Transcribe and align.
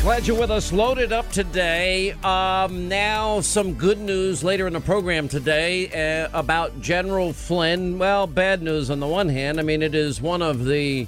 glad 0.00 0.26
you're 0.26 0.38
with 0.38 0.50
us. 0.50 0.72
Loaded 0.72 1.12
up 1.12 1.30
today. 1.30 2.12
Um, 2.22 2.88
now, 2.88 3.40
some 3.40 3.74
good 3.74 3.98
news 3.98 4.42
later 4.42 4.66
in 4.66 4.72
the 4.72 4.80
program 4.80 5.28
today 5.28 5.88
uh, 6.24 6.28
about 6.32 6.80
General 6.80 7.32
Flynn. 7.32 7.98
Well, 7.98 8.26
bad 8.26 8.62
news 8.62 8.90
on 8.90 9.00
the 9.00 9.06
one 9.06 9.28
hand. 9.28 9.58
I 9.58 9.62
mean, 9.62 9.82
it 9.82 9.94
is 9.94 10.22
one 10.22 10.40
of 10.40 10.64
the 10.64 11.06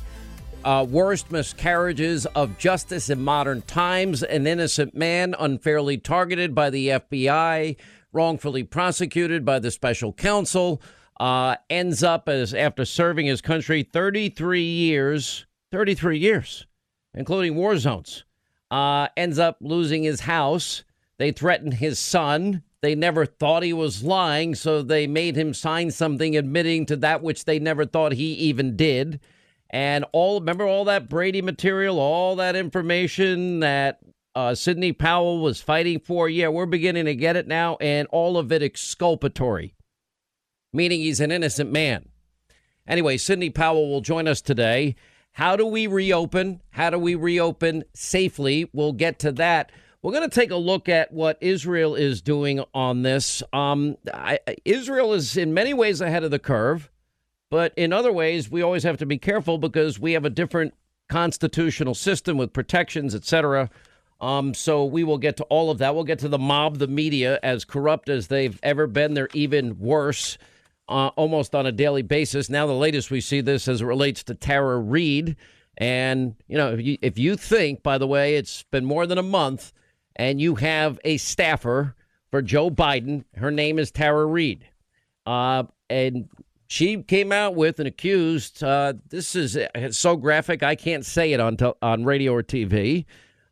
uh, 0.64 0.84
worst 0.88 1.30
miscarriages 1.30 2.26
of 2.26 2.58
justice 2.58 3.08
in 3.10 3.22
modern 3.22 3.62
times. 3.62 4.22
An 4.22 4.46
innocent 4.46 4.94
man 4.94 5.34
unfairly 5.38 5.96
targeted 5.96 6.54
by 6.54 6.68
the 6.70 6.88
FBI, 6.88 7.76
wrongfully 8.12 8.64
prosecuted 8.64 9.44
by 9.44 9.60
the 9.60 9.70
special 9.70 10.12
counsel, 10.12 10.82
uh, 11.20 11.56
ends 11.70 12.02
up 12.02 12.28
as 12.28 12.52
after 12.52 12.84
serving 12.84 13.26
his 13.26 13.40
country 13.40 13.82
33 13.82 14.62
years. 14.62 15.46
33 15.70 16.18
years, 16.18 16.66
including 17.14 17.54
war 17.54 17.78
zones 17.78 18.24
uh, 18.70 19.08
ends 19.16 19.38
up 19.38 19.58
losing 19.60 20.02
his 20.02 20.20
house. 20.20 20.84
They 21.18 21.32
threatened 21.32 21.74
his 21.74 21.98
son. 21.98 22.62
They 22.80 22.94
never 22.94 23.24
thought 23.24 23.62
he 23.62 23.72
was 23.72 24.02
lying, 24.02 24.54
so 24.54 24.82
they 24.82 25.06
made 25.06 25.36
him 25.36 25.54
sign 25.54 25.90
something 25.90 26.36
admitting 26.36 26.86
to 26.86 26.96
that 26.96 27.22
which 27.22 27.44
they 27.44 27.58
never 27.58 27.86
thought 27.86 28.12
he 28.12 28.32
even 28.34 28.76
did. 28.76 29.20
And 29.70 30.04
all 30.12 30.40
remember 30.40 30.66
all 30.66 30.84
that 30.84 31.08
Brady 31.08 31.40
material, 31.40 31.98
all 31.98 32.36
that 32.36 32.56
information 32.56 33.60
that 33.60 34.00
uh, 34.34 34.54
Sidney 34.54 34.92
Powell 34.92 35.40
was 35.40 35.62
fighting 35.62 36.00
for. 36.00 36.28
Yeah, 36.28 36.48
we're 36.48 36.66
beginning 36.66 37.06
to 37.06 37.14
get 37.14 37.36
it 37.36 37.48
now, 37.48 37.76
and 37.80 38.06
all 38.12 38.36
of 38.36 38.52
it 38.52 38.62
exculpatory, 38.62 39.74
meaning 40.72 41.00
he's 41.00 41.20
an 41.20 41.32
innocent 41.32 41.72
man. 41.72 42.08
Anyway, 42.86 43.16
Sidney 43.16 43.50
Powell 43.50 43.88
will 43.88 44.00
join 44.00 44.28
us 44.28 44.42
today. 44.42 44.94
How 45.34 45.56
do 45.56 45.66
we 45.66 45.88
reopen? 45.88 46.62
How 46.70 46.90
do 46.90 46.98
we 46.98 47.16
reopen 47.16 47.82
safely? 47.92 48.70
We'll 48.72 48.92
get 48.92 49.18
to 49.18 49.32
that. 49.32 49.72
We're 50.00 50.12
going 50.12 50.30
to 50.30 50.34
take 50.34 50.52
a 50.52 50.56
look 50.56 50.88
at 50.88 51.12
what 51.12 51.38
Israel 51.40 51.96
is 51.96 52.22
doing 52.22 52.62
on 52.72 53.02
this. 53.02 53.42
Um, 53.52 53.96
I, 54.12 54.38
Israel 54.64 55.12
is 55.12 55.36
in 55.36 55.52
many 55.52 55.74
ways 55.74 56.00
ahead 56.00 56.22
of 56.22 56.30
the 56.30 56.38
curve, 56.38 56.88
but 57.50 57.72
in 57.76 57.92
other 57.92 58.12
ways, 58.12 58.48
we 58.48 58.62
always 58.62 58.84
have 58.84 58.98
to 58.98 59.06
be 59.06 59.18
careful 59.18 59.58
because 59.58 59.98
we 59.98 60.12
have 60.12 60.24
a 60.24 60.30
different 60.30 60.72
constitutional 61.08 61.94
system 61.94 62.36
with 62.36 62.52
protections, 62.52 63.12
etc. 63.12 63.70
Um, 64.20 64.54
so 64.54 64.84
we 64.84 65.02
will 65.02 65.18
get 65.18 65.36
to 65.38 65.44
all 65.44 65.68
of 65.68 65.78
that. 65.78 65.96
We'll 65.96 66.04
get 66.04 66.20
to 66.20 66.28
the 66.28 66.38
mob, 66.38 66.78
the 66.78 66.86
media, 66.86 67.40
as 67.42 67.64
corrupt 67.64 68.08
as 68.08 68.28
they've 68.28 68.60
ever 68.62 68.86
been. 68.86 69.14
They're 69.14 69.28
even 69.34 69.80
worse 69.80 70.38
uh, 70.88 71.08
almost 71.16 71.54
on 71.54 71.66
a 71.66 71.72
daily 71.72 72.02
basis. 72.02 72.50
Now, 72.50 72.66
the 72.66 72.74
latest 72.74 73.10
we 73.10 73.20
see 73.20 73.40
this 73.40 73.68
as 73.68 73.80
it 73.80 73.86
relates 73.86 74.22
to 74.24 74.34
Tara 74.34 74.78
Reade. 74.78 75.36
And, 75.76 76.36
you 76.46 76.56
know, 76.56 76.72
if 76.72 76.82
you, 76.82 76.98
if 77.02 77.18
you 77.18 77.36
think, 77.36 77.82
by 77.82 77.98
the 77.98 78.06
way, 78.06 78.36
it's 78.36 78.62
been 78.64 78.84
more 78.84 79.06
than 79.06 79.18
a 79.18 79.22
month 79.22 79.72
and 80.16 80.40
you 80.40 80.56
have 80.56 81.00
a 81.04 81.16
staffer 81.16 81.94
for 82.30 82.42
Joe 82.42 82.70
Biden, 82.70 83.24
her 83.36 83.50
name 83.50 83.78
is 83.78 83.90
Tara 83.90 84.26
Reade. 84.26 84.66
Uh, 85.26 85.64
and 85.88 86.28
she 86.66 87.02
came 87.02 87.32
out 87.32 87.54
with 87.54 87.80
an 87.80 87.86
accused. 87.86 88.62
Uh, 88.62 88.94
this 89.08 89.34
is 89.34 89.58
so 89.90 90.16
graphic, 90.16 90.62
I 90.62 90.74
can't 90.74 91.04
say 91.04 91.32
it 91.32 91.40
on, 91.40 91.56
on 91.82 92.04
radio 92.04 92.32
or 92.32 92.42
TV. 92.42 93.06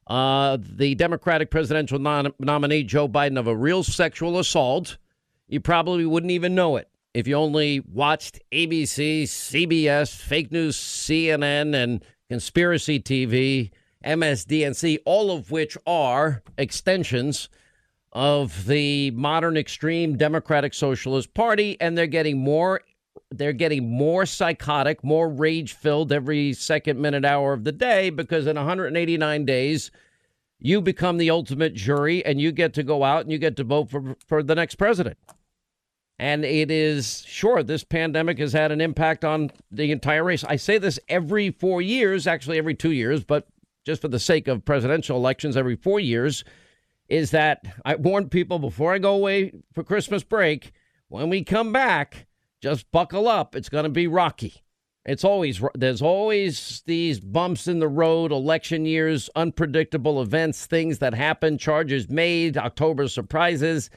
Uh, 0.06 0.58
the 0.61 0.94
Democratic 0.94 1.50
presidential 1.50 1.98
non- 1.98 2.34
nominee, 2.39 2.84
Joe 2.84 3.08
Biden, 3.08 3.39
of 3.39 3.46
a 3.46 3.56
real 3.56 3.83
sexual 3.83 4.39
assault. 4.39 4.98
You 5.48 5.61
probably 5.61 6.05
wouldn't 6.05 6.33
even 6.33 6.55
know 6.55 6.77
it 6.77 6.89
if 7.14 7.27
you 7.27 7.34
only 7.34 7.80
watched 7.80 8.41
ABC, 8.52 9.24
CBS, 9.24 10.16
fake 10.16 10.50
news, 10.50 10.77
CNN, 10.77 11.74
and 11.74 12.05
conspiracy 12.28 12.98
TV, 12.98 13.70
MSDNC, 14.05 14.98
all 15.05 15.30
of 15.30 15.50
which 15.50 15.77
are 15.86 16.42
extensions 16.56 17.48
of 18.12 18.66
the 18.66 19.10
modern 19.12 19.56
extreme 19.56 20.16
Democratic 20.16 20.74
Socialist 20.74 21.33
Party, 21.34 21.78
and 21.80 21.96
they're 21.96 22.06
getting 22.06 22.38
more 22.38 22.80
they're 23.30 23.55
getting 23.55 23.90
more 23.90 24.27
psychotic, 24.27 25.02
more 25.02 25.28
rage 25.28 25.72
filled 25.72 26.12
every 26.12 26.52
second, 26.52 27.01
minute, 27.01 27.24
hour 27.24 27.55
of 27.55 27.64
the 27.64 27.72
day 27.72 28.11
because 28.11 28.46
in 28.46 28.56
189 28.56 29.45
days, 29.46 29.90
you 30.58 30.83
become 30.83 31.17
the 31.17 31.30
ultimate 31.30 31.74
jury 31.74 32.24
and 32.27 32.40
you 32.40 32.52
get 32.52 32.74
to 32.74 32.83
go 32.83 33.02
out 33.02 33.22
and 33.22 33.33
you 33.33 33.39
get 33.39 33.56
to 33.56 33.64
vote 33.64 33.89
for, 33.90 34.17
for 34.27 34.42
the 34.42 34.55
next 34.55 34.74
president. 34.74 35.17
And 36.22 36.44
it 36.44 36.70
is 36.70 37.24
sure 37.27 37.64
this 37.64 37.83
pandemic 37.83 38.38
has 38.38 38.52
had 38.52 38.70
an 38.70 38.80
impact 38.80 39.24
on 39.24 39.50
the 39.72 39.90
entire 39.90 40.22
race. 40.22 40.44
I 40.44 40.55
say 40.55 40.78
this 40.78 41.00
every 41.08 41.50
four 41.50 41.83
years, 41.83 42.28
actually 42.28 42.58
every 42.58 42.77
two 42.77 42.92
years, 42.92 43.24
but 43.24 43.48
just 43.84 44.00
for 44.00 44.06
the 44.06 44.20
sake 44.20 44.46
of 44.46 44.64
presidential 44.64 45.16
elections, 45.16 45.56
every 45.56 45.74
four 45.74 45.98
years, 45.98 46.44
is 47.08 47.33
that 47.33 47.66
I 47.84 47.96
warn 47.96 48.28
people 48.28 48.60
before 48.60 48.94
I 48.94 48.98
go 48.98 49.16
away 49.16 49.50
for 49.72 49.83
Christmas 49.83 50.22
break 50.22 50.70
when 51.08 51.28
we 51.28 51.42
come 51.42 51.72
back, 51.72 52.28
just 52.60 52.89
buckle 52.92 53.27
up. 53.27 53.56
It's 53.56 53.68
going 53.68 53.83
to 53.83 53.90
be 53.90 54.06
rocky. 54.06 54.62
It's 55.04 55.24
always, 55.24 55.60
there's 55.74 56.02
always 56.02 56.84
these 56.86 57.18
bumps 57.18 57.66
in 57.66 57.80
the 57.80 57.89
road, 57.89 58.30
election 58.30 58.86
years, 58.86 59.28
unpredictable 59.34 60.22
events, 60.22 60.66
things 60.66 61.00
that 61.00 61.14
happen, 61.14 61.58
charges 61.58 62.08
made, 62.08 62.56
October 62.56 63.08
surprises 63.08 63.90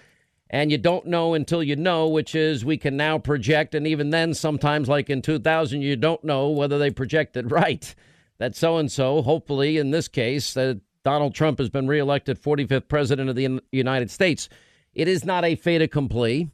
and 0.49 0.71
you 0.71 0.77
don't 0.77 1.07
know 1.07 1.33
until 1.33 1.63
you 1.63 1.75
know, 1.75 2.07
which 2.07 2.35
is 2.35 2.63
we 2.63 2.77
can 2.77 2.95
now 2.95 3.17
project. 3.17 3.73
And 3.73 3.87
even 3.87 4.11
then, 4.11 4.33
sometimes, 4.33 4.87
like 4.87 5.09
in 5.09 5.21
2000, 5.21 5.81
you 5.81 5.95
don't 5.95 6.23
know 6.23 6.49
whether 6.49 6.77
they 6.77 6.91
projected 6.91 7.51
right. 7.51 7.93
That 8.37 8.55
so 8.55 8.77
and 8.77 8.91
so, 8.91 9.21
hopefully, 9.21 9.77
in 9.77 9.91
this 9.91 10.07
case, 10.07 10.53
that 10.53 10.81
Donald 11.03 11.33
Trump 11.33 11.59
has 11.59 11.69
been 11.69 11.87
reelected 11.87 12.41
45th 12.41 12.87
president 12.87 13.29
of 13.29 13.35
the 13.35 13.61
United 13.71 14.11
States. 14.11 14.49
It 14.93 15.07
is 15.07 15.23
not 15.23 15.45
a 15.45 15.55
fait 15.55 15.81
accompli. 15.81 16.51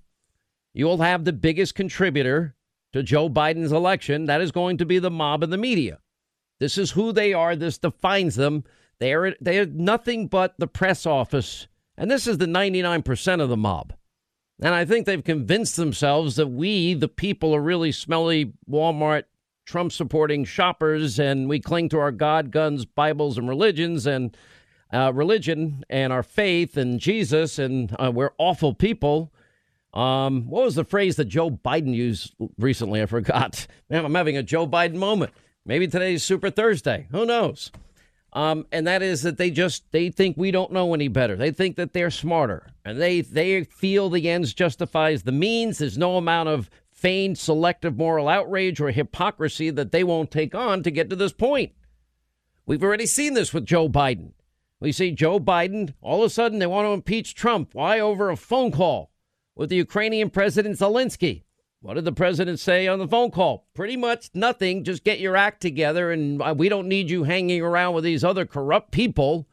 You 0.74 0.86
will 0.86 1.00
have 1.00 1.26
the 1.26 1.34
biggest 1.34 1.76
contributor 1.76 2.56
to 2.94 3.04
Joe 3.04 3.30
Biden's 3.30 3.72
election. 3.72 4.26
That 4.26 4.42
is 4.42 4.52
going 4.52 4.78
to 4.78 4.86
be 4.86 5.00
the 5.00 5.12
mob 5.12 5.44
and 5.44 5.52
the 5.52 5.58
media. 5.58 6.00
This 6.60 6.78
is 6.78 6.92
who 6.92 7.12
they 7.12 7.34
are. 7.34 7.56
This 7.56 7.78
defines 7.78 8.36
them. 8.36 8.64
They 9.00 9.14
are, 9.14 9.36
they 9.42 9.60
are 9.60 9.66
nothing 9.66 10.28
but 10.28 10.54
the 10.60 10.68
press 10.68 11.06
office 11.06 11.68
and 11.98 12.10
this 12.10 12.28
is 12.28 12.38
the 12.38 12.46
99% 12.46 13.42
of 13.42 13.50
the 13.50 13.58
mob. 13.58 13.94
And 14.62 14.76
I 14.76 14.86
think 14.86 15.06
they've 15.06 15.24
convinced 15.24 15.76
themselves 15.76 16.36
that 16.36 16.48
we, 16.48 16.94
the 16.94 17.08
people, 17.08 17.56
are 17.56 17.62
really 17.62 17.92
smelly 17.92 18.54
Walmart 18.70 19.24
Trump 19.66 19.92
supporting 19.92 20.46
shoppers 20.46 21.20
and 21.20 21.50
we 21.50 21.60
cling 21.60 21.90
to 21.90 22.00
our 22.00 22.12
God, 22.12 22.52
guns, 22.52 22.86
Bibles, 22.86 23.38
and 23.38 23.50
religions 23.50 24.06
and 24.06 24.36
uh, 24.94 25.12
religion 25.14 25.84
and 25.90 26.12
our 26.12 26.24
faith 26.24 26.78
and 26.78 27.00
Jesus, 27.00 27.58
and 27.58 27.96
uh, 27.98 28.12
we're 28.14 28.34
awful 28.38 28.74
people. 28.74 29.32
Um, 29.94 30.50
what 30.50 30.66
was 30.66 30.76
the 30.76 30.84
phrase 30.84 31.16
that 31.18 31.26
Joe 31.26 31.50
Biden 31.50 31.94
used 31.94 32.34
recently? 32.58 33.02
I 33.02 33.06
forgot. 33.06 33.68
Man, 33.90 34.06
I'm 34.06 34.16
having 34.16 34.38
a 34.38 34.44
Joe 34.44 34.68
Biden 34.68 34.96
moment. 34.96 35.32
Maybe 35.66 35.88
today's 35.88 36.24
Super 36.24 36.50
Thursday. 36.50 37.08
Who 37.12 37.26
knows? 37.26 37.72
Um, 38.34 38.66
and 38.72 38.88
that 38.88 39.02
is 39.02 39.24
that 39.24 39.38
they 39.38 39.52
just 39.52 39.92
they 39.92 40.10
think 40.10 40.38
we 40.38 40.52
don't 40.52 40.72
know 40.72 40.94
any 40.94 41.10
better. 41.10 41.36
They 41.36 41.52
think 41.52 41.76
that 41.76 41.92
they're 41.92 42.10
smarter, 42.10 42.68
and 42.86 43.00
they 43.00 43.22
they 43.22 43.66
feel 43.66 44.10
the 44.10 44.30
ends 44.30 44.54
justifies 44.54 45.24
the 45.24 45.34
means. 45.34 45.80
There's 45.80 45.98
no 45.98 46.16
amount 46.16 46.48
of 46.48 46.70
feigned 46.94 47.38
selective 47.38 47.98
moral 47.98 48.30
outrage 48.30 48.80
or 48.80 48.92
hypocrisy 48.92 49.70
that 49.72 49.92
they 49.92 50.04
won't 50.04 50.32
take 50.32 50.56
on 50.56 50.84
to 50.84 50.92
get 50.92 51.10
to 51.10 51.16
this 51.16 51.34
point. 51.34 51.74
We've 52.66 52.84
already 52.84 53.08
seen 53.08 53.34
this 53.34 53.54
with 53.54 53.66
Joe 53.66 53.90
Biden. 53.90 54.32
We 54.80 54.92
see 54.92 55.12
Joe 55.12 55.40
Biden 55.40 55.94
all 56.02 56.24
of 56.24 56.28
a 56.28 56.30
sudden 56.30 56.60
they 56.60 56.68
want 56.68 56.86
to 56.88 56.92
impeach 56.92 57.36
Trump. 57.36 57.72
Why 57.74 58.00
over 58.00 58.30
a 58.30 58.38
phone 58.38 58.72
call 58.72 59.12
with 59.56 59.70
the 59.70 59.76
Ukrainian 59.76 60.30
President 60.30 60.78
Zelensky? 60.78 61.44
What 61.82 61.96
did 61.96 62.06
the 62.06 62.12
president 62.12 62.60
say 62.60 62.88
on 62.88 63.00
the 63.00 63.08
phone 63.08 63.32
call? 63.32 63.66
Pretty 63.74 63.98
much 63.98 64.30
nothing. 64.36 64.84
Just 64.84 65.04
get 65.04 65.20
your 65.20 65.36
act 65.36 65.62
together, 65.62 66.12
and 66.12 66.40
uh, 66.40 66.54
we 66.56 66.70
don't 66.70 66.88
need 66.88 67.10
you 67.10 67.24
hanging 67.24 67.62
around 67.62 67.96
with 67.96 68.04
these 68.04 68.24
other 68.24 68.46
corrupt 68.46 68.92
people. 68.92 69.48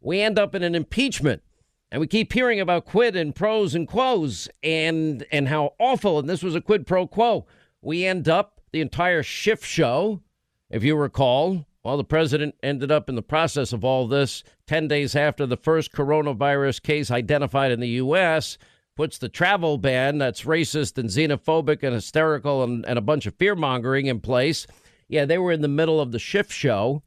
We 0.00 0.20
end 0.20 0.36
up 0.36 0.56
in 0.56 0.64
an 0.64 0.74
impeachment, 0.74 1.44
and 1.92 2.00
we 2.00 2.08
keep 2.08 2.32
hearing 2.32 2.58
about 2.58 2.86
quid 2.86 3.14
and 3.14 3.36
pros 3.36 3.76
and 3.76 3.86
quos, 3.86 4.48
and 4.64 5.24
and 5.30 5.46
how 5.46 5.74
awful. 5.78 6.18
And 6.18 6.28
this 6.28 6.42
was 6.42 6.56
a 6.56 6.60
quid 6.60 6.88
pro 6.88 7.06
quo. 7.06 7.46
We 7.80 8.04
end 8.04 8.28
up 8.28 8.60
the 8.72 8.80
entire 8.80 9.22
shift 9.22 9.64
show, 9.64 10.22
if 10.70 10.82
you 10.82 10.96
recall. 10.96 11.66
Well, 11.84 11.96
the 11.96 12.04
president 12.04 12.56
ended 12.64 12.90
up 12.90 13.08
in 13.08 13.14
the 13.14 13.22
process 13.22 13.72
of 13.72 13.84
all 13.84 14.08
this 14.08 14.42
10 14.66 14.88
days 14.88 15.14
after 15.16 15.46
the 15.46 15.56
first 15.56 15.92
coronavirus 15.92 16.82
case 16.82 17.10
identified 17.12 17.70
in 17.70 17.80
the 17.80 17.88
U.S 17.88 18.58
puts 19.00 19.16
the 19.16 19.30
travel 19.30 19.78
ban 19.78 20.18
that's 20.18 20.42
racist 20.42 20.98
and 20.98 21.08
xenophobic 21.08 21.82
and 21.82 21.94
hysterical 21.94 22.62
and, 22.62 22.84
and 22.84 22.98
a 22.98 23.00
bunch 23.00 23.24
of 23.24 23.34
fear 23.36 23.54
mongering 23.54 24.04
in 24.04 24.20
place. 24.20 24.66
Yeah, 25.08 25.24
they 25.24 25.38
were 25.38 25.52
in 25.52 25.62
the 25.62 25.68
middle 25.68 26.02
of 26.02 26.12
the 26.12 26.18
Schiff 26.18 26.52
show. 26.52 27.02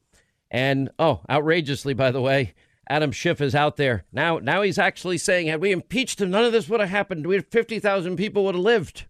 And 0.50 0.90
oh, 0.98 1.22
outrageously, 1.30 1.94
by 1.94 2.10
the 2.10 2.20
way, 2.20 2.56
Adam 2.90 3.12
Schiff 3.12 3.42
is 3.42 3.54
out 3.54 3.78
there 3.78 4.06
now. 4.12 4.40
Now 4.40 4.64
he's 4.64 4.80
actually 4.80 5.20
saying, 5.20 5.46
had 5.46 5.62
we 5.62 5.72
impeached 5.72 6.20
him, 6.20 6.32
none 6.32 6.44
of 6.44 6.52
this 6.52 6.68
would 6.68 6.80
have 6.80 6.90
happened. 6.90 7.28
We 7.28 7.36
had 7.36 7.46
fifty 7.52 7.78
thousand 7.78 8.16
people 8.16 8.44
would 8.46 8.56
have 8.56 8.64
lived. 8.64 9.06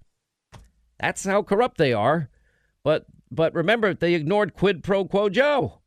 That's 0.99 1.23
how 1.23 1.41
corrupt 1.41 1.77
they 1.77 1.93
are. 1.93 2.29
But 2.83 3.05
but 3.31 3.55
remember, 3.55 3.93
they 3.93 4.13
ignored 4.13 4.55
quid 4.55 4.83
pro 4.83 5.05
quo 5.05 5.29
Joe. 5.29 5.79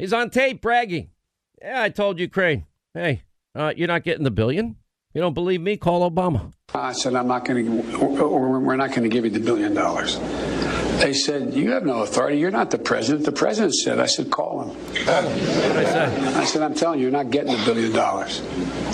He's 0.00 0.12
on 0.12 0.30
tape 0.30 0.62
bragging. 0.62 1.10
Yeah, 1.62 1.80
I 1.80 1.90
told 1.90 2.18
Ukraine, 2.18 2.66
hey, 2.92 3.22
uh, 3.54 3.72
you're 3.76 3.86
not 3.86 4.02
getting 4.02 4.24
the 4.24 4.32
billion. 4.32 4.78
You 5.18 5.22
don't 5.22 5.34
believe 5.34 5.60
me? 5.60 5.76
Call 5.76 6.08
Obama. 6.08 6.52
I 6.72 6.92
said, 6.92 7.16
I'm 7.16 7.26
not 7.26 7.44
going 7.44 7.82
to, 7.82 8.22
or 8.22 8.60
we're 8.60 8.76
not 8.76 8.90
going 8.90 9.02
to 9.02 9.08
give 9.08 9.24
you 9.24 9.32
the 9.32 9.40
billion 9.40 9.74
dollars. 9.74 10.16
They 11.00 11.12
said, 11.12 11.54
You 11.54 11.72
have 11.72 11.84
no 11.84 12.02
authority. 12.02 12.38
You're 12.38 12.52
not 12.52 12.70
the 12.70 12.78
president. 12.78 13.24
The 13.24 13.32
president 13.32 13.74
said, 13.74 13.98
I 13.98 14.06
said, 14.06 14.30
Call 14.30 14.70
him. 14.70 14.76
I 15.08 15.82
say? 15.82 16.34
I 16.36 16.44
said, 16.44 16.62
I'm 16.62 16.72
telling 16.72 17.00
you, 17.00 17.06
you're 17.06 17.10
not 17.10 17.32
getting 17.32 17.50
the 17.50 17.64
billion 17.64 17.90
dollars. 17.90 18.44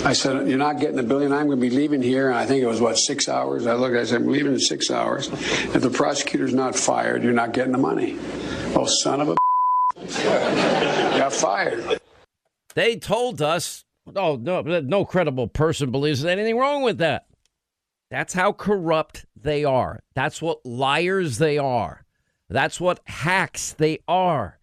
I 0.03 0.13
said, 0.13 0.47
You're 0.47 0.57
not 0.57 0.79
getting 0.79 0.95
the 0.95 1.03
billion. 1.03 1.31
I'm 1.31 1.45
going 1.45 1.59
to 1.59 1.61
be 1.61 1.69
leaving 1.69 2.01
here. 2.01 2.29
And 2.29 2.39
I 2.39 2.47
think 2.47 2.63
it 2.63 2.65
was, 2.65 2.81
what, 2.81 2.95
six 2.95 3.29
hours? 3.29 3.67
I 3.67 3.75
looked, 3.75 3.95
I 3.95 4.03
said, 4.03 4.21
I'm 4.21 4.27
leaving 4.27 4.53
in 4.53 4.59
six 4.59 4.89
hours. 4.89 5.27
If 5.27 5.79
the 5.83 5.91
prosecutor's 5.91 6.55
not 6.55 6.75
fired, 6.75 7.23
you're 7.23 7.33
not 7.33 7.53
getting 7.53 7.71
the 7.71 7.77
money. 7.77 8.17
Oh, 8.75 8.87
son 8.87 9.21
of 9.21 9.29
a 9.29 9.35
got 11.19 11.33
fired. 11.33 12.01
They 12.73 12.95
told 12.95 13.43
us, 13.43 13.84
oh, 14.15 14.35
no, 14.35 14.61
no 14.61 15.05
credible 15.05 15.47
person 15.47 15.91
believes 15.91 16.21
there's 16.21 16.31
anything 16.31 16.57
wrong 16.57 16.83
with 16.83 16.97
that. 16.99 17.27
That's 18.11 18.33
how 18.33 18.53
corrupt 18.53 19.25
they 19.35 19.63
are. 19.63 20.03
That's 20.13 20.41
what 20.41 20.65
liars 20.65 21.37
they 21.37 21.57
are. 21.57 22.05
That's 22.49 22.79
what 22.79 23.01
hacks 23.05 23.73
they 23.73 23.99
are. 24.07 24.59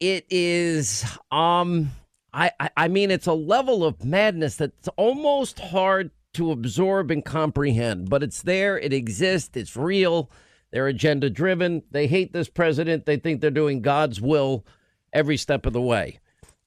It 0.00 0.26
is 0.30 1.04
um 1.30 1.90
I, 2.32 2.50
I, 2.58 2.70
I 2.76 2.88
mean 2.88 3.10
it's 3.10 3.26
a 3.26 3.34
level 3.34 3.84
of 3.84 4.04
madness 4.04 4.56
that's 4.56 4.88
almost 4.96 5.60
hard 5.60 6.10
to 6.34 6.50
absorb 6.50 7.10
and 7.10 7.24
comprehend, 7.24 8.08
but 8.08 8.22
it's 8.22 8.42
there, 8.42 8.78
it 8.78 8.92
exists, 8.92 9.56
it's 9.56 9.76
real. 9.76 10.30
They're 10.72 10.88
agenda 10.88 11.28
driven. 11.28 11.82
They 11.90 12.06
hate 12.06 12.32
this 12.32 12.48
president. 12.48 13.04
They 13.04 13.18
think 13.18 13.40
they're 13.42 13.50
doing 13.50 13.82
God's 13.82 14.22
will 14.22 14.64
every 15.12 15.36
step 15.36 15.66
of 15.66 15.74
the 15.74 15.82
way. 15.82 16.18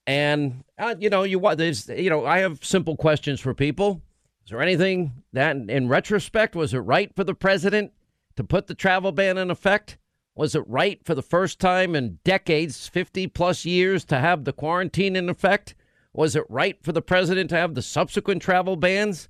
And 0.07 0.63
uh, 0.77 0.95
you 0.99 1.09
know, 1.09 1.23
you 1.23 1.39
what 1.39 1.57
there's 1.57 1.87
you 1.89 2.09
know, 2.09 2.25
I 2.25 2.39
have 2.39 2.63
simple 2.63 2.95
questions 2.95 3.39
for 3.39 3.53
people. 3.53 4.01
Is 4.45 4.51
there 4.51 4.61
anything 4.61 5.23
that, 5.33 5.55
in 5.55 5.87
retrospect, 5.87 6.55
was 6.55 6.73
it 6.73 6.79
right 6.79 7.11
for 7.15 7.23
the 7.23 7.33
president 7.33 7.91
to 8.35 8.43
put 8.43 8.67
the 8.67 8.75
travel 8.75 9.11
ban 9.11 9.39
in 9.39 9.49
effect? 9.49 9.97
Was 10.35 10.53
it 10.53 10.67
right 10.67 11.03
for 11.03 11.15
the 11.15 11.23
first 11.23 11.59
time 11.59 11.95
in 11.95 12.19
decades, 12.23 12.87
50 12.87 13.27
plus 13.27 13.65
years, 13.65 14.05
to 14.05 14.19
have 14.19 14.43
the 14.43 14.53
quarantine 14.53 15.15
in 15.15 15.29
effect? 15.29 15.73
Was 16.13 16.35
it 16.35 16.43
right 16.47 16.77
for 16.83 16.91
the 16.91 17.01
president 17.01 17.49
to 17.51 17.55
have 17.55 17.73
the 17.73 17.81
subsequent 17.81 18.41
travel 18.41 18.75
bans? 18.75 19.29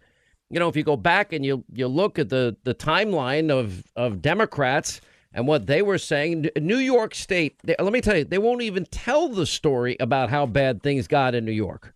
You 0.49 0.59
know, 0.59 0.67
if 0.67 0.75
you 0.75 0.83
go 0.83 0.97
back 0.97 1.31
and 1.31 1.45
you 1.45 1.63
you 1.71 1.87
look 1.87 2.19
at 2.19 2.29
the 2.29 2.57
the 2.63 2.75
timeline 2.75 3.49
of 3.49 3.83
of 3.95 4.21
Democrats 4.21 4.99
and 5.35 5.47
what 5.47 5.67
they 5.67 5.81
were 5.81 5.97
saying, 5.97 6.49
New 6.55 6.77
York 6.77 7.13
State. 7.13 7.59
They, 7.61 7.75
let 7.77 7.91
me 7.91 7.99
tell 7.99 8.17
you, 8.17 8.23
they 8.23 8.37
won't 8.37 8.61
even 8.61 8.85
tell 8.85 9.27
the 9.27 9.45
story 9.45 9.97
about 9.99 10.29
how 10.29 10.45
bad 10.45 10.81
things 10.81 11.09
got 11.09 11.35
in 11.35 11.43
New 11.43 11.51
York. 11.51 11.93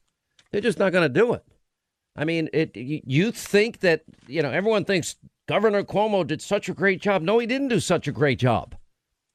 They're 0.52 0.60
just 0.60 0.78
not 0.78 0.92
going 0.92 1.10
to 1.12 1.20
do 1.20 1.34
it. 1.34 1.44
I 2.18 2.26
mean, 2.26 2.50
it. 2.52 2.76
You 2.76 3.32
think 3.32 3.80
that 3.80 4.04
you 4.28 4.42
know 4.42 4.52
everyone 4.52 4.84
thinks 4.84 5.16
Governor 5.48 5.84
Cuomo 5.84 6.28
did 6.28 6.42
such 6.42 6.68
a 6.68 6.74
great 6.74 7.02
job. 7.02 7.22
No, 7.22 7.40
he 7.40 7.48
didn't 7.48 7.70
do 7.70 7.80
such 7.80 8.10
a 8.10 8.12
great 8.12 8.40
job. 8.40 8.76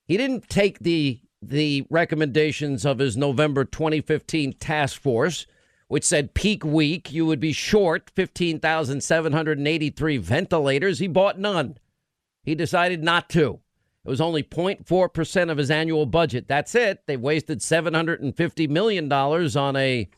He 0.06 0.18
didn't 0.18 0.50
take 0.50 0.80
the 0.80 1.22
the 1.40 1.86
recommendations 1.88 2.84
of 2.84 2.98
his 2.98 3.16
November 3.16 3.64
2015 3.64 4.52
task 4.54 5.00
force, 5.00 5.46
which 5.88 6.04
said 6.04 6.34
peak 6.34 6.62
week 6.62 7.10
you 7.10 7.24
would 7.24 7.40
be 7.40 7.52
short 7.52 8.10
15,783 8.14 10.16
ventilators. 10.18 10.98
He 10.98 11.08
bought 11.08 11.38
none. 11.38 11.78
He 12.42 12.54
decided 12.54 13.02
not 13.02 13.30
to. 13.30 13.60
It 14.04 14.10
was 14.10 14.20
only 14.20 14.42
0.4% 14.42 15.50
of 15.50 15.56
his 15.56 15.70
annual 15.70 16.04
budget. 16.04 16.46
That's 16.46 16.74
it. 16.74 17.06
They 17.06 17.16
wasted 17.16 17.60
$750 17.60 18.68
million 18.68 19.10
on 19.10 19.76
a 19.76 20.08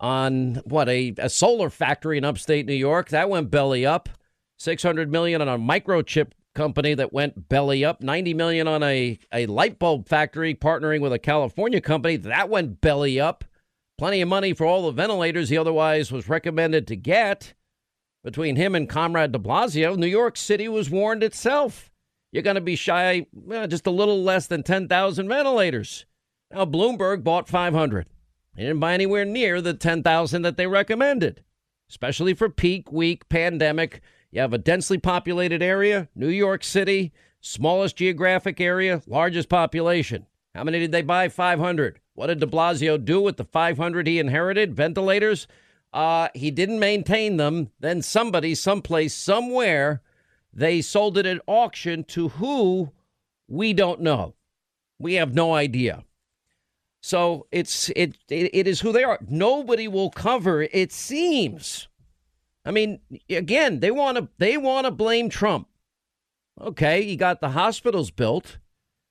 on 0.00 0.56
what 0.64 0.88
a, 0.88 1.14
a 1.18 1.28
solar 1.28 1.70
factory 1.70 2.18
in 2.18 2.24
upstate 2.24 2.66
New 2.66 2.74
York 2.74 3.10
that 3.10 3.30
went 3.30 3.52
belly 3.52 3.86
up. 3.86 4.08
600 4.58 5.12
million 5.12 5.40
on 5.40 5.48
a 5.48 5.56
microchip 5.56 6.32
company 6.56 6.94
that 6.94 7.12
went 7.12 7.48
belly 7.48 7.84
up. 7.84 8.02
90 8.02 8.34
million 8.34 8.66
on 8.66 8.82
a, 8.82 9.18
a 9.32 9.46
light 9.46 9.78
bulb 9.78 10.08
factory 10.08 10.56
partnering 10.56 11.00
with 11.00 11.12
a 11.12 11.20
California 11.20 11.80
company 11.80 12.16
that 12.16 12.48
went 12.48 12.80
belly 12.80 13.20
up. 13.20 13.44
Plenty 13.96 14.20
of 14.20 14.28
money 14.28 14.52
for 14.52 14.66
all 14.66 14.86
the 14.86 14.90
ventilators 14.90 15.48
he 15.48 15.56
otherwise 15.56 16.10
was 16.10 16.28
recommended 16.28 16.88
to 16.88 16.96
get. 16.96 17.54
Between 18.24 18.56
him 18.56 18.74
and 18.74 18.88
Comrade 18.88 19.30
de 19.30 19.38
Blasio, 19.38 19.96
New 19.96 20.06
York 20.06 20.36
City 20.36 20.68
was 20.68 20.90
warned 20.90 21.22
itself. 21.22 21.91
You're 22.32 22.42
going 22.42 22.56
to 22.56 22.62
be 22.62 22.76
shy 22.76 23.26
just 23.68 23.86
a 23.86 23.90
little 23.90 24.22
less 24.22 24.46
than 24.46 24.62
10,000 24.62 25.28
ventilators. 25.28 26.06
Now, 26.50 26.64
Bloomberg 26.64 27.22
bought 27.22 27.48
500. 27.48 28.06
They 28.56 28.62
didn't 28.62 28.80
buy 28.80 28.94
anywhere 28.94 29.24
near 29.24 29.60
the 29.60 29.74
10,000 29.74 30.42
that 30.42 30.56
they 30.56 30.66
recommended, 30.66 31.44
especially 31.88 32.34
for 32.34 32.48
peak 32.48 32.90
week 32.90 33.28
pandemic. 33.28 34.00
You 34.30 34.40
have 34.40 34.52
a 34.52 34.58
densely 34.58 34.98
populated 34.98 35.62
area, 35.62 36.08
New 36.14 36.28
York 36.28 36.64
City, 36.64 37.12
smallest 37.40 37.96
geographic 37.96 38.60
area, 38.60 39.02
largest 39.06 39.48
population. 39.48 40.26
How 40.54 40.64
many 40.64 40.78
did 40.78 40.92
they 40.92 41.02
buy? 41.02 41.28
500. 41.28 42.00
What 42.14 42.26
did 42.26 42.40
de 42.40 42.46
Blasio 42.46 43.02
do 43.02 43.20
with 43.20 43.36
the 43.36 43.44
500 43.44 44.06
he 44.06 44.18
inherited? 44.18 44.74
Ventilators? 44.74 45.46
Uh, 45.92 46.28
he 46.34 46.50
didn't 46.50 46.78
maintain 46.78 47.36
them. 47.36 47.70
Then 47.80 48.02
somebody, 48.02 48.54
someplace, 48.54 49.14
somewhere, 49.14 50.02
they 50.52 50.80
sold 50.82 51.18
it 51.18 51.26
at 51.26 51.40
auction 51.46 52.04
to 52.04 52.28
who? 52.28 52.92
We 53.48 53.72
don't 53.72 54.00
know. 54.00 54.34
We 54.98 55.14
have 55.14 55.34
no 55.34 55.54
idea. 55.54 56.04
So 57.02 57.46
it's 57.50 57.90
it, 57.96 58.16
it 58.28 58.50
it 58.54 58.68
is 58.68 58.80
who 58.80 58.92
they 58.92 59.02
are. 59.02 59.18
Nobody 59.28 59.88
will 59.88 60.10
cover. 60.10 60.62
It 60.62 60.92
seems. 60.92 61.88
I 62.64 62.70
mean, 62.70 63.00
again, 63.28 63.80
they 63.80 63.90
want 63.90 64.18
to 64.18 64.28
they 64.38 64.56
want 64.56 64.86
to 64.86 64.92
blame 64.92 65.28
Trump. 65.28 65.68
Okay, 66.60 67.02
he 67.02 67.16
got 67.16 67.40
the 67.40 67.50
hospitals 67.50 68.10
built. 68.10 68.58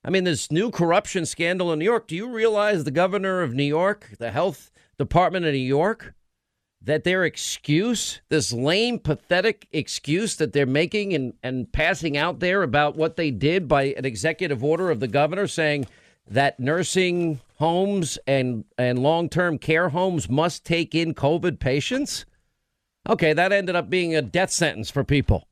I 0.04 0.10
mean, 0.10 0.24
this 0.24 0.50
new 0.50 0.70
corruption 0.70 1.26
scandal 1.26 1.72
in 1.72 1.78
New 1.78 1.84
York. 1.84 2.08
Do 2.08 2.16
you 2.16 2.28
realize 2.28 2.84
the 2.84 2.90
governor 2.90 3.42
of 3.42 3.52
New 3.52 3.62
York, 3.62 4.10
the 4.18 4.30
health 4.30 4.70
department 4.98 5.44
of 5.44 5.52
New 5.52 5.58
York, 5.58 6.14
that 6.84 7.04
their 7.04 7.24
excuse, 7.24 8.20
this 8.28 8.52
lame, 8.52 8.98
pathetic 8.98 9.68
excuse 9.72 10.36
that 10.36 10.52
they're 10.52 10.66
making 10.66 11.14
and, 11.14 11.34
and 11.42 11.70
passing 11.72 12.16
out 12.16 12.40
there 12.40 12.62
about 12.62 12.96
what 12.96 13.16
they 13.16 13.30
did 13.30 13.68
by 13.68 13.84
an 13.96 14.04
executive 14.04 14.64
order 14.64 14.90
of 14.90 15.00
the 15.00 15.08
governor 15.08 15.46
saying 15.46 15.86
that 16.28 16.58
nursing 16.58 17.40
homes 17.58 18.18
and, 18.26 18.64
and 18.76 18.98
long 18.98 19.28
term 19.28 19.58
care 19.58 19.90
homes 19.90 20.28
must 20.28 20.64
take 20.64 20.94
in 20.94 21.14
COVID 21.14 21.60
patients? 21.60 22.24
Okay, 23.08 23.32
that 23.32 23.52
ended 23.52 23.76
up 23.76 23.88
being 23.88 24.14
a 24.14 24.22
death 24.22 24.50
sentence 24.50 24.90
for 24.90 25.04
people. 25.04 25.46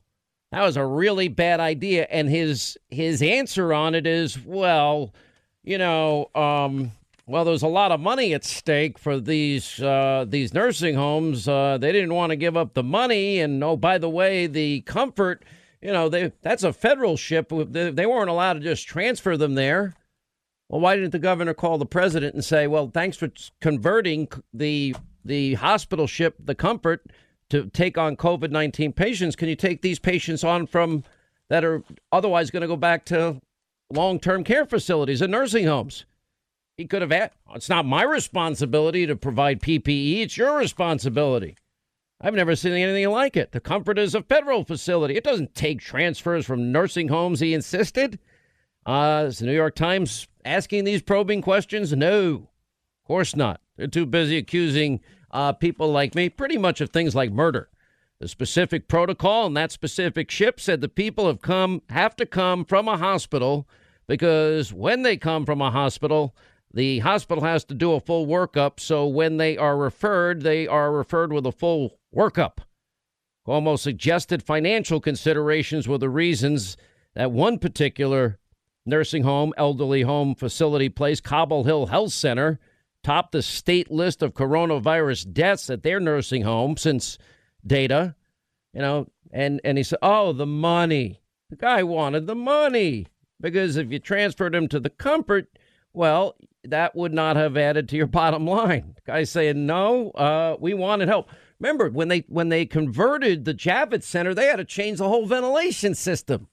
That 0.53 0.63
was 0.63 0.77
a 0.77 0.85
really 0.85 1.29
bad 1.29 1.61
idea. 1.61 2.07
And 2.11 2.29
his 2.29 2.77
his 2.89 3.23
answer 3.23 3.73
on 3.73 3.95
it 3.95 4.07
is, 4.07 4.39
well, 4.45 5.15
you 5.63 5.79
know, 5.79 6.29
um, 6.35 6.93
well, 7.31 7.45
there's 7.45 7.63
a 7.63 7.69
lot 7.69 7.93
of 7.93 8.01
money 8.01 8.35
at 8.35 8.45
stake 8.45 8.99
for 8.99 9.21
these 9.21 9.81
uh, 9.81 10.25
these 10.29 10.53
nursing 10.53 10.97
homes. 10.97 11.47
Uh, 11.47 11.79
they 11.79 11.93
didn't 11.93 12.13
want 12.13 12.31
to 12.31 12.37
give 12.37 12.57
up 12.57 12.75
the 12.75 12.83
money, 12.83 13.39
and 13.39 13.63
oh, 13.63 13.77
by 13.77 13.99
the 13.99 14.09
way, 14.09 14.49
the 14.49 14.81
comfort. 14.81 15.45
You 15.81 15.93
know, 15.93 16.09
they 16.09 16.33
that's 16.43 16.65
a 16.65 16.73
federal 16.73 17.17
ship. 17.17 17.51
They 17.51 18.05
weren't 18.07 18.31
allowed 18.31 18.55
to 18.55 18.61
just 18.61 18.89
transfer 18.89 19.37
them 19.37 19.55
there. 19.55 19.95
Well, 20.69 20.81
why 20.81 20.97
didn't 20.97 21.13
the 21.13 21.21
governor 21.21 21.55
call 21.55 21.79
the 21.79 21.87
president 21.87 22.35
and 22.35 22.45
say, 22.45 22.67
"Well, 22.67 22.91
thanks 22.93 23.17
for 23.17 23.31
converting 23.61 24.29
the 24.53 24.97
the 25.25 25.55
hospital 25.55 26.09
ship, 26.09 26.35
the 26.45 26.57
Comfort, 26.57 27.07
to 27.51 27.69
take 27.69 27.97
on 27.97 28.17
COVID 28.17 28.51
nineteen 28.51 28.93
patients? 28.93 29.37
Can 29.37 29.49
you 29.49 29.57
take 29.57 29.83
these 29.83 30.01
patients 30.01 30.43
on 30.43 30.67
from 30.67 31.05
that 31.49 31.65
are 31.65 31.85
otherwise 32.11 32.51
going 32.51 32.63
to 32.63 32.67
go 32.67 32.77
back 32.77 33.05
to 33.07 33.41
long 33.89 34.19
term 34.19 34.43
care 34.43 34.67
facilities 34.67 35.23
and 35.23 35.31
nursing 35.31 35.67
homes?" 35.69 36.07
He 36.81 36.87
could 36.87 37.03
have 37.03 37.11
had. 37.11 37.33
It's 37.55 37.69
not 37.69 37.85
my 37.85 38.03
responsibility 38.03 39.07
to 39.07 39.15
provide 39.15 39.61
PPE. 39.61 40.23
It's 40.23 40.39
your 40.39 40.57
responsibility. 40.57 41.59
I've 42.23 42.33
never 42.33 42.57
seen 42.57 42.73
anything 42.73 43.11
like 43.11 43.37
it. 43.37 43.53
The 43.53 43.61
Comfort 43.61 43.99
is 43.99 44.15
a 44.15 44.23
federal 44.23 44.65
facility. 44.65 45.15
It 45.15 45.23
doesn't 45.25 45.55
take 45.55 45.83
transfers 45.83 46.47
from 46.47 46.73
nursing 46.73 47.09
homes. 47.09 47.41
He 47.41 47.53
insisted. 47.53 48.19
Uh, 48.87 49.27
is 49.29 49.41
the 49.41 49.45
New 49.45 49.53
York 49.53 49.75
Times 49.75 50.27
asking 50.43 50.85
these 50.85 51.03
probing 51.03 51.43
questions? 51.43 51.93
No, 51.93 52.49
of 53.03 53.07
course 53.07 53.37
not. 53.37 53.61
They're 53.77 53.87
too 53.87 54.07
busy 54.07 54.39
accusing 54.39 55.01
uh, 55.33 55.53
people 55.53 55.93
like 55.93 56.15
me 56.15 56.31
pretty 56.31 56.57
much 56.57 56.81
of 56.81 56.89
things 56.89 57.15
like 57.15 57.31
murder. 57.31 57.69
The 58.21 58.29
specific 58.29 58.89
protocol 58.89 59.45
on 59.45 59.53
that 59.53 59.71
specific 59.71 60.31
ship 60.31 60.59
said 60.59 60.81
the 60.81 60.89
people 60.89 61.27
have 61.27 61.43
come 61.43 61.83
have 61.91 62.17
to 62.17 62.25
come 62.25 62.65
from 62.65 62.89
a 62.89 62.97
hospital 62.97 63.69
because 64.11 64.73
when 64.73 65.03
they 65.03 65.17
come 65.19 65.47
from 65.47 65.61
a 65.61 65.71
hospital, 65.71 66.35
the 66.73 67.01
hospital 67.01 67.45
has 67.45 67.65
to 67.65 67.75
do 67.75 67.93
a 67.93 68.01
full 68.01 68.27
workup. 68.27 68.79
So 68.79 69.07
when 69.07 69.37
they 69.37 69.57
are 69.57 69.77
referred, 69.77 70.43
they 70.43 70.67
are 70.67 70.93
referred 70.93 71.33
with 71.33 71.47
a 71.47 71.53
full 71.53 71.99
workup. 72.15 72.59
Cuomo 73.47 73.79
suggested 73.79 74.43
financial 74.43 75.01
considerations 75.01 75.89
were 75.89 75.99
the 75.99 76.09
reasons 76.09 76.77
that 77.15 77.33
one 77.33 77.59
particular 77.59 78.39
nursing 78.87 79.25
home, 79.25 79.53
elderly 79.57 80.03
home 80.03 80.35
facility 80.35 80.89
place, 80.89 81.21
Cobble 81.21 81.65
Hill 81.65 81.87
Health 81.87 82.13
Center, 82.13 82.61
topped 83.03 83.33
the 83.33 83.43
state 83.43 83.91
list 83.91 84.23
of 84.23 84.35
coronavirus 84.35 85.33
deaths 85.33 85.71
at 85.71 85.83
their 85.83 85.99
nursing 85.99 86.43
home 86.43 86.77
since 86.77 87.19
data, 87.67 88.15
you 88.73 88.81
know, 88.81 89.07
and, 89.33 89.61
and 89.65 89.79
he 89.79 89.85
said, 89.85 89.99
oh, 90.03 90.33
the 90.33 90.47
money. 90.47 91.21
The 91.49 91.57
guy 91.57 91.83
wanted 91.83 92.27
the 92.27 92.37
money 92.37 93.07
because 93.41 93.77
if 93.77 93.91
you 93.91 93.99
transferred 93.99 94.55
him 94.55 94.69
to 94.69 94.79
the 94.79 94.91
comfort, 94.91 95.49
well, 95.93 96.37
that 96.65 96.95
would 96.95 97.13
not 97.13 97.37
have 97.37 97.57
added 97.57 97.89
to 97.89 97.97
your 97.97 98.07
bottom 98.09 98.47
line. 98.47 98.97
Guy's 99.07 99.31
saying, 99.31 99.67
no, 99.67 100.11
uh, 100.11 100.57
we 100.61 100.75
wanted 100.75 101.09
help. 101.09 101.29
Remember 101.59 101.91
when 101.91 102.09
they 102.09 102.25
when 102.29 102.49
they 102.49 102.65
converted 102.65 103.45
the 103.45 103.55
Javits 103.55 104.05
Center, 104.05 104.35
they 104.35 104.47
had 104.47 104.57
to 104.57 104.65
change 104.65 104.99
the 104.99 105.09
whole 105.09 105.27
ventilation 105.27 105.95
system. 105.95 106.49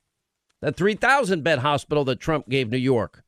That 0.62 0.76
3,000 0.76 1.44
bed 1.44 1.60
hospital 1.60 2.04
that 2.06 2.20
Trump 2.20 2.50
gave 2.50 2.70
New 2.70 2.78
York. 2.78 3.24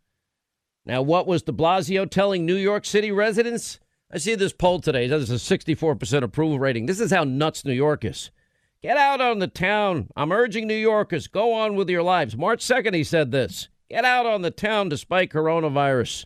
Now, 0.85 1.01
what 1.03 1.27
was 1.27 1.43
de 1.43 1.51
Blasio 1.51 2.09
telling 2.09 2.45
New 2.45 2.55
York 2.55 2.85
City 2.85 3.11
residents? 3.11 3.79
I 4.11 4.17
see 4.17 4.33
this 4.33 4.53
poll 4.53 4.79
today. 4.79 5.05
This 5.07 5.29
is 5.29 5.51
a 5.51 5.57
64% 5.57 6.23
approval 6.23 6.57
rating. 6.57 6.87
This 6.87 6.99
is 6.99 7.11
how 7.11 7.23
nuts 7.23 7.63
New 7.63 7.73
York 7.73 8.03
is. 8.03 8.31
Get 8.81 8.97
out 8.97 9.21
on 9.21 9.39
the 9.39 9.47
town. 9.47 10.09
I'm 10.15 10.31
urging 10.31 10.65
New 10.65 10.73
Yorkers, 10.73 11.27
go 11.27 11.53
on 11.53 11.75
with 11.75 11.89
your 11.89 12.01
lives. 12.01 12.35
March 12.35 12.65
2nd, 12.65 12.95
he 12.95 13.03
said 13.03 13.31
this. 13.31 13.67
Get 13.89 14.05
out 14.05 14.25
on 14.25 14.41
the 14.41 14.51
town 14.51 14.89
despite 14.89 15.29
coronavirus. 15.29 16.25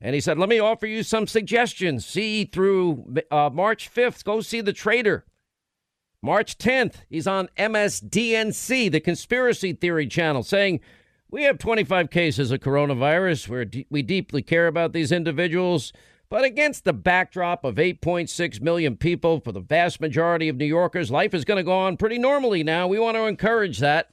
And 0.00 0.14
he 0.14 0.20
said, 0.20 0.38
let 0.38 0.48
me 0.48 0.60
offer 0.60 0.86
you 0.86 1.02
some 1.02 1.26
suggestions. 1.26 2.06
See 2.06 2.44
through 2.44 3.16
uh, 3.30 3.50
March 3.52 3.92
5th, 3.92 4.24
go 4.24 4.40
see 4.40 4.60
The 4.60 4.72
Traitor. 4.72 5.24
March 6.22 6.58
10th, 6.58 6.96
he's 7.08 7.26
on 7.26 7.48
MSDNC, 7.56 8.90
the 8.90 9.00
conspiracy 9.00 9.72
theory 9.72 10.06
channel, 10.06 10.42
saying, 10.42 10.80
we 11.30 11.42
have 11.44 11.58
25 11.58 12.10
cases 12.10 12.50
of 12.50 12.60
coronavirus. 12.60 13.48
We're 13.48 13.84
we 13.90 14.02
deeply 14.02 14.42
care 14.42 14.66
about 14.66 14.92
these 14.92 15.12
individuals. 15.12 15.92
But 16.30 16.44
against 16.44 16.84
the 16.84 16.92
backdrop 16.92 17.64
of 17.64 17.76
8.6 17.76 18.60
million 18.60 18.96
people, 18.96 19.40
for 19.40 19.52
the 19.52 19.60
vast 19.60 20.00
majority 20.00 20.48
of 20.48 20.56
New 20.56 20.66
Yorkers, 20.66 21.10
life 21.10 21.34
is 21.34 21.44
going 21.44 21.56
to 21.56 21.62
go 21.64 21.78
on 21.78 21.96
pretty 21.96 22.18
normally 22.18 22.62
now. 22.62 22.86
We 22.86 22.98
want 22.98 23.16
to 23.16 23.26
encourage 23.26 23.78
that. 23.78 24.10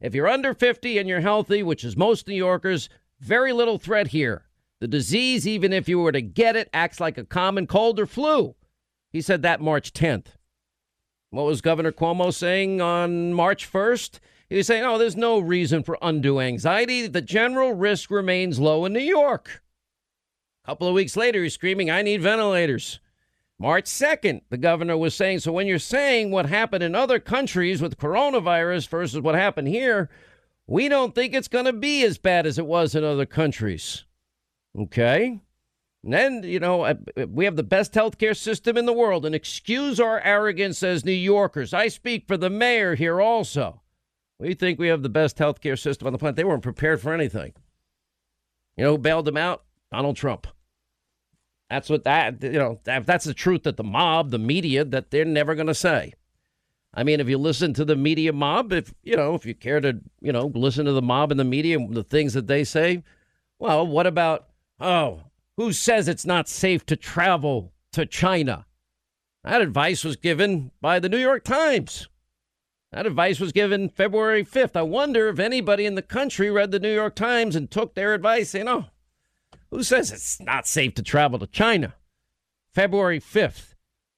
If 0.00 0.14
you're 0.14 0.28
under 0.28 0.54
50 0.54 0.98
and 0.98 1.08
you're 1.08 1.20
healthy, 1.20 1.62
which 1.62 1.84
is 1.84 1.96
most 1.96 2.28
New 2.28 2.34
Yorkers, 2.34 2.88
very 3.20 3.52
little 3.52 3.78
threat 3.78 4.08
here. 4.08 4.44
The 4.80 4.88
disease, 4.88 5.46
even 5.46 5.72
if 5.72 5.88
you 5.88 5.98
were 5.98 6.12
to 6.12 6.20
get 6.20 6.56
it, 6.56 6.70
acts 6.72 7.00
like 7.00 7.18
a 7.18 7.24
common 7.24 7.66
cold 7.66 7.98
or 7.98 8.06
flu. 8.06 8.54
He 9.10 9.20
said 9.20 9.42
that 9.42 9.60
March 9.60 9.92
10th. 9.92 10.26
What 11.30 11.46
was 11.46 11.60
Governor 11.60 11.92
Cuomo 11.92 12.32
saying 12.32 12.80
on 12.80 13.34
March 13.34 13.70
1st? 13.70 14.20
He 14.48 14.56
was 14.56 14.66
saying, 14.66 14.84
oh, 14.84 14.96
there's 14.96 15.16
no 15.16 15.38
reason 15.38 15.82
for 15.82 15.98
undue 16.00 16.40
anxiety. 16.40 17.06
The 17.06 17.20
general 17.20 17.74
risk 17.74 18.10
remains 18.10 18.58
low 18.58 18.84
in 18.84 18.92
New 18.92 19.00
York. 19.00 19.62
A 20.64 20.68
couple 20.68 20.88
of 20.88 20.94
weeks 20.94 21.16
later, 21.16 21.42
he's 21.42 21.54
screaming, 21.54 21.90
I 21.90 22.02
need 22.02 22.22
ventilators. 22.22 23.00
March 23.58 23.86
2nd, 23.86 24.42
the 24.50 24.56
governor 24.56 24.96
was 24.96 25.14
saying, 25.14 25.40
so 25.40 25.52
when 25.52 25.66
you're 25.66 25.78
saying 25.80 26.30
what 26.30 26.46
happened 26.46 26.84
in 26.84 26.94
other 26.94 27.18
countries 27.18 27.82
with 27.82 27.98
coronavirus 27.98 28.88
versus 28.88 29.20
what 29.20 29.34
happened 29.34 29.68
here, 29.68 30.08
we 30.66 30.88
don't 30.88 31.14
think 31.14 31.34
it's 31.34 31.48
going 31.48 31.64
to 31.64 31.72
be 31.72 32.04
as 32.04 32.18
bad 32.18 32.46
as 32.46 32.58
it 32.58 32.66
was 32.66 32.94
in 32.94 33.02
other 33.02 33.26
countries. 33.26 34.04
Okay? 34.76 35.40
And 36.04 36.12
then, 36.12 36.42
you 36.42 36.60
know, 36.60 36.96
we 37.28 37.44
have 37.44 37.56
the 37.56 37.62
best 37.62 37.92
healthcare 37.92 38.36
system 38.36 38.76
in 38.76 38.86
the 38.86 38.92
world. 38.92 39.26
And 39.26 39.34
excuse 39.34 40.00
our 40.00 40.20
arrogance 40.20 40.82
as 40.82 41.04
New 41.04 41.12
Yorkers. 41.12 41.74
I 41.74 41.88
speak 41.88 42.26
for 42.26 42.36
the 42.36 42.50
mayor 42.50 42.94
here 42.94 43.20
also. 43.20 43.82
We 44.38 44.54
think 44.54 44.78
we 44.78 44.88
have 44.88 45.02
the 45.02 45.08
best 45.08 45.36
healthcare 45.36 45.78
system 45.78 46.06
on 46.06 46.12
the 46.12 46.18
planet. 46.18 46.36
They 46.36 46.44
weren't 46.44 46.62
prepared 46.62 47.00
for 47.00 47.12
anything. 47.12 47.52
You 48.76 48.84
know 48.84 48.92
who 48.92 48.98
bailed 48.98 49.24
them 49.24 49.36
out? 49.36 49.64
Donald 49.90 50.16
Trump. 50.16 50.46
That's 51.68 51.90
what 51.90 52.04
that, 52.04 52.42
you 52.42 52.52
know, 52.52 52.80
that, 52.84 53.04
that's 53.04 53.24
the 53.24 53.34
truth 53.34 53.64
that 53.64 53.76
the 53.76 53.84
mob, 53.84 54.30
the 54.30 54.38
media, 54.38 54.84
that 54.84 55.10
they're 55.10 55.24
never 55.24 55.54
going 55.54 55.66
to 55.66 55.74
say. 55.74 56.14
I 56.94 57.02
mean, 57.02 57.20
if 57.20 57.28
you 57.28 57.36
listen 57.36 57.74
to 57.74 57.84
the 57.84 57.96
media 57.96 58.32
mob, 58.32 58.72
if, 58.72 58.94
you 59.02 59.16
know, 59.16 59.34
if 59.34 59.44
you 59.44 59.54
care 59.54 59.80
to, 59.80 60.00
you 60.20 60.32
know, 60.32 60.50
listen 60.54 60.86
to 60.86 60.92
the 60.92 61.02
mob 61.02 61.30
and 61.30 61.38
the 61.38 61.44
media 61.44 61.76
and 61.76 61.92
the 61.92 62.04
things 62.04 62.32
that 62.34 62.46
they 62.46 62.64
say, 62.64 63.02
well, 63.58 63.86
what 63.86 64.06
about, 64.06 64.47
oh, 64.80 65.22
who 65.56 65.72
says 65.72 66.08
it's 66.08 66.26
not 66.26 66.48
safe 66.48 66.84
to 66.86 66.96
travel 66.96 67.72
to 67.92 68.06
China? 68.06 68.66
That 69.44 69.62
advice 69.62 70.04
was 70.04 70.16
given 70.16 70.72
by 70.80 70.98
the 70.98 71.08
New 71.08 71.18
York 71.18 71.44
Times. 71.44 72.08
That 72.92 73.06
advice 73.06 73.38
was 73.38 73.52
given 73.52 73.88
February 73.88 74.44
5th. 74.44 74.76
I 74.76 74.82
wonder 74.82 75.28
if 75.28 75.38
anybody 75.38 75.84
in 75.84 75.94
the 75.94 76.02
country 76.02 76.50
read 76.50 76.70
the 76.70 76.80
New 76.80 76.92
York 76.92 77.14
Times 77.14 77.54
and 77.54 77.70
took 77.70 77.94
their 77.94 78.14
advice, 78.14 78.54
You 78.54 78.64
know, 78.64 78.86
who 79.70 79.82
says 79.82 80.10
it's 80.10 80.40
not 80.40 80.66
safe 80.66 80.94
to 80.94 81.02
travel 81.02 81.38
to 81.38 81.46
China? 81.46 81.94
February 82.72 83.20
5th. 83.20 83.74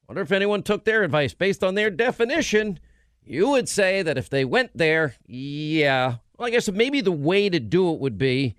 Wonder 0.07 0.23
if 0.23 0.33
anyone 0.33 0.63
took 0.63 0.85
their 0.85 1.03
advice 1.03 1.35
based 1.35 1.65
on 1.65 1.75
their 1.75 1.91
definition. 1.91 2.79
You 3.23 3.49
would 3.51 3.69
say 3.69 4.03
that 4.03 4.19
if 4.19 4.29
they 4.29 4.45
went 4.45 4.77
there, 4.77 5.15
yeah. 5.27 6.17
Well, 6.37 6.49
I 6.49 6.51
guess 6.51 6.71
maybe 6.71 7.01
the 7.01 7.13
way 7.13 7.49
to 7.49 7.61
do 7.61 7.93
it 7.93 8.01
would 8.01 8.19
be, 8.19 8.57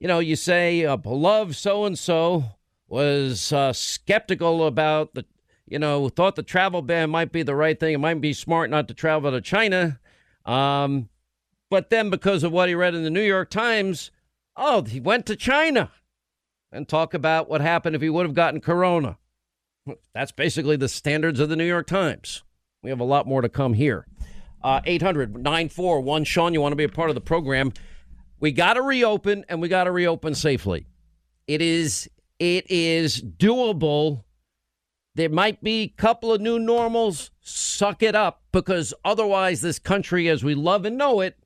you 0.00 0.08
know, 0.08 0.18
you 0.18 0.34
say 0.34 0.82
a 0.82 0.96
beloved 0.96 1.54
so 1.54 1.84
and 1.84 1.98
so 1.98 2.44
was 2.88 3.52
uh, 3.52 3.72
skeptical 3.72 4.66
about 4.66 5.14
the 5.14 5.24
you 5.70 5.78
know, 5.78 6.08
thought 6.08 6.34
the 6.34 6.42
travel 6.42 6.82
ban 6.82 7.10
might 7.10 7.30
be 7.30 7.44
the 7.44 7.54
right 7.54 7.78
thing. 7.78 7.94
It 7.94 7.98
might 7.98 8.20
be 8.20 8.32
smart 8.32 8.70
not 8.70 8.88
to 8.88 8.94
travel 8.94 9.30
to 9.30 9.40
China. 9.40 10.00
Um, 10.44 11.08
but 11.70 11.90
then, 11.90 12.10
because 12.10 12.42
of 12.42 12.50
what 12.50 12.68
he 12.68 12.74
read 12.74 12.96
in 12.96 13.04
the 13.04 13.10
New 13.10 13.22
York 13.22 13.50
Times, 13.50 14.10
oh, 14.56 14.82
he 14.82 14.98
went 14.98 15.26
to 15.26 15.36
China 15.36 15.92
and 16.72 16.88
talk 16.88 17.14
about 17.14 17.48
what 17.48 17.60
happened 17.60 17.94
if 17.94 18.02
he 18.02 18.10
would 18.10 18.26
have 18.26 18.34
gotten 18.34 18.60
corona. 18.60 19.16
That's 20.12 20.32
basically 20.32 20.76
the 20.76 20.88
standards 20.88 21.38
of 21.38 21.48
the 21.48 21.56
New 21.56 21.64
York 21.64 21.86
Times. 21.86 22.42
We 22.82 22.90
have 22.90 23.00
a 23.00 23.04
lot 23.04 23.28
more 23.28 23.40
to 23.40 23.48
come 23.48 23.74
here. 23.74 24.06
Uh, 24.62 24.80
800 24.84 25.36
941 25.36 26.24
Sean, 26.24 26.52
you 26.52 26.60
want 26.60 26.72
to 26.72 26.76
be 26.76 26.84
a 26.84 26.88
part 26.88 27.10
of 27.10 27.14
the 27.14 27.20
program? 27.20 27.72
We 28.40 28.52
got 28.52 28.74
to 28.74 28.82
reopen 28.82 29.44
and 29.48 29.60
we 29.60 29.68
got 29.68 29.84
to 29.84 29.92
reopen 29.92 30.34
safely. 30.34 30.86
It 31.46 31.62
is 31.62 32.08
it 32.38 32.70
is 32.70 33.22
doable 33.22 34.24
there 35.14 35.28
might 35.28 35.62
be 35.62 35.82
a 35.82 35.88
couple 35.88 36.32
of 36.32 36.40
new 36.40 36.58
normals. 36.58 37.30
Suck 37.40 38.02
it 38.02 38.14
up 38.14 38.42
because 38.52 38.94
otherwise, 39.04 39.60
this 39.60 39.78
country, 39.78 40.28
as 40.28 40.44
we 40.44 40.54
love 40.54 40.84
and 40.84 40.96
know 40.96 41.20
it, 41.20 41.36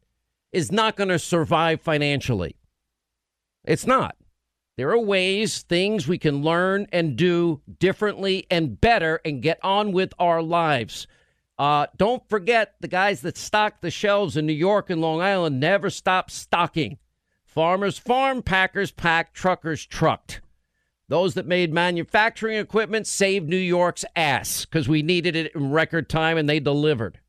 is 0.53 0.71
not 0.71 0.97
going 0.97 1.09
to 1.09 1.19
survive 1.19 1.81
financially. 1.81 2.57
It's 3.65 3.87
not. 3.87 4.17
There 4.77 4.91
are 4.91 4.99
ways, 4.99 5.63
things 5.63 6.07
we 6.07 6.19
can 6.19 6.43
learn 6.43 6.87
and 6.93 7.17
do 7.17 7.63
differently 7.79 8.47
and 8.51 8.81
better 8.81 9.21
and 9.25 9.43
get 9.43 9.59
on 9.63 9.93
with 9.93 10.13
our 10.19 10.43
lives. 10.43 11.07
Uh, 11.59 11.87
don't 11.97 12.29
forget 12.29 12.75
the 12.81 12.89
guys 12.89 13.21
that 13.21 13.37
stock 13.37 13.81
the 13.81 13.91
shelves 13.91 14.37
in 14.37 14.47
New 14.47 14.53
York 14.53 14.91
and 14.91 15.01
Long 15.01 15.21
Island 15.21 15.61
never 15.61 15.89
stop 15.89 16.31
stocking. 16.31 16.99
Farmers 17.45 17.99
farm, 17.99 18.43
packers 18.43 18.91
pack, 18.91 19.33
truckers 19.33 19.87
trucked. 19.87 20.41
Those 21.09 21.35
that 21.35 21.47
made 21.47 21.73
manufacturing 21.73 22.57
equipment 22.57 23.07
saved 23.07 23.49
New 23.49 23.57
York's 23.57 24.05
ass 24.17 24.65
because 24.65 24.89
we 24.89 25.03
needed 25.03 25.37
it 25.37 25.55
in 25.55 25.71
record 25.71 26.09
time 26.09 26.39
and 26.39 26.49
they 26.49 26.59
delivered. 26.59 27.21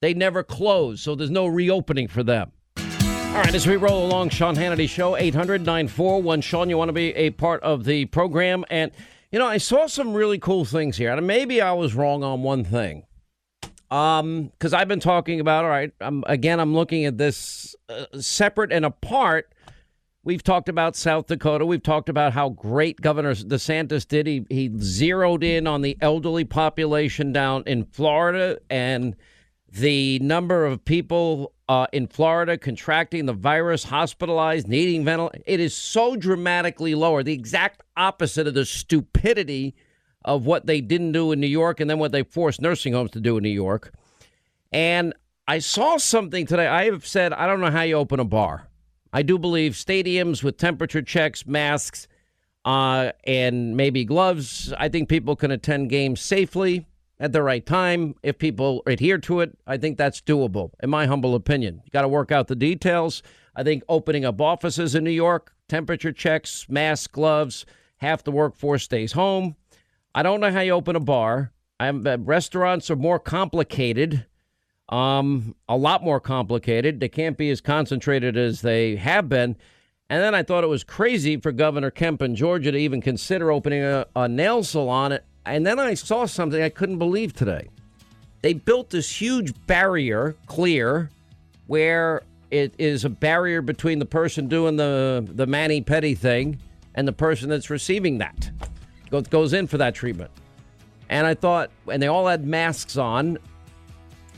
They 0.00 0.14
never 0.14 0.42
closed, 0.42 1.02
so 1.02 1.14
there's 1.14 1.30
no 1.30 1.46
reopening 1.46 2.06
for 2.08 2.22
them. 2.22 2.52
All 2.76 3.40
right, 3.40 3.54
as 3.54 3.66
we 3.66 3.76
roll 3.76 4.06
along, 4.06 4.28
Sean 4.28 4.54
Hannity 4.54 4.88
Show, 4.88 5.16
800 5.16 5.62
941. 5.64 6.40
Sean, 6.42 6.70
you 6.70 6.78
want 6.78 6.90
to 6.90 6.92
be 6.92 7.12
a 7.16 7.30
part 7.30 7.60
of 7.64 7.84
the 7.84 8.04
program? 8.04 8.64
And, 8.70 8.92
you 9.32 9.40
know, 9.40 9.46
I 9.46 9.58
saw 9.58 9.88
some 9.88 10.14
really 10.14 10.38
cool 10.38 10.64
things 10.64 10.98
here. 10.98 11.12
And 11.12 11.26
maybe 11.26 11.60
I 11.60 11.72
was 11.72 11.96
wrong 11.96 12.22
on 12.22 12.42
one 12.42 12.62
thing. 12.62 13.04
Um, 13.94 14.50
because 14.58 14.72
I've 14.72 14.88
been 14.88 15.00
talking 15.00 15.40
about, 15.40 15.64
all 15.64 15.70
right, 15.70 15.92
I'm, 16.00 16.24
again, 16.26 16.58
I'm 16.58 16.74
looking 16.74 17.04
at 17.04 17.16
this 17.16 17.76
uh, 17.88 18.06
separate 18.20 18.72
and 18.72 18.84
apart 18.84 19.54
We've 20.24 20.42
talked 20.42 20.70
about 20.70 20.96
South 20.96 21.26
Dakota. 21.26 21.66
We've 21.66 21.82
talked 21.82 22.08
about 22.08 22.32
how 22.32 22.48
great 22.48 22.98
Governor 23.02 23.34
DeSantis 23.34 24.08
did. 24.08 24.26
He, 24.26 24.46
he 24.48 24.70
zeroed 24.78 25.44
in 25.44 25.66
on 25.66 25.82
the 25.82 25.98
elderly 26.00 26.46
population 26.46 27.30
down 27.30 27.62
in 27.66 27.84
Florida 27.84 28.58
and 28.70 29.16
the 29.70 30.18
number 30.20 30.64
of 30.64 30.82
people 30.82 31.52
uh, 31.68 31.88
in 31.92 32.06
Florida 32.06 32.56
contracting 32.56 33.26
the 33.26 33.34
virus, 33.34 33.84
hospitalized, 33.84 34.66
needing 34.66 35.04
ventilators. 35.04 35.42
It 35.46 35.60
is 35.60 35.76
so 35.76 36.16
dramatically 36.16 36.94
lower, 36.94 37.22
the 37.22 37.34
exact 37.34 37.82
opposite 37.94 38.46
of 38.46 38.54
the 38.54 38.64
stupidity 38.64 39.74
of 40.24 40.46
what 40.46 40.66
they 40.66 40.80
didn't 40.80 41.12
do 41.12 41.32
in 41.32 41.40
New 41.40 41.46
York 41.46 41.80
and 41.80 41.88
then 41.88 41.98
what 41.98 42.12
they 42.12 42.22
forced 42.22 42.60
nursing 42.60 42.92
homes 42.92 43.10
to 43.12 43.20
do 43.20 43.36
in 43.36 43.42
New 43.42 43.48
York. 43.48 43.92
And 44.72 45.14
I 45.46 45.58
saw 45.58 45.98
something 45.98 46.46
today. 46.46 46.66
I 46.66 46.86
have 46.86 47.06
said, 47.06 47.32
I 47.32 47.46
don't 47.46 47.60
know 47.60 47.70
how 47.70 47.82
you 47.82 47.96
open 47.96 48.20
a 48.20 48.24
bar. 48.24 48.68
I 49.12 49.22
do 49.22 49.38
believe 49.38 49.72
stadiums 49.72 50.42
with 50.42 50.56
temperature 50.56 51.02
checks, 51.02 51.46
masks, 51.46 52.08
uh, 52.64 53.12
and 53.24 53.76
maybe 53.76 54.04
gloves. 54.04 54.72
I 54.78 54.88
think 54.88 55.08
people 55.08 55.36
can 55.36 55.50
attend 55.50 55.90
games 55.90 56.20
safely 56.20 56.86
at 57.20 57.32
the 57.32 57.42
right 57.42 57.64
time 57.64 58.14
if 58.22 58.38
people 58.38 58.82
adhere 58.86 59.18
to 59.18 59.40
it. 59.40 59.56
I 59.66 59.76
think 59.76 59.98
that's 59.98 60.20
doable, 60.20 60.70
in 60.82 60.90
my 60.90 61.06
humble 61.06 61.34
opinion. 61.34 61.82
You 61.84 61.90
got 61.90 62.02
to 62.02 62.08
work 62.08 62.32
out 62.32 62.48
the 62.48 62.56
details. 62.56 63.22
I 63.54 63.62
think 63.62 63.84
opening 63.88 64.24
up 64.24 64.40
offices 64.40 64.94
in 64.94 65.04
New 65.04 65.10
York, 65.10 65.54
temperature 65.68 66.12
checks, 66.12 66.66
masks, 66.68 67.06
gloves, 67.06 67.66
half 67.98 68.24
the 68.24 68.32
workforce 68.32 68.82
stays 68.82 69.12
home. 69.12 69.56
I 70.14 70.22
don't 70.22 70.40
know 70.40 70.52
how 70.52 70.60
you 70.60 70.72
open 70.72 70.96
a 70.96 71.00
bar. 71.00 71.52
I'm, 71.80 72.06
uh, 72.06 72.18
restaurants 72.18 72.90
are 72.90 72.96
more 72.96 73.18
complicated, 73.18 74.26
um, 74.88 75.56
a 75.68 75.76
lot 75.76 76.04
more 76.04 76.20
complicated. 76.20 77.00
They 77.00 77.08
can't 77.08 77.36
be 77.36 77.50
as 77.50 77.60
concentrated 77.60 78.36
as 78.36 78.60
they 78.60 78.96
have 78.96 79.28
been. 79.28 79.56
And 80.08 80.22
then 80.22 80.34
I 80.34 80.42
thought 80.42 80.62
it 80.62 80.68
was 80.68 80.84
crazy 80.84 81.38
for 81.38 81.50
Governor 81.50 81.90
Kemp 81.90 82.22
in 82.22 82.36
Georgia 82.36 82.70
to 82.70 82.78
even 82.78 83.00
consider 83.00 83.50
opening 83.50 83.82
a, 83.82 84.06
a 84.14 84.28
nail 84.28 84.62
salon. 84.62 85.18
And 85.46 85.66
then 85.66 85.80
I 85.80 85.94
saw 85.94 86.26
something 86.26 86.62
I 86.62 86.68
couldn't 86.68 86.98
believe 86.98 87.32
today. 87.32 87.68
They 88.42 88.52
built 88.52 88.90
this 88.90 89.20
huge 89.20 89.52
barrier, 89.66 90.36
clear, 90.46 91.10
where 91.66 92.22
it 92.50 92.74
is 92.78 93.04
a 93.04 93.08
barrier 93.08 93.62
between 93.62 93.98
the 93.98 94.06
person 94.06 94.48
doing 94.48 94.76
the 94.76 95.26
the 95.26 95.46
mani 95.46 95.80
petty 95.80 96.14
thing 96.14 96.60
and 96.94 97.08
the 97.08 97.12
person 97.12 97.48
that's 97.48 97.70
receiving 97.70 98.18
that. 98.18 98.50
Goes 99.22 99.52
in 99.52 99.66
for 99.66 99.78
that 99.78 99.94
treatment. 99.94 100.30
And 101.08 101.26
I 101.26 101.34
thought, 101.34 101.70
and 101.90 102.02
they 102.02 102.06
all 102.06 102.26
had 102.26 102.46
masks 102.46 102.96
on. 102.96 103.38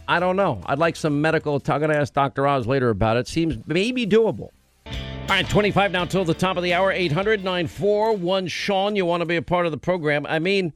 I 0.08 0.20
don't 0.20 0.36
know. 0.36 0.60
I'd 0.66 0.78
like 0.78 0.96
some 0.96 1.20
medical. 1.20 1.54
I'm 1.54 1.80
going 1.80 1.90
to 1.90 1.96
ask 1.96 2.12
Dr. 2.12 2.46
Oz 2.46 2.66
later 2.66 2.90
about 2.90 3.16
it. 3.16 3.26
Seems 3.26 3.56
maybe 3.66 4.06
doable. 4.06 4.50
All 4.86 5.30
right, 5.30 5.48
25 5.48 5.90
now 5.90 6.04
till 6.04 6.24
the 6.24 6.34
top 6.34 6.56
of 6.56 6.62
the 6.62 6.72
hour. 6.72 6.92
800 6.92 7.42
941 7.42 8.46
Sean. 8.46 8.94
You 8.94 9.04
want 9.04 9.22
to 9.22 9.26
be 9.26 9.36
a 9.36 9.42
part 9.42 9.66
of 9.66 9.72
the 9.72 9.78
program. 9.78 10.24
I 10.26 10.38
mean, 10.38 10.72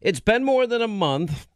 it's 0.00 0.20
been 0.20 0.44
more 0.44 0.66
than 0.66 0.82
a 0.82 0.88
month. 0.88 1.46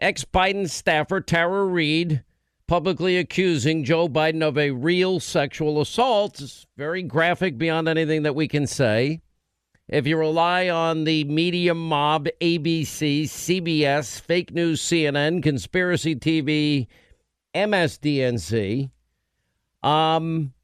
Ex 0.00 0.24
Biden 0.24 0.68
staffer 0.68 1.20
Tara 1.20 1.64
Reade 1.64 2.24
publicly 2.66 3.16
accusing 3.16 3.84
Joe 3.84 4.08
Biden 4.08 4.42
of 4.42 4.58
a 4.58 4.72
real 4.72 5.20
sexual 5.20 5.80
assault. 5.80 6.40
It's 6.40 6.66
very 6.76 7.02
graphic 7.02 7.58
beyond 7.58 7.88
anything 7.88 8.22
that 8.22 8.34
we 8.34 8.48
can 8.48 8.66
say. 8.66 9.20
If 9.88 10.06
you 10.06 10.16
rely 10.16 10.70
on 10.70 11.04
the 11.04 11.24
media 11.24 11.74
mob, 11.74 12.28
ABC, 12.40 13.24
CBS, 13.24 14.18
fake 14.18 14.52
news, 14.52 14.80
CNN, 14.80 15.42
conspiracy 15.42 16.16
TV, 16.16 16.86
MSDNC, 17.54 18.90
um, 19.82 20.54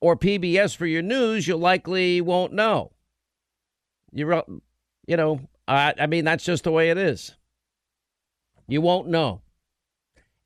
or 0.00 0.16
PBS 0.16 0.76
for 0.76 0.86
your 0.86 1.02
news, 1.02 1.48
you 1.48 1.56
likely 1.56 2.20
won't 2.20 2.52
know. 2.52 2.92
You, 4.12 4.42
you 5.06 5.16
know, 5.16 5.40
I, 5.66 5.94
I 5.98 6.06
mean, 6.06 6.24
that's 6.24 6.44
just 6.44 6.64
the 6.64 6.72
way 6.72 6.90
it 6.90 6.98
is. 6.98 7.34
You 8.68 8.80
won't 8.80 9.08
know. 9.08 9.42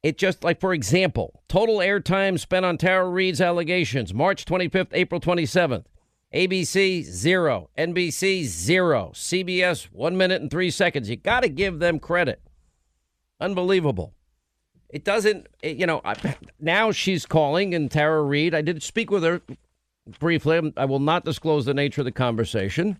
It 0.02 0.16
just 0.16 0.42
like, 0.42 0.58
for 0.58 0.72
example, 0.72 1.42
total 1.48 1.78
airtime 1.78 2.40
spent 2.40 2.64
on 2.64 2.78
Tara 2.78 3.08
Reade's 3.08 3.40
allegations 3.42 4.14
March 4.14 4.46
25th, 4.46 4.88
April 4.92 5.20
27th. 5.20 5.84
ABC, 6.34 7.04
zero. 7.04 7.68
NBC, 7.76 8.44
zero. 8.44 9.12
CBS, 9.14 9.84
one 9.92 10.16
minute 10.16 10.40
and 10.40 10.50
three 10.50 10.70
seconds. 10.70 11.10
You 11.10 11.16
got 11.16 11.40
to 11.40 11.48
give 11.48 11.78
them 11.78 11.98
credit. 11.98 12.40
Unbelievable. 13.40 14.14
It 14.88 15.04
doesn't, 15.04 15.46
you 15.62 15.86
know, 15.86 16.02
now 16.60 16.92
she's 16.92 17.26
calling 17.26 17.74
and 17.74 17.90
Tara 17.90 18.22
Reade. 18.22 18.54
I 18.54 18.62
did 18.62 18.82
speak 18.82 19.10
with 19.10 19.22
her 19.24 19.42
briefly. 20.18 20.72
I 20.76 20.84
will 20.84 21.00
not 21.00 21.24
disclose 21.24 21.64
the 21.64 21.74
nature 21.74 22.00
of 22.00 22.06
the 22.06 22.12
conversation. 22.12 22.98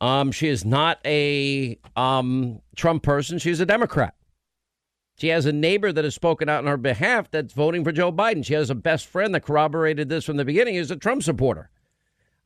Um, 0.00 0.30
she 0.30 0.48
is 0.48 0.64
not 0.64 0.98
a 1.04 1.78
um, 1.96 2.60
Trump 2.76 3.02
person. 3.02 3.38
She's 3.38 3.60
a 3.60 3.66
Democrat. 3.66 4.14
She 5.18 5.28
has 5.28 5.46
a 5.46 5.52
neighbor 5.52 5.90
that 5.90 6.04
has 6.04 6.14
spoken 6.14 6.48
out 6.48 6.58
on 6.58 6.66
her 6.66 6.76
behalf 6.76 7.28
that's 7.30 7.52
voting 7.52 7.82
for 7.82 7.90
Joe 7.90 8.12
Biden. 8.12 8.44
She 8.44 8.54
has 8.54 8.70
a 8.70 8.74
best 8.76 9.06
friend 9.06 9.34
that 9.34 9.44
corroborated 9.44 10.08
this 10.08 10.24
from 10.24 10.36
the 10.36 10.44
beginning. 10.44 10.76
Is 10.76 10.92
a 10.92 10.96
Trump 10.96 11.24
supporter. 11.24 11.70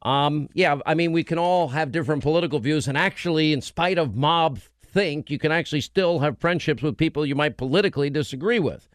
Um, 0.02 0.48
yeah, 0.52 0.78
I 0.84 0.94
mean, 0.94 1.12
we 1.12 1.24
can 1.24 1.38
all 1.38 1.68
have 1.68 1.92
different 1.92 2.22
political 2.22 2.58
views, 2.58 2.88
and 2.88 2.98
actually, 2.98 3.52
in 3.52 3.60
spite 3.60 3.98
of 3.98 4.16
mob 4.16 4.58
think, 4.92 5.30
you 5.30 5.38
can 5.38 5.52
actually 5.52 5.80
still 5.80 6.18
have 6.18 6.38
friendships 6.38 6.82
with 6.82 6.96
people 6.96 7.24
you 7.24 7.34
might 7.34 7.56
politically 7.56 8.10
disagree 8.10 8.58
with. 8.58 8.88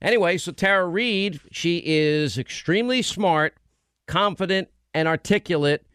Anyway, 0.00 0.38
so 0.38 0.52
Tara 0.52 0.86
Reade, 0.86 1.40
she 1.50 1.82
is 1.84 2.38
extremely 2.38 3.02
smart, 3.02 3.56
confident, 4.06 4.68
and 4.94 5.06
articulate. 5.06 5.86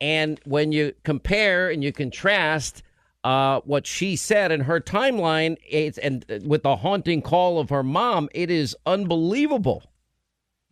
And 0.00 0.40
when 0.44 0.72
you 0.72 0.92
compare 1.02 1.70
and 1.70 1.82
you 1.82 1.92
contrast 1.92 2.82
uh, 3.22 3.60
what 3.64 3.86
she 3.86 4.16
said 4.16 4.52
in 4.52 4.60
her 4.60 4.80
timeline, 4.80 5.56
and 6.02 6.24
with 6.46 6.62
the 6.62 6.76
haunting 6.76 7.22
call 7.22 7.58
of 7.58 7.70
her 7.70 7.82
mom, 7.82 8.28
it 8.34 8.50
is 8.50 8.76
unbelievable. 8.84 9.84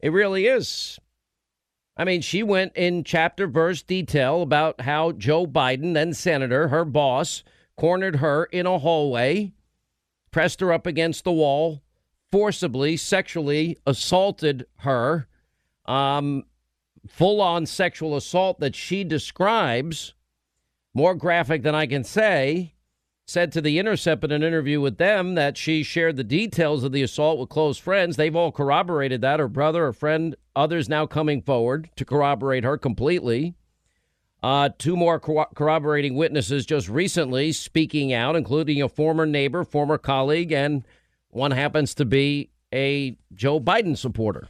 It 0.01 0.11
really 0.11 0.47
is. 0.47 0.99
I 1.97 2.05
mean, 2.05 2.23
she 2.23 2.43
went 2.43 2.73
in 2.75 3.05
chapter 3.05 3.47
verse 3.47 3.83
detail 3.83 4.43
about 4.43 4.81
how 4.83 5.13
Joe 5.13 5.47
Biden, 5.47 5.95
then 5.95 6.15
senator, 6.15 6.69
her 6.69 6.85
boss, 6.85 7.45
cornered 7.77 8.17
her 8.17 8.45
in 8.47 8.67
a 8.67 8.79
hallway, 8.79 9.53
pressed 10.31 10.61
her 10.61 10.73
up 10.73 10.87
against 10.87 11.25
the 11.25 11.33
wall, 11.33 11.83
forcibly 12.31 12.97
sexually 12.97 13.77
assaulted 13.87 14.67
her, 14.79 15.29
um, 15.85 16.45
full 17.07 17.41
on 17.41 17.67
sexual 17.67 18.17
assault 18.17 18.61
that 18.61 18.75
she 18.75 19.05
describes, 19.05 20.15
more 20.95 21.15
graphic 21.15 21.63
than 21.63 21.75
I 21.75 21.87
can 21.87 22.05
say 22.05 22.75
said 23.33 23.51
to 23.51 23.63
The 23.63 23.79
Intercept 23.79 24.23
in 24.25 24.31
an 24.31 24.43
interview 24.43 24.79
with 24.79 24.99
them 24.99 25.37
that 25.37 25.57
she 25.57 25.83
shared 25.83 26.17
the 26.17 26.23
details 26.23 26.85
of 26.85 26.93
the 26.93 27.03
assault 27.03 27.39
with 27.39 27.49
close 27.49 27.79
friends. 27.79 28.17
They've 28.17 28.37
all 28.37 28.53
corroborated 28.53 29.23
that. 29.23 29.41
Her 29.41 29.49
brother, 29.49 29.85
her 29.85 29.93
friend, 29.95 30.37
others 30.55 30.87
now 30.87 31.07
coming 31.07 31.41
forward 31.41 31.89
to 31.97 32.05
corroborate 32.05 32.63
her 32.63 32.77
completely. 32.77 33.55
Uh, 34.43 34.69
two 34.77 34.97
more 34.97 35.19
co- 35.19 35.47
corroborating 35.55 36.15
witnesses 36.15 36.67
just 36.67 36.91
recently 36.91 37.53
speaking 37.53 38.13
out, 38.13 38.37
including 38.37 38.83
a 38.83 38.89
former 38.89 39.25
neighbor, 39.25 39.65
former 39.65 39.97
colleague, 39.97 40.53
and 40.53 40.87
one 41.31 41.53
happens 41.53 41.95
to 41.95 42.05
be 42.05 42.51
a 42.75 43.17
Joe 43.35 43.59
Biden 43.59 43.97
supporter. 43.97 44.49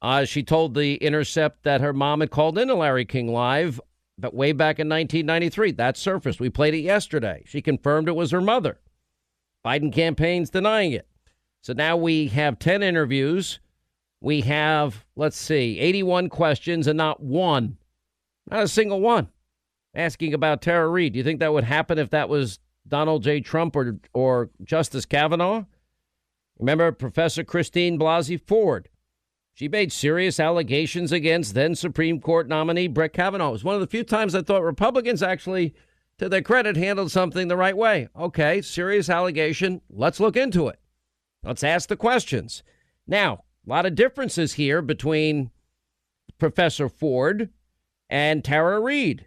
Uh, 0.00 0.24
she 0.24 0.42
told 0.42 0.72
The 0.72 0.94
Intercept 0.94 1.64
that 1.64 1.82
her 1.82 1.92
mom 1.92 2.20
had 2.20 2.30
called 2.30 2.56
into 2.56 2.74
Larry 2.74 3.04
King 3.04 3.28
Live 3.28 3.78
but 4.20 4.34
way 4.34 4.52
back 4.52 4.78
in 4.78 4.88
1993. 4.88 5.72
That 5.72 5.96
surfaced. 5.96 6.40
We 6.40 6.50
played 6.50 6.74
it 6.74 6.80
yesterday. 6.80 7.42
She 7.46 7.62
confirmed 7.62 8.08
it 8.08 8.16
was 8.16 8.30
her 8.30 8.40
mother. 8.40 8.78
Biden 9.64 9.92
campaign's 9.92 10.50
denying 10.50 10.92
it. 10.92 11.06
So 11.62 11.72
now 11.72 11.96
we 11.96 12.28
have 12.28 12.58
10 12.58 12.82
interviews. 12.82 13.60
We 14.20 14.42
have, 14.42 15.04
let's 15.16 15.36
see, 15.36 15.78
81 15.78 16.28
questions 16.28 16.86
and 16.86 16.96
not 16.96 17.22
one, 17.22 17.78
not 18.50 18.62
a 18.62 18.68
single 18.68 19.00
one, 19.00 19.28
asking 19.94 20.34
about 20.34 20.62
Tara 20.62 20.88
Reade. 20.88 21.14
Do 21.14 21.18
you 21.18 21.24
think 21.24 21.40
that 21.40 21.52
would 21.52 21.64
happen 21.64 21.98
if 21.98 22.10
that 22.10 22.28
was 22.28 22.58
Donald 22.86 23.22
J. 23.22 23.40
Trump 23.40 23.76
or, 23.76 23.98
or 24.12 24.50
Justice 24.62 25.06
Kavanaugh? 25.06 25.64
Remember 26.58 26.92
Professor 26.92 27.44
Christine 27.44 27.98
Blasey 27.98 28.38
Ford 28.38 28.88
she 29.60 29.68
made 29.68 29.92
serious 29.92 30.40
allegations 30.40 31.12
against 31.12 31.52
then 31.52 31.74
Supreme 31.74 32.18
Court 32.18 32.48
nominee 32.48 32.88
Brett 32.88 33.12
Kavanaugh. 33.12 33.50
It 33.50 33.52
was 33.52 33.62
one 33.62 33.74
of 33.74 33.82
the 33.82 33.86
few 33.86 34.02
times 34.02 34.34
I 34.34 34.40
thought 34.40 34.62
Republicans 34.62 35.22
actually, 35.22 35.74
to 36.16 36.30
their 36.30 36.40
credit, 36.40 36.78
handled 36.78 37.12
something 37.12 37.46
the 37.46 37.58
right 37.58 37.76
way. 37.76 38.08
Okay, 38.18 38.62
serious 38.62 39.10
allegation. 39.10 39.82
Let's 39.90 40.18
look 40.18 40.34
into 40.34 40.68
it. 40.68 40.80
Let's 41.44 41.62
ask 41.62 41.90
the 41.90 41.96
questions. 41.98 42.62
Now, 43.06 43.44
a 43.66 43.68
lot 43.68 43.84
of 43.84 43.94
differences 43.94 44.54
here 44.54 44.80
between 44.80 45.50
Professor 46.38 46.88
Ford 46.88 47.50
and 48.08 48.42
Tara 48.42 48.80
Reade. 48.80 49.26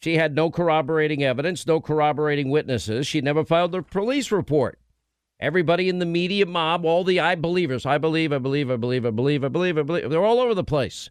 She 0.00 0.16
had 0.16 0.34
no 0.34 0.50
corroborating 0.50 1.22
evidence, 1.22 1.66
no 1.66 1.82
corroborating 1.82 2.48
witnesses. 2.48 3.06
She 3.06 3.20
never 3.20 3.44
filed 3.44 3.74
a 3.74 3.82
police 3.82 4.32
report. 4.32 4.80
Everybody 5.38 5.88
in 5.88 5.98
the 5.98 6.06
media 6.06 6.46
mob, 6.46 6.84
all 6.84 7.04
the 7.04 7.20
I 7.20 7.34
believers, 7.34 7.84
I 7.84 7.98
believe, 7.98 8.32
I 8.32 8.38
believe, 8.38 8.70
I 8.70 8.76
believe, 8.76 9.04
I 9.04 9.10
believe, 9.10 9.44
I 9.44 9.48
believe, 9.48 9.78
I 9.78 9.82
believe, 9.82 10.10
they're 10.10 10.24
all 10.24 10.40
over 10.40 10.54
the 10.54 10.64
place, 10.64 11.10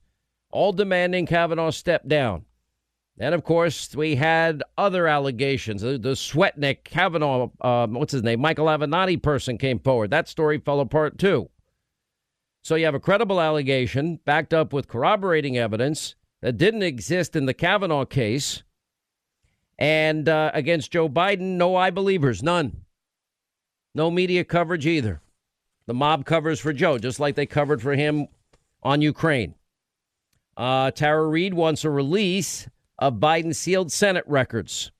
all 0.51 0.73
demanding 0.73 1.27
Kavanaugh 1.27 1.69
step 1.69 2.07
down. 2.07 2.45
And 3.17 3.33
of 3.33 3.43
course, 3.43 3.95
we 3.95 4.15
had 4.15 4.63
other 4.77 5.07
allegations. 5.07 5.81
The, 5.81 5.97
the 5.97 6.13
Swetnick 6.15 6.83
Kavanaugh, 6.83 7.49
uh, 7.61 7.87
what's 7.87 8.11
his 8.11 8.23
name, 8.23 8.41
Michael 8.41 8.65
Avenatti 8.65 9.21
person 9.21 9.57
came 9.57 9.79
forward. 9.79 10.09
That 10.09 10.27
story 10.27 10.59
fell 10.59 10.79
apart 10.79 11.17
too. 11.17 11.49
So 12.61 12.75
you 12.75 12.85
have 12.85 12.95
a 12.95 12.99
credible 12.99 13.39
allegation 13.39 14.19
backed 14.25 14.53
up 14.53 14.73
with 14.73 14.87
corroborating 14.87 15.55
evidence 15.55 16.15
that 16.41 16.57
didn't 16.57 16.81
exist 16.81 17.35
in 17.35 17.45
the 17.45 17.53
Kavanaugh 17.53 18.05
case. 18.05 18.63
And 19.77 20.27
uh, 20.27 20.51
against 20.53 20.91
Joe 20.91 21.07
Biden, 21.07 21.57
no 21.57 21.75
I 21.75 21.91
believers, 21.91 22.41
none. 22.41 22.84
No 23.95 24.11
media 24.11 24.43
coverage 24.43 24.85
either. 24.85 25.21
The 25.87 25.93
mob 25.93 26.25
covers 26.25 26.59
for 26.59 26.73
Joe, 26.73 26.97
just 26.97 27.19
like 27.19 27.35
they 27.35 27.45
covered 27.45 27.81
for 27.81 27.95
him 27.95 28.27
on 28.83 29.01
Ukraine. 29.01 29.55
Uh, 30.57 30.91
Tara 30.91 31.25
Reade 31.25 31.53
wants 31.53 31.85
a 31.85 31.89
release 31.89 32.67
of 32.99 33.15
Biden 33.15 33.55
sealed 33.55 33.91
Senate 33.91 34.25
records. 34.27 34.91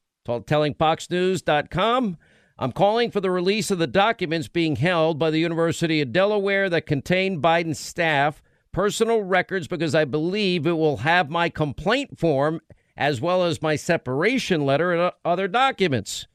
Telling 0.47 0.73
FoxNews.com, 0.73 2.17
I'm 2.57 2.71
calling 2.71 3.11
for 3.11 3.19
the 3.19 3.29
release 3.29 3.69
of 3.69 3.79
the 3.79 3.85
documents 3.85 4.47
being 4.47 4.77
held 4.77 5.19
by 5.19 5.29
the 5.29 5.39
University 5.39 6.01
of 6.01 6.13
Delaware 6.13 6.69
that 6.69 6.85
contain 6.85 7.41
Biden's 7.41 7.79
staff 7.79 8.41
personal 8.71 9.21
records 9.21 9.67
because 9.67 9.93
I 9.93 10.05
believe 10.05 10.65
it 10.65 10.77
will 10.77 10.97
have 10.97 11.29
my 11.29 11.49
complaint 11.49 12.17
form 12.17 12.61
as 12.97 13.19
well 13.19 13.43
as 13.43 13.61
my 13.61 13.75
separation 13.75 14.65
letter 14.65 14.93
and 14.93 15.11
other 15.23 15.47
documents. 15.47 16.27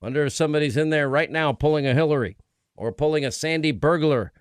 Wonder 0.00 0.26
if 0.26 0.32
somebody's 0.32 0.76
in 0.76 0.90
there 0.90 1.08
right 1.08 1.30
now 1.30 1.52
pulling 1.52 1.86
a 1.86 1.94
Hillary 1.94 2.36
or 2.76 2.92
pulling 2.92 3.24
a 3.24 3.32
Sandy 3.32 3.72
Berger. 3.72 4.32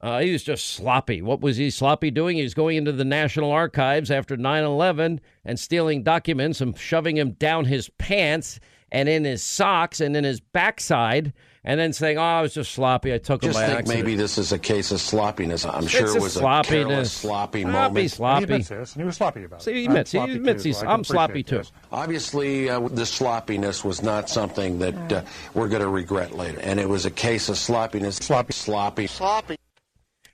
Uh, 0.00 0.20
he 0.20 0.30
was 0.30 0.42
just 0.42 0.66
sloppy. 0.66 1.22
What 1.22 1.40
was 1.40 1.56
he 1.56 1.70
sloppy 1.70 2.10
doing? 2.10 2.36
He 2.36 2.42
was 2.42 2.52
going 2.52 2.76
into 2.76 2.92
the 2.92 3.04
National 3.04 3.50
Archives 3.50 4.10
after 4.10 4.36
9 4.36 4.62
11 4.62 5.20
and 5.44 5.58
stealing 5.58 6.02
documents 6.02 6.60
and 6.60 6.78
shoving 6.78 7.16
them 7.16 7.32
down 7.32 7.64
his 7.64 7.88
pants 7.96 8.60
and 8.92 9.08
in 9.08 9.24
his 9.24 9.42
socks 9.42 10.00
and 10.00 10.16
in 10.16 10.24
his 10.24 10.40
backside 10.40 11.32
and 11.66 11.78
then 11.78 11.92
saying, 11.92 12.16
"Oh, 12.16 12.22
I 12.22 12.40
was 12.40 12.54
just 12.54 12.72
sloppy. 12.72 13.12
I 13.12 13.18
took 13.18 13.42
just 13.42 13.54
him 13.56 13.62
by 13.62 13.66
think 13.66 13.78
accident." 13.80 14.04
maybe 14.06 14.16
this 14.16 14.38
is 14.38 14.52
a 14.52 14.58
case 14.58 14.90
of 14.92 15.00
sloppiness. 15.00 15.66
I'm 15.66 15.82
It's 15.82 15.90
sure 15.92 16.06
a 16.06 16.14
it 16.16 16.20
was 16.22 16.36
a 16.36 16.38
sloppiness. 16.38 16.70
careless, 16.88 17.12
sloppy 17.12 17.62
Sloppy, 17.62 17.64
moment. 17.72 17.98
He 17.98 18.08
sloppy. 18.08 18.44
admits 18.44 18.68
this, 18.68 18.92
and 18.94 19.02
he 19.02 19.06
was 19.06 19.16
sloppy 19.16 19.44
about 19.44 19.60
it. 19.60 19.64
See, 19.64 19.74
he 19.74 19.84
admits- 19.86 20.12
he 20.12 20.18
sloppy 20.18 20.32
admits 20.32 20.62
too, 20.62 20.68
he's- 20.70 20.76
so 20.78 20.82
I 20.82 20.86
can 20.86 20.94
I'm 20.94 21.04
sloppy 21.04 21.42
too. 21.42 21.58
this. 21.58 21.72
Obviously, 21.92 22.70
uh, 22.70 22.80
the 22.88 23.04
sloppiness 23.04 23.84
was 23.84 24.02
not 24.02 24.30
something 24.30 24.78
that 24.78 25.12
uh, 25.12 25.22
we're 25.54 25.68
going 25.68 25.82
to 25.82 25.88
regret 25.88 26.34
later, 26.36 26.60
and 26.60 26.78
it 26.80 26.88
was 26.88 27.04
a 27.04 27.10
case 27.10 27.48
of 27.48 27.58
sloppiness. 27.58 28.16
Sloppy. 28.16 28.52
sloppy, 28.52 29.06
sloppy. 29.08 29.56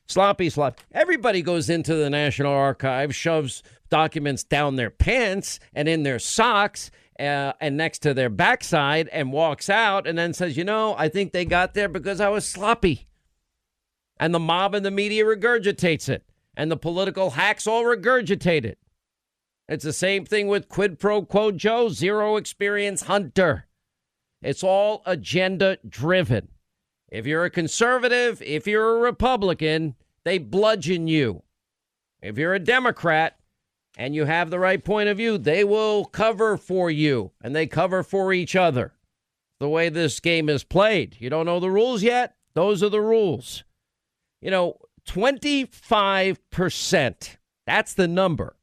sloppy, 0.06 0.50
sloppy. 0.50 0.82
Everybody 0.92 1.42
goes 1.42 1.70
into 1.70 1.94
the 1.94 2.10
National 2.10 2.52
Archive, 2.52 3.14
shoves 3.14 3.62
documents 3.88 4.44
down 4.44 4.76
their 4.76 4.90
pants 4.90 5.58
and 5.74 5.88
in 5.88 6.02
their 6.02 6.18
socks 6.18 6.90
uh, 7.22 7.52
and 7.60 7.76
next 7.76 8.00
to 8.00 8.14
their 8.14 8.28
backside, 8.28 9.08
and 9.08 9.32
walks 9.32 9.70
out 9.70 10.06
and 10.06 10.18
then 10.18 10.34
says, 10.34 10.56
"You 10.56 10.64
know, 10.64 10.94
I 10.98 11.08
think 11.08 11.32
they 11.32 11.44
got 11.44 11.74
there 11.74 11.88
because 11.88 12.20
I 12.20 12.28
was 12.28 12.46
sloppy." 12.46 13.06
And 14.18 14.34
the 14.34 14.40
mob 14.40 14.74
and 14.74 14.84
the 14.84 14.90
media 14.90 15.24
regurgitates 15.24 16.08
it, 16.08 16.24
and 16.56 16.70
the 16.70 16.76
political 16.76 17.30
hacks 17.30 17.66
all 17.66 17.84
regurgitate 17.84 18.64
it. 18.64 18.78
It's 19.68 19.84
the 19.84 19.92
same 19.92 20.24
thing 20.24 20.48
with 20.48 20.68
quid 20.68 20.98
pro 20.98 21.22
quo 21.22 21.52
Joe, 21.52 21.88
zero 21.88 22.36
experience 22.36 23.02
Hunter. 23.02 23.66
It's 24.42 24.64
all 24.64 25.02
agenda 25.06 25.78
driven. 25.88 26.48
If 27.08 27.26
you're 27.26 27.44
a 27.44 27.50
conservative, 27.50 28.42
if 28.42 28.66
you're 28.66 28.96
a 28.96 29.00
Republican, 29.00 29.94
they 30.24 30.38
bludgeon 30.38 31.08
you. 31.08 31.42
If 32.20 32.38
you're 32.38 32.54
a 32.54 32.58
Democrat 32.58 33.36
and 33.96 34.14
you 34.14 34.24
have 34.24 34.50
the 34.50 34.58
right 34.58 34.84
point 34.84 35.08
of 35.08 35.16
view, 35.16 35.38
they 35.38 35.64
will 35.64 36.04
cover 36.04 36.56
for 36.56 36.90
you 36.90 37.32
and 37.42 37.54
they 37.54 37.66
cover 37.66 38.02
for 38.02 38.32
each 38.32 38.56
other. 38.56 38.92
The 39.60 39.68
way 39.68 39.88
this 39.88 40.20
game 40.20 40.48
is 40.48 40.64
played. 40.64 41.16
You 41.20 41.30
don't 41.30 41.46
know 41.46 41.60
the 41.60 41.70
rules 41.70 42.02
yet? 42.02 42.34
Those 42.54 42.82
are 42.82 42.88
the 42.88 43.00
rules. 43.00 43.64
You 44.40 44.50
know, 44.50 44.78
25%, 45.06 47.36
that's 47.66 47.94
the 47.94 48.08
number, 48.08 48.56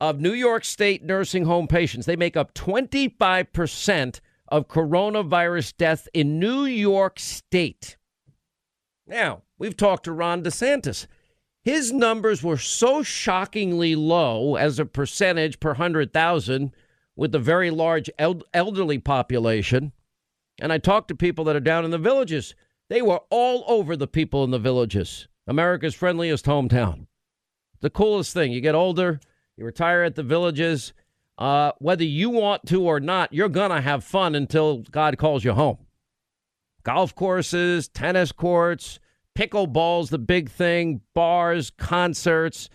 of 0.00 0.20
New 0.20 0.32
York 0.32 0.64
State 0.64 1.04
nursing 1.04 1.44
home 1.44 1.68
patients. 1.68 2.06
They 2.06 2.16
make 2.16 2.36
up 2.36 2.54
25% 2.54 4.20
of 4.48 4.68
coronavirus 4.68 5.76
deaths 5.76 6.08
in 6.12 6.38
New 6.38 6.64
York 6.64 7.18
State. 7.18 7.96
Now, 9.06 9.42
we've 9.58 9.76
talked 9.76 10.04
to 10.04 10.12
Ron 10.12 10.42
DeSantis. 10.42 11.06
His 11.64 11.92
numbers 11.92 12.42
were 12.42 12.56
so 12.56 13.02
shockingly 13.02 13.94
low 13.94 14.56
as 14.56 14.78
a 14.78 14.84
percentage 14.84 15.60
per 15.60 15.70
100,000 15.70 16.72
with 17.14 17.32
the 17.32 17.38
very 17.38 17.70
large 17.70 18.10
el- 18.18 18.42
elderly 18.52 18.98
population. 18.98 19.92
And 20.60 20.72
I 20.72 20.78
talked 20.78 21.08
to 21.08 21.14
people 21.14 21.44
that 21.44 21.56
are 21.56 21.60
down 21.60 21.84
in 21.84 21.92
the 21.92 21.98
villages. 21.98 22.54
They 22.88 23.00
were 23.00 23.20
all 23.30 23.64
over 23.68 23.96
the 23.96 24.08
people 24.08 24.42
in 24.44 24.50
the 24.50 24.58
villages. 24.58 25.28
America's 25.46 25.94
friendliest 25.94 26.46
hometown. 26.46 27.06
The 27.80 27.90
coolest 27.90 28.34
thing. 28.34 28.52
You 28.52 28.60
get 28.60 28.74
older, 28.74 29.20
you 29.56 29.64
retire 29.64 30.02
at 30.02 30.14
the 30.14 30.22
villages. 30.22 30.92
Uh, 31.38 31.72
whether 31.78 32.04
you 32.04 32.30
want 32.30 32.66
to 32.66 32.84
or 32.84 33.00
not, 33.00 33.32
you're 33.32 33.48
going 33.48 33.70
to 33.70 33.80
have 33.80 34.04
fun 34.04 34.34
until 34.34 34.78
God 34.78 35.16
calls 35.16 35.44
you 35.44 35.52
home. 35.52 35.78
Golf 36.84 37.14
courses, 37.14 37.88
tennis 37.88 38.32
courts, 38.32 38.98
pickleball's 39.34 40.10
the 40.10 40.18
big 40.18 40.50
thing, 40.50 41.00
bars, 41.14 41.70
concerts, 41.70 42.68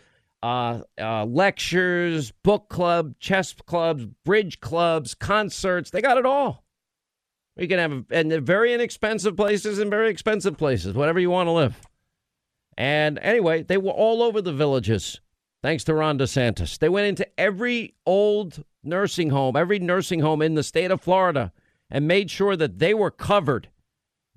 uh, 0.43 0.81
uh, 0.99 1.25
lectures, 1.25 2.31
book 2.43 2.69
club, 2.69 3.15
chess 3.19 3.53
clubs, 3.53 4.05
bridge 4.25 4.59
clubs, 4.59 5.15
concerts. 5.15 5.89
They 5.89 6.01
got 6.01 6.17
it 6.17 6.25
all. 6.25 6.63
You 7.57 7.67
can 7.67 7.79
have 7.79 8.05
and 8.11 8.31
very 8.45 8.73
inexpensive 8.73 9.35
places 9.35 9.79
and 9.79 9.89
very 9.89 10.09
expensive 10.09 10.57
places, 10.57 10.93
whatever 10.93 11.19
you 11.19 11.31
want 11.31 11.47
to 11.47 11.51
live. 11.51 11.75
And 12.77 13.17
anyway, 13.19 13.63
they 13.63 13.77
were 13.77 13.91
all 13.91 14.21
over 14.21 14.41
the 14.41 14.53
villages, 14.53 15.19
thanks 15.63 15.83
to 15.85 15.95
Ron 15.95 16.19
DeSantis. 16.19 16.77
They 16.77 16.89
went 16.89 17.07
into 17.07 17.27
every 17.39 17.95
old 18.05 18.63
nursing 18.83 19.31
home, 19.31 19.55
every 19.55 19.79
nursing 19.79 20.19
home 20.19 20.43
in 20.43 20.53
the 20.53 20.61
state 20.61 20.91
of 20.91 21.01
Florida, 21.01 21.51
and 21.89 22.07
made 22.07 22.29
sure 22.29 22.55
that 22.55 22.77
they 22.77 22.93
were 22.93 23.09
covered, 23.09 23.69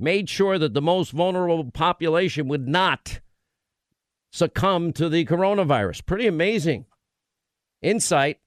made 0.01 0.29
sure 0.29 0.59
that 0.59 0.75
the 0.75 0.83
most 0.83 1.13
vulnerable 1.13 1.71
population 1.71 2.49
would 2.49 2.67
not 2.67 3.21
succumb 4.33 4.93
to 4.95 5.09
the 5.09 5.25
coronavirus. 5.25 6.07
Pretty 6.07 6.27
amazing 6.27 6.87
insight. 7.83 8.39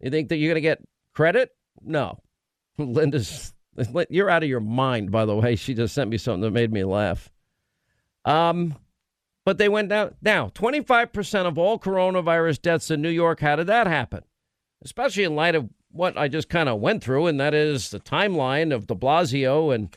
You 0.00 0.10
think 0.10 0.28
that 0.28 0.36
you're 0.36 0.50
going 0.50 0.62
to 0.62 0.68
get 0.68 0.82
credit? 1.14 1.50
No. 1.80 2.20
Linda's, 2.78 3.52
you're 4.08 4.30
out 4.30 4.42
of 4.42 4.48
your 4.48 4.60
mind, 4.60 5.10
by 5.10 5.24
the 5.24 5.36
way. 5.36 5.56
She 5.56 5.74
just 5.74 5.94
sent 5.94 6.10
me 6.10 6.18
something 6.18 6.42
that 6.42 6.50
made 6.50 6.72
me 6.72 6.84
laugh. 6.84 7.30
Um, 8.24 8.76
but 9.44 9.58
they 9.58 9.68
went 9.68 9.88
down. 9.88 10.14
Now, 10.22 10.48
25% 10.48 11.46
of 11.46 11.58
all 11.58 11.78
coronavirus 11.78 12.62
deaths 12.62 12.90
in 12.90 13.02
New 13.02 13.08
York, 13.10 13.40
how 13.40 13.56
did 13.56 13.66
that 13.66 13.86
happen? 13.86 14.22
Especially 14.84 15.24
in 15.24 15.36
light 15.36 15.54
of 15.54 15.68
what 15.90 16.16
I 16.16 16.28
just 16.28 16.48
kind 16.48 16.68
of 16.68 16.80
went 16.80 17.04
through, 17.04 17.26
and 17.26 17.38
that 17.40 17.54
is 17.54 17.90
the 17.90 18.00
timeline 18.00 18.72
of 18.72 18.86
de 18.86 18.94
Blasio 18.94 19.74
and, 19.74 19.94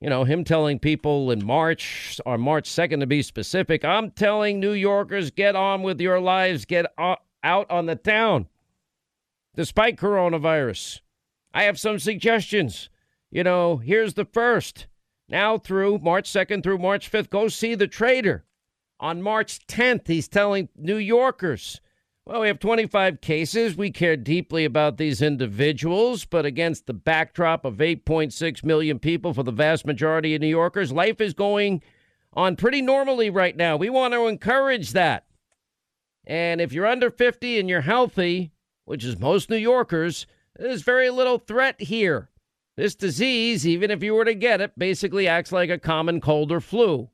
you 0.00 0.10
know, 0.10 0.24
him 0.24 0.44
telling 0.44 0.78
people 0.78 1.30
in 1.30 1.44
March, 1.44 2.20
or 2.26 2.36
March 2.36 2.68
2nd 2.68 3.00
to 3.00 3.06
be 3.06 3.22
specific, 3.22 3.84
I'm 3.84 4.10
telling 4.10 4.60
New 4.60 4.72
Yorkers, 4.72 5.30
get 5.30 5.56
on 5.56 5.82
with 5.82 6.00
your 6.00 6.20
lives, 6.20 6.64
get 6.64 6.86
out 6.98 7.20
on 7.42 7.86
the 7.86 7.96
town. 7.96 8.48
Despite 9.56 9.96
coronavirus, 9.96 11.00
I 11.52 11.64
have 11.64 11.78
some 11.78 11.98
suggestions. 11.98 12.90
You 13.30 13.44
know, 13.44 13.76
here's 13.76 14.14
the 14.14 14.24
first. 14.24 14.88
Now 15.28 15.58
through 15.58 15.98
March 15.98 16.30
2nd 16.30 16.62
through 16.62 16.78
March 16.78 17.10
5th, 17.10 17.30
go 17.30 17.48
see 17.48 17.74
the 17.74 17.86
Traitor. 17.86 18.44
On 19.00 19.22
March 19.22 19.66
10th, 19.66 20.06
he's 20.06 20.28
telling 20.28 20.68
New 20.76 20.96
Yorkers, 20.96 21.80
well, 22.26 22.40
we 22.40 22.46
have 22.46 22.58
25 22.58 23.20
cases. 23.20 23.76
We 23.76 23.90
care 23.90 24.16
deeply 24.16 24.64
about 24.64 24.96
these 24.96 25.20
individuals, 25.20 26.24
but 26.24 26.46
against 26.46 26.86
the 26.86 26.94
backdrop 26.94 27.66
of 27.66 27.76
8.6 27.76 28.64
million 28.64 28.98
people 28.98 29.34
for 29.34 29.42
the 29.42 29.52
vast 29.52 29.84
majority 29.84 30.34
of 30.34 30.40
New 30.40 30.46
Yorkers, 30.46 30.90
life 30.90 31.20
is 31.20 31.34
going 31.34 31.82
on 32.32 32.56
pretty 32.56 32.80
normally 32.80 33.28
right 33.28 33.54
now. 33.54 33.76
We 33.76 33.90
want 33.90 34.14
to 34.14 34.26
encourage 34.26 34.92
that. 34.92 35.26
And 36.26 36.62
if 36.62 36.72
you're 36.72 36.86
under 36.86 37.10
50 37.10 37.60
and 37.60 37.68
you're 37.68 37.82
healthy, 37.82 38.52
which 38.86 39.04
is 39.04 39.18
most 39.18 39.50
New 39.50 39.56
Yorkers, 39.56 40.26
there's 40.56 40.82
very 40.82 41.10
little 41.10 41.38
threat 41.38 41.78
here. 41.80 42.30
This 42.76 42.94
disease, 42.94 43.66
even 43.66 43.90
if 43.90 44.02
you 44.02 44.14
were 44.14 44.24
to 44.24 44.34
get 44.34 44.62
it, 44.62 44.78
basically 44.78 45.28
acts 45.28 45.52
like 45.52 45.68
a 45.68 45.78
common 45.78 46.22
cold 46.22 46.50
or 46.50 46.60
flu. 46.60 47.10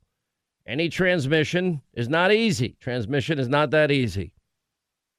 Any 0.66 0.88
transmission 0.88 1.82
is 1.92 2.08
not 2.08 2.32
easy. 2.32 2.76
Transmission 2.80 3.40
is 3.40 3.48
not 3.48 3.72
that 3.72 3.90
easy. 3.90 4.32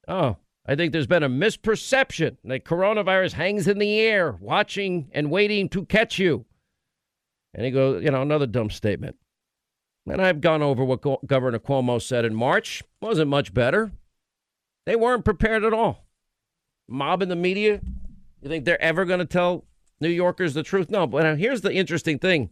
Oh, 0.08 0.36
I 0.66 0.74
think 0.76 0.92
there's 0.92 1.06
been 1.06 1.22
a 1.22 1.28
misperception 1.28 2.36
that 2.44 2.64
coronavirus 2.64 3.32
hangs 3.32 3.66
in 3.66 3.78
the 3.78 3.98
air, 4.00 4.32
watching 4.40 5.10
and 5.12 5.30
waiting 5.30 5.68
to 5.70 5.84
catch 5.84 6.18
you. 6.18 6.44
And 7.54 7.64
he 7.64 7.70
goes, 7.70 8.02
you 8.02 8.10
know, 8.10 8.22
another 8.22 8.46
dumb 8.46 8.70
statement. 8.70 9.16
And 10.06 10.20
I've 10.20 10.40
gone 10.40 10.62
over 10.62 10.84
what 10.84 11.02
Go- 11.02 11.20
Governor 11.26 11.58
Cuomo 11.58 12.00
said 12.00 12.24
in 12.24 12.34
March. 12.34 12.82
Wasn't 13.00 13.30
much 13.30 13.54
better. 13.54 13.92
They 14.86 14.96
weren't 14.96 15.24
prepared 15.24 15.64
at 15.64 15.72
all. 15.72 16.06
Mob 16.88 17.22
in 17.22 17.28
the 17.28 17.36
media, 17.36 17.80
you 18.40 18.48
think 18.48 18.64
they're 18.64 18.82
ever 18.82 19.04
going 19.04 19.20
to 19.20 19.24
tell 19.24 19.64
New 20.00 20.08
Yorkers 20.08 20.54
the 20.54 20.62
truth? 20.62 20.90
No. 20.90 21.06
But 21.06 21.38
here's 21.38 21.60
the 21.60 21.72
interesting 21.72 22.18
thing 22.18 22.50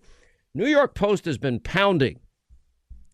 New 0.54 0.66
York 0.66 0.94
Post 0.94 1.24
has 1.24 1.38
been 1.38 1.60
pounding 1.60 2.20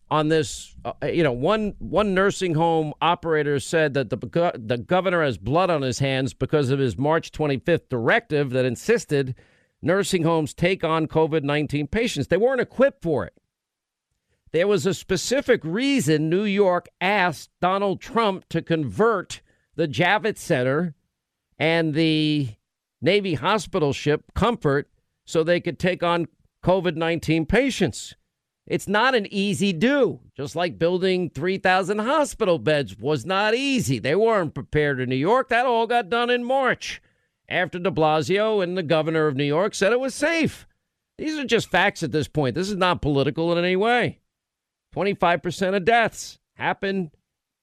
on 0.09 0.29
this. 0.29 0.75
Uh, 0.85 0.93
you 1.03 1.23
know, 1.23 1.31
one 1.31 1.75
one 1.79 2.13
nursing 2.13 2.55
home 2.55 2.93
operator 3.01 3.59
said 3.59 3.93
that 3.93 4.09
the 4.09 4.51
the 4.55 4.77
governor 4.77 5.23
has 5.23 5.37
blood 5.37 5.69
on 5.69 5.81
his 5.81 5.99
hands 5.99 6.33
because 6.33 6.69
of 6.69 6.79
his 6.79 6.97
March 6.97 7.31
25th 7.31 7.89
directive 7.89 8.51
that 8.51 8.65
insisted 8.65 9.35
nursing 9.81 10.23
homes 10.23 10.53
take 10.53 10.83
on 10.83 11.07
COVID 11.07 11.43
19 11.43 11.87
patients. 11.87 12.27
They 12.27 12.37
weren't 12.37 12.61
equipped 12.61 13.03
for 13.03 13.25
it. 13.25 13.33
There 14.51 14.67
was 14.67 14.85
a 14.85 14.93
specific 14.93 15.61
reason 15.63 16.29
New 16.29 16.45
York 16.45 16.87
asked 17.01 17.49
Donald 17.61 17.99
Trump 17.99 18.47
to 18.49 18.61
convert 18.61 19.41
the 19.75 19.87
Javits 19.87 20.39
Center 20.39 20.95
and 21.59 21.93
the 21.93 22.49
Navy 23.01 23.35
hospital 23.35 23.93
ship 23.93 24.23
Comfort 24.33 24.89
so 25.25 25.43
they 25.43 25.59
could 25.59 25.77
take 25.77 26.01
on 26.01 26.27
COVID 26.63 26.95
19 26.95 27.45
patients. 27.45 28.15
It's 28.67 28.87
not 28.87 29.15
an 29.15 29.27
easy 29.31 29.71
do, 29.71 30.19
just 30.35 30.55
like 30.55 30.77
building 30.77 31.29
3,000 31.29 31.99
hospital 31.99 32.59
beds 32.59 32.97
was 32.99 33.25
not 33.25 33.55
easy. 33.55 33.97
They 33.97 34.15
weren't 34.15 34.53
prepared 34.53 34.99
in 34.99 35.09
New 35.09 35.15
York. 35.15 35.47
That 35.49 35.65
all 35.65 35.87
got 35.87 36.09
done 36.09 36.29
in 36.29 36.43
March 36.43 37.01
after 37.47 37.79
de 37.79 37.89
Blasio 37.89 38.61
and 38.61 38.77
the 38.77 38.83
governor 38.83 39.27
of 39.27 39.37
New 39.37 39.45
York 39.45 39.73
said 39.73 39.93
it 39.93 39.99
was 40.01 40.13
safe. 40.13 40.67
These 41.17 41.39
are 41.39 41.45
just 41.45 41.71
facts 41.71 42.03
at 42.03 42.11
this 42.11 42.27
point. 42.27 42.55
This 42.55 42.69
is 42.69 42.75
not 42.75 43.01
political 43.01 43.51
in 43.51 43.63
any 43.63 43.75
way. 43.75 44.19
25% 44.95 45.75
of 45.75 45.85
deaths 45.85 46.39
happen 46.55 47.11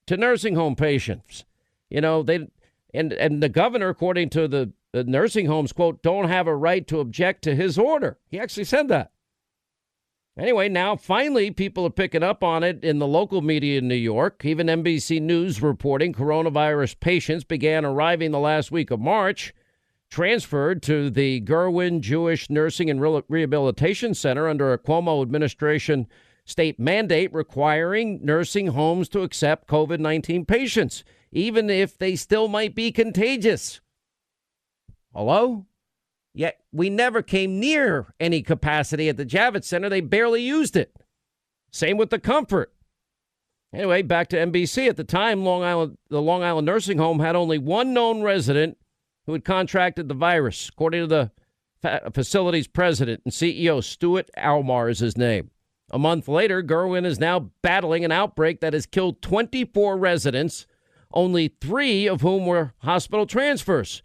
to 0.07 0.17
nursing 0.17 0.55
home 0.55 0.75
patients. 0.75 1.45
You 1.91 2.01
know, 2.01 2.23
they 2.23 2.49
and 2.93 3.13
and 3.13 3.43
the 3.43 3.49
governor 3.49 3.89
according 3.89 4.31
to 4.31 4.49
the, 4.49 4.73
the 4.93 5.05
nursing 5.05 5.47
homes 5.47 5.73
quote 5.73 6.03
don't 6.03 6.29
have 6.29 6.47
a 6.47 6.57
right 6.57 6.87
to 6.89 7.01
object 7.01 7.43
to 7.43 7.55
his 7.55 7.79
order. 7.79 8.19
He 8.31 8.39
actually 8.39 8.65
said 8.65 8.89
that. 8.89 9.13
Anyway, 10.37 10.69
now 10.69 10.97
finally 10.97 11.53
people 11.53 11.87
are 11.87 11.91
picking 11.91 12.25
up 12.25 12.43
on 12.43 12.65
it 12.65 12.83
in 12.83 12.99
the 12.99 13.07
local 13.07 13.41
media 13.41 13.79
in 13.79 13.87
New 13.87 13.95
York. 13.95 14.45
Even 14.45 14.67
NBC 14.67 15.23
News 15.23 15.63
reporting 15.63 16.13
coronavirus 16.13 16.99
patients 16.99 17.45
began 17.45 17.85
arriving 17.85 18.33
the 18.33 18.41
last 18.41 18.73
week 18.73 18.91
of 18.91 18.99
March, 18.99 19.55
transferred 20.11 20.83
to 20.83 21.09
the 21.09 21.41
Gurwin 21.43 22.01
Jewish 22.01 22.51
Nursing 22.51 22.91
and 22.91 23.01
Rehabilitation 23.29 24.13
Center 24.13 24.49
under 24.49 24.73
a 24.73 24.79
Cuomo 24.79 25.23
administration 25.23 26.09
state 26.45 26.81
mandate 26.81 27.33
requiring 27.33 28.19
nursing 28.25 28.69
homes 28.69 29.09
to 29.11 29.23
accept 29.23 29.69
COVID 29.69 30.01
19 30.01 30.45
patients, 30.47 31.05
even 31.31 31.71
if 31.71 31.97
they 31.97 32.17
still 32.17 32.49
might 32.49 32.75
be 32.75 32.91
contagious. 32.91 33.81
Hello? 35.15 35.67
Yet 36.35 36.59
we 36.73 36.91
never 36.91 37.23
came 37.23 37.61
near 37.61 38.13
any 38.19 38.43
capacity 38.43 39.09
at 39.09 39.17
the 39.17 39.25
Javits 39.25 39.65
Center. 39.65 39.89
They 39.89 40.01
barely 40.01 40.43
used 40.43 40.77
it. 40.77 40.95
Same 41.71 41.97
with 41.97 42.11
the 42.11 42.19
Comfort. 42.19 42.73
Anyway, 43.73 44.03
back 44.03 44.29
to 44.29 44.37
NBC. 44.37 44.89
At 44.89 44.97
the 44.97 45.05
time, 45.05 45.45
Long 45.45 45.63
Island, 45.63 45.97
the 46.09 46.23
Long 46.23 46.43
Island 46.43 46.67
nursing 46.67 46.99
home 46.99 47.21
had 47.21 47.37
only 47.37 47.59
one 47.59 47.93
known 47.93 48.23
resident 48.23 48.77
who 49.27 49.33
had 49.33 49.45
contracted 49.45 50.09
the 50.09 50.15
virus, 50.15 50.69
according 50.69 51.03
to 51.03 51.07
the 51.07 51.31
fa- 51.83 52.11
facility's 52.13 52.69
president 52.69 53.23
and 53.25 53.33
CEO. 53.33 53.83
Stuart 53.83 54.31
Almer 54.37 54.89
is 54.89 54.99
his 54.99 55.17
name. 55.17 55.51
A 55.91 55.99
month 55.99 56.29
later, 56.29 56.63
Gurwin 56.63 57.05
is 57.05 57.21
now 57.21 57.51
battling 57.63 58.05
an 58.05 58.13
outbreak 58.13 58.61
that 58.61 58.73
has 58.73 58.87
killed 58.87 59.23
24 59.23 59.97
residents, 59.97 60.67
only 61.13 61.49
three 61.61 62.09
of 62.09 62.21
whom 62.21 62.47
were 62.47 62.75
hospital 62.79 63.27
transfers 63.27 64.03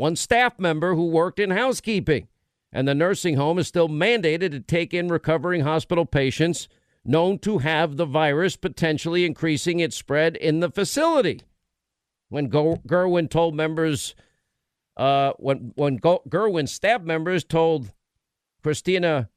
one 0.00 0.16
staff 0.16 0.58
member 0.58 0.94
who 0.94 1.04
worked 1.04 1.38
in 1.38 1.50
housekeeping. 1.50 2.26
And 2.72 2.88
the 2.88 2.94
nursing 2.94 3.36
home 3.36 3.58
is 3.58 3.68
still 3.68 3.88
mandated 3.88 4.50
to 4.52 4.60
take 4.60 4.94
in 4.94 5.08
recovering 5.08 5.60
hospital 5.60 6.06
patients 6.06 6.68
known 7.04 7.38
to 7.40 7.58
have 7.58 7.98
the 7.98 8.06
virus, 8.06 8.56
potentially 8.56 9.26
increasing 9.26 9.78
its 9.78 9.94
spread 9.94 10.36
in 10.36 10.60
the 10.60 10.70
facility. 10.70 11.42
When 12.30 12.48
Gurwin 12.48 13.28
told 13.28 13.54
members, 13.54 14.14
uh, 14.96 15.32
when 15.36 15.72
when 15.74 15.98
Gurwin 15.98 16.66
staff 16.66 17.02
members 17.02 17.44
told 17.44 17.92
Christina 18.62 19.28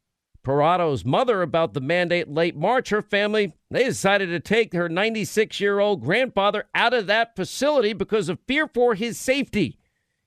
Parato's 0.46 1.04
mother 1.04 1.42
about 1.42 1.74
the 1.74 1.82
mandate 1.82 2.30
late 2.30 2.56
March, 2.56 2.90
her 2.90 3.02
family 3.02 3.52
they 3.70 3.84
decided 3.84 4.28
to 4.28 4.40
take 4.40 4.72
her 4.72 4.88
96 4.88 5.60
year 5.60 5.80
old 5.80 6.04
grandfather 6.04 6.66
out 6.74 6.94
of 6.94 7.08
that 7.08 7.36
facility 7.36 7.92
because 7.92 8.30
of 8.30 8.40
fear 8.48 8.66
for 8.66 8.96
his 8.96 9.20
safety 9.20 9.78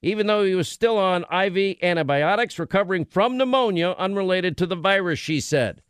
even 0.07 0.29
though 0.29 0.45
he 0.45 0.55
was 0.55 0.69
still 0.69 0.99
on 0.99 1.25
IV 1.33 1.79
antibiotics, 1.83 2.61
recovering 2.61 3.05
from 3.05 3.37
pneumonia 3.37 3.91
unrelated 3.99 4.57
to 4.57 4.65
the 4.65 4.77
virus, 4.77 5.19
she 5.19 5.41
said. 5.41 5.83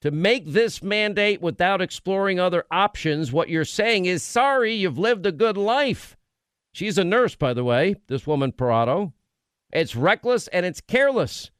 To 0.00 0.10
make 0.10 0.44
this 0.44 0.82
mandate 0.82 1.40
without 1.40 1.80
exploring 1.80 2.40
other 2.40 2.64
options, 2.72 3.30
what 3.30 3.48
you're 3.48 3.64
saying 3.64 4.06
is 4.06 4.24
sorry, 4.24 4.74
you've 4.74 4.98
lived 4.98 5.24
a 5.24 5.30
good 5.30 5.56
life. 5.56 6.16
She's 6.72 6.98
a 6.98 7.04
nurse, 7.04 7.36
by 7.36 7.54
the 7.54 7.62
way, 7.62 7.94
this 8.08 8.26
woman, 8.26 8.50
Parato. 8.50 9.12
It's 9.72 9.94
reckless 9.94 10.48
and 10.48 10.66
it's 10.66 10.80
careless. 10.80 11.52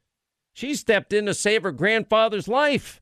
She 0.53 0.75
stepped 0.75 1.13
in 1.13 1.27
to 1.27 1.35
save 1.35 1.63
her 1.63 1.73
grandfather's 1.73 2.49
life. 2.49 3.01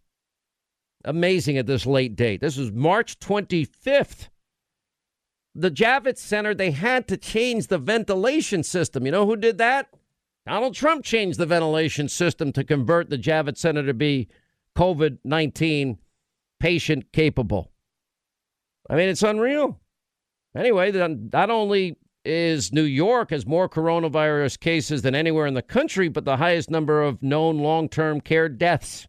Amazing 1.03 1.57
at 1.57 1.67
this 1.67 1.87
late 1.87 2.15
date. 2.15 2.43
This 2.43 2.59
was 2.59 2.71
March 2.71 3.19
25th 3.19 4.29
the 5.55 5.71
Javits 5.71 6.19
Center, 6.19 6.55
they 6.55 6.71
had 6.71 7.07
to 7.09 7.17
change 7.17 7.67
the 7.67 7.79
ventilation 7.79 8.63
system. 8.63 9.05
You 9.05 9.13
know 9.13 9.27
who 9.27 9.37
did 9.37 9.59
that? 9.59 9.89
Donald 10.47 10.75
Trump 10.75 11.05
changed 11.05 11.39
the 11.39 11.47
ventilation 11.47 12.09
system 12.09 12.53
to 12.53 12.65
convert 12.65 13.11
the 13.11 13.19
Javits 13.19 13.59
Center 13.59 13.85
to 13.85 13.95
be 13.95 14.29
COVID 14.77 15.19
19 15.25 15.99
patient 16.59 17.13
capable. 17.13 17.71
I 18.89 18.97
mean, 18.97 19.09
it's 19.09 19.23
unreal. 19.23 19.81
Anyway, 20.57 20.91
not 20.91 21.51
only 21.51 21.97
is 22.25 22.73
New 22.73 22.83
York 22.83 23.31
has 23.31 23.47
more 23.47 23.69
coronavirus 23.69 24.61
cases 24.61 25.03
than 25.03 25.15
anywhere 25.15 25.47
in 25.47 25.55
the 25.55 25.63
country, 25.63 26.09
but 26.09 26.25
the 26.25 26.37
highest 26.37 26.71
number 26.71 27.03
of 27.03 27.23
known 27.23 27.59
long 27.59 27.89
term 27.89 28.21
care 28.21 28.49
deaths. 28.49 29.05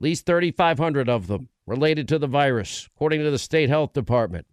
At 0.00 0.04
least 0.04 0.26
3,500 0.26 1.08
of 1.08 1.26
them 1.26 1.48
related 1.66 2.08
to 2.08 2.18
the 2.18 2.26
virus, 2.26 2.88
according 2.94 3.22
to 3.22 3.30
the 3.30 3.38
state 3.38 3.68
health 3.68 3.92
department. 3.92 4.46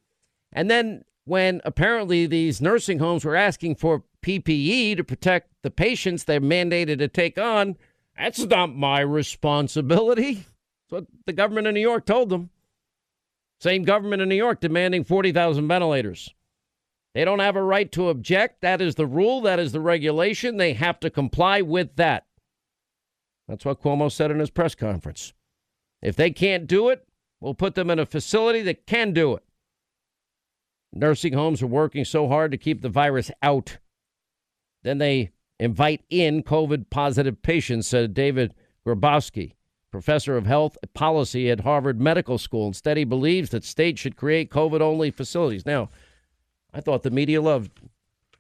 And 0.56 0.72
then 0.72 1.04
when 1.26 1.62
apparently 1.66 2.26
these 2.26 2.62
nursing 2.62 2.98
homes 2.98 3.26
were 3.26 3.36
asking 3.36 3.76
for 3.76 4.04
PPE 4.24 4.98
to 4.98 5.04
protect 5.04 5.52
the 5.62 5.70
patients 5.70 6.24
they're 6.24 6.42
mandated 6.42 6.98
to 7.00 7.08
take 7.08 7.38
on, 7.38 7.76
that's 8.18 8.40
not 8.40 8.74
my 8.74 9.02
responsibility. 9.02 10.34
That's 10.34 10.48
what 10.90 11.06
the 11.26 11.34
government 11.34 11.68
of 11.68 11.74
New 11.74 11.82
York 11.82 12.06
told 12.06 12.30
them. 12.30 12.50
Same 13.60 13.84
government 13.84 14.22
in 14.22 14.30
New 14.30 14.36
York 14.36 14.62
demanding 14.62 15.04
40,000 15.04 15.68
ventilators. 15.68 16.34
They 17.14 17.26
don't 17.26 17.40
have 17.40 17.56
a 17.56 17.64
right 17.64 17.92
to 17.94 18.10
object. 18.10 18.62
That 18.62 18.82
is 18.82 18.96
the 18.96 19.08
rule. 19.08 19.42
That 19.42 19.60
is 19.60 19.72
the 19.72 19.80
regulation. 19.80 20.58
They 20.58 20.74
have 20.74 21.00
to 21.00 21.10
comply 21.10 21.62
with 21.62 21.96
that. 21.96 22.26
That's 23.48 23.64
what 23.64 23.82
Cuomo 23.82 24.12
said 24.12 24.32
in 24.32 24.40
his 24.40 24.50
press 24.50 24.76
conference. 24.76 25.34
If 26.02 26.16
they 26.16 26.32
can't 26.32 26.68
do 26.68 26.90
it, 26.90 27.08
we'll 27.40 27.54
put 27.54 27.76
them 27.76 27.90
in 27.90 28.00
a 28.00 28.06
facility 28.06 28.62
that 28.64 28.86
can 28.86 29.14
do 29.14 29.36
it. 29.36 29.45
Nursing 30.96 31.34
homes 31.34 31.62
are 31.62 31.68
working 31.68 32.06
so 32.06 32.30
hard 32.30 32.52
to 32.52 32.58
keep 32.58 32.82
the 32.82 32.90
virus 32.90 33.30
out. 33.42 33.80
Then 34.84 34.98
they 34.98 35.32
invite 35.60 36.04
in 36.10 36.42
COVID 36.42 36.90
positive 36.90 37.42
patients, 37.42 37.88
said 37.88 38.14
David 38.14 38.54
Grabowski, 38.88 39.56
professor 39.92 40.38
of 40.38 40.46
health 40.46 40.78
policy 40.94 41.50
at 41.52 41.62
Harvard 41.62 42.00
Medical 42.00 42.38
School. 42.38 42.68
Instead, 42.68 42.96
he 42.96 43.04
believes 43.04 43.50
that 43.50 43.66
states 43.66 44.00
should 44.00 44.16
create 44.16 44.50
COVID 44.50 44.80
only 44.80 45.12
facilities. 45.12 45.66
Now, 45.66 45.90
I 46.74 46.80
thought 46.80 47.04
the 47.04 47.12
media 47.12 47.42
loved, 47.42 47.72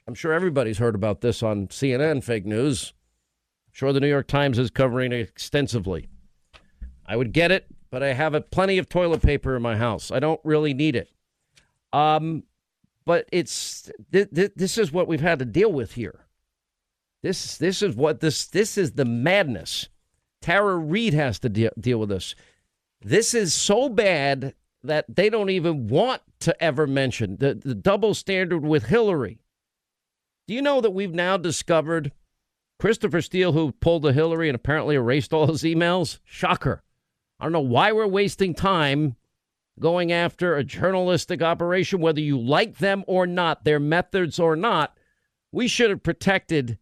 I'm 0.08 0.16
sure 0.16 0.32
everybody's 0.32 0.78
heard 0.78 0.96
about 0.96 1.20
this 1.20 1.44
on 1.44 1.68
CNN 1.68 2.24
fake 2.24 2.46
news. 2.46 2.94
I'm 3.68 3.74
sure 3.74 3.92
the 3.92 4.00
New 4.00 4.08
York 4.08 4.28
Times 4.28 4.58
is 4.58 4.70
covering 4.70 5.12
it 5.12 5.20
extensively. 5.20 6.08
I 7.06 7.18
would 7.18 7.34
get 7.34 7.52
it, 7.52 7.68
but 7.92 8.02
I 8.02 8.14
have 8.14 8.34
a, 8.34 8.42
plenty 8.42 8.78
of 8.78 8.88
toilet 8.88 9.22
paper 9.22 9.58
in 9.58 9.62
my 9.62 9.76
house. 9.76 10.10
I 10.10 10.20
don't 10.20 10.40
really 10.44 10.74
need 10.74 10.96
it. 10.96 11.10
Um, 11.96 12.44
but 13.06 13.30
it's 13.32 13.90
th- 14.12 14.30
th- 14.34 14.52
this 14.56 14.78
is 14.78 14.92
what 14.92 15.08
we've 15.08 15.22
had 15.22 15.40
to 15.40 15.46
deal 15.46 15.72
with 15.72 15.94
here. 15.94 16.26
This 17.24 17.58
this 17.58 17.82
is 17.82 17.96
what 17.96 18.20
this 18.20 18.48
this 18.48 18.78
is 18.78 18.94
the 18.94 19.06
madness. 19.06 19.88
Tara 20.42 20.76
Reade 20.76 21.14
has 21.14 21.40
to 21.40 21.50
de- 21.50 21.72
deal 21.80 22.00
with 22.00 22.10
this. 22.10 22.36
This 23.02 23.34
is 23.34 23.54
so 23.54 23.88
bad 23.88 24.54
that 24.84 25.06
they 25.16 25.30
don't 25.30 25.50
even 25.50 25.88
want 25.88 26.22
to 26.42 26.64
ever 26.64 26.86
mention 26.86 27.38
the, 27.38 27.56
the 27.56 27.74
double 27.74 28.14
standard 28.14 28.64
with 28.64 28.88
Hillary. 28.88 29.40
Do 30.48 30.54
you 30.54 30.62
know 30.62 30.82
that 30.82 30.92
we've 30.92 31.14
now 31.14 31.38
discovered 31.38 32.12
Christopher 32.78 33.22
Steele, 33.22 33.54
who 33.54 33.72
pulled 33.72 34.04
the 34.04 34.14
Hillary 34.14 34.50
and 34.50 34.56
apparently 34.56 34.96
erased 34.96 35.34
all 35.34 35.48
his 35.48 35.64
emails? 35.64 36.20
Shocker. 36.26 36.84
I 37.40 37.46
don't 37.46 37.54
know 37.54 37.62
why 37.62 37.92
we're 37.94 38.06
wasting 38.06 38.54
time 38.54 39.16
going 39.80 40.12
after 40.12 40.56
a 40.56 40.64
journalistic 40.64 41.42
operation, 41.42 42.00
whether 42.00 42.22
you 42.22 42.40
like 42.40 42.78
them 42.78 43.04
or 43.08 43.28
not, 43.28 43.64
their 43.64 43.80
methods 43.80 44.40
or 44.40 44.56
not. 44.56 44.98
We 45.52 45.68
should 45.68 45.90
have 45.90 46.04
protected 46.04 46.78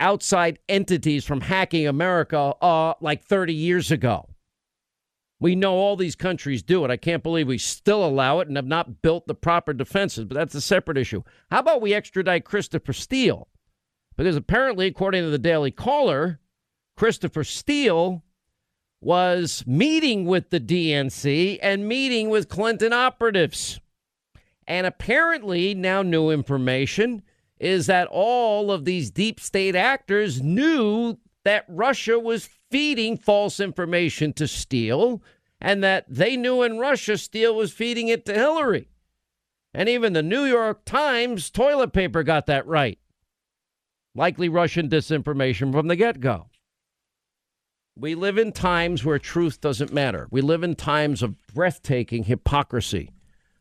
outside 0.00 0.58
entities 0.68 1.24
from 1.24 1.42
hacking 1.42 1.86
America 1.86 2.38
uh, 2.38 2.94
like 3.00 3.24
30 3.24 3.54
years 3.54 3.90
ago. 3.90 4.28
We 5.40 5.54
know 5.54 5.74
all 5.74 5.96
these 5.96 6.16
countries 6.16 6.62
do 6.62 6.84
it. 6.84 6.90
I 6.90 6.96
can't 6.96 7.22
believe 7.22 7.48
we 7.48 7.58
still 7.58 8.04
allow 8.04 8.40
it 8.40 8.48
and 8.48 8.56
have 8.56 8.66
not 8.66 9.02
built 9.02 9.26
the 9.26 9.34
proper 9.34 9.72
defenses, 9.72 10.24
but 10.24 10.34
that's 10.34 10.54
a 10.54 10.60
separate 10.60 10.96
issue. 10.96 11.22
How 11.50 11.58
about 11.58 11.82
we 11.82 11.92
extradite 11.92 12.44
Christopher 12.44 12.92
Steele? 12.92 13.48
Because 14.16 14.36
apparently, 14.36 14.86
according 14.86 15.22
to 15.24 15.30
the 15.30 15.38
Daily 15.38 15.70
Caller, 15.70 16.40
Christopher 16.96 17.44
Steele 17.44 18.23
was 19.04 19.62
meeting 19.66 20.24
with 20.24 20.48
the 20.48 20.60
DNC 20.60 21.58
and 21.62 21.86
meeting 21.86 22.30
with 22.30 22.48
Clinton 22.48 22.92
operatives. 22.92 23.78
And 24.66 24.86
apparently, 24.86 25.74
now 25.74 26.00
new 26.02 26.30
information 26.30 27.22
is 27.60 27.86
that 27.86 28.08
all 28.10 28.72
of 28.72 28.84
these 28.84 29.10
deep 29.10 29.38
state 29.40 29.76
actors 29.76 30.42
knew 30.42 31.18
that 31.44 31.66
Russia 31.68 32.18
was 32.18 32.48
feeding 32.70 33.18
false 33.18 33.60
information 33.60 34.32
to 34.32 34.48
Steele 34.48 35.22
and 35.60 35.84
that 35.84 36.06
they 36.08 36.36
knew 36.36 36.62
in 36.62 36.78
Russia 36.78 37.18
Steele 37.18 37.54
was 37.54 37.72
feeding 37.72 38.08
it 38.08 38.24
to 38.26 38.34
Hillary. 38.34 38.88
And 39.74 39.88
even 39.88 40.14
the 40.14 40.22
New 40.22 40.44
York 40.44 40.84
Times 40.84 41.50
toilet 41.50 41.92
paper 41.92 42.22
got 42.22 42.46
that 42.46 42.66
right. 42.66 42.98
Likely 44.14 44.48
Russian 44.48 44.88
disinformation 44.88 45.72
from 45.72 45.88
the 45.88 45.96
get 45.96 46.20
go. 46.20 46.46
We 47.96 48.16
live 48.16 48.38
in 48.38 48.50
times 48.50 49.04
where 49.04 49.20
truth 49.20 49.60
doesn't 49.60 49.92
matter. 49.92 50.26
We 50.30 50.40
live 50.40 50.64
in 50.64 50.74
times 50.74 51.22
of 51.22 51.36
breathtaking 51.46 52.24
hypocrisy, 52.24 53.12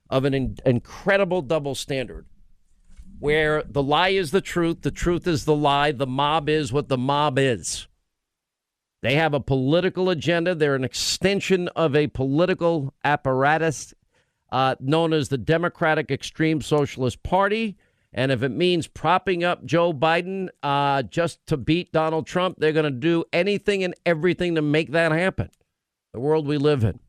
of 0.10 0.26
an 0.26 0.34
in- 0.34 0.58
incredible 0.66 1.44
double 1.44 1.76
standard, 1.76 2.26
where 3.20 3.64
the 3.64 3.84
lie 3.84 4.10
is 4.10 4.32
the 4.32 4.42
truth, 4.42 4.82
the 4.82 4.92
truth 4.92 5.28
is 5.28 5.46
the 5.46 5.56
lie, 5.56 5.92
the 5.92 6.08
mob 6.08 6.50
is 6.50 6.74
what 6.74 6.88
the 6.90 6.98
mob 6.98 7.38
is. 7.38 7.88
They 9.04 9.16
have 9.16 9.34
a 9.36 9.40
political 9.40 10.10
agenda. 10.10 10.56
They're 10.56 10.76
an 10.76 10.84
extension 10.84 11.68
of 11.70 11.96
a 11.96 12.08
political 12.08 12.94
apparatus 13.04 13.94
uh, 14.52 14.76
known 14.80 15.14
as 15.14 15.30
the 15.30 15.38
Democratic 15.38 16.10
Extreme 16.10 16.62
Socialist 16.62 17.22
Party. 17.22 17.76
And 18.14 18.32
if 18.32 18.44
it 18.44 18.50
means 18.50 18.88
propping 18.88 19.44
up 19.44 19.66
Joe 19.66 19.92
Biden 19.92 20.50
uh, 20.62 21.02
just 21.04 21.46
to 21.48 21.58
beat 21.58 21.92
Donald 21.92 22.28
Trump, 22.28 22.58
they're 22.60 22.72
going 22.72 22.86
to 22.86 22.92
do 22.92 23.24
anything 23.34 23.84
and 23.84 23.96
everything 24.06 24.56
to 24.56 24.62
make 24.62 24.92
that 24.92 25.12
happen. 25.12 25.50
The 26.14 26.20
world 26.20 26.46
we 26.46 26.58
live 26.58 26.84
in. 26.84 27.00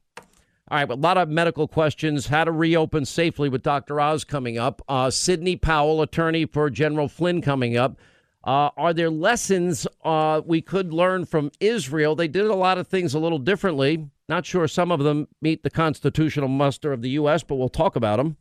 All 0.71 0.79
right, 0.79 0.89
a 0.89 0.95
lot 0.95 1.19
of 1.19 1.29
medical 1.29 1.69
questions. 1.69 2.29
How 2.29 2.45
to 2.45 2.51
reopen 2.51 3.05
safely 3.05 3.51
with 3.51 3.63
Dr. 3.63 4.01
Oz 4.01 4.25
coming 4.25 4.57
up. 4.57 4.81
Uh, 4.89 5.11
Sidney 5.11 5.57
Powell, 5.57 6.01
attorney 6.01 6.47
for 6.47 6.71
General 6.71 7.07
Flynn, 7.07 7.43
coming 7.43 7.77
up. 7.77 7.99
Uh, 8.43 8.71
are 8.77 8.95
there 8.95 9.11
lessons 9.11 9.87
uh, 10.05 10.41
we 10.45 10.63
could 10.63 10.93
learn 10.93 11.27
from 11.27 11.51
Israel? 11.61 12.15
They 12.15 12.29
did 12.29 12.47
a 12.47 12.55
lot 12.55 12.79
of 12.79 12.89
things 12.89 13.13
a 13.13 13.19
little 13.19 13.39
differently. 13.39 14.09
Not 14.27 14.47
sure 14.47 14.67
some 14.67 14.91
of 14.91 15.01
them 15.01 15.29
meet 15.43 15.63
the 15.65 15.71
constitutional 15.71 16.49
muster 16.49 16.93
of 16.93 17.03
the 17.03 17.11
U.S., 17.11 17.43
but 17.43 17.57
we'll 17.57 17.69
talk 17.69 17.95
about 17.95 18.17
them. 18.17 18.39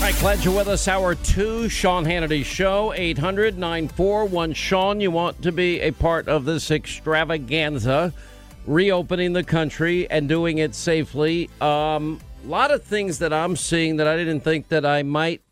Right, 0.00 0.14
glad 0.20 0.44
you're 0.44 0.54
with 0.54 0.68
us. 0.68 0.86
Hour 0.86 1.16
two, 1.16 1.68
Sean 1.68 2.04
Hannity 2.04 2.44
Show, 2.44 2.94
800 2.94 3.58
941 3.58 4.52
Sean. 4.52 5.00
You 5.00 5.10
want 5.10 5.42
to 5.42 5.50
be 5.50 5.80
a 5.80 5.90
part 5.90 6.28
of 6.28 6.44
this 6.44 6.70
extravaganza, 6.70 8.14
reopening 8.64 9.32
the 9.32 9.42
country 9.42 10.08
and 10.08 10.28
doing 10.28 10.58
it 10.58 10.76
safely. 10.76 11.50
Um, 11.60 12.20
a 12.44 12.46
lot 12.46 12.70
of 12.70 12.84
things 12.84 13.18
that 13.18 13.32
I'm 13.32 13.56
seeing 13.56 13.96
that 13.96 14.06
I 14.06 14.16
didn't 14.16 14.40
think 14.40 14.68
that 14.68 14.86
I 14.86 15.02
might 15.02 15.42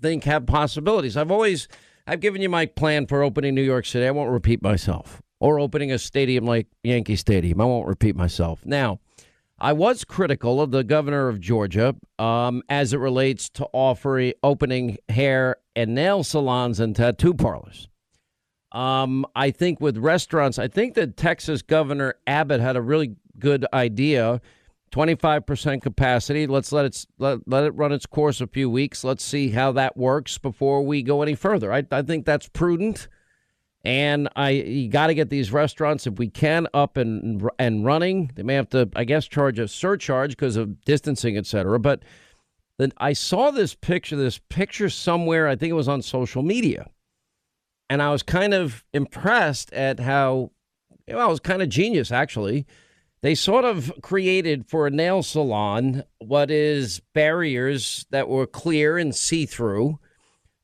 think 0.00 0.24
have 0.24 0.46
possibilities. 0.46 1.16
I've 1.16 1.30
always 1.30 1.66
I've 2.06 2.20
given 2.20 2.42
you 2.42 2.50
my 2.50 2.66
plan 2.66 3.06
for 3.06 3.22
opening 3.22 3.54
New 3.54 3.62
York 3.62 3.86
City. 3.86 4.06
I 4.06 4.10
won't 4.10 4.30
repeat 4.30 4.62
myself. 4.62 5.22
Or 5.40 5.58
opening 5.58 5.90
a 5.90 5.98
stadium 5.98 6.44
like 6.44 6.66
Yankee 6.84 7.16
Stadium. 7.16 7.60
I 7.60 7.64
won't 7.64 7.88
repeat 7.88 8.14
myself. 8.14 8.64
Now, 8.64 9.00
I 9.58 9.72
was 9.72 10.04
critical 10.04 10.60
of 10.60 10.70
the 10.70 10.84
governor 10.84 11.28
of 11.28 11.40
Georgia 11.40 11.94
um, 12.18 12.62
as 12.68 12.92
it 12.92 12.98
relates 12.98 13.48
to 13.50 13.66
offering 13.72 14.34
opening 14.42 14.98
hair 15.08 15.56
and 15.74 15.94
nail 15.94 16.24
salons 16.24 16.78
and 16.78 16.94
tattoo 16.94 17.32
parlors. 17.32 17.88
Um, 18.72 19.24
I 19.34 19.50
think 19.50 19.80
with 19.80 19.96
restaurants, 19.96 20.58
I 20.58 20.68
think 20.68 20.94
that 20.94 21.16
Texas 21.16 21.62
Governor 21.62 22.16
Abbott 22.26 22.60
had 22.60 22.76
a 22.76 22.82
really 22.82 23.16
good 23.38 23.64
idea 23.72 24.42
25% 24.92 25.82
capacity. 25.82 26.46
Let's 26.46 26.72
let 26.72 26.84
it 26.84 27.06
let, 27.18 27.48
let 27.48 27.64
it 27.64 27.70
run 27.70 27.92
its 27.92 28.06
course 28.06 28.42
a 28.42 28.46
few 28.46 28.68
weeks. 28.68 29.04
Let's 29.04 29.24
see 29.24 29.50
how 29.50 29.72
that 29.72 29.96
works 29.96 30.36
before 30.36 30.82
we 30.82 31.02
go 31.02 31.22
any 31.22 31.34
further. 31.34 31.72
I, 31.72 31.84
I 31.90 32.02
think 32.02 32.26
that's 32.26 32.48
prudent. 32.48 33.08
And 33.86 34.28
I 34.34 34.50
you 34.50 34.88
got 34.88 35.06
to 35.06 35.14
get 35.14 35.30
these 35.30 35.52
restaurants 35.52 36.06
if 36.06 36.18
we 36.18 36.28
can 36.28 36.66
up 36.74 36.96
and 36.96 37.48
and 37.58 37.84
running. 37.84 38.32
They 38.34 38.42
may 38.42 38.54
have 38.54 38.68
to, 38.70 38.90
I 38.96 39.04
guess, 39.04 39.28
charge 39.28 39.60
a 39.60 39.68
surcharge 39.68 40.30
because 40.30 40.56
of 40.56 40.80
distancing, 40.84 41.36
et 41.36 41.46
cetera. 41.46 41.78
But 41.78 42.02
then 42.78 42.92
I 42.98 43.12
saw 43.12 43.52
this 43.52 43.74
picture, 43.74 44.16
this 44.16 44.40
picture 44.48 44.90
somewhere. 44.90 45.46
I 45.46 45.54
think 45.54 45.70
it 45.70 45.74
was 45.74 45.88
on 45.88 46.02
social 46.02 46.42
media, 46.42 46.90
and 47.88 48.02
I 48.02 48.10
was 48.10 48.24
kind 48.24 48.54
of 48.54 48.84
impressed 48.92 49.72
at 49.72 50.00
how 50.00 50.50
well 51.06 51.28
it 51.28 51.30
was 51.30 51.40
kind 51.40 51.62
of 51.62 51.68
genius 51.68 52.10
actually 52.10 52.66
they 53.22 53.34
sort 53.34 53.64
of 53.64 53.92
created 54.02 54.68
for 54.68 54.86
a 54.86 54.90
nail 54.90 55.22
salon 55.22 56.04
what 56.18 56.50
is 56.50 57.00
barriers 57.14 58.06
that 58.10 58.28
were 58.28 58.46
clear 58.46 58.98
and 58.98 59.14
see 59.14 59.46
through. 59.46 59.98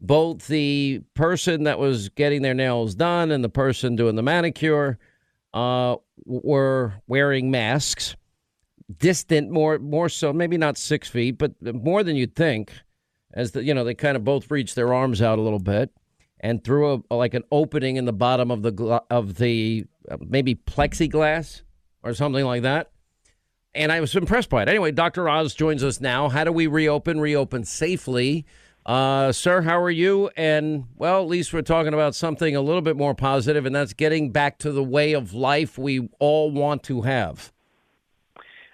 Both 0.05 0.49
the 0.49 1.01
person 1.15 1.62
that 1.62 1.79
was 1.79 2.09
getting 2.09 2.43
their 2.43 2.55
nails 2.55 2.97
done 2.97 3.31
and 3.31 3.45
the 3.45 3.49
person 3.49 3.95
doing 3.95 4.17
the 4.17 4.23
manicure 4.23 4.99
uh, 5.55 5.97
were 6.27 6.95
wearing 7.07 7.53
masks, 7.53 8.17
distant 8.99 9.51
more 9.51 9.79
more 9.79 10.09
so, 10.09 10.33
maybe 10.33 10.59
not 10.59 10.77
six 10.77 11.09
feet, 11.09 11.38
but 11.38 11.53
more 11.62 12.03
than 12.03 12.17
you'd 12.17 12.35
think. 12.35 12.73
As 13.33 13.53
the 13.53 13.62
you 13.62 13.73
know, 13.73 13.85
they 13.85 13.95
kind 13.95 14.17
of 14.17 14.25
both 14.25 14.51
reached 14.51 14.75
their 14.75 14.93
arms 14.93 15.23
out 15.23 15.38
a 15.38 15.43
little 15.43 15.61
bit 15.61 15.91
and 16.43 16.62
through 16.62 17.05
a 17.09 17.15
like 17.15 17.35
an 17.35 17.45
opening 17.53 17.97
in 17.97 18.05
the 18.05 18.12
bottom 18.12 18.51
of 18.51 18.62
the 18.62 19.03
of 19.11 19.37
the 19.37 19.87
uh, 20.11 20.17
maybe 20.21 20.55
plexiglass 20.55 21.62
or 22.03 22.12
something 22.12 22.45
like 22.45 22.62
that. 22.62 22.91
And 23.75 23.91
I 23.91 24.01
was 24.01 24.15
impressed 24.15 24.51
by 24.51 24.62
it. 24.62 24.69
Anyway, 24.69 24.91
Dr. 24.91 25.29
Oz 25.29 25.55
joins 25.55 25.83
us 25.83 25.99
now. 25.99 26.29
How 26.29 26.45
do 26.45 26.53
we 26.53 26.67
reopen, 26.67 27.21
reopen 27.21 27.65
safely? 27.65 28.45
Uh, 28.85 29.31
sir, 29.31 29.62
how 29.62 29.81
are 29.81 29.90
you? 29.90 30.29
And, 30.37 30.87
well, 30.97 31.23
at 31.23 31.29
least 31.29 31.53
we're 31.53 31.62
talking 31.62 31.95
about 31.95 32.14
something 32.14 32.57
a 32.57 32.61
little 32.61 32.83
bit 32.83 32.97
more 32.97 33.14
positive, 33.14 33.64
and 33.64 33.75
that's 33.75 33.92
getting 33.92 34.31
back 34.31 34.59
to 34.59 34.73
the 34.73 34.83
way 34.83 35.12
of 35.12 35.33
life 35.33 35.79
we 35.79 36.09
all 36.18 36.51
want 36.51 36.83
to 36.85 37.03
have. 37.03 37.53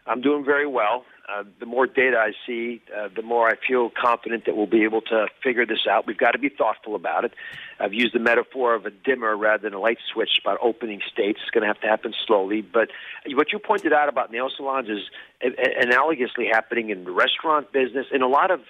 I'm 0.06 0.22
doing 0.22 0.44
very 0.44 0.66
well. 0.66 1.04
Uh, 1.30 1.44
the 1.60 1.66
more 1.66 1.86
data 1.86 2.16
I 2.16 2.32
see, 2.46 2.80
uh, 2.96 3.08
the 3.14 3.20
more 3.20 3.50
I 3.50 3.56
feel 3.68 3.90
confident 3.90 4.46
that 4.46 4.56
we'll 4.56 4.66
be 4.66 4.84
able 4.84 5.02
to 5.02 5.26
figure 5.42 5.66
this 5.66 5.86
out. 5.86 6.06
We've 6.06 6.16
got 6.16 6.30
to 6.30 6.38
be 6.38 6.48
thoughtful 6.48 6.94
about 6.94 7.26
it. 7.26 7.34
I've 7.78 7.92
used 7.92 8.14
the 8.14 8.18
metaphor 8.18 8.74
of 8.74 8.86
a 8.86 8.90
dimmer 8.90 9.36
rather 9.36 9.64
than 9.64 9.74
a 9.74 9.78
light 9.78 9.98
switch 10.10 10.38
about 10.42 10.58
opening 10.62 11.02
states. 11.12 11.40
It's 11.42 11.50
going 11.50 11.60
to 11.60 11.68
have 11.68 11.80
to 11.82 11.86
happen 11.86 12.14
slowly. 12.26 12.62
But 12.62 12.88
what 13.26 13.52
you 13.52 13.58
pointed 13.58 13.92
out 13.92 14.08
about 14.08 14.32
nail 14.32 14.48
salons 14.56 14.88
is 14.88 15.00
analogously 15.44 16.50
happening 16.50 16.88
in 16.88 17.04
the 17.04 17.10
restaurant 17.10 17.72
business, 17.72 18.06
in 18.10 18.22
a 18.22 18.28
lot 18.28 18.50
of 18.50 18.60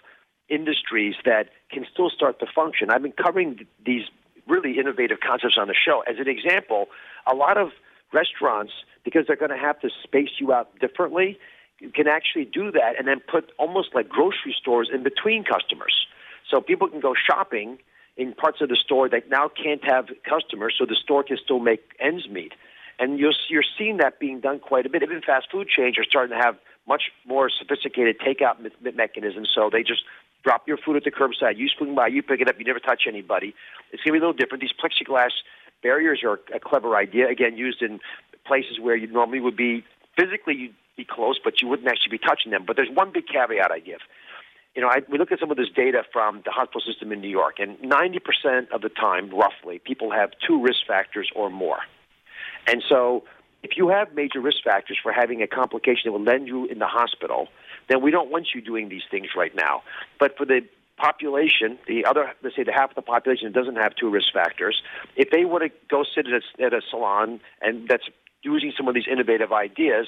industries 0.49 1.15
that 1.25 1.51
can 1.71 1.87
still 1.93 2.11
start 2.11 2.41
to 2.41 2.47
function. 2.47 2.91
I've 2.91 3.03
been 3.03 3.13
covering 3.13 3.67
these 3.85 4.03
really 4.47 4.79
innovative 4.79 5.19
concepts 5.21 5.57
on 5.59 5.69
the 5.69 5.75
show. 5.75 6.03
As 6.09 6.17
an 6.19 6.29
example, 6.29 6.89
a 7.31 7.35
lot 7.35 7.59
of 7.59 7.71
restaurants, 8.13 8.73
because 9.05 9.27
they're 9.27 9.37
going 9.37 9.51
to 9.51 9.59
have 9.59 9.79
to 9.81 9.91
space 10.03 10.31
you 10.39 10.53
out 10.53 10.79
differently, 10.79 11.39
can 11.95 12.09
actually 12.09 12.45
do 12.45 12.73
that 12.73 12.95
and 12.99 13.07
then 13.07 13.21
put 13.21 13.53
almost 13.59 13.95
like 13.95 14.09
grocery 14.09 14.55
stores 14.59 14.91
in 14.93 15.03
between 15.03 15.45
customers. 15.45 16.07
So 16.51 16.61
people 16.61 16.89
can 16.89 17.01
go 17.01 17.15
shopping 17.15 17.79
in 18.17 18.33
parts 18.35 18.61
of 18.61 18.69
the 18.69 18.77
store 18.77 19.09
that 19.09 19.31
now 19.31 19.49
can't 19.49 19.85
have 19.85 20.09
customers, 20.29 20.75
so 20.77 20.87
the 20.87 20.97
store 20.97 21.23
can 21.23 21.37
still 21.43 21.61
make 21.61 21.81
ends 22.01 22.29
meet. 22.29 22.53
And 22.99 23.19
you're, 23.19 23.35
you're 23.49 23.63
seeing 23.79 23.99
that 23.99 24.19
being 24.19 24.41
done 24.41 24.59
quite 24.59 24.87
a 24.87 24.89
bit. 24.89 25.05
Even 25.05 25.21
fast 25.21 25.47
food 25.53 25.69
chains 25.69 25.97
are 25.99 26.05
starting 26.05 26.37
to 26.37 26.43
have 26.43 26.57
much 26.89 27.13
more 27.27 27.49
sophisticated 27.49 28.19
takeout 28.19 28.57
mechanisms. 28.97 29.51
So 29.55 29.71
they 29.71 29.83
just 29.83 30.03
drop 30.49 30.67
your 30.67 30.79
food 30.79 30.97
at 30.97 31.05
the 31.05 31.11
curbside. 31.11 31.59
You 31.59 31.69
swing 31.69 31.95
by, 31.95 32.07
you 32.07 32.23
pick 32.23 32.41
it 32.41 32.49
up, 32.49 32.59
you 32.59 32.65
never 32.65 32.79
touch 32.79 33.03
anybody. 33.07 33.55
It's 33.93 34.03
going 34.03 34.15
to 34.15 34.19
be 34.21 34.25
a 34.25 34.27
little 34.27 34.33
different. 34.33 34.63
These 34.63 34.73
plexiglass 34.73 35.33
barriers 35.83 36.23
are 36.25 36.41
a 36.55 36.59
clever 36.59 36.97
idea, 36.97 37.29
again, 37.29 37.59
used 37.59 37.83
in 37.83 38.01
places 38.47 38.81
where 38.81 38.97
you 38.97 39.07
normally 39.09 39.41
would 39.41 39.59
be 39.59 39.85
physically 40.19 40.55
you'd 40.55 40.75
be 40.97 41.05
close, 41.05 41.39
but 41.43 41.61
you 41.61 41.69
wouldn't 41.69 41.87
actually 41.87 42.17
be 42.17 42.19
touching 42.19 42.51
them. 42.51 42.65
But 42.67 42.77
there's 42.77 42.89
one 42.91 43.13
big 43.13 43.27
caveat 43.27 43.71
I 43.71 43.79
give. 43.81 44.01
You 44.75 44.81
know, 44.81 44.89
I, 44.89 45.01
we 45.11 45.19
look 45.19 45.33
at 45.33 45.39
some 45.39 45.51
of 45.51 45.59
this 45.59 45.69
data 45.75 46.03
from 46.13 46.41
the 46.47 46.51
hospital 46.51 46.81
system 46.81 47.13
in 47.13 47.21
New 47.21 47.29
York, 47.29 47.57
and 47.59 47.77
90% 47.79 48.71
of 48.73 48.81
the 48.81 48.89
time, 48.89 49.29
roughly, 49.29 49.81
people 49.85 50.11
have 50.13 50.31
two 50.47 50.63
risk 50.63 50.81
factors 50.87 51.29
or 51.37 51.51
more. 51.51 51.81
And 52.67 52.83
so, 52.89 53.25
if 53.63 53.73
you 53.77 53.89
have 53.89 54.15
major 54.15 54.41
risk 54.41 54.59
factors 54.65 54.97
for 55.03 55.13
having 55.13 55.43
a 55.43 55.47
complication 55.47 56.03
that 56.07 56.13
will 56.13 56.23
land 56.23 56.47
you 56.47 56.65
in 56.67 56.79
the 56.79 56.87
hospital, 56.87 57.49
then 57.89 58.03
we 58.03 58.11
don't 58.11 58.31
want 58.31 58.49
you 58.55 58.61
doing 58.61 58.89
these 58.89 59.03
things 59.11 59.29
right 59.37 59.55
now. 59.55 59.83
But 60.19 60.37
for 60.37 60.45
the 60.45 60.61
population, 60.97 61.79
the 61.87 62.05
other, 62.05 62.33
let's 62.43 62.57
say 62.57 62.65
the 62.65 62.73
half 62.73 62.91
of 62.91 62.97
the 62.97 63.03
population 63.03 63.51
that 63.51 63.59
doesn't 63.59 63.77
have 63.77 63.95
two 63.95 64.11
risk 64.11 64.33
factors, 64.33 64.83
if 65.17 65.31
they 65.31 65.45
were 65.45 65.61
to 65.61 65.71
go 65.89 66.05
sit 66.15 66.27
at 66.27 66.43
a, 66.43 66.65
at 66.65 66.73
a 66.73 66.81
salon 66.91 67.41
and 67.63 67.89
that's 67.89 68.05
using 68.43 68.73
some 68.77 68.89
of 68.89 68.95
these 68.95 69.07
innovative 69.11 69.53
ideas 69.53 70.07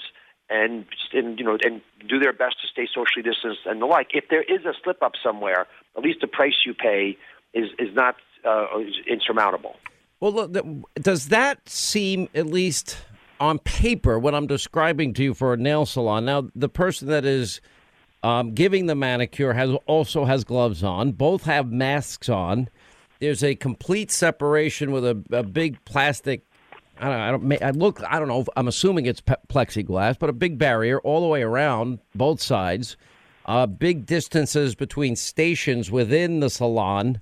and, 0.49 0.85
and 1.12 1.39
you 1.39 1.45
know 1.45 1.57
and 1.64 1.81
do 2.09 2.18
their 2.18 2.33
best 2.33 2.61
to 2.61 2.66
stay 2.66 2.87
socially 2.93 3.22
distanced 3.22 3.61
and 3.66 3.81
the 3.81 3.87
like. 3.87 4.09
If 4.12 4.24
there 4.28 4.43
is 4.43 4.64
a 4.64 4.74
slip 4.83 5.03
up 5.03 5.12
somewhere, 5.22 5.66
at 5.97 6.03
least 6.03 6.20
the 6.20 6.26
price 6.26 6.66
you 6.66 6.74
pay 6.74 7.16
is 7.55 7.70
is 7.78 7.95
not 7.95 8.16
uh, 8.45 8.66
insurmountable. 9.07 9.76
Well, 10.18 10.49
does 10.97 11.28
that 11.28 11.68
seem 11.68 12.28
at 12.35 12.47
least 12.47 12.99
on 13.41 13.59
paper 13.59 14.18
what 14.18 14.34
I'm 14.34 14.47
describing 14.47 15.14
to 15.14 15.24
you 15.24 15.34
for 15.34 15.55
a 15.55 15.57
nail 15.57 15.86
salon? 15.86 16.24
Now, 16.24 16.51
the 16.55 16.68
person 16.68 17.09
that 17.09 17.24
is 17.24 17.61
um, 18.22 18.53
giving 18.53 18.86
the 18.86 18.95
manicure 18.95 19.55
has 19.55 19.74
also 19.86 20.24
has 20.24 20.45
gloves 20.45 20.84
on. 20.84 21.12
Both 21.12 21.45
have 21.45 21.72
masks 21.72 22.28
on. 22.28 22.68
There's 23.18 23.43
a 23.43 23.55
complete 23.55 24.11
separation 24.11 24.93
with 24.93 25.05
a, 25.05 25.22
a 25.32 25.43
big 25.43 25.84
plastic 25.84 26.45
I 27.01 27.09
don't, 27.09 27.20
I 27.20 27.30
don't. 27.30 27.62
I 27.62 27.70
look. 27.70 28.03
I 28.07 28.18
don't 28.18 28.28
know. 28.28 28.45
I'm 28.57 28.68
assuming 28.68 29.07
it's 29.07 29.22
plexiglass, 29.22 30.18
but 30.18 30.28
a 30.28 30.34
big 30.34 30.59
barrier 30.59 31.01
all 31.01 31.22
the 31.22 31.26
way 31.26 31.43
around 31.43 31.99
both 32.14 32.43
sides. 32.43 32.97
Uh, 33.47 33.66
big 33.66 34.05
distances 34.05 34.74
between 34.74 35.16
stations 35.16 35.91
within 35.91 36.41
the 36.41 36.51
salon. 36.51 37.20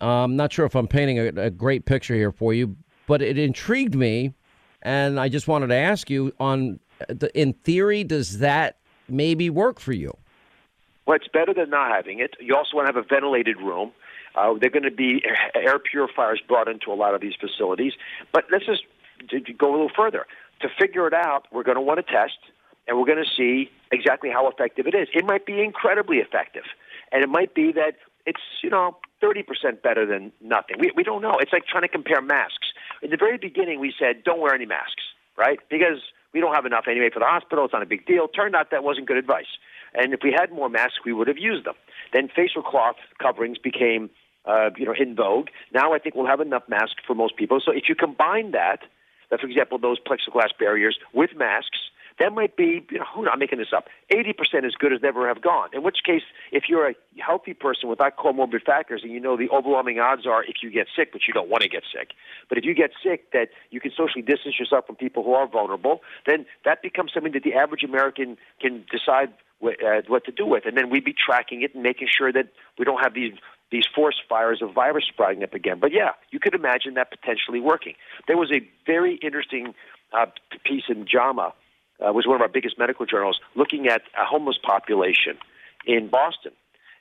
I'm 0.00 0.08
um, 0.08 0.36
not 0.36 0.52
sure 0.52 0.64
if 0.66 0.76
I'm 0.76 0.86
painting 0.86 1.18
a, 1.18 1.26
a 1.46 1.50
great 1.50 1.84
picture 1.84 2.14
here 2.14 2.30
for 2.30 2.54
you, 2.54 2.76
but 3.08 3.20
it 3.20 3.36
intrigued 3.36 3.96
me, 3.96 4.32
and 4.82 5.18
I 5.18 5.28
just 5.28 5.48
wanted 5.48 5.68
to 5.68 5.76
ask 5.76 6.10
you 6.10 6.32
on. 6.38 6.80
In 7.32 7.52
theory, 7.52 8.02
does 8.02 8.40
that 8.40 8.76
maybe 9.08 9.50
work 9.50 9.78
for 9.78 9.92
you? 9.92 10.16
Well, 11.06 11.16
it's 11.16 11.28
better 11.28 11.54
than 11.54 11.70
not 11.70 11.90
having 11.90 12.18
it. 12.18 12.34
You 12.40 12.56
also 12.56 12.76
want 12.76 12.88
to 12.88 12.92
have 12.92 13.02
a 13.02 13.06
ventilated 13.06 13.56
room. 13.58 13.92
Uh, 14.34 14.54
they're 14.60 14.70
going 14.70 14.82
to 14.82 14.90
be 14.90 15.22
air 15.54 15.78
purifiers 15.78 16.40
brought 16.46 16.68
into 16.68 16.92
a 16.92 16.94
lot 16.94 17.14
of 17.14 17.20
these 17.20 17.34
facilities. 17.40 17.92
But 18.32 18.44
let's 18.52 18.66
just 18.66 18.82
go 19.58 19.70
a 19.70 19.72
little 19.72 19.90
further. 19.94 20.26
To 20.60 20.68
figure 20.78 21.06
it 21.06 21.14
out, 21.14 21.46
we're 21.52 21.62
going 21.62 21.76
to 21.76 21.80
want 21.80 22.04
to 22.04 22.12
test, 22.12 22.38
and 22.86 22.98
we're 22.98 23.06
going 23.06 23.24
to 23.24 23.30
see 23.36 23.70
exactly 23.92 24.28
how 24.30 24.48
effective 24.48 24.86
it 24.86 24.94
is. 24.94 25.08
It 25.14 25.24
might 25.24 25.46
be 25.46 25.62
incredibly 25.62 26.18
effective, 26.18 26.64
and 27.12 27.22
it 27.22 27.28
might 27.28 27.54
be 27.54 27.72
that 27.72 27.94
it's 28.26 28.40
you 28.62 28.70
know 28.70 28.98
30% 29.22 29.82
better 29.82 30.04
than 30.04 30.32
nothing. 30.40 30.76
We 30.78 30.92
we 30.94 31.04
don't 31.04 31.22
know. 31.22 31.38
It's 31.40 31.52
like 31.52 31.66
trying 31.66 31.82
to 31.82 31.88
compare 31.88 32.20
masks. 32.20 32.67
In 33.02 33.10
the 33.10 33.16
very 33.16 33.38
beginning, 33.38 33.80
we 33.80 33.92
said 33.98 34.24
don't 34.24 34.40
wear 34.40 34.54
any 34.54 34.66
masks, 34.66 35.02
right? 35.36 35.58
Because 35.70 36.00
we 36.32 36.40
don't 36.40 36.54
have 36.54 36.66
enough 36.66 36.84
anyway 36.88 37.10
for 37.12 37.20
the 37.20 37.26
hospital. 37.26 37.64
It's 37.64 37.72
not 37.72 37.82
a 37.82 37.86
big 37.86 38.06
deal. 38.06 38.28
Turned 38.28 38.54
out 38.54 38.70
that 38.70 38.84
wasn't 38.84 39.06
good 39.06 39.16
advice. 39.16 39.58
And 39.94 40.12
if 40.12 40.20
we 40.22 40.34
had 40.38 40.52
more 40.52 40.68
masks, 40.68 41.00
we 41.04 41.12
would 41.12 41.28
have 41.28 41.38
used 41.38 41.64
them. 41.64 41.74
Then 42.12 42.28
facial 42.34 42.62
cloth 42.62 42.96
coverings 43.20 43.58
became, 43.58 44.10
uh, 44.44 44.70
you 44.76 44.84
know, 44.84 44.94
in 44.98 45.14
vogue. 45.14 45.48
Now 45.72 45.94
I 45.94 45.98
think 45.98 46.14
we'll 46.14 46.26
have 46.26 46.40
enough 46.40 46.64
masks 46.68 47.02
for 47.06 47.14
most 47.14 47.36
people. 47.36 47.60
So 47.64 47.72
if 47.72 47.84
you 47.88 47.94
combine 47.94 48.50
that, 48.52 48.80
that 49.30 49.40
for 49.40 49.46
example, 49.46 49.78
those 49.78 49.98
plexiglass 49.98 50.50
barriers 50.58 50.98
with 51.14 51.30
masks, 51.36 51.78
that 52.18 52.32
might 52.32 52.56
be, 52.56 52.84
you 52.90 52.98
know, 52.98 53.28
I'm 53.30 53.38
making 53.38 53.58
this 53.58 53.72
up, 53.74 53.88
80% 54.10 54.64
as 54.64 54.74
good 54.74 54.92
as 54.92 55.00
never 55.02 55.28
have 55.28 55.40
gone. 55.40 55.68
In 55.72 55.82
which 55.82 55.98
case, 56.04 56.22
if 56.52 56.64
you're 56.68 56.88
a 56.88 56.94
healthy 57.18 57.54
person 57.54 57.88
without 57.88 58.16
comorbid 58.16 58.62
factors 58.64 59.02
and 59.02 59.12
you 59.12 59.20
know 59.20 59.36
the 59.36 59.48
overwhelming 59.50 59.98
odds 59.98 60.26
are 60.26 60.42
if 60.44 60.56
you 60.62 60.70
get 60.70 60.88
sick, 60.94 61.12
but 61.12 61.22
you 61.26 61.34
don't 61.34 61.48
want 61.48 61.62
to 61.62 61.68
get 61.68 61.84
sick, 61.92 62.10
but 62.48 62.58
if 62.58 62.64
you 62.64 62.74
get 62.74 62.90
sick, 63.02 63.30
that 63.32 63.48
you 63.70 63.80
can 63.80 63.92
socially 63.96 64.22
distance 64.22 64.58
yourself 64.58 64.86
from 64.86 64.96
people 64.96 65.22
who 65.22 65.32
are 65.32 65.46
vulnerable, 65.46 66.00
then 66.26 66.46
that 66.64 66.82
becomes 66.82 67.12
something 67.12 67.32
that 67.32 67.42
the 67.42 67.54
average 67.54 67.84
American 67.84 68.36
can 68.60 68.84
decide 68.90 69.32
what, 69.60 69.82
uh, 69.82 70.02
what 70.06 70.24
to 70.24 70.32
do 70.32 70.46
with. 70.46 70.66
And 70.66 70.76
then 70.76 70.90
we'd 70.90 71.04
be 71.04 71.14
tracking 71.14 71.62
it 71.62 71.74
and 71.74 71.82
making 71.82 72.08
sure 72.16 72.32
that 72.32 72.48
we 72.78 72.84
don't 72.84 73.02
have 73.02 73.14
these 73.14 73.34
these 73.70 73.84
forest 73.94 74.20
fires 74.26 74.62
of 74.62 74.72
virus 74.72 75.04
sprouting 75.06 75.42
up 75.42 75.52
again. 75.52 75.78
But 75.78 75.92
yeah, 75.92 76.12
you 76.30 76.40
could 76.40 76.54
imagine 76.54 76.94
that 76.94 77.10
potentially 77.10 77.60
working. 77.60 77.94
There 78.26 78.38
was 78.38 78.50
a 78.50 78.66
very 78.86 79.16
interesting 79.16 79.74
uh, 80.12 80.24
piece 80.64 80.84
in 80.88 81.06
JAMA 81.06 81.52
uh, 82.04 82.12
was 82.12 82.26
one 82.26 82.36
of 82.36 82.42
our 82.42 82.48
biggest 82.48 82.78
medical 82.78 83.06
journals, 83.06 83.40
looking 83.54 83.86
at 83.88 84.02
a 84.20 84.24
homeless 84.24 84.58
population 84.62 85.38
in 85.86 86.08
Boston. 86.08 86.52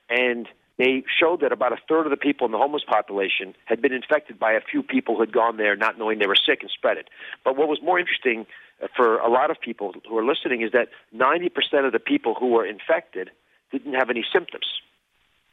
And 0.10 0.48
they 0.78 1.04
showed 1.20 1.42
that 1.42 1.52
about 1.52 1.74
a 1.74 1.78
third 1.90 2.06
of 2.06 2.12
the 2.12 2.18
people 2.18 2.46
in 2.46 2.52
the 2.52 2.58
homeless 2.58 2.84
population 2.88 3.56
had 3.66 3.82
been 3.82 3.94
infected 3.94 4.38
by 4.40 4.54
a 4.54 4.62
few 4.62 4.84
people 4.84 5.16
who 5.16 5.22
had 5.22 5.32
gone 5.32 5.58
there 5.58 5.76
not 5.76 5.98
knowing 5.98 6.20
they 6.20 6.28
were 6.28 6.36
sick 6.36 6.60
and 6.62 6.70
spread 6.70 6.98
it. 6.98 7.10
But 7.44 7.58
what 7.58 7.68
was 7.68 7.80
more 7.82 8.00
interesting 8.00 8.46
uh, 8.82 8.88
for 8.96 9.18
a 9.18 9.30
lot 9.30 9.50
of 9.50 9.60
people 9.60 9.94
who 10.08 10.18
are 10.18 10.26
listening 10.26 10.62
is 10.62 10.72
that 10.74 10.90
90% 11.16 11.86
of 11.86 11.94
the 11.94 12.00
people 12.00 12.36
who 12.36 12.48
were 12.48 12.66
infected 12.66 13.32
didn't 13.72 13.94
have 13.94 14.10
any 14.10 14.24
symptoms. 14.32 14.66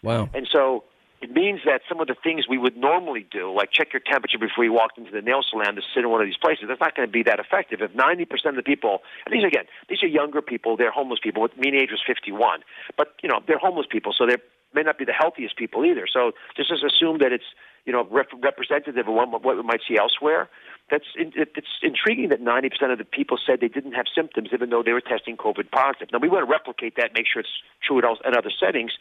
Wow. 0.03 0.29
And 0.35 0.47
so 0.51 0.85
it 1.25 1.33
means 1.33 1.61
that 1.65 1.81
some 1.89 2.01
of 2.01 2.07
the 2.07 2.17
things 2.23 2.45
we 2.47 2.59
would 2.59 2.77
normally 2.77 3.25
do, 3.33 3.51
like 3.51 3.73
check 3.73 3.95
your 3.95 4.05
temperature 4.05 4.37
before 4.37 4.63
you 4.63 4.75
walked 4.75 4.99
into 4.99 5.11
the 5.11 5.23
nail 5.23 5.41
salon 5.41 5.75
to 5.75 5.81
sit 5.95 6.05
in 6.05 6.11
one 6.11 6.21
of 6.21 6.29
these 6.29 6.37
places, 6.37 6.67
that's 6.69 6.81
not 6.81 6.95
going 6.95 7.09
to 7.09 7.13
be 7.13 7.23
that 7.23 7.41
effective. 7.41 7.81
If 7.81 7.93
90% 7.93 8.29
of 8.45 8.57
the 8.57 8.63
people, 8.63 9.01
and 9.25 9.33
these 9.33 9.43
again, 9.43 9.65
these 9.89 10.03
are 10.03 10.07
younger 10.07 10.43
people, 10.43 10.77
they're 10.77 10.93
homeless 10.93 11.21
people. 11.23 11.49
Mean 11.57 11.75
age 11.75 11.89
was 11.91 12.03
51, 12.07 12.61
but 12.99 13.17
you 13.23 13.29
know 13.31 13.41
they're 13.49 13.59
homeless 13.59 13.87
people, 13.91 14.13
so 14.13 14.27
they 14.27 14.37
may 14.75 14.83
not 14.83 14.99
be 14.99 15.07
the 15.07 15.17
healthiest 15.17 15.57
people 15.57 15.83
either. 15.87 16.05
So 16.13 16.33
just 16.57 16.71
assume 16.71 17.19
that 17.25 17.33
it's 17.33 17.49
you 17.87 17.93
know 17.93 18.07
rep- 18.11 18.37
representative 18.43 19.09
of 19.09 19.15
what 19.15 19.57
we 19.57 19.63
might 19.63 19.81
see 19.89 19.97
elsewhere 19.97 20.51
that's 20.91 21.05
it's 21.17 21.67
intriguing 21.83 22.29
that 22.29 22.43
90% 22.43 22.93
of 22.93 22.99
the 22.99 23.05
people 23.05 23.39
said 23.45 23.61
they 23.61 23.69
didn't 23.69 23.93
have 23.93 24.05
symptoms 24.15 24.51
even 24.53 24.69
though 24.71 24.83
they 24.83 24.93
were 24.93 25.01
testing 25.01 25.37
COVID 25.37 25.71
positive. 25.71 26.09
Now 26.13 26.19
we 26.19 26.29
want 26.29 26.47
to 26.47 26.51
replicate 26.51 26.97
that, 26.97 27.13
make 27.15 27.27
sure 27.33 27.41
it's 27.41 27.49
true 27.83 27.99
in 27.99 28.05
other 28.05 28.51
settings, 28.61 28.93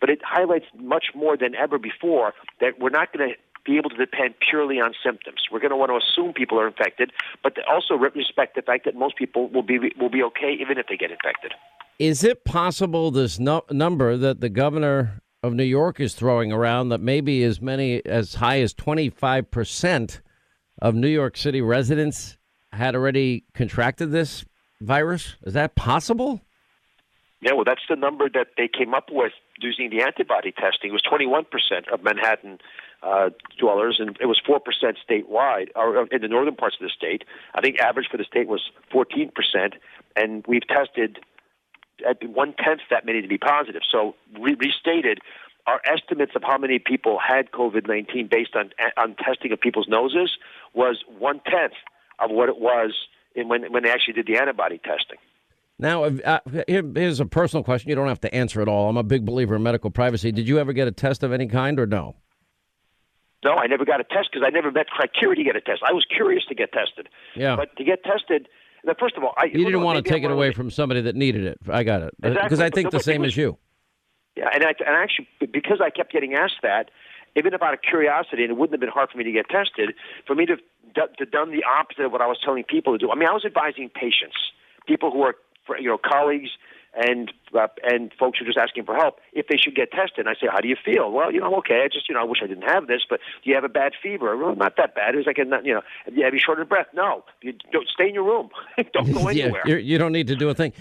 but 0.00 0.10
it 0.10 0.20
highlights 0.22 0.66
much 0.78 1.06
more 1.14 1.36
than 1.36 1.54
ever 1.54 1.78
before 1.78 2.34
that 2.60 2.78
we're 2.78 2.90
not 2.90 3.12
going 3.12 3.30
to 3.30 3.34
be 3.64 3.76
able 3.76 3.90
to 3.90 3.96
depend 3.96 4.34
purely 4.48 4.80
on 4.80 4.92
symptoms. 5.04 5.40
We're 5.50 5.60
going 5.60 5.70
to 5.70 5.76
want 5.76 5.90
to 5.90 5.96
assume 5.96 6.32
people 6.32 6.58
are 6.60 6.66
infected, 6.66 7.12
but 7.42 7.54
also 7.66 7.94
respect 7.94 8.56
the 8.56 8.62
fact 8.62 8.84
that 8.84 8.94
most 8.94 9.16
people 9.16 9.48
will 9.48 9.62
be 9.62 9.78
will 9.98 10.10
be 10.10 10.22
okay 10.22 10.56
even 10.60 10.78
if 10.78 10.86
they 10.88 10.96
get 10.96 11.10
infected. 11.10 11.52
Is 11.98 12.24
it 12.24 12.44
possible 12.44 13.10
this 13.10 13.38
no- 13.38 13.64
number 13.70 14.16
that 14.16 14.40
the 14.40 14.48
governor 14.48 15.20
of 15.42 15.54
New 15.54 15.64
York 15.64 16.00
is 16.00 16.14
throwing 16.14 16.52
around 16.52 16.90
that 16.90 17.00
maybe 17.00 17.42
as 17.44 17.60
many 17.60 18.04
as 18.04 18.34
high 18.34 18.60
as 18.60 18.74
25 18.74 19.50
percent 19.50 20.20
of 20.80 20.94
New 20.94 21.08
York 21.08 21.36
City 21.36 21.60
residents 21.60 22.36
had 22.72 22.94
already 22.94 23.44
contracted 23.54 24.10
this 24.10 24.44
virus? 24.80 25.36
Is 25.42 25.54
that 25.54 25.74
possible? 25.74 26.40
Yeah, 27.40 27.52
well, 27.54 27.64
that's 27.64 27.82
the 27.88 27.96
number 27.96 28.28
that 28.28 28.48
they 28.56 28.68
came 28.68 28.94
up 28.94 29.08
with 29.10 29.32
using 29.60 29.88
the 29.90 30.02
antibody 30.02 30.52
testing. 30.52 30.90
It 30.90 30.92
was 30.92 31.02
21% 31.02 31.92
of 31.92 32.02
Manhattan 32.02 32.58
uh, 33.02 33.30
dwellers, 33.58 33.96
and 33.98 34.16
it 34.20 34.26
was 34.26 34.40
4% 34.46 34.60
statewide, 35.08 35.68
or 35.74 36.06
in 36.08 36.20
the 36.20 36.28
northern 36.28 36.54
parts 36.54 36.76
of 36.78 36.84
the 36.84 36.90
state. 36.90 37.24
I 37.54 37.62
think 37.62 37.78
average 37.78 38.08
for 38.10 38.18
the 38.18 38.24
state 38.24 38.46
was 38.46 38.70
14%, 38.92 39.30
and 40.16 40.44
we've 40.46 40.66
tested 40.68 41.20
at 42.06 42.22
one 42.28 42.54
tenth 42.62 42.80
that 42.90 43.06
many 43.06 43.22
to 43.22 43.28
be 43.28 43.38
positive. 43.38 43.82
So, 43.90 44.14
re- 44.38 44.56
restated, 44.58 45.20
our 45.66 45.80
estimates 45.84 46.32
of 46.34 46.42
how 46.42 46.58
many 46.58 46.78
people 46.78 47.18
had 47.18 47.52
COVID 47.52 47.86
19 47.86 48.28
based 48.30 48.56
on, 48.56 48.70
on 48.96 49.14
testing 49.16 49.52
of 49.52 49.60
people's 49.60 49.88
noses 49.88 50.36
was 50.74 51.02
one 51.18 51.40
tenth 51.46 51.72
of 52.18 52.30
what 52.30 52.48
it 52.48 52.58
was 52.58 52.92
in 53.34 53.48
when, 53.48 53.72
when 53.72 53.82
they 53.82 53.90
actually 53.90 54.14
did 54.14 54.26
the 54.26 54.36
antibody 54.36 54.78
testing. 54.78 55.18
Now, 55.78 56.04
uh, 56.04 56.40
here's 56.66 57.20
a 57.20 57.26
personal 57.26 57.64
question. 57.64 57.88
You 57.88 57.94
don't 57.94 58.08
have 58.08 58.20
to 58.20 58.34
answer 58.34 58.60
it 58.60 58.68
all. 58.68 58.90
I'm 58.90 58.98
a 58.98 59.02
big 59.02 59.24
believer 59.24 59.56
in 59.56 59.62
medical 59.62 59.90
privacy. 59.90 60.30
Did 60.30 60.46
you 60.46 60.58
ever 60.58 60.74
get 60.74 60.86
a 60.86 60.92
test 60.92 61.22
of 61.22 61.32
any 61.32 61.46
kind 61.46 61.80
or 61.80 61.86
no? 61.86 62.16
No, 63.42 63.52
I 63.52 63.66
never 63.66 63.86
got 63.86 64.00
a 64.00 64.04
test 64.04 64.28
because 64.30 64.46
I 64.46 64.50
never 64.50 64.70
met 64.70 64.88
criteria 64.88 65.36
to 65.36 65.44
get 65.44 65.56
a 65.56 65.62
test. 65.62 65.80
I 65.82 65.92
was 65.92 66.04
curious 66.04 66.44
to 66.50 66.54
get 66.54 66.72
tested. 66.72 67.08
Yeah. 67.34 67.56
But 67.56 67.74
to 67.76 67.84
get 67.84 68.04
tested, 68.04 68.48
first 68.98 69.16
of 69.16 69.24
all, 69.24 69.32
I, 69.38 69.46
you 69.46 69.64
didn't 69.64 69.80
want 69.80 70.04
to 70.04 70.10
take 70.10 70.22
it 70.22 70.30
away 70.30 70.52
from 70.52 70.70
somebody 70.70 71.00
that 71.00 71.16
needed 71.16 71.44
it. 71.44 71.58
I 71.66 71.82
got 71.82 72.02
it. 72.02 72.14
Because 72.20 72.52
exactly. 72.52 72.64
I 72.66 72.70
think 72.70 72.90
the 72.90 73.00
same 73.00 73.24
as 73.24 73.34
you. 73.34 73.56
Yeah, 74.36 74.50
and, 74.52 74.62
I, 74.62 74.74
and 74.86 74.96
actually, 74.96 75.28
because 75.50 75.80
I 75.82 75.88
kept 75.88 76.12
getting 76.12 76.34
asked 76.34 76.60
that, 76.62 76.90
even 77.36 77.54
out 77.54 77.74
of 77.74 77.80
curiosity, 77.82 78.42
and 78.42 78.50
it 78.50 78.56
wouldn't 78.56 78.74
have 78.74 78.80
been 78.80 78.90
hard 78.90 79.10
for 79.10 79.18
me 79.18 79.24
to 79.24 79.32
get 79.32 79.48
tested, 79.48 79.94
for 80.26 80.34
me 80.34 80.46
to 80.46 80.56
to 80.94 81.24
done 81.26 81.50
the 81.52 81.62
opposite 81.64 82.04
of 82.04 82.12
what 82.12 82.20
I 82.20 82.26
was 82.26 82.38
telling 82.44 82.64
people 82.64 82.92
to 82.92 82.98
do. 82.98 83.10
I 83.10 83.14
mean, 83.14 83.28
I 83.28 83.32
was 83.32 83.44
advising 83.44 83.88
patients, 83.88 84.36
people 84.86 85.10
who 85.10 85.22
are 85.22 85.36
you 85.78 85.88
know 85.88 85.98
colleagues 85.98 86.50
and 86.94 87.32
uh, 87.54 87.68
and 87.84 88.12
folks 88.18 88.38
who 88.38 88.44
are 88.44 88.48
just 88.48 88.58
asking 88.58 88.84
for 88.84 88.96
help 88.96 89.20
if 89.32 89.46
they 89.46 89.56
should 89.56 89.76
get 89.76 89.92
tested. 89.92 90.26
And 90.26 90.28
I 90.28 90.34
say, 90.34 90.48
how 90.50 90.60
do 90.60 90.68
you 90.68 90.76
feel? 90.84 91.12
Well, 91.12 91.32
you 91.32 91.40
know, 91.40 91.54
okay. 91.58 91.82
I 91.84 91.88
just 91.88 92.08
you 92.08 92.14
know, 92.14 92.22
I 92.22 92.24
wish 92.24 92.40
I 92.42 92.46
didn't 92.46 92.68
have 92.68 92.86
this, 92.86 93.02
but 93.08 93.20
do 93.44 93.50
you 93.50 93.54
have 93.54 93.64
a 93.64 93.68
bad 93.68 93.92
fever? 94.02 94.36
Well, 94.36 94.56
not 94.56 94.76
that 94.76 94.94
bad. 94.94 95.14
It 95.14 95.18
was 95.18 95.26
like 95.26 95.38
a 95.38 95.44
you 95.64 95.74
know, 95.74 95.82
have 96.04 96.34
you 96.34 96.40
short 96.44 96.60
of 96.60 96.68
breath? 96.68 96.88
No. 96.92 97.24
You 97.42 97.54
don't 97.72 97.88
stay 97.88 98.08
in 98.08 98.14
your 98.14 98.24
room. 98.24 98.50
don't 98.92 99.12
go 99.12 99.28
anywhere. 99.28 99.62
yeah, 99.66 99.76
you 99.76 99.98
don't 99.98 100.12
need 100.12 100.26
to 100.28 100.36
do 100.36 100.48
a 100.48 100.54
thing 100.54 100.72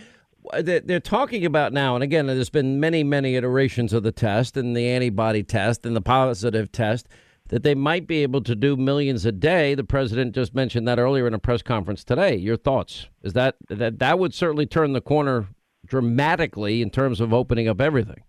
Uh, 0.51 0.61
they're 0.61 0.99
talking 0.99 1.45
about 1.45 1.73
now, 1.73 1.95
and 1.95 2.03
again, 2.03 2.27
there's 2.27 2.49
been 2.49 2.79
many, 2.79 3.03
many 3.03 3.35
iterations 3.35 3.93
of 3.93 4.03
the 4.03 4.11
test 4.11 4.57
and 4.57 4.75
the 4.75 4.87
antibody 4.87 5.43
test 5.43 5.85
and 5.85 5.95
the 5.95 6.01
positive 6.01 6.71
test 6.71 7.07
that 7.49 7.63
they 7.63 7.75
might 7.75 8.07
be 8.07 8.23
able 8.23 8.41
to 8.41 8.55
do 8.55 8.77
millions 8.77 9.25
a 9.25 9.31
day. 9.31 9.75
The 9.75 9.83
president 9.83 10.33
just 10.33 10.55
mentioned 10.55 10.87
that 10.87 10.99
earlier 10.99 11.27
in 11.27 11.33
a 11.33 11.39
press 11.39 11.61
conference 11.61 12.03
today. 12.03 12.35
Your 12.35 12.57
thoughts? 12.57 13.07
Is 13.23 13.33
that 13.33 13.55
that 13.69 13.99
that 13.99 14.19
would 14.19 14.33
certainly 14.33 14.65
turn 14.65 14.93
the 14.93 15.01
corner 15.01 15.47
dramatically 15.85 16.81
in 16.81 16.89
terms 16.89 17.19
of 17.19 17.33
opening 17.33 17.67
up 17.67 17.81
everything? 17.81 18.23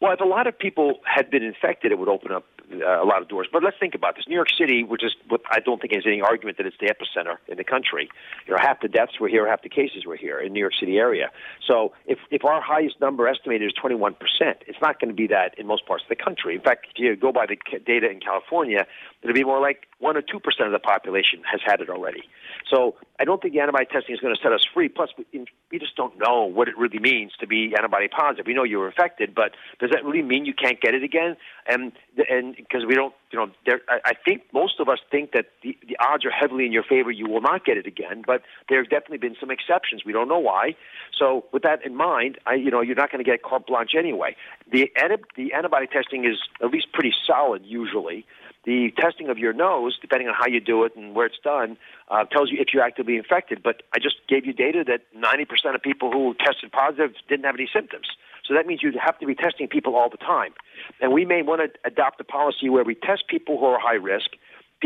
Well, 0.00 0.12
if 0.12 0.20
a 0.20 0.24
lot 0.24 0.46
of 0.46 0.58
people 0.58 1.00
had 1.04 1.30
been 1.30 1.42
infected, 1.42 1.90
it 1.92 1.98
would 1.98 2.08
open 2.08 2.32
up 2.32 2.44
uh, 2.72 3.02
a 3.02 3.06
lot 3.06 3.22
of 3.22 3.28
doors. 3.28 3.46
But 3.52 3.62
let's 3.62 3.76
think 3.78 3.94
about 3.94 4.16
this. 4.16 4.24
New 4.28 4.34
York 4.34 4.48
City, 4.56 4.82
which 4.82 5.04
is 5.04 5.14
what 5.28 5.40
I 5.50 5.60
don't 5.60 5.80
think 5.80 5.92
there's 5.92 6.06
any 6.06 6.20
argument 6.20 6.56
that 6.58 6.66
it's 6.66 6.76
the 6.80 6.86
epicenter 6.86 7.36
in 7.48 7.56
the 7.56 7.64
country. 7.64 8.08
You 8.46 8.54
know, 8.54 8.58
half 8.60 8.80
the 8.80 8.88
deaths 8.88 9.20
were 9.20 9.28
here, 9.28 9.48
half 9.48 9.62
the 9.62 9.68
cases 9.68 10.04
were 10.04 10.16
here 10.16 10.38
in 10.38 10.52
New 10.52 10.60
York 10.60 10.74
City 10.78 10.98
area. 10.98 11.30
So 11.66 11.92
if 12.06 12.18
if 12.30 12.44
our 12.44 12.60
highest 12.60 13.00
number 13.00 13.28
estimated 13.28 13.68
is 13.68 13.72
21 13.80 14.14
percent, 14.14 14.58
it's 14.66 14.80
not 14.80 15.00
going 15.00 15.10
to 15.10 15.14
be 15.14 15.26
that 15.28 15.58
in 15.58 15.66
most 15.66 15.86
parts 15.86 16.04
of 16.04 16.08
the 16.08 16.22
country. 16.22 16.54
In 16.54 16.60
fact, 16.60 16.86
if 16.94 16.98
you 16.98 17.14
go 17.16 17.32
by 17.32 17.46
the 17.46 17.56
data 17.86 18.10
in 18.10 18.20
California, 18.20 18.86
it'll 19.22 19.34
be 19.34 19.44
more 19.44 19.60
like 19.60 19.86
one 19.98 20.16
or 20.16 20.22
two 20.22 20.40
percent 20.40 20.66
of 20.66 20.72
the 20.72 20.78
population 20.78 21.42
has 21.50 21.60
had 21.64 21.80
it 21.80 21.88
already. 21.88 22.22
So 22.70 22.96
I 23.18 23.24
don't 23.24 23.40
think 23.40 23.54
the 23.54 23.60
antibody 23.60 23.86
testing 23.86 24.14
is 24.14 24.20
going 24.20 24.34
to 24.34 24.40
set 24.40 24.52
us 24.52 24.66
free. 24.72 24.88
Plus, 24.88 25.10
we, 25.32 25.78
just 25.78 25.96
don't 25.96 26.18
know 26.18 26.44
what 26.44 26.68
it 26.68 26.76
really 26.76 26.98
means 26.98 27.32
to 27.40 27.46
be 27.46 27.74
antibody 27.76 28.08
positive. 28.08 28.46
We 28.46 28.54
know 28.54 28.64
you 28.64 28.78
were 28.78 28.88
infected, 28.88 29.34
but 29.34 29.52
does 29.78 29.90
that 29.90 30.04
really 30.04 30.22
mean 30.22 30.44
you 30.46 30.54
can't 30.54 30.80
get 30.80 30.94
it 30.94 31.02
again? 31.02 31.36
And 31.66 31.92
and 32.30 32.56
because 32.56 32.84
we 32.86 32.94
don't, 32.94 33.14
you 33.30 33.38
know, 33.38 33.50
there, 33.66 33.80
I, 33.88 34.12
think 34.24 34.42
most 34.52 34.80
of 34.80 34.88
us 34.88 34.98
think 35.10 35.32
that 35.32 35.46
the, 35.62 35.76
the 35.86 35.96
odds 35.98 36.24
are 36.24 36.30
heavily 36.30 36.64
in 36.64 36.72
your 36.72 36.82
favor. 36.82 37.10
You 37.10 37.28
will 37.28 37.40
not 37.40 37.64
get 37.64 37.76
it 37.76 37.86
again, 37.86 38.22
but 38.26 38.42
there's 38.68 38.88
definitely 38.88 39.18
been 39.18 39.36
some 39.38 39.50
exceptions. 39.50 40.04
We 40.04 40.12
don't 40.12 40.28
know 40.28 40.38
why. 40.38 40.76
So, 41.18 41.44
with 41.52 41.62
that 41.62 41.84
in 41.84 41.94
mind, 41.94 42.38
I, 42.46 42.54
you 42.54 42.70
know, 42.70 42.80
you're 42.80 42.96
not 42.96 43.10
going 43.10 43.22
to 43.22 43.30
get 43.30 43.42
carte 43.42 43.66
blanche 43.66 43.94
anyway. 43.96 44.36
The 44.70 44.90
the 45.36 45.52
antibody 45.52 45.86
testing 45.86 46.24
is 46.24 46.38
at 46.62 46.70
least 46.70 46.92
pretty 46.92 47.12
solid 47.26 47.62
usually. 47.64 48.26
The 48.66 48.92
testing 48.98 49.30
of 49.30 49.38
your 49.38 49.52
nose, 49.52 49.96
depending 50.00 50.28
on 50.28 50.34
how 50.34 50.46
you 50.46 50.60
do 50.60 50.84
it 50.84 50.96
and 50.96 51.14
where 51.14 51.26
it's 51.26 51.38
done, 51.42 51.78
uh, 52.10 52.24
tells 52.24 52.50
you 52.50 52.58
if 52.60 52.74
you're 52.74 52.82
actively 52.82 53.16
infected. 53.16 53.62
But 53.62 53.82
I 53.94 53.98
just 53.98 54.16
gave 54.28 54.44
you 54.44 54.52
data 54.52 54.84
that 54.88 55.02
90% 55.16 55.74
of 55.74 55.82
people 55.82 56.10
who 56.10 56.34
tested 56.34 56.72
positive 56.72 57.12
didn't 57.28 57.44
have 57.44 57.54
any 57.54 57.68
symptoms. 57.72 58.08
So 58.44 58.54
that 58.54 58.66
means 58.66 58.82
you 58.82 58.92
have 59.04 59.18
to 59.20 59.26
be 59.26 59.34
testing 59.34 59.68
people 59.68 59.94
all 59.96 60.10
the 60.10 60.18
time. 60.18 60.52
And 61.00 61.12
we 61.12 61.24
may 61.24 61.42
want 61.42 61.62
to 61.62 61.88
adopt 61.88 62.20
a 62.20 62.24
policy 62.24 62.68
where 62.68 62.84
we 62.84 62.94
test 62.94 63.24
people 63.28 63.58
who 63.58 63.66
are 63.66 63.78
high 63.78 63.94
risk 63.94 64.30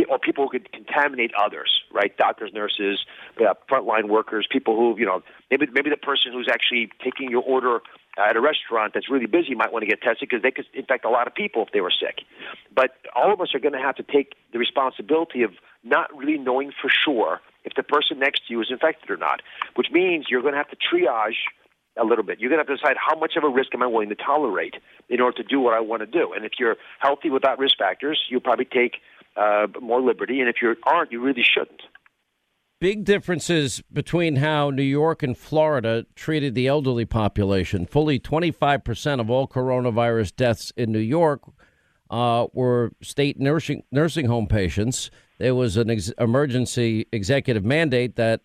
or 0.08 0.18
people 0.18 0.44
who 0.44 0.50
could 0.50 0.72
contaminate 0.72 1.32
others, 1.34 1.70
right? 1.92 2.16
Doctors, 2.16 2.52
nurses, 2.54 3.04
uh, 3.40 3.54
frontline 3.70 4.08
workers, 4.08 4.46
people 4.50 4.76
who, 4.76 4.98
you 4.98 5.04
know, 5.04 5.22
maybe 5.50 5.66
maybe 5.72 5.90
the 5.90 5.96
person 5.96 6.32
who's 6.32 6.48
actually 6.50 6.90
taking 7.02 7.30
your 7.30 7.42
order 7.42 7.80
at 8.18 8.36
a 8.36 8.40
restaurant 8.40 8.94
that's 8.94 9.08
really 9.10 9.26
busy 9.26 9.54
might 9.54 9.72
want 9.72 9.82
to 9.82 9.88
get 9.88 10.02
tested 10.02 10.28
because 10.28 10.42
they 10.42 10.50
could 10.50 10.66
infect 10.74 11.04
a 11.04 11.10
lot 11.10 11.26
of 11.26 11.34
people 11.34 11.62
if 11.62 11.72
they 11.72 11.80
were 11.80 11.92
sick. 11.92 12.24
But 12.74 12.96
all 13.14 13.32
of 13.32 13.40
us 13.40 13.54
are 13.54 13.60
going 13.60 13.74
to 13.74 13.80
have 13.80 13.96
to 13.96 14.02
take 14.02 14.34
the 14.52 14.58
responsibility 14.58 15.42
of 15.42 15.52
not 15.84 16.14
really 16.16 16.38
knowing 16.38 16.72
for 16.80 16.90
sure 16.90 17.40
if 17.64 17.74
the 17.74 17.82
person 17.82 18.18
next 18.18 18.46
to 18.46 18.52
you 18.52 18.60
is 18.60 18.68
infected 18.70 19.10
or 19.10 19.16
not, 19.16 19.42
which 19.74 19.88
means 19.92 20.26
you're 20.28 20.42
going 20.42 20.54
to 20.54 20.58
have 20.58 20.70
to 20.70 20.76
triage 20.76 21.36
a 21.96 22.04
little 22.04 22.24
bit. 22.24 22.40
You're 22.40 22.50
going 22.50 22.64
to 22.64 22.70
have 22.70 22.78
to 22.78 22.82
decide 22.82 22.96
how 22.96 23.18
much 23.18 23.36
of 23.36 23.44
a 23.44 23.48
risk 23.48 23.74
am 23.74 23.82
I 23.82 23.86
willing 23.86 24.08
to 24.08 24.14
tolerate 24.14 24.74
in 25.08 25.20
order 25.20 25.36
to 25.42 25.42
do 25.42 25.60
what 25.60 25.74
I 25.74 25.80
want 25.80 26.00
to 26.00 26.06
do. 26.06 26.32
And 26.32 26.44
if 26.44 26.52
you're 26.58 26.76
healthy 26.98 27.30
without 27.30 27.58
risk 27.58 27.78
factors, 27.78 28.20
you'll 28.28 28.40
probably 28.40 28.64
take 28.64 28.96
uh, 29.36 29.66
more 29.80 30.00
liberty. 30.00 30.40
And 30.40 30.48
if 30.48 30.56
you 30.62 30.76
aren't, 30.84 31.12
you 31.12 31.20
really 31.20 31.42
shouldn't. 31.42 31.82
Big 32.80 33.04
differences 33.04 33.82
between 33.92 34.36
how 34.36 34.70
New 34.70 34.82
York 34.82 35.22
and 35.22 35.36
Florida 35.36 36.06
treated 36.14 36.54
the 36.54 36.66
elderly 36.66 37.04
population. 37.04 37.84
Fully 37.84 38.18
25% 38.18 39.20
of 39.20 39.28
all 39.28 39.46
coronavirus 39.46 40.34
deaths 40.34 40.72
in 40.78 40.90
New 40.90 40.98
York 40.98 41.42
uh, 42.08 42.46
were 42.54 42.92
state 43.02 43.38
nursing 43.38 43.82
nursing 43.92 44.26
home 44.26 44.46
patients. 44.46 45.10
There 45.36 45.54
was 45.54 45.76
an 45.76 45.90
ex- 45.90 46.10
emergency 46.18 47.06
executive 47.12 47.66
mandate 47.66 48.16
that 48.16 48.40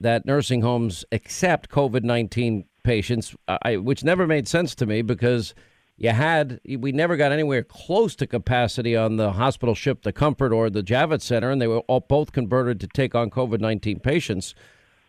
that 0.00 0.26
nursing 0.26 0.62
homes 0.62 1.04
accept 1.12 1.70
COVID 1.70 2.02
19 2.02 2.64
patients, 2.82 3.36
I, 3.46 3.76
which 3.76 4.02
never 4.02 4.26
made 4.26 4.48
sense 4.48 4.74
to 4.74 4.86
me 4.86 5.02
because 5.02 5.54
you 5.96 6.10
had 6.10 6.60
we 6.78 6.92
never 6.92 7.16
got 7.16 7.32
anywhere 7.32 7.62
close 7.62 8.14
to 8.16 8.26
capacity 8.26 8.96
on 8.96 9.16
the 9.16 9.32
hospital 9.32 9.74
ship 9.74 10.02
the 10.02 10.12
comfort 10.12 10.52
or 10.52 10.70
the 10.70 10.82
javits 10.82 11.22
center 11.22 11.50
and 11.50 11.60
they 11.60 11.66
were 11.66 11.80
all 11.80 12.00
both 12.00 12.32
converted 12.32 12.80
to 12.80 12.86
take 12.86 13.14
on 13.14 13.30
covid-19 13.30 14.02
patients 14.02 14.54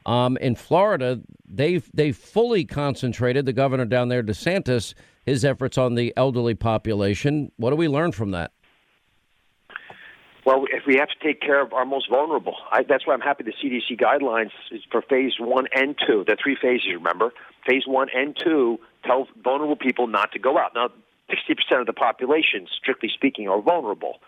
um, 0.05 0.37
in 0.37 0.55
florida 0.55 1.19
they've 1.47 1.89
they 1.93 2.11
fully 2.11 2.65
concentrated 2.65 3.45
the 3.45 3.53
governor 3.53 3.85
down 3.85 4.07
there 4.07 4.23
desantis 4.23 4.93
his 5.25 5.43
efforts 5.43 5.77
on 5.77 5.95
the 5.95 6.13
elderly 6.15 6.55
population 6.55 7.51
what 7.57 7.69
do 7.69 7.75
we 7.75 7.87
learn 7.87 8.11
from 8.11 8.31
that 8.31 8.51
well, 10.45 10.63
if 10.71 10.83
we 10.87 10.95
have 10.95 11.09
to 11.09 11.19
take 11.21 11.41
care 11.41 11.61
of 11.61 11.73
our 11.73 11.83
most 11.83 12.09
vulnerable, 12.09 12.55
I, 12.71 12.83
that's 12.83 13.05
why 13.05 13.13
I'm 13.13 13.19
happy 13.19 13.43
the 13.43 13.51
CDC 13.51 13.99
guidelines 13.99 14.51
for 14.89 15.01
phase 15.01 15.33
one 15.41 15.65
and 15.75 15.93
two. 16.07 16.23
The 16.25 16.37
three 16.41 16.55
phases, 16.55 16.87
remember? 16.93 17.33
Phase 17.67 17.83
one 17.85 18.07
and 18.15 18.33
two 18.41 18.79
tell 19.07 19.27
vulnerable 19.43 19.75
people 19.75 20.07
not 20.07 20.31
to 20.33 20.39
go 20.39 20.57
out. 20.57 20.71
Now, 20.75 20.89
60% 21.29 21.79
of 21.79 21.87
the 21.87 21.93
population, 21.93 22.67
strictly 22.71 23.09
speaking, 23.13 23.47
are 23.47 23.61
vulnerable. 23.61 24.19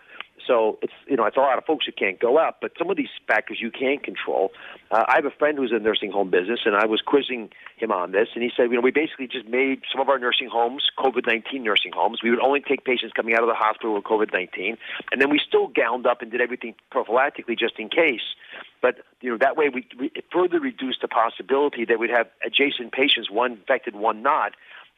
So 0.49 0.79
it's 0.81 0.93
you 1.05 1.15
know 1.15 1.25
it's 1.25 1.37
a 1.37 1.41
lot 1.41 1.59
of 1.59 1.65
folks 1.65 1.85
who 1.85 1.91
can't 1.91 2.19
go 2.19 2.39
out, 2.39 2.55
but 2.59 2.71
some 2.79 2.89
of 2.89 2.97
these 2.97 3.13
factors 3.27 3.59
you 3.61 3.69
can 3.69 3.99
control. 3.99 4.51
Uh, 4.89 5.05
I 5.07 5.13
have 5.17 5.25
a 5.25 5.29
friend 5.37 5.55
who's 5.55 5.69
in 5.69 5.77
the 5.77 5.83
nursing 5.83 6.11
home 6.11 6.31
business, 6.31 6.61
and 6.65 6.75
I 6.75 6.87
was 6.87 7.01
quizzing 7.01 7.51
him 7.77 7.91
on 7.91 8.13
this, 8.13 8.29
and 8.33 8.41
he 8.41 8.49
said, 8.57 8.63
you 8.63 8.75
know, 8.75 8.81
we 8.81 8.89
basically 8.89 9.27
just 9.27 9.47
made 9.47 9.83
some 9.91 10.01
of 10.01 10.09
our 10.09 10.17
nursing 10.17 10.49
homes 10.49 10.89
COVID-19 10.97 11.61
nursing 11.61 11.91
homes. 11.93 12.21
We 12.23 12.31
would 12.31 12.39
only 12.39 12.61
take 12.61 12.83
patients 12.83 13.13
coming 13.13 13.35
out 13.35 13.43
of 13.43 13.47
the 13.47 13.53
hospital 13.53 13.93
with 13.93 14.05
COVID-19, 14.05 14.75
and 15.11 15.21
then 15.21 15.29
we 15.29 15.39
still 15.47 15.67
gowned 15.67 16.07
up 16.07 16.23
and 16.23 16.31
did 16.31 16.41
everything 16.41 16.73
prophylactically 16.91 17.57
just 17.57 17.77
in 17.77 17.89
case. 17.89 18.33
But 18.81 18.95
you 19.21 19.29
know 19.29 19.37
that 19.37 19.55
way 19.55 19.69
we, 19.69 19.85
we 19.99 20.11
further 20.33 20.59
reduced 20.59 21.01
the 21.01 21.07
possibility 21.07 21.85
that 21.85 21.99
we'd 21.99 22.09
have 22.09 22.27
adjacent 22.43 22.91
patients, 22.91 23.29
one 23.29 23.51
infected, 23.51 23.95
one 23.95 24.23
not. 24.23 24.53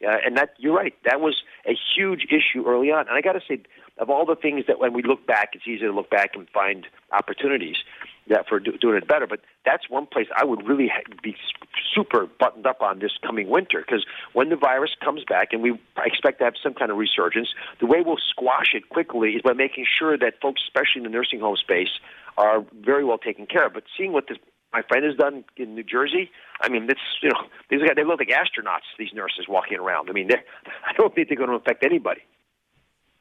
Uh, 0.05 0.17
and 0.25 0.37
that 0.37 0.53
you're 0.57 0.75
right. 0.75 0.95
That 1.05 1.21
was 1.21 1.43
a 1.65 1.77
huge 1.95 2.25
issue 2.29 2.67
early 2.67 2.91
on. 2.91 3.07
And 3.07 3.11
I 3.11 3.21
got 3.21 3.33
to 3.33 3.41
say, 3.47 3.61
of 3.97 4.09
all 4.09 4.25
the 4.25 4.35
things 4.35 4.65
that 4.67 4.79
when 4.79 4.93
we 4.93 5.03
look 5.03 5.27
back, 5.27 5.49
it's 5.53 5.67
easy 5.67 5.81
to 5.81 5.91
look 5.91 6.09
back 6.09 6.31
and 6.35 6.49
find 6.49 6.87
opportunities 7.11 7.77
that 8.27 8.47
for 8.47 8.59
do, 8.59 8.77
doing 8.77 8.97
it 8.97 9.07
better. 9.07 9.27
But 9.27 9.41
that's 9.65 9.89
one 9.89 10.07
place 10.07 10.27
I 10.35 10.45
would 10.45 10.67
really 10.67 10.87
ha- 10.87 11.01
be 11.21 11.35
super 11.93 12.25
buttoned 12.39 12.65
up 12.65 12.81
on 12.81 12.99
this 12.99 13.11
coming 13.25 13.49
winter 13.49 13.83
because 13.85 14.05
when 14.33 14.49
the 14.49 14.55
virus 14.55 14.91
comes 15.03 15.23
back, 15.27 15.49
and 15.51 15.61
we 15.61 15.79
expect 16.03 16.39
to 16.39 16.45
have 16.45 16.53
some 16.61 16.73
kind 16.73 16.91
of 16.91 16.97
resurgence, 16.97 17.49
the 17.79 17.85
way 17.85 18.01
we'll 18.01 18.17
squash 18.17 18.73
it 18.73 18.89
quickly 18.89 19.31
is 19.31 19.41
by 19.41 19.53
making 19.53 19.85
sure 19.85 20.17
that 20.17 20.41
folks, 20.41 20.61
especially 20.67 20.99
in 20.99 21.03
the 21.03 21.09
nursing 21.09 21.39
home 21.39 21.57
space, 21.57 21.99
are 22.37 22.65
very 22.81 23.03
well 23.03 23.17
taken 23.17 23.45
care 23.45 23.67
of. 23.67 23.73
But 23.73 23.83
seeing 23.97 24.13
what 24.13 24.27
this 24.27 24.37
my 24.73 24.81
friend 24.87 25.05
has 25.05 25.15
done 25.15 25.43
in 25.57 25.75
New 25.75 25.83
Jersey. 25.83 26.31
I 26.61 26.69
mean, 26.69 26.87
it's 26.89 26.99
you 27.21 27.29
know 27.29 27.41
these 27.69 27.79
guys 27.81 27.91
they 27.95 28.03
look 28.03 28.19
like 28.19 28.29
astronauts. 28.29 28.87
These 28.97 29.13
nurses 29.13 29.45
walking 29.47 29.77
around. 29.77 30.09
I 30.09 30.13
mean, 30.13 30.29
I 30.85 30.93
don't 30.93 31.13
think 31.13 31.29
they're 31.29 31.37
going 31.37 31.49
to 31.49 31.55
affect 31.55 31.83
anybody. 31.83 32.21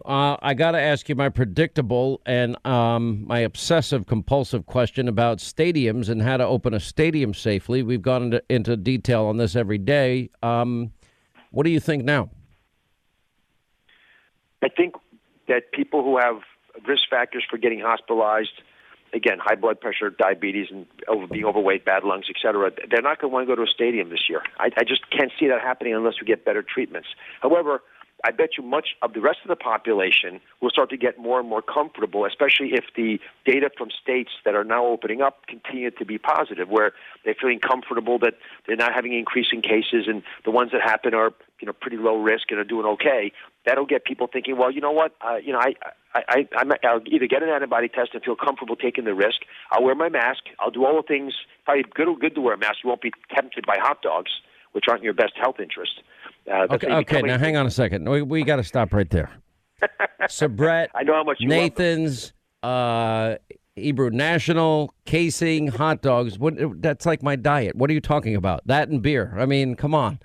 Uh, 0.04 0.36
I 0.40 0.54
got 0.54 0.70
to 0.70 0.80
ask 0.80 1.08
you 1.10 1.14
my 1.14 1.28
predictable 1.28 2.22
and 2.24 2.56
um, 2.66 3.26
my 3.26 3.40
obsessive 3.40 4.06
compulsive 4.06 4.64
question 4.64 5.08
about 5.08 5.38
stadiums 5.38 6.08
and 6.08 6.22
how 6.22 6.38
to 6.38 6.46
open 6.46 6.72
a 6.72 6.80
stadium 6.80 7.34
safely. 7.34 7.82
We've 7.82 8.00
gone 8.00 8.24
into, 8.24 8.42
into 8.48 8.76
detail 8.78 9.26
on 9.26 9.36
this 9.36 9.56
every 9.56 9.76
day. 9.76 10.30
Um, 10.42 10.92
what 11.50 11.64
do 11.64 11.70
you 11.70 11.80
think 11.80 12.04
now? 12.04 12.30
I 14.62 14.68
think 14.68 14.94
that 15.48 15.72
people 15.72 16.02
who 16.02 16.18
have 16.18 16.40
risk 16.86 17.02
factors 17.10 17.44
for 17.48 17.58
getting 17.58 17.80
hospitalized, 17.80 18.62
again, 19.12 19.38
high 19.40 19.56
blood 19.56 19.80
pressure, 19.80 20.10
diabetes, 20.10 20.68
and 20.70 20.86
over, 21.08 21.26
being 21.26 21.44
overweight, 21.44 21.84
bad 21.84 22.04
lungs, 22.04 22.26
et 22.28 22.36
cetera, 22.40 22.70
they're 22.90 23.02
not 23.02 23.20
going 23.20 23.30
to 23.30 23.34
want 23.34 23.48
to 23.48 23.54
go 23.54 23.56
to 23.56 23.62
a 23.68 23.72
stadium 23.72 24.10
this 24.10 24.28
year. 24.28 24.42
I, 24.58 24.70
I 24.76 24.84
just 24.84 25.10
can't 25.10 25.32
see 25.38 25.48
that 25.48 25.60
happening 25.60 25.94
unless 25.94 26.14
we 26.20 26.26
get 26.26 26.44
better 26.44 26.62
treatments. 26.62 27.08
However, 27.40 27.82
I 28.22 28.32
bet 28.32 28.50
you 28.58 28.62
much 28.62 28.88
of 29.00 29.14
the 29.14 29.20
rest 29.20 29.38
of 29.44 29.48
the 29.48 29.56
population 29.56 30.40
will 30.60 30.68
start 30.68 30.90
to 30.90 30.98
get 30.98 31.18
more 31.18 31.40
and 31.40 31.48
more 31.48 31.62
comfortable, 31.62 32.26
especially 32.26 32.72
if 32.74 32.84
the 32.94 33.18
data 33.46 33.70
from 33.78 33.88
states 33.90 34.30
that 34.44 34.54
are 34.54 34.62
now 34.62 34.84
opening 34.84 35.22
up 35.22 35.46
continue 35.46 35.90
to 35.90 36.04
be 36.04 36.18
positive, 36.18 36.68
where 36.68 36.92
they're 37.24 37.34
feeling 37.40 37.60
comfortable 37.60 38.18
that 38.18 38.34
they're 38.66 38.76
not 38.76 38.92
having 38.94 39.14
increasing 39.14 39.62
cases, 39.62 40.04
and 40.06 40.22
the 40.44 40.50
ones 40.50 40.70
that 40.72 40.82
happen 40.82 41.14
are 41.14 41.32
you 41.60 41.66
know 41.66 41.72
pretty 41.72 41.96
low 41.96 42.16
risk 42.16 42.50
and 42.50 42.58
are 42.58 42.64
doing 42.64 42.86
okay. 42.86 43.32
That'll 43.66 43.86
get 43.86 44.04
people 44.04 44.28
thinking, 44.32 44.56
well, 44.56 44.70
you 44.70 44.80
know 44.80 44.90
what, 44.90 45.14
uh, 45.20 45.36
you 45.36 45.52
know, 45.52 45.58
I, 45.58 45.74
I, 46.14 46.46
I, 46.54 46.64
I'll 46.84 47.00
either 47.06 47.26
get 47.26 47.42
an 47.42 47.50
antibody 47.50 47.88
test 47.88 48.10
and 48.14 48.22
feel 48.22 48.36
comfortable 48.36 48.74
taking 48.74 49.04
the 49.04 49.14
risk. 49.14 49.42
I'll 49.70 49.84
wear 49.84 49.94
my 49.94 50.08
mask. 50.08 50.44
I'll 50.58 50.70
do 50.70 50.86
all 50.86 50.96
the 50.96 51.06
things. 51.06 51.34
Probably 51.64 51.84
good, 51.94 52.08
good 52.20 52.34
to 52.34 52.40
wear 52.40 52.54
a 52.54 52.58
mask. 52.58 52.78
You 52.82 52.88
won't 52.88 53.02
be 53.02 53.12
tempted 53.34 53.66
by 53.66 53.76
hot 53.78 54.00
dogs, 54.02 54.30
which 54.72 54.84
aren't 54.88 55.02
your 55.02 55.12
best 55.12 55.34
health 55.40 55.56
interest. 55.60 56.00
Uh, 56.50 56.66
okay, 56.70 56.90
okay. 56.90 57.22
Now 57.22 57.38
hang 57.38 57.56
on 57.56 57.66
a 57.66 57.70
second. 57.70 58.08
We 58.08 58.22
we 58.22 58.44
got 58.44 58.56
to 58.56 58.64
stop 58.64 58.92
right 58.92 59.08
there. 59.10 59.30
So 60.28 60.48
Brett, 60.48 60.90
I 60.94 61.02
know 61.02 61.14
how 61.14 61.24
much 61.24 61.38
Nathan's, 61.40 62.34
uh, 62.62 63.36
Hebrew 63.74 64.10
National, 64.10 64.94
casing, 65.06 65.68
hot 65.68 66.02
dogs. 66.02 66.38
What? 66.38 66.54
That's 66.80 67.06
like 67.06 67.22
my 67.22 67.36
diet. 67.36 67.74
What 67.74 67.90
are 67.90 67.94
you 67.94 68.00
talking 68.00 68.36
about? 68.36 68.66
That 68.66 68.90
and 68.90 69.02
beer. 69.02 69.34
I 69.36 69.46
mean, 69.46 69.74
come 69.74 69.94
on. 69.94 70.20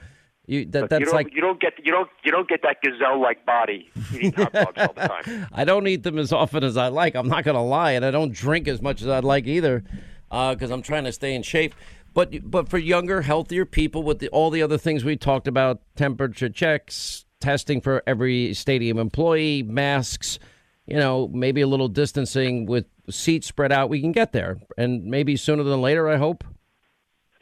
You, 0.48 0.66
that, 0.68 0.90
that's 0.90 1.06
you 1.06 1.12
like 1.12 1.34
you 1.34 1.42
don't 1.42 1.60
get 1.60 1.74
you 1.84 1.92
don't 1.92 2.10
you 2.24 2.32
don't 2.32 2.48
get 2.48 2.62
that 2.62 2.78
gazelle 2.84 3.20
like 3.20 3.46
body 3.46 3.90
eating 4.14 4.34
hot 4.34 4.54
dogs 4.54 4.78
all 4.78 4.94
the 4.94 5.08
time. 5.24 5.48
I 5.52 5.66
don't 5.66 5.88
eat 5.88 6.04
them 6.04 6.20
as 6.20 6.32
often 6.32 6.64
as 6.64 6.78
I 6.78 6.90
like. 6.90 7.16
I'm 7.16 7.28
not 7.28 7.44
going 7.44 7.56
to 7.56 7.62
lie, 7.62 7.92
and 7.92 8.06
I 8.06 8.12
don't 8.12 8.32
drink 8.32 8.68
as 8.68 8.82
much 8.82 9.02
as 9.02 9.08
I'd 9.08 9.24
like 9.24 9.48
either, 9.48 9.84
because 10.30 10.72
uh, 10.72 10.74
I'm 10.74 10.84
trying 10.84 11.06
to 11.06 11.12
stay 11.12 11.34
in 11.34 11.42
shape. 11.42 11.74
But 12.14 12.50
but 12.50 12.70
for 12.70 12.78
younger, 12.78 13.22
healthier 13.22 13.66
people 13.66 14.04
with 14.04 14.20
the, 14.20 14.30
all 14.30 14.50
the 14.52 14.62
other 14.62 14.78
things 14.78 15.04
we 15.04 15.18
talked 15.18 15.48
about, 15.48 15.82
temperature 15.96 16.50
checks, 16.50 17.26
testing 17.40 17.82
for 17.82 18.04
every 18.06 18.54
stadium 18.54 18.98
employee, 19.00 19.64
masks, 19.64 20.40
you 20.86 20.98
know, 20.98 21.28
maybe 21.28 21.62
a 21.62 21.68
little 21.68 21.88
distancing 21.88 22.68
with 22.68 22.86
seats 23.10 23.48
spread 23.48 23.72
out, 23.72 23.90
we 23.90 24.00
can 24.00 24.12
get 24.12 24.32
there, 24.32 24.60
and 24.78 25.04
maybe 25.06 25.36
sooner 25.36 25.64
than 25.64 25.82
later. 25.82 26.08
I 26.08 26.18
hope. 26.18 26.44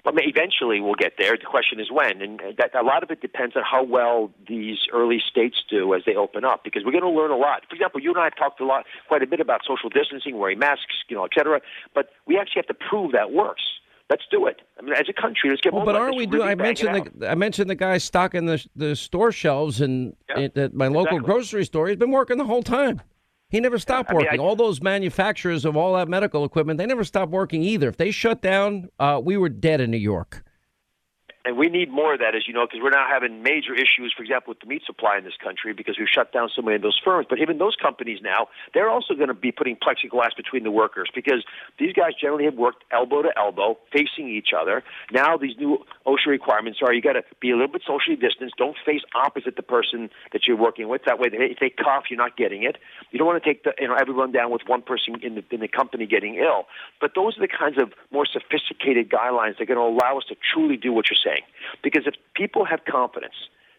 But 0.03 0.15
eventually 0.17 0.81
we'll 0.81 0.95
get 0.95 1.13
there. 1.17 1.37
The 1.37 1.45
question 1.45 1.79
is 1.79 1.89
when, 1.89 2.21
and 2.21 2.41
that, 2.57 2.75
a 2.75 2.83
lot 2.83 3.03
of 3.03 3.11
it 3.11 3.21
depends 3.21 3.55
on 3.55 3.63
how 3.63 3.83
well 3.83 4.31
these 4.47 4.79
early 4.91 5.21
states 5.25 5.63
do 5.69 5.93
as 5.93 6.01
they 6.05 6.15
open 6.15 6.43
up. 6.43 6.63
Because 6.63 6.83
we're 6.85 6.91
going 6.91 7.03
to 7.03 7.09
learn 7.09 7.31
a 7.31 7.37
lot. 7.37 7.63
For 7.69 7.75
example, 7.75 8.01
you 8.01 8.09
and 8.11 8.19
I 8.19 8.25
have 8.25 8.35
talked 8.35 8.59
a 8.59 8.65
lot, 8.65 8.85
quite 9.07 9.23
a 9.23 9.27
bit 9.27 9.39
about 9.39 9.61
social 9.65 9.89
distancing, 9.89 10.37
wearing 10.37 10.59
masks, 10.59 10.95
you 11.07 11.15
know, 11.15 11.23
et 11.23 11.31
cetera. 11.33 11.61
But 11.95 12.09
we 12.27 12.37
actually 12.37 12.63
have 12.67 12.67
to 12.67 12.85
prove 12.89 13.13
that 13.13 13.31
works. 13.31 13.63
Let's 14.09 14.23
do 14.29 14.45
it. 14.45 14.61
I 14.77 14.81
mean, 14.81 14.93
as 14.93 15.05
a 15.09 15.13
country, 15.13 15.49
let's 15.49 15.61
get 15.61 15.71
well, 15.71 15.85
more. 15.85 15.93
But 15.93 16.01
aren't 16.01 16.17
we 16.17 16.25
really 16.25 16.37
doing? 16.39 16.49
I 16.49 16.55
mentioned 16.55 17.11
the 17.15 17.31
I 17.31 17.35
mentioned 17.35 17.69
the 17.69 17.75
guy 17.75 17.97
stocking 17.97 18.45
the 18.45 18.63
the 18.75 18.97
store 18.97 19.31
shelves 19.31 19.79
and 19.79 20.15
Yeah, 20.35 20.49
at 20.55 20.73
my 20.73 20.87
local 20.87 21.17
exactly. 21.17 21.19
grocery 21.19 21.65
store. 21.65 21.87
He's 21.87 21.97
been 21.97 22.11
working 22.11 22.37
the 22.37 22.43
whole 22.43 22.63
time. 22.63 23.01
He 23.53 23.59
never 23.59 23.77
stopped 23.77 24.09
I 24.09 24.13
mean, 24.13 24.23
working. 24.25 24.39
I- 24.39 24.43
all 24.43 24.55
those 24.55 24.81
manufacturers 24.81 25.63
of 25.63 25.77
all 25.77 25.93
that 25.93 26.09
medical 26.09 26.43
equipment, 26.43 26.79
they 26.79 26.87
never 26.87 27.03
stopped 27.03 27.31
working 27.31 27.61
either. 27.61 27.87
If 27.87 27.97
they 27.97 28.09
shut 28.09 28.41
down, 28.41 28.89
uh, 28.99 29.21
we 29.23 29.37
were 29.37 29.47
dead 29.47 29.79
in 29.79 29.91
New 29.91 29.97
York. 29.97 30.43
And 31.45 31.57
we 31.57 31.67
need 31.67 31.91
more 31.91 32.13
of 32.13 32.21
that, 32.21 32.35
as 32.35 32.47
you 32.47 32.53
know, 32.53 32.65
because 32.65 32.79
we're 32.81 32.91
now 32.91 33.05
having 33.09 33.43
major 33.43 33.73
issues, 33.75 34.13
for 34.15 34.23
example, 34.23 34.51
with 34.51 34.61
the 34.61 34.65
meat 34.65 34.83
supply 34.85 35.17
in 35.17 35.25
this 35.25 35.35
country 35.43 35.73
because 35.73 35.99
we've 35.99 36.07
shut 36.07 36.31
down 36.31 36.49
so 36.55 36.61
many 36.61 36.77
of 36.77 36.81
those 36.81 36.97
firms. 37.03 37.27
But 37.29 37.39
even 37.39 37.57
those 37.57 37.75
companies 37.75 38.19
now, 38.23 38.47
they're 38.73 38.89
also 38.89 39.13
going 39.13 39.27
to 39.27 39.33
be 39.33 39.51
putting 39.51 39.75
plexiglass 39.75 40.37
between 40.37 40.63
the 40.63 40.71
workers 40.71 41.09
because 41.13 41.43
these 41.77 41.91
guys 41.91 42.13
generally 42.19 42.45
have 42.45 42.55
worked 42.55 42.85
elbow 42.91 43.23
to 43.23 43.37
elbow, 43.37 43.77
facing 43.91 44.29
each 44.29 44.49
other. 44.57 44.83
Now 45.11 45.35
these 45.35 45.57
new 45.57 45.83
OSHA 46.07 46.27
requirements 46.27 46.79
are 46.81 46.93
you 46.93 47.01
got 47.01 47.13
to 47.13 47.23
be 47.41 47.51
a 47.51 47.55
little 47.55 47.73
bit 47.73 47.81
socially 47.85 48.15
distanced. 48.15 48.55
Don't 48.55 48.77
face 48.85 49.01
opposite 49.13 49.57
the 49.57 49.63
person 49.63 50.09
that 50.31 50.47
you're 50.47 50.55
working 50.55 50.87
with. 50.87 51.03
That 51.05 51.19
way, 51.19 51.27
if 51.29 51.59
they 51.59 51.69
cough, 51.69 52.05
you're 52.09 52.17
not 52.17 52.37
getting 52.37 52.63
it. 52.63 52.77
You 53.11 53.19
don't 53.19 53.27
want 53.27 53.43
to 53.43 53.49
take 53.49 53.63
the 53.65 53.73
you 53.79 53.89
know 53.89 53.95
everyone 53.95 54.31
down 54.31 54.49
with 54.49 54.61
one 54.65 54.81
person 54.81 55.15
in 55.21 55.35
the 55.35 55.43
in 55.51 55.59
the 55.59 55.67
company 55.67 56.05
getting 56.05 56.35
ill. 56.35 56.67
But 57.01 57.15
those 57.15 57.37
are 57.37 57.41
the 57.41 57.49
kinds 57.49 57.81
of 57.81 57.91
more 58.11 58.25
sophisticated 58.25 59.09
guidelines 59.09 59.57
that 59.57 59.63
are 59.63 59.75
going 59.75 59.77
to 59.77 59.83
allow 59.99 60.17
us 60.17 60.23
to 60.29 60.35
truly 60.53 60.77
do 60.77 60.93
what 60.93 61.07
you're 61.09 61.19
saying. 61.21 61.32
Because 61.83 62.03
if 62.05 62.15
people 62.35 62.65
have 62.65 62.81
confidence 62.85 63.35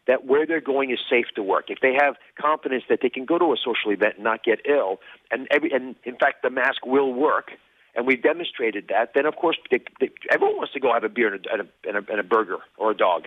that 0.07 0.27
where 0.27 0.47
they're 0.47 0.61
going 0.61 0.91
is 0.91 0.99
safe 1.09 1.27
to 1.35 1.43
work, 1.43 1.67
if 1.69 1.79
they 1.81 1.95
have 1.95 2.17
confidence 2.41 2.85
that 2.89 3.01
they 3.03 3.09
can 3.09 3.25
go 3.25 3.39
to 3.39 3.47
a 3.47 3.57
social 3.57 3.91
event 3.91 4.17
and 4.17 4.25
not 4.25 4.45
get 4.45 4.61
ill, 4.69 5.01
and 5.31 5.49
every 5.51 5.71
and 5.73 5.97
in 6.05 6.17
fact 6.17 6.43
the 6.43 6.51
mask 6.51 6.85
will 6.85 7.13
work, 7.13 7.53
and 7.95 8.07
we've 8.07 8.23
demonstrated 8.23 8.89
that, 8.89 9.13
then 9.15 9.27
of 9.27 9.37
course 9.37 9.57
they, 9.71 9.81
they, 10.01 10.11
everyone 10.31 10.57
wants 10.57 10.73
to 10.73 10.81
go 10.81 10.93
have 10.93 11.05
a 11.05 11.09
beer 11.09 11.35
and, 11.35 11.47
a, 11.47 11.89
and, 11.89 11.97
a, 11.97 12.11
and 12.11 12.21
a 12.21 12.25
burger 12.25 12.59
or 12.77 12.91
a 12.91 12.97
dog 12.97 13.27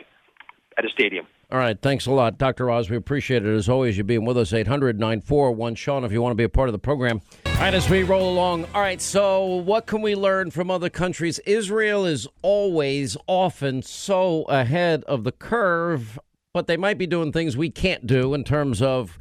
at 0.78 0.86
a 0.86 0.89
stadium. 0.89 1.25
All 1.50 1.58
right. 1.58 1.82
Thanks 1.82 2.06
a 2.08 2.12
lot, 2.12 2.38
Dr. 2.38 2.70
Oz. 2.70 2.89
We 2.89 2.98
appreciate 2.98 3.45
it 3.45 3.56
as 3.56 3.70
always. 3.70 3.98
You 3.98 4.04
being 4.04 4.26
with 4.26 4.38
us, 4.38 4.52
800 4.52 5.00
941 5.00 5.76
Sean, 5.76 6.04
if 6.04 6.12
you 6.12 6.22
want 6.22 6.32
to 6.32 6.36
be 6.36 6.43
a 6.43 6.50
part 6.50 6.68
of 6.68 6.74
the 6.74 6.80
program. 6.80 7.22
All 7.45 7.54
right, 7.54 7.74
as 7.74 7.89
we 7.89 8.04
roll 8.04 8.30
along. 8.30 8.66
All 8.76 8.82
right. 8.82 9.00
So, 9.00 9.45
what 9.45 9.86
can 9.86 10.02
we 10.02 10.14
learn 10.14 10.52
from 10.52 10.70
other 10.70 10.89
countries? 10.89 11.39
Israel 11.45 12.06
is 12.06 12.28
always, 12.41 13.16
often 13.28 13.82
so 13.82 14.43
ahead 14.43 15.06
of 15.06 15.24
the 15.24 15.32
curve, 15.32 16.20
but 16.54 16.68
they 16.68 16.76
might 16.76 16.98
be 16.98 17.08
doing 17.08 17.32
things 17.32 17.56
we 17.56 17.70
can't 17.70 18.06
do 18.06 18.34
in 18.34 18.43
terms 18.43 18.82
of 18.82 19.18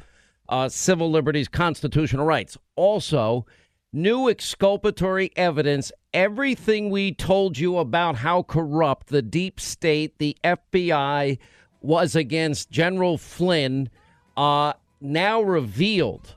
uh, 0.49 0.67
civil 0.67 1.09
liberties, 1.09 1.47
constitutional 1.47 2.25
rights. 2.25 2.57
Also, 2.75 3.45
new 3.93 4.27
exculpatory 4.27 5.31
evidence. 5.37 5.93
Everything 6.13 6.89
we 6.89 7.13
told 7.13 7.57
you 7.57 7.77
about 7.77 8.17
how 8.17 8.43
corrupt 8.43 9.07
the 9.07 9.21
deep 9.21 9.61
state, 9.61 10.17
the 10.19 10.35
FBI, 10.43 11.37
was 11.81 12.15
against 12.15 12.71
General 12.71 13.17
Flynn, 13.17 13.89
uh, 14.35 14.73
now 15.01 15.41
revealed. 15.41 16.33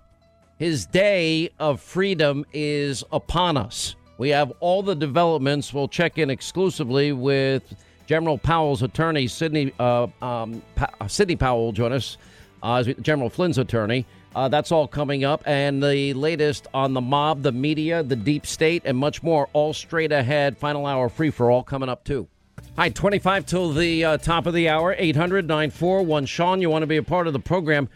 His 0.58 0.86
day 0.86 1.50
of 1.58 1.80
freedom 1.80 2.44
is 2.52 3.02
upon 3.12 3.56
us. 3.56 3.96
We 4.18 4.28
have 4.30 4.52
all 4.60 4.82
the 4.82 4.94
developments. 4.94 5.72
We'll 5.72 5.88
check 5.88 6.18
in 6.18 6.28
exclusively 6.28 7.12
with 7.12 7.62
General 8.06 8.36
Powell's 8.36 8.82
attorney, 8.82 9.26
Sidney 9.26 9.72
uh, 9.78 10.08
um, 10.20 10.62
pa- 10.74 11.06
Sidney 11.06 11.36
Powell, 11.36 11.66
will 11.66 11.72
join 11.72 11.92
us, 11.92 12.18
uh, 12.62 12.74
as 12.74 12.86
General 13.00 13.30
Flynn's 13.30 13.56
attorney. 13.56 14.04
Uh, 14.34 14.48
that's 14.48 14.70
all 14.70 14.86
coming 14.86 15.24
up, 15.24 15.42
and 15.46 15.82
the 15.82 16.12
latest 16.14 16.66
on 16.74 16.92
the 16.92 17.00
mob, 17.00 17.42
the 17.42 17.52
media, 17.52 18.02
the 18.02 18.14
deep 18.14 18.46
state, 18.46 18.82
and 18.84 18.98
much 18.98 19.22
more. 19.22 19.48
All 19.52 19.72
straight 19.72 20.12
ahead. 20.12 20.58
Final 20.58 20.86
hour 20.86 21.08
free 21.08 21.30
for 21.30 21.50
all 21.50 21.62
coming 21.62 21.88
up 21.88 22.04
too. 22.04 22.28
Hi, 22.76 22.88
25 22.88 23.46
till 23.46 23.72
the 23.72 24.04
uh, 24.04 24.16
top 24.16 24.46
of 24.46 24.54
the 24.54 24.68
hour, 24.68 24.94
800 24.96 25.46
941 25.46 26.24
Sean. 26.24 26.62
You 26.62 26.70
want 26.70 26.82
to 26.82 26.86
be 26.86 26.96
a 26.96 27.02
part 27.02 27.26
of 27.26 27.32
the 27.32 27.40
program. 27.40 27.90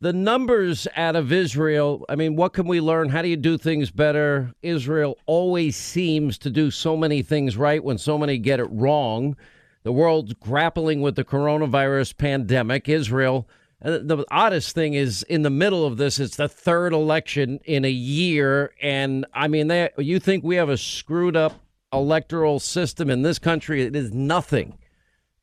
The 0.00 0.12
numbers 0.12 0.86
out 0.94 1.16
of 1.16 1.32
Israel, 1.32 2.04
I 2.08 2.16
mean, 2.16 2.36
what 2.36 2.52
can 2.52 2.66
we 2.66 2.80
learn? 2.80 3.08
How 3.08 3.22
do 3.22 3.28
you 3.28 3.36
do 3.36 3.56
things 3.56 3.90
better? 3.90 4.52
Israel 4.60 5.16
always 5.24 5.76
seems 5.76 6.36
to 6.38 6.50
do 6.50 6.70
so 6.70 6.96
many 6.98 7.22
things 7.22 7.56
right 7.56 7.82
when 7.82 7.96
so 7.96 8.18
many 8.18 8.36
get 8.36 8.60
it 8.60 8.68
wrong. 8.70 9.36
The 9.84 9.92
world's 9.92 10.34
grappling 10.34 11.00
with 11.00 11.14
the 11.14 11.24
coronavirus 11.24 12.18
pandemic. 12.18 12.90
Israel, 12.90 13.48
uh, 13.82 14.00
the 14.02 14.24
oddest 14.30 14.74
thing 14.74 14.94
is 14.94 15.22
in 15.22 15.42
the 15.42 15.50
middle 15.50 15.86
of 15.86 15.96
this, 15.96 16.18
it's 16.18 16.36
the 16.36 16.48
third 16.48 16.92
election 16.92 17.60
in 17.64 17.86
a 17.86 17.90
year. 17.90 18.72
And 18.82 19.24
I 19.32 19.48
mean, 19.48 19.68
they, 19.68 19.88
you 19.96 20.18
think 20.18 20.44
we 20.44 20.56
have 20.56 20.68
a 20.68 20.76
screwed 20.76 21.36
up 21.36 21.65
electoral 21.96 22.60
system 22.60 23.10
in 23.10 23.22
this 23.22 23.38
country? 23.38 23.82
It 23.82 23.96
is 23.96 24.12
nothing 24.12 24.76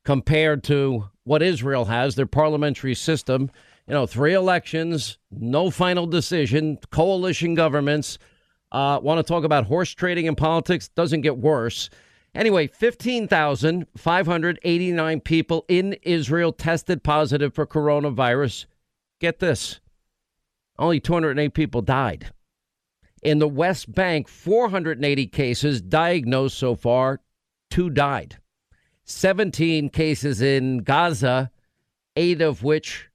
compared 0.04 0.62
to 0.64 1.08
what 1.24 1.42
Israel 1.42 1.86
has, 1.86 2.14
their 2.14 2.26
parliamentary 2.26 2.94
system. 2.94 3.50
You 3.86 3.94
know, 3.94 4.06
three 4.06 4.34
elections, 4.34 5.18
no 5.30 5.70
final 5.70 6.06
decision, 6.06 6.78
coalition 6.90 7.54
governments. 7.54 8.18
Uh, 8.72 8.98
want 9.02 9.18
to 9.18 9.22
talk 9.22 9.44
about 9.44 9.66
horse 9.66 9.90
trading 9.90 10.24
in 10.26 10.34
politics? 10.34 10.88
Doesn't 10.88 11.20
get 11.20 11.36
worse. 11.38 11.90
Anyway, 12.34 12.66
15,589 12.66 15.20
people 15.20 15.64
in 15.68 15.92
Israel 16.02 16.52
tested 16.52 17.04
positive 17.04 17.54
for 17.54 17.66
coronavirus. 17.66 18.66
Get 19.20 19.38
this 19.38 19.78
only 20.78 21.00
208 21.00 21.54
people 21.54 21.82
died. 21.82 22.30
In 23.24 23.38
the 23.38 23.48
West 23.48 23.90
Bank, 23.90 24.28
480 24.28 25.26
cases 25.28 25.80
diagnosed 25.80 26.58
so 26.58 26.74
far, 26.74 27.22
two 27.70 27.88
died. 27.88 28.36
17 29.04 29.88
cases 29.88 30.42
in 30.42 30.78
Gaza, 30.78 31.50
eight 32.16 32.42
of 32.42 32.62
which 32.62 33.08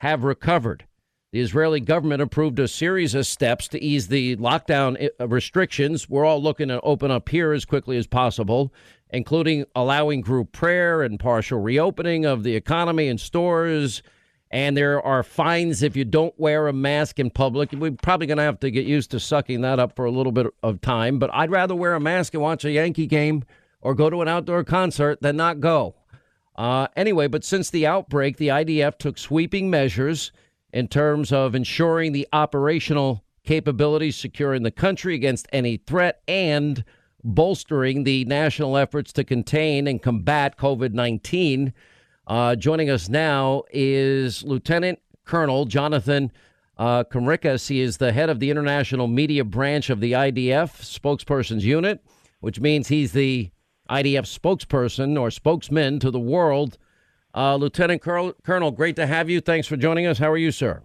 have 0.00 0.22
recovered. 0.22 0.84
The 1.32 1.40
Israeli 1.40 1.80
government 1.80 2.20
approved 2.20 2.58
a 2.58 2.68
series 2.68 3.14
of 3.14 3.26
steps 3.26 3.66
to 3.68 3.82
ease 3.82 4.08
the 4.08 4.36
lockdown 4.36 5.08
uh, 5.18 5.28
restrictions. 5.28 6.10
We're 6.10 6.26
all 6.26 6.42
looking 6.42 6.68
to 6.68 6.80
open 6.82 7.10
up 7.10 7.30
here 7.30 7.52
as 7.52 7.64
quickly 7.64 7.96
as 7.96 8.06
possible, 8.06 8.72
including 9.08 9.64
allowing 9.74 10.20
group 10.20 10.52
prayer 10.52 11.02
and 11.02 11.18
partial 11.18 11.58
reopening 11.58 12.26
of 12.26 12.42
the 12.42 12.54
economy 12.54 13.08
and 13.08 13.18
stores. 13.18 14.02
And 14.54 14.76
there 14.76 15.02
are 15.04 15.24
fines 15.24 15.82
if 15.82 15.96
you 15.96 16.04
don't 16.04 16.32
wear 16.38 16.68
a 16.68 16.72
mask 16.72 17.18
in 17.18 17.28
public. 17.30 17.72
We're 17.72 17.90
probably 17.90 18.28
going 18.28 18.38
to 18.38 18.44
have 18.44 18.60
to 18.60 18.70
get 18.70 18.86
used 18.86 19.10
to 19.10 19.18
sucking 19.18 19.62
that 19.62 19.80
up 19.80 19.96
for 19.96 20.04
a 20.04 20.12
little 20.12 20.30
bit 20.30 20.46
of 20.62 20.80
time. 20.80 21.18
But 21.18 21.34
I'd 21.34 21.50
rather 21.50 21.74
wear 21.74 21.94
a 21.94 22.00
mask 22.00 22.34
and 22.34 22.42
watch 22.42 22.64
a 22.64 22.70
Yankee 22.70 23.08
game 23.08 23.42
or 23.80 23.96
go 23.96 24.08
to 24.08 24.22
an 24.22 24.28
outdoor 24.28 24.62
concert 24.62 25.20
than 25.20 25.36
not 25.36 25.58
go. 25.58 25.96
Uh, 26.54 26.86
anyway, 26.94 27.26
but 27.26 27.42
since 27.42 27.68
the 27.68 27.84
outbreak, 27.84 28.36
the 28.36 28.46
IDF 28.46 28.96
took 28.96 29.18
sweeping 29.18 29.70
measures 29.70 30.30
in 30.72 30.86
terms 30.86 31.32
of 31.32 31.56
ensuring 31.56 32.12
the 32.12 32.28
operational 32.32 33.24
capabilities, 33.42 34.14
securing 34.14 34.62
the 34.62 34.70
country 34.70 35.16
against 35.16 35.48
any 35.52 35.78
threat, 35.78 36.22
and 36.28 36.84
bolstering 37.24 38.04
the 38.04 38.24
national 38.26 38.76
efforts 38.76 39.12
to 39.14 39.24
contain 39.24 39.88
and 39.88 40.00
combat 40.00 40.56
COVID 40.56 40.92
19. 40.92 41.72
Uh, 42.26 42.56
joining 42.56 42.88
us 42.88 43.08
now 43.08 43.62
is 43.70 44.42
Lieutenant 44.44 44.98
Colonel 45.24 45.66
Jonathan 45.66 46.32
uh, 46.78 47.04
Conricus. 47.04 47.68
He 47.68 47.80
is 47.80 47.98
the 47.98 48.12
head 48.12 48.30
of 48.30 48.40
the 48.40 48.50
international 48.50 49.06
media 49.06 49.44
branch 49.44 49.90
of 49.90 50.00
the 50.00 50.12
IDF 50.12 50.80
spokesperson's 50.80 51.64
unit, 51.64 52.02
which 52.40 52.60
means 52.60 52.88
he's 52.88 53.12
the 53.12 53.50
IDF 53.90 54.26
spokesperson 54.26 55.20
or 55.20 55.30
spokesman 55.30 55.98
to 56.00 56.10
the 56.10 56.20
world. 56.20 56.78
Uh, 57.34 57.56
Lieutenant 57.56 58.00
Colonel, 58.00 58.70
great 58.70 58.96
to 58.96 59.06
have 59.06 59.28
you. 59.28 59.40
Thanks 59.40 59.66
for 59.66 59.76
joining 59.76 60.06
us. 60.06 60.18
How 60.18 60.30
are 60.30 60.38
you, 60.38 60.50
sir? 60.50 60.82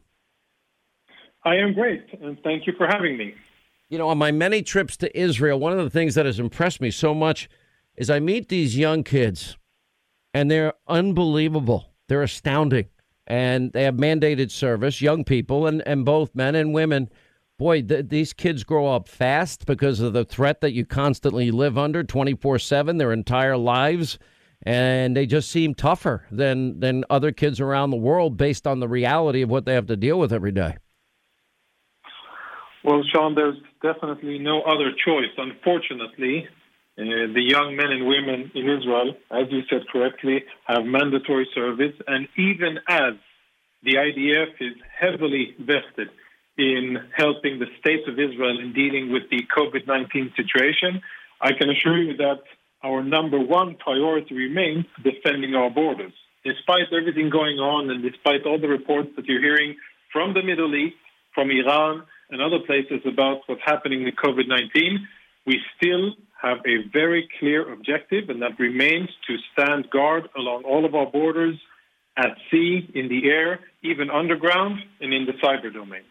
I 1.45 1.55
am 1.55 1.73
great, 1.73 2.05
and 2.21 2.37
thank 2.43 2.67
you 2.67 2.73
for 2.77 2.87
having 2.87 3.17
me. 3.17 3.33
You 3.87 3.97
know, 3.97 4.09
on 4.09 4.17
my 4.17 4.31
many 4.31 4.61
trips 4.61 4.97
to 4.97 5.19
Israel, 5.19 5.59
one 5.59 5.71
of 5.71 5.79
the 5.79 5.89
things 5.89 6.15
that 6.15 6.25
has 6.25 6.39
impressed 6.39 6.81
me 6.81 6.91
so 6.91 7.13
much 7.13 7.49
is 7.95 8.09
I 8.09 8.19
meet 8.19 8.49
these 8.49 8.77
young 8.77 9.03
kids, 9.03 9.57
and 10.33 10.49
they're 10.49 10.73
unbelievable. 10.87 11.89
They're 12.07 12.23
astounding. 12.23 12.87
And 13.27 13.71
they 13.73 13.83
have 13.83 13.95
mandated 13.95 14.49
service, 14.49 15.01
young 15.01 15.23
people, 15.23 15.67
and, 15.67 15.83
and 15.85 16.03
both 16.03 16.33
men 16.33 16.55
and 16.55 16.73
women. 16.73 17.09
Boy, 17.59 17.83
th- 17.83 18.07
these 18.09 18.33
kids 18.33 18.63
grow 18.63 18.87
up 18.87 19.07
fast 19.07 19.65
because 19.65 19.99
of 19.99 20.13
the 20.13 20.25
threat 20.25 20.61
that 20.61 20.73
you 20.73 20.85
constantly 20.85 21.51
live 21.51 21.77
under 21.77 22.03
24 22.03 22.57
7 22.57 22.97
their 22.97 23.11
entire 23.11 23.57
lives. 23.57 24.17
And 24.63 25.15
they 25.15 25.25
just 25.25 25.51
seem 25.51 25.73
tougher 25.75 26.25
than, 26.31 26.79
than 26.79 27.05
other 27.09 27.31
kids 27.31 27.61
around 27.61 27.91
the 27.91 27.97
world 27.97 28.35
based 28.35 28.67
on 28.67 28.79
the 28.79 28.87
reality 28.87 29.41
of 29.41 29.49
what 29.49 29.65
they 29.65 29.73
have 29.73 29.87
to 29.87 29.95
deal 29.95 30.19
with 30.19 30.33
every 30.33 30.51
day. 30.51 30.77
Well, 32.83 33.03
Sean, 33.13 33.35
there's 33.35 33.57
definitely 33.81 34.39
no 34.39 34.61
other 34.61 34.91
choice. 35.05 35.31
Unfortunately, 35.37 36.47
uh, 36.99 37.31
the 37.33 37.41
young 37.41 37.77
men 37.77 37.91
and 37.91 38.05
women 38.05 38.51
in 38.53 38.69
Israel, 38.69 39.15
as 39.31 39.47
you 39.49 39.61
said 39.69 39.87
correctly, 39.87 40.43
have 40.65 40.83
mandatory 40.83 41.47
service, 41.55 41.95
and 42.07 42.27
even 42.37 42.79
as 42.89 43.13
the 43.83 43.95
IDF 43.95 44.59
is 44.59 44.75
heavily 44.99 45.55
vested 45.59 46.09
in 46.57 46.97
helping 47.15 47.59
the 47.59 47.67
state 47.79 48.05
of 48.07 48.19
Israel 48.19 48.59
in 48.59 48.73
dealing 48.73 49.13
with 49.13 49.23
the 49.31 49.41
COVID 49.55 49.87
19 49.87 50.33
situation, 50.35 51.01
I 51.39 51.53
can 51.53 51.69
assure 51.69 51.97
you 51.97 52.17
that 52.17 52.43
our 52.83 53.01
number 53.01 53.39
one 53.39 53.75
priority 53.75 54.35
remains 54.35 54.85
defending 55.01 55.55
our 55.55 55.69
borders. 55.69 56.11
Despite 56.43 56.91
everything 56.91 57.29
going 57.29 57.59
on 57.59 57.89
and 57.89 58.03
despite 58.03 58.45
all 58.45 58.59
the 58.59 58.67
reports 58.67 59.09
that 59.15 59.25
you're 59.25 59.41
hearing 59.41 59.77
from 60.11 60.33
the 60.33 60.43
Middle 60.43 60.75
East, 60.75 60.97
from 61.33 61.49
Iran, 61.49 62.03
and 62.29 62.41
other 62.41 62.59
places 62.59 63.01
about 63.05 63.41
what's 63.47 63.61
happening 63.63 64.03
with 64.03 64.15
COVID 64.15 64.47
19, 64.47 65.07
we 65.45 65.59
still 65.77 66.13
have 66.41 66.59
a 66.65 66.89
very 66.91 67.27
clear 67.39 67.71
objective, 67.71 68.29
and 68.29 68.41
that 68.41 68.57
remains 68.59 69.09
to 69.27 69.35
stand 69.53 69.89
guard 69.89 70.29
along 70.37 70.63
all 70.63 70.85
of 70.85 70.95
our 70.95 71.05
borders 71.05 71.55
at 72.17 72.35
sea, 72.51 72.89
in 72.93 73.07
the 73.07 73.29
air, 73.29 73.59
even 73.83 74.09
underground, 74.09 74.79
and 74.99 75.13
in 75.13 75.25
the 75.25 75.33
cyber 75.33 75.73
domain. 75.73 76.01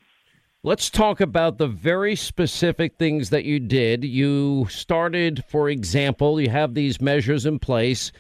Let's 0.63 0.91
talk 0.91 1.21
about 1.21 1.59
the 1.59 1.69
very 1.69 2.17
specific 2.17 2.97
things 2.97 3.31
that 3.31 3.45
you 3.45 3.61
did. 3.61 4.05
You 4.05 4.67
started, 4.71 5.45
for 5.49 5.69
example, 5.69 6.41
you 6.41 6.51
have 6.51 6.75
these 6.75 7.01
measures 7.01 7.47
in 7.47 7.59
place 7.59 8.11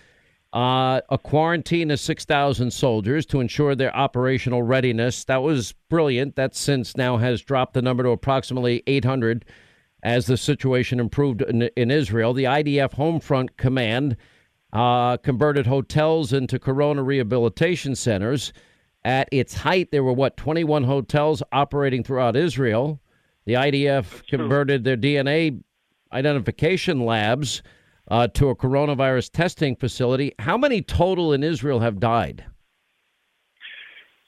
uh, 0.52 1.00
a 1.10 1.18
quarantine 1.18 1.90
of 1.90 2.00
6,000 2.00 2.70
soldiers 2.72 3.26
to 3.26 3.40
ensure 3.40 3.74
their 3.74 3.94
operational 3.94 4.62
readiness. 4.62 5.24
That 5.24 5.42
was 5.42 5.74
brilliant. 5.90 6.36
That 6.36 6.54
since 6.56 6.96
now 6.96 7.18
has 7.18 7.42
dropped 7.42 7.74
the 7.74 7.82
number 7.82 8.02
to 8.02 8.10
approximately 8.10 8.82
800 8.86 9.44
as 10.02 10.26
the 10.26 10.36
situation 10.36 11.00
improved 11.00 11.42
in, 11.42 11.62
in 11.76 11.90
Israel. 11.90 12.32
The 12.32 12.44
IDF 12.44 12.94
Homefront 12.94 13.56
Command 13.56 14.16
uh, 14.72 15.16
converted 15.18 15.66
hotels 15.66 16.32
into 16.32 16.58
corona 16.58 17.02
rehabilitation 17.02 17.94
centers. 17.94 18.52
At 19.04 19.28
its 19.32 19.54
height, 19.54 19.90
there 19.90 20.04
were 20.04 20.12
what 20.12 20.36
21 20.36 20.84
hotels 20.84 21.42
operating 21.52 22.04
throughout 22.04 22.36
Israel. 22.36 23.00
The 23.46 23.54
IDF 23.54 24.26
converted 24.28 24.84
their 24.84 24.96
DNA 24.96 25.62
identification 26.12 27.04
labs 27.04 27.62
uh, 28.10 28.26
to 28.28 28.48
a 28.48 28.56
coronavirus 28.56 29.30
testing 29.32 29.76
facility. 29.76 30.34
How 30.38 30.56
many 30.56 30.82
total 30.82 31.32
in 31.32 31.42
Israel 31.42 31.80
have 31.80 32.00
died? 32.00 32.44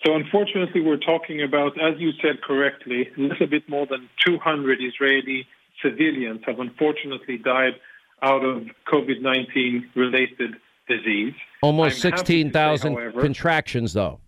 So, 0.04 0.14
unfortunately, 0.14 0.80
we're 0.80 0.96
talking 0.96 1.42
about, 1.42 1.78
as 1.78 1.98
you 1.98 2.12
said 2.22 2.40
correctly, 2.42 3.10
a 3.16 3.20
little 3.20 3.46
bit 3.46 3.68
more 3.68 3.86
than 3.86 4.08
200 4.24 4.78
Israeli 4.80 5.46
civilians 5.82 6.40
have 6.46 6.58
unfortunately 6.58 7.38
died 7.38 7.74
out 8.22 8.44
of 8.44 8.64
COVID 8.92 9.20
19 9.20 9.90
related 9.94 10.56
disease. 10.88 11.34
Almost 11.62 12.00
16,000 12.00 13.12
contractions, 13.12 13.92
though. 13.92 14.20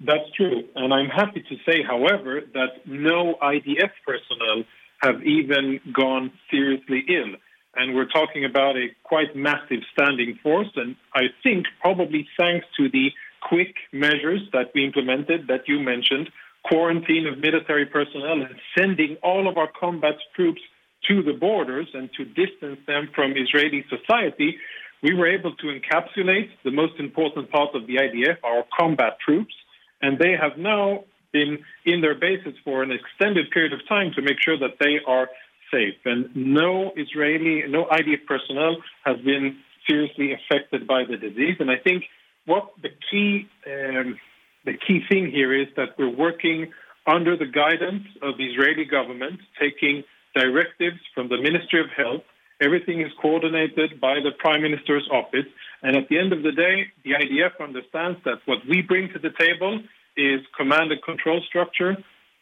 That's 0.00 0.30
true. 0.36 0.62
And 0.76 0.94
I'm 0.94 1.08
happy 1.08 1.42
to 1.48 1.56
say, 1.66 1.82
however, 1.82 2.42
that 2.54 2.86
no 2.86 3.36
IDF 3.42 3.90
personnel 4.06 4.64
have 5.02 5.22
even 5.24 5.80
gone 5.92 6.30
seriously 6.50 7.04
ill. 7.08 7.34
And 7.74 7.94
we're 7.94 8.06
talking 8.06 8.44
about 8.44 8.76
a 8.76 8.88
quite 9.02 9.34
massive 9.36 9.80
standing 9.92 10.38
force. 10.42 10.68
And 10.76 10.96
I 11.14 11.24
think 11.42 11.66
probably 11.80 12.28
thanks 12.38 12.66
to 12.76 12.88
the 12.88 13.10
quick 13.42 13.74
measures 13.92 14.42
that 14.52 14.70
we 14.74 14.84
implemented 14.84 15.46
that 15.48 15.68
you 15.68 15.80
mentioned, 15.80 16.30
quarantine 16.64 17.26
of 17.26 17.38
military 17.38 17.86
personnel 17.86 18.42
and 18.42 18.54
sending 18.76 19.16
all 19.22 19.48
of 19.48 19.56
our 19.56 19.68
combat 19.80 20.14
troops 20.34 20.60
to 21.08 21.22
the 21.22 21.32
borders 21.32 21.88
and 21.94 22.10
to 22.16 22.24
distance 22.24 22.80
them 22.86 23.08
from 23.14 23.34
Israeli 23.36 23.84
society, 23.88 24.58
we 25.02 25.14
were 25.14 25.28
able 25.28 25.54
to 25.56 25.66
encapsulate 25.66 26.50
the 26.64 26.70
most 26.70 26.98
important 26.98 27.50
part 27.50 27.74
of 27.74 27.86
the 27.86 27.96
IDF, 27.96 28.38
our 28.42 28.64
combat 28.76 29.18
troops, 29.24 29.54
and 30.02 30.18
they 30.18 30.32
have 30.40 30.58
now 30.58 31.04
been 31.32 31.58
in 31.84 32.00
their 32.00 32.14
bases 32.14 32.54
for 32.64 32.82
an 32.82 32.90
extended 32.90 33.50
period 33.50 33.72
of 33.72 33.86
time 33.88 34.12
to 34.16 34.22
make 34.22 34.38
sure 34.44 34.58
that 34.58 34.78
they 34.80 34.98
are 35.06 35.28
safe. 35.70 35.94
And 36.04 36.34
no 36.34 36.92
Israeli, 36.96 37.62
no 37.68 37.84
IDF 37.84 38.26
personnel 38.26 38.76
has 39.04 39.18
been 39.18 39.58
seriously 39.88 40.32
affected 40.32 40.86
by 40.86 41.04
the 41.04 41.16
disease. 41.16 41.56
And 41.60 41.70
I 41.70 41.76
think 41.76 42.04
what 42.46 42.70
the 42.82 42.90
key 43.10 43.48
um, 43.66 44.18
the 44.68 44.76
key 44.86 45.00
thing 45.08 45.30
here 45.30 45.54
is 45.54 45.68
that 45.76 45.96
we're 45.98 46.14
working 46.14 46.70
under 47.06 47.38
the 47.38 47.46
guidance 47.46 48.04
of 48.20 48.36
the 48.36 48.44
Israeli 48.44 48.84
government, 48.84 49.40
taking 49.58 50.04
directives 50.34 51.00
from 51.14 51.30
the 51.30 51.40
Ministry 51.40 51.80
of 51.80 51.88
Health. 51.96 52.20
Everything 52.60 53.00
is 53.00 53.10
coordinated 53.22 53.98
by 53.98 54.16
the 54.20 54.32
Prime 54.38 54.60
Minister's 54.60 55.08
office. 55.10 55.48
And 55.82 55.96
at 55.96 56.08
the 56.10 56.18
end 56.18 56.34
of 56.34 56.42
the 56.42 56.52
day, 56.52 56.92
the 57.02 57.12
IDF 57.12 57.64
understands 57.64 58.18
that 58.26 58.44
what 58.44 58.58
we 58.68 58.82
bring 58.82 59.08
to 59.14 59.18
the 59.18 59.32
table 59.40 59.80
is 60.18 60.40
command 60.54 60.92
and 60.92 61.02
control 61.02 61.40
structure, 61.48 61.96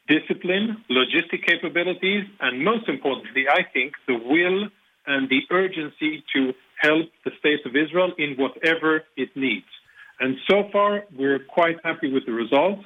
discipline, 0.09 0.83
logistic 0.91 1.47
capabilities, 1.47 2.25
and 2.41 2.65
most 2.65 2.89
importantly, 2.89 3.45
I 3.49 3.63
think, 3.73 3.93
the 4.09 4.19
will 4.19 4.69
and 5.07 5.29
the 5.29 5.43
urgency 5.53 6.25
to 6.35 6.53
help 6.81 7.07
the 7.25 7.31
state 7.39 7.63
of 7.65 7.77
Israel 7.77 8.11
in 8.19 8.35
whatever 8.35 9.05
it 9.17 9.31
needs. 9.37 9.71
And 10.21 10.37
so 10.49 10.69
far, 10.73 11.05
we're 11.17 11.41
quite 11.41 11.77
happy 11.85 12.13
with 12.13 12.27
the 12.27 12.33
results. 12.33 12.83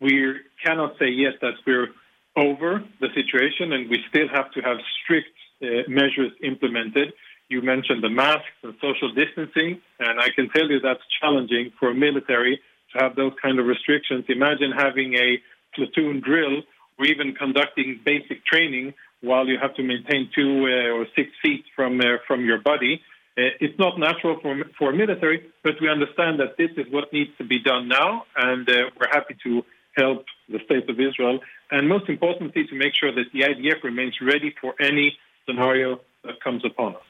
We 0.00 0.34
cannot 0.64 0.98
say 0.98 1.08
yet 1.08 1.34
that 1.40 1.54
we're 1.66 1.88
over 2.36 2.82
the 3.00 3.08
situation, 3.14 3.72
and 3.72 3.88
we 3.88 3.98
still 4.08 4.28
have 4.32 4.50
to 4.52 4.60
have 4.60 4.78
strict 5.02 5.28
uh, 5.62 5.88
measures 5.88 6.32
implemented. 6.42 7.12
You 7.48 7.62
mentioned 7.62 8.02
the 8.02 8.08
masks 8.08 8.56
and 8.62 8.74
social 8.80 9.12
distancing, 9.14 9.80
and 10.00 10.20
I 10.20 10.30
can 10.34 10.48
tell 10.48 10.68
you 10.68 10.80
that's 10.80 11.02
challenging 11.20 11.70
for 11.78 11.90
a 11.90 11.94
military 11.94 12.60
to 12.92 12.98
have 13.02 13.14
those 13.14 13.32
kind 13.40 13.58
of 13.60 13.66
restrictions. 13.66 14.24
Imagine 14.28 14.72
having 14.72 15.14
a 15.14 15.38
platoon 15.74 16.20
drill 16.20 16.62
or 16.98 17.04
even 17.06 17.34
conducting 17.34 18.00
basic 18.04 18.44
training 18.44 18.94
while 19.20 19.46
you 19.46 19.58
have 19.60 19.74
to 19.74 19.82
maintain 19.82 20.30
two 20.34 20.66
uh, 20.66 20.96
or 20.96 21.06
six 21.14 21.30
feet 21.42 21.64
from 21.76 22.00
uh, 22.00 22.18
from 22.26 22.44
your 22.44 22.60
buddy. 22.60 23.00
Uh, 23.36 23.48
it's 23.60 23.78
not 23.78 23.98
natural 23.98 24.38
for, 24.42 24.62
for 24.78 24.92
military, 24.92 25.42
but 25.64 25.72
we 25.80 25.88
understand 25.88 26.38
that 26.38 26.56
this 26.58 26.70
is 26.76 26.84
what 26.92 27.10
needs 27.14 27.30
to 27.38 27.44
be 27.44 27.58
done 27.58 27.88
now, 27.88 28.24
and 28.36 28.68
uh, 28.68 28.90
we're 29.00 29.08
happy 29.10 29.34
to 29.42 29.62
help 29.96 30.24
the 30.50 30.58
state 30.66 30.88
of 30.90 31.00
Israel, 31.00 31.40
and 31.70 31.88
most 31.88 32.08
importantly, 32.10 32.66
to 32.66 32.74
make 32.74 32.94
sure 32.94 33.10
that 33.10 33.24
the 33.32 33.40
IDF 33.40 33.82
remains 33.82 34.14
ready 34.20 34.54
for 34.60 34.74
any 34.80 35.16
scenario 35.46 35.98
that 36.24 36.42
comes 36.44 36.62
upon 36.64 36.94
us. 36.94 37.02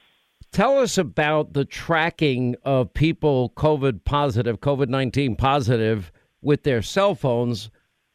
Tell 0.53 0.77
us 0.79 0.97
about 0.97 1.53
the 1.53 1.65
tracking 1.65 2.55
of 2.63 2.93
people 2.93 3.51
COVID 3.57 4.05
positive, 4.05 4.61
COVID 4.61 4.87
19 4.87 5.35
positive 5.35 6.11
with 6.41 6.63
their 6.63 6.81
cell 6.81 7.15
phones. 7.15 7.69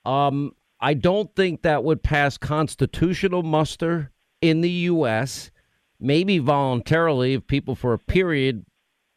Um, 0.07 0.53
I 0.81 0.95
don't 0.95 1.35
think 1.35 1.63
that 1.63 1.85
would 1.85 2.03
pass 2.03 2.39
constitutional 2.39 3.43
muster 3.43 4.13
in 4.41 4.63
the 4.63 4.71
U.S 4.71 5.51
maybe 6.01 6.39
voluntarily 6.39 7.35
if 7.35 7.47
people 7.47 7.75
for 7.75 7.93
a 7.93 7.99
period 7.99 8.65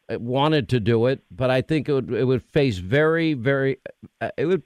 uh, 0.10 0.20
wanted 0.20 0.70
to 0.70 0.80
do 0.80 1.06
it, 1.06 1.22
but 1.32 1.50
I 1.50 1.62
think 1.62 1.88
it 1.88 1.94
would 1.94 2.12
it 2.12 2.26
would 2.26 2.44
face 2.44 2.78
very 2.78 3.34
very 3.34 3.80
uh, 4.20 4.30
it 4.38 4.46
would 4.46 4.64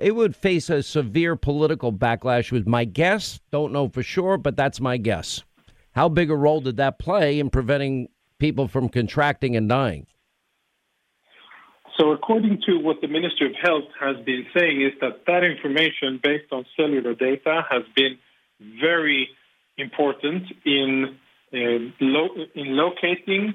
it 0.00 0.14
would 0.14 0.34
face 0.34 0.70
a 0.70 0.82
severe 0.82 1.36
political 1.36 1.92
backlash. 1.92 2.50
Was 2.50 2.66
my 2.66 2.84
guess. 2.84 3.40
Don't 3.50 3.72
know 3.72 3.88
for 3.88 4.02
sure, 4.02 4.38
but 4.38 4.56
that's 4.56 4.80
my 4.80 4.96
guess. 4.96 5.42
How 5.92 6.08
big 6.08 6.30
a 6.30 6.36
role 6.36 6.60
did 6.60 6.76
that 6.76 6.98
play 6.98 7.38
in 7.40 7.50
preventing 7.50 8.08
people 8.38 8.68
from 8.68 8.88
contracting 8.88 9.56
and 9.56 9.68
dying? 9.68 10.06
So, 11.98 12.12
according 12.12 12.62
to 12.66 12.78
what 12.78 13.00
the 13.00 13.08
Ministry 13.08 13.48
of 13.48 13.56
Health 13.60 13.90
has 13.98 14.16
been 14.24 14.46
saying, 14.56 14.82
is 14.82 14.92
that 15.00 15.24
that 15.26 15.42
information 15.42 16.20
based 16.22 16.52
on 16.52 16.64
cellular 16.76 17.14
data 17.14 17.62
has 17.68 17.82
been 17.96 18.18
very 18.80 19.28
important 19.76 20.44
in 20.64 21.18
in, 21.52 21.92
lo- 22.00 22.34
in 22.54 22.76
locating 22.76 23.54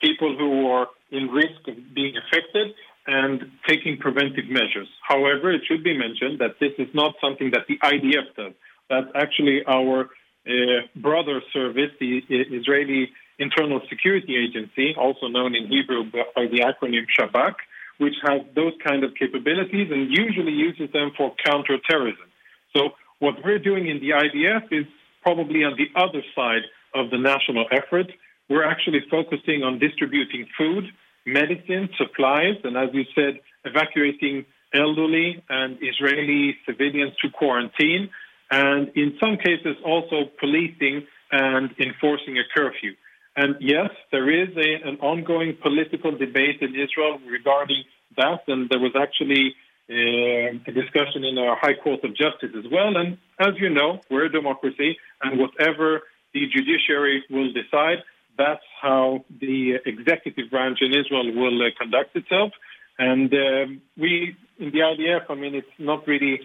people 0.00 0.36
who 0.38 0.68
are 0.68 0.88
in 1.10 1.28
risk 1.28 1.66
of 1.68 1.74
being 1.94 2.14
affected 2.16 2.74
and 3.06 3.50
taking 3.66 3.98
preventive 3.98 4.48
measures. 4.48 4.88
However, 5.06 5.52
it 5.52 5.62
should 5.66 5.82
be 5.82 5.96
mentioned 5.96 6.38
that 6.40 6.56
this 6.60 6.72
is 6.78 6.88
not 6.94 7.14
something 7.20 7.50
that 7.52 7.66
the 7.68 7.78
IDF 7.78 8.34
does. 8.36 8.52
That's 8.88 9.08
actually 9.14 9.62
our 9.66 10.10
uh, 10.46 10.50
brother 10.96 11.40
service, 11.52 11.90
the 11.98 12.22
Israeli 12.28 13.10
Internal 13.38 13.80
Security 13.88 14.36
Agency, 14.36 14.94
also 14.96 15.26
known 15.28 15.54
in 15.54 15.66
Hebrew 15.68 16.04
by 16.10 16.46
the 16.46 16.60
acronym 16.60 17.06
Shabak, 17.18 17.54
which 17.98 18.14
has 18.24 18.42
those 18.54 18.72
kind 18.84 19.02
of 19.04 19.14
capabilities 19.14 19.88
and 19.90 20.10
usually 20.10 20.52
uses 20.52 20.90
them 20.92 21.12
for 21.16 21.34
counterterrorism. 21.44 22.28
So 22.76 22.90
what 23.18 23.34
we're 23.44 23.58
doing 23.58 23.88
in 23.88 24.00
the 24.00 24.10
IDF 24.10 24.72
is 24.72 24.86
probably 25.22 25.64
on 25.64 25.76
the 25.76 25.88
other 25.98 26.22
side 26.34 26.62
of 26.94 27.10
the 27.10 27.18
national 27.18 27.66
effort. 27.70 28.10
We're 28.48 28.64
actually 28.64 29.00
focusing 29.10 29.62
on 29.62 29.78
distributing 29.78 30.46
food, 30.58 30.84
medicine, 31.26 31.88
supplies, 31.96 32.56
and 32.64 32.76
as 32.76 32.88
you 32.92 33.04
said, 33.14 33.40
evacuating 33.64 34.44
elderly 34.74 35.42
and 35.48 35.78
Israeli 35.80 36.56
civilians 36.66 37.12
to 37.22 37.30
quarantine, 37.30 38.10
and 38.50 38.88
in 38.96 39.16
some 39.20 39.36
cases 39.36 39.76
also 39.84 40.30
policing 40.38 41.06
and 41.32 41.70
enforcing 41.78 42.38
a 42.38 42.42
curfew. 42.54 42.94
And 43.36 43.56
yes, 43.60 43.90
there 44.10 44.28
is 44.28 44.48
a, 44.56 44.88
an 44.88 44.96
ongoing 45.00 45.56
political 45.62 46.10
debate 46.10 46.60
in 46.60 46.74
Israel 46.74 47.20
regarding 47.26 47.84
that, 48.16 48.42
and 48.48 48.68
there 48.68 48.80
was 48.80 48.92
actually 49.00 49.54
uh, 49.88 50.58
a 50.66 50.72
discussion 50.72 51.24
in 51.24 51.38
our 51.38 51.56
High 51.56 51.74
Court 51.74 52.02
of 52.04 52.10
Justice 52.16 52.50
as 52.58 52.64
well. 52.70 52.96
And 52.96 53.18
as 53.38 53.54
you 53.58 53.70
know, 53.70 54.00
we're 54.10 54.26
a 54.26 54.32
democracy, 54.32 54.98
and 55.22 55.38
whatever 55.38 56.02
the 56.34 56.46
judiciary 56.54 57.24
will 57.30 57.52
decide. 57.52 57.98
that's 58.38 58.68
how 58.80 59.24
the 59.40 59.74
executive 59.84 60.50
branch 60.50 60.78
in 60.80 60.92
Israel 61.00 61.26
will 61.34 61.60
uh, 61.62 61.70
conduct 61.78 62.16
itself. 62.16 62.52
And 62.98 63.32
um, 63.32 63.82
we, 63.96 64.36
in 64.58 64.70
the 64.70 64.78
IDF, 64.78 65.24
I 65.28 65.34
mean, 65.34 65.54
it's 65.54 65.76
not 65.78 66.06
really 66.06 66.40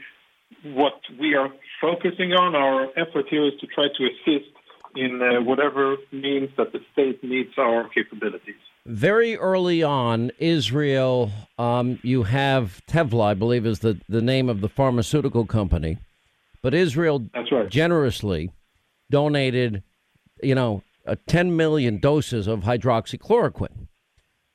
what 0.64 1.00
we 1.20 1.36
are 1.36 1.50
focusing 1.82 2.34
on. 2.34 2.56
Our 2.56 2.88
effort 2.98 3.26
here 3.30 3.46
is 3.46 3.54
to 3.62 3.68
try 3.68 3.88
to 3.98 4.04
assist 4.12 4.52
in 4.96 5.22
uh, 5.22 5.42
whatever 5.42 5.98
means 6.12 6.50
that 6.58 6.72
the 6.72 6.80
state 6.94 7.24
needs 7.24 7.52
our 7.58 7.90
capabilities. 7.90 8.56
Very 8.86 9.36
early 9.36 9.84
on, 9.84 10.32
Israel, 10.40 11.32
um, 11.58 12.00
you 12.04 12.24
have 12.24 12.82
Teva, 12.88 13.22
I 13.22 13.34
believe, 13.34 13.66
is 13.66 13.80
the, 13.80 14.00
the 14.08 14.22
name 14.22 14.48
of 14.48 14.62
the 14.62 14.70
pharmaceutical 14.70 15.46
company. 15.46 15.98
But 16.62 16.74
Israel 16.74 17.26
That's 17.34 17.52
right. 17.52 17.70
generously 17.70 18.52
donated, 19.10 19.84
you 20.42 20.56
know, 20.56 20.84
uh, 21.08 21.16
10 21.28 21.56
million 21.56 22.00
doses 22.00 22.48
of 22.48 22.62
hydroxychloroquine. 22.62 23.88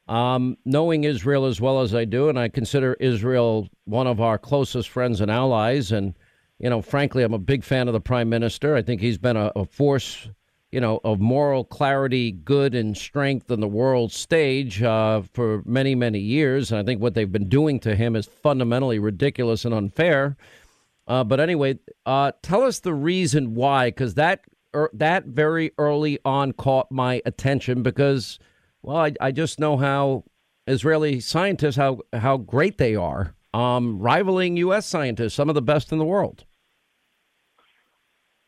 Um, 0.09 0.57
knowing 0.65 1.05
Israel 1.05 1.47
as 1.47 1.61
well 1.61 1.81
as 1.81 1.95
I 1.95 2.05
do, 2.05 2.29
and 2.29 2.37
I 2.37 2.49
consider 2.49 2.95
Israel 2.95 3.69
one 3.85 4.09
of 4.09 4.21
our 4.21 4.39
closest 4.39 4.89
friends 4.89 5.21
and 5.21 5.31
allies, 5.31 5.93
and 5.93 6.15
you 6.61 6.69
know, 6.69 6.83
frankly, 6.83 7.23
I'm 7.23 7.33
a 7.33 7.39
big 7.39 7.65
fan 7.65 7.89
of 7.89 7.95
the 7.95 8.01
prime 8.01 8.29
minister. 8.29 8.77
I 8.77 8.83
think 8.83 9.01
he's 9.01 9.17
been 9.17 9.37
a, 9.37 9.51
a 9.57 9.65
force, 9.65 10.29
you 10.71 10.81
know, 10.81 11.01
of 11.05 11.19
moral 11.19 11.65
clarity, 11.65 12.33
good, 12.33 12.75
and 12.75 12.95
strength 12.97 13.51
on 13.51 13.61
the 13.61 13.69
world 13.69 14.13
stage 14.13 14.83
uh, 14.83 15.23
for 15.33 15.63
many, 15.65 15.95
many 15.95 16.19
years. 16.19 16.71
And 16.71 16.79
I 16.79 16.85
think 16.85 17.01
what 17.01 17.15
they've 17.15 17.33
been 17.33 17.49
doing 17.49 17.81
to 17.81 17.97
him 17.97 18.15
is 18.15 18.27
fundamentally 18.27 18.99
ridiculous 18.99 19.65
and 19.65 19.73
unfair. 19.73 20.37
Uh, 21.11 21.25
but 21.25 21.41
anyway, 21.41 21.77
uh, 22.07 22.31
tell 22.41 22.63
us 22.63 22.79
the 22.79 22.95
reason 22.95 23.53
why, 23.53 23.89
because 23.89 24.15
that 24.15 24.45
er, 24.73 24.89
that 24.93 25.27
very 25.27 25.73
early 25.77 26.21
on 26.25 26.53
caught 26.53 26.87
my 26.93 27.21
attention 27.27 27.83
because, 27.83 28.39
well, 28.81 28.99
I, 28.99 29.13
I 29.21 29.33
just 29.33 29.59
know 29.59 29.77
how 29.77 30.23
Israeli 30.69 31.19
scientists 31.19 31.75
how 31.75 31.99
how 32.13 32.37
great 32.37 32.79
they 32.79 32.95
are, 32.95 33.35
um, 33.53 33.99
rivaling 33.99 34.57
U.S. 34.59 34.87
scientists, 34.87 35.35
some 35.35 35.49
of 35.49 35.57
the 35.57 35.63
best 35.63 35.91
in 35.91 35.99
the 35.99 36.05
world. 36.05 36.45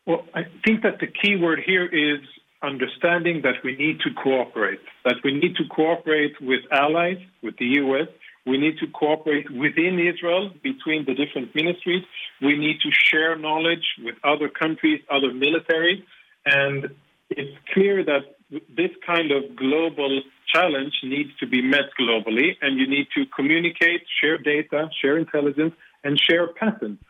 Well, 0.07 0.23
I 0.33 0.43
think 0.65 0.83
that 0.83 1.01
the 1.01 1.07
key 1.07 1.35
word 1.35 1.59
here 1.65 1.85
is 1.85 2.21
understanding 2.61 3.41
that 3.43 3.55
we 3.65 3.75
need 3.75 3.99
to 4.05 4.09
cooperate, 4.13 4.79
that 5.03 5.15
we 5.21 5.33
need 5.33 5.57
to 5.57 5.63
cooperate 5.69 6.39
with 6.39 6.61
allies, 6.71 7.17
with 7.41 7.57
the 7.57 7.65
U.S., 7.65 8.07
we 8.45 8.57
need 8.57 8.77
to 8.79 8.87
cooperate 8.87 9.49
within 9.49 9.99
Israel 9.99 10.51
between 10.61 11.05
the 11.05 11.13
different 11.13 11.55
ministries. 11.55 12.03
We 12.41 12.57
need 12.57 12.77
to 12.81 12.89
share 12.91 13.37
knowledge 13.37 13.85
with 14.03 14.15
other 14.23 14.49
countries, 14.49 15.01
other 15.09 15.31
militaries. 15.31 16.03
And 16.45 16.89
it's 17.29 17.57
clear 17.73 18.03
that 18.03 18.35
this 18.49 18.91
kind 19.05 19.31
of 19.31 19.55
global 19.55 20.21
challenge 20.53 20.93
needs 21.03 21.29
to 21.39 21.47
be 21.47 21.61
met 21.61 21.87
globally. 21.99 22.57
And 22.61 22.77
you 22.77 22.87
need 22.87 23.07
to 23.15 23.25
communicate, 23.33 24.01
share 24.21 24.37
data, 24.37 24.89
share 25.01 25.17
intelligence, 25.17 25.73
and 26.03 26.19
share 26.19 26.47
patents. 26.47 27.03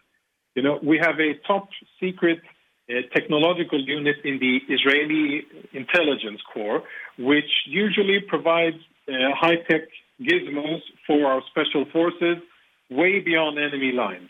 You 0.56 0.62
know, 0.62 0.80
we 0.84 1.00
have 1.00 1.20
a 1.20 1.34
top 1.48 1.70
secret 2.00 2.40
uh, 2.90 2.94
technological 3.16 3.82
unit 3.82 4.18
in 4.24 4.40
the 4.40 4.60
Israeli 4.70 5.46
intelligence 5.72 6.42
corps, 6.54 6.84
which 7.18 7.50
usually 7.66 8.20
provides 8.20 8.78
uh, 9.08 9.14
high 9.36 9.56
tech 9.68 9.82
gizmos 10.22 10.82
for 11.08 11.26
our 11.26 11.42
special 11.50 11.86
forces 11.92 12.38
way 12.90 13.20
beyond 13.20 13.58
enemy 13.58 13.92
lines. 13.92 14.30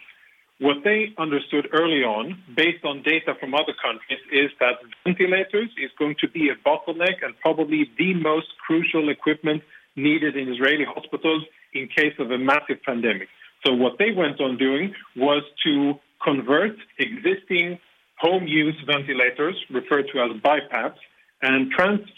What 0.59 0.77
they 0.83 1.13
understood 1.17 1.67
early 1.73 2.03
on, 2.03 2.41
based 2.55 2.85
on 2.85 3.01
data 3.03 3.33
from 3.39 3.53
other 3.53 3.73
countries, 3.81 4.19
is 4.31 4.51
that 4.59 4.75
ventilators 5.03 5.69
is 5.77 5.91
going 5.97 6.15
to 6.21 6.29
be 6.29 6.49
a 6.49 6.55
bottleneck 6.67 7.23
and 7.23 7.37
probably 7.41 7.89
the 7.97 8.13
most 8.13 8.47
crucial 8.65 9.09
equipment 9.09 9.63
needed 9.95 10.37
in 10.37 10.53
Israeli 10.53 10.85
hospitals 10.85 11.43
in 11.73 11.87
case 11.87 12.13
of 12.19 12.31
a 12.31 12.37
massive 12.37 12.81
pandemic. 12.85 13.27
So 13.65 13.73
what 13.73 13.97
they 13.97 14.11
went 14.11 14.39
on 14.39 14.57
doing 14.57 14.93
was 15.15 15.43
to 15.65 15.95
convert 16.23 16.75
existing 16.99 17.79
home 18.17 18.47
use 18.47 18.75
ventilators, 18.85 19.55
referred 19.69 20.07
to 20.13 20.21
as 20.21 20.31
BiPAPs, 20.41 21.01
and 21.41 21.71
trans- 21.71 22.09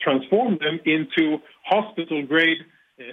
transform 0.00 0.58
them 0.58 0.80
into 0.84 1.38
hospital 1.64 2.24
grade 2.26 2.58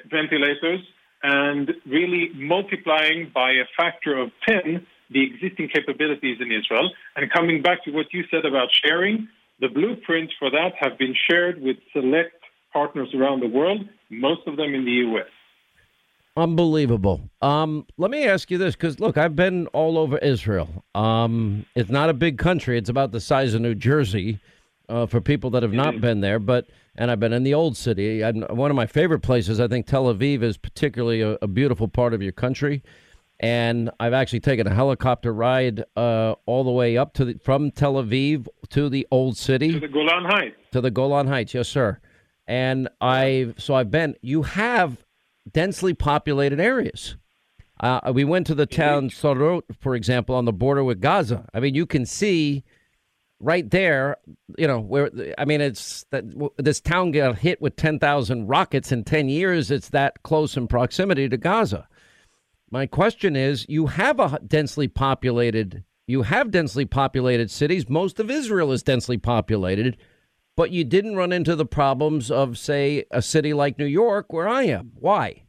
ventilators 0.09 0.81
and 1.23 1.71
really 1.85 2.29
multiplying 2.35 3.31
by 3.33 3.51
a 3.51 3.65
factor 3.77 4.17
of 4.17 4.31
10 4.47 4.85
the 5.11 5.23
existing 5.23 5.69
capabilities 5.69 6.37
in 6.39 6.51
Israel. 6.51 6.91
And 7.15 7.31
coming 7.31 7.61
back 7.61 7.83
to 7.85 7.91
what 7.91 8.07
you 8.11 8.23
said 8.31 8.45
about 8.45 8.69
sharing, 8.83 9.27
the 9.59 9.67
blueprints 9.67 10.33
for 10.39 10.49
that 10.49 10.73
have 10.79 10.97
been 10.97 11.15
shared 11.29 11.61
with 11.61 11.77
select 11.93 12.41
partners 12.73 13.09
around 13.13 13.41
the 13.41 13.47
world, 13.47 13.87
most 14.09 14.41
of 14.47 14.57
them 14.57 14.73
in 14.73 14.83
the 14.83 14.91
U.S. 14.91 15.27
Unbelievable. 16.37 17.21
Um, 17.41 17.85
let 17.97 18.11
me 18.11 18.27
ask 18.27 18.51
you 18.51 18.57
this, 18.57 18.75
because 18.75 18.99
look, 18.99 19.17
I've 19.17 19.35
been 19.35 19.67
all 19.67 19.97
over 19.97 20.17
Israel. 20.17 20.83
Um, 20.93 21.65
it's 21.75 21.89
not 21.89 22.09
a 22.09 22.13
big 22.13 22.37
country; 22.37 22.77
it's 22.77 22.89
about 22.89 23.13
the 23.13 23.21
size 23.21 23.53
of 23.53 23.61
New 23.61 23.75
Jersey 23.75 24.39
uh, 24.89 25.05
for 25.05 25.21
people 25.21 25.49
that 25.51 25.63
have 25.63 25.71
not 25.71 26.01
been 26.01 26.19
there. 26.19 26.39
But 26.39 26.67
and 26.97 27.11
I've 27.11 27.19
been 27.19 27.33
in 27.33 27.43
the 27.43 27.53
old 27.53 27.77
city. 27.77 28.23
I'm, 28.23 28.41
one 28.41 28.71
of 28.71 28.75
my 28.75 28.85
favorite 28.85 29.19
places, 29.19 29.59
I 29.59 29.67
think 29.67 29.85
Tel 29.85 30.05
Aviv 30.13 30.43
is 30.43 30.57
particularly 30.57 31.21
a, 31.21 31.37
a 31.41 31.47
beautiful 31.47 31.87
part 31.87 32.13
of 32.13 32.21
your 32.21 32.31
country. 32.31 32.83
And 33.39 33.89
I've 33.99 34.13
actually 34.13 34.39
taken 34.39 34.65
a 34.65 34.73
helicopter 34.73 35.33
ride 35.33 35.83
uh, 35.97 36.35
all 36.45 36.63
the 36.63 36.71
way 36.71 36.97
up 36.97 37.13
to 37.15 37.25
the, 37.25 37.33
from 37.43 37.69
Tel 37.71 37.95
Aviv 37.95 38.47
to 38.69 38.87
the 38.87 39.05
old 39.11 39.37
city 39.37 39.73
to 39.73 39.79
the 39.79 39.89
Golan 39.89 40.23
Heights. 40.23 40.55
To 40.71 40.79
the 40.79 40.91
Golan 40.91 41.27
Heights, 41.27 41.53
yes, 41.53 41.67
sir. 41.67 41.99
And 42.47 42.87
I 43.01 43.53
so 43.57 43.73
I've 43.73 43.91
been. 43.91 44.15
You 44.21 44.43
have 44.43 45.03
densely 45.51 45.93
populated 45.93 46.61
areas. 46.61 47.17
Uh, 47.81 47.99
we 48.13 48.23
went 48.23 48.47
to 48.47 48.55
the 48.55 48.65
town 48.65 49.09
Sderot, 49.09 49.63
for 49.81 49.95
example, 49.95 50.33
on 50.33 50.45
the 50.45 50.53
border 50.53 50.83
with 50.83 51.01
Gaza. 51.01 51.45
I 51.53 51.59
mean, 51.59 51.75
you 51.75 51.85
can 51.85 52.05
see 52.05 52.63
right 53.39 53.69
there, 53.69 54.17
you 54.57 54.67
know, 54.67 54.79
where 54.79 55.11
I 55.37 55.45
mean, 55.45 55.61
it's 55.61 56.05
that 56.11 56.25
this 56.57 56.81
town 56.81 57.11
got 57.11 57.37
hit 57.37 57.61
with 57.61 57.75
10,000 57.75 58.47
rockets 58.47 58.91
in 58.91 59.03
10 59.03 59.29
years. 59.29 59.71
It's 59.71 59.89
that 59.89 60.23
close 60.23 60.57
in 60.57 60.67
proximity 60.67 61.29
to 61.29 61.37
Gaza. 61.37 61.87
My 62.71 62.85
question 62.85 63.35
is 63.35 63.65
you 63.69 63.87
have 63.87 64.19
a 64.19 64.39
densely 64.45 64.87
populated 64.87 65.83
you 66.07 66.21
have 66.21 66.51
densely 66.51 66.85
populated 66.85 67.49
cities. 67.49 67.89
Most 67.89 68.19
of 68.19 68.29
Israel 68.29 68.71
is 68.71 68.83
densely 68.83 69.17
populated, 69.17 69.97
but 70.55 70.71
you 70.71 70.83
didn't 70.83 71.15
run 71.15 71.31
into 71.31 71.55
the 71.55 71.65
problems 71.65 72.29
of 72.29 72.57
say 72.57 73.05
a 73.11 73.21
city 73.21 73.53
like 73.53 73.79
New 73.79 73.85
York 73.85 74.31
where 74.31 74.47
I 74.47 74.63
am. 74.63 74.91
Why? 74.95 75.44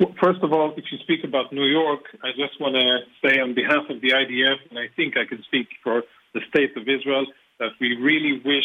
Well, 0.00 0.14
first 0.18 0.42
of 0.42 0.50
all, 0.54 0.72
if 0.78 0.84
you 0.90 0.96
speak 1.00 1.24
about 1.24 1.52
New 1.52 1.66
York, 1.66 2.00
I 2.24 2.30
just 2.30 2.58
want 2.58 2.74
to 2.74 3.00
say 3.22 3.38
on 3.38 3.52
behalf 3.54 3.84
of 3.90 4.00
the 4.00 4.12
IDF, 4.12 4.56
and 4.70 4.78
I 4.78 4.88
think 4.96 5.18
I 5.18 5.26
can 5.26 5.42
speak 5.42 5.68
for 5.84 6.04
the 6.32 6.40
state 6.48 6.74
of 6.74 6.88
Israel, 6.88 7.26
that 7.58 7.72
we 7.82 7.94
really 7.96 8.40
wish 8.42 8.64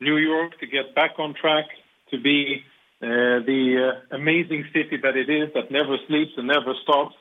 New 0.00 0.16
York 0.16 0.58
to 0.58 0.66
get 0.66 0.96
back 0.96 1.12
on 1.20 1.34
track, 1.34 1.66
to 2.10 2.20
be 2.20 2.64
uh, 3.00 3.38
the 3.46 3.92
uh, 4.10 4.16
amazing 4.16 4.64
city 4.72 4.96
that 5.00 5.16
it 5.16 5.30
is, 5.30 5.54
that 5.54 5.70
never 5.70 5.96
sleeps 6.08 6.32
and 6.36 6.48
never 6.48 6.74
stops. 6.82 7.14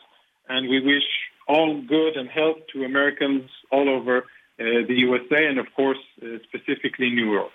And 0.49 0.67
we 0.67 0.79
wish 0.79 1.05
all 1.47 1.79
good 1.79 2.17
and 2.17 2.27
health 2.27 2.57
to 2.73 2.85
Americans 2.85 3.51
all 3.71 3.87
over 3.87 4.17
uh, 4.17 4.23
the 4.57 4.95
USA 5.05 5.45
and, 5.45 5.59
of 5.59 5.67
course, 5.75 5.99
uh, 6.23 6.39
specifically 6.49 7.11
New 7.11 7.31
York. 7.33 7.51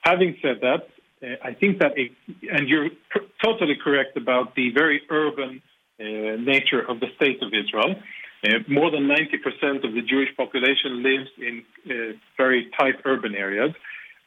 Having 0.00 0.38
said 0.42 0.60
that, 0.62 0.88
uh, 1.22 1.36
I 1.44 1.54
think 1.54 1.78
that, 1.78 1.92
it, 1.96 2.10
and 2.50 2.68
you're 2.68 2.88
totally 3.42 3.76
correct 3.82 4.16
about 4.16 4.54
the 4.54 4.70
very 4.72 5.02
urban 5.10 5.62
uh, 6.00 6.04
nature 6.04 6.80
of 6.88 7.00
the 7.00 7.08
state 7.16 7.42
of 7.42 7.52
Israel. 7.52 7.94
Uh, 8.42 8.58
more 8.68 8.90
than 8.90 9.02
90% 9.06 9.84
of 9.84 9.92
the 9.92 10.00
Jewish 10.00 10.34
population 10.34 11.02
lives 11.02 11.28
in 11.38 11.62
uh, 11.86 12.16
very 12.38 12.70
tight 12.78 12.94
urban 13.04 13.34
areas. 13.34 13.72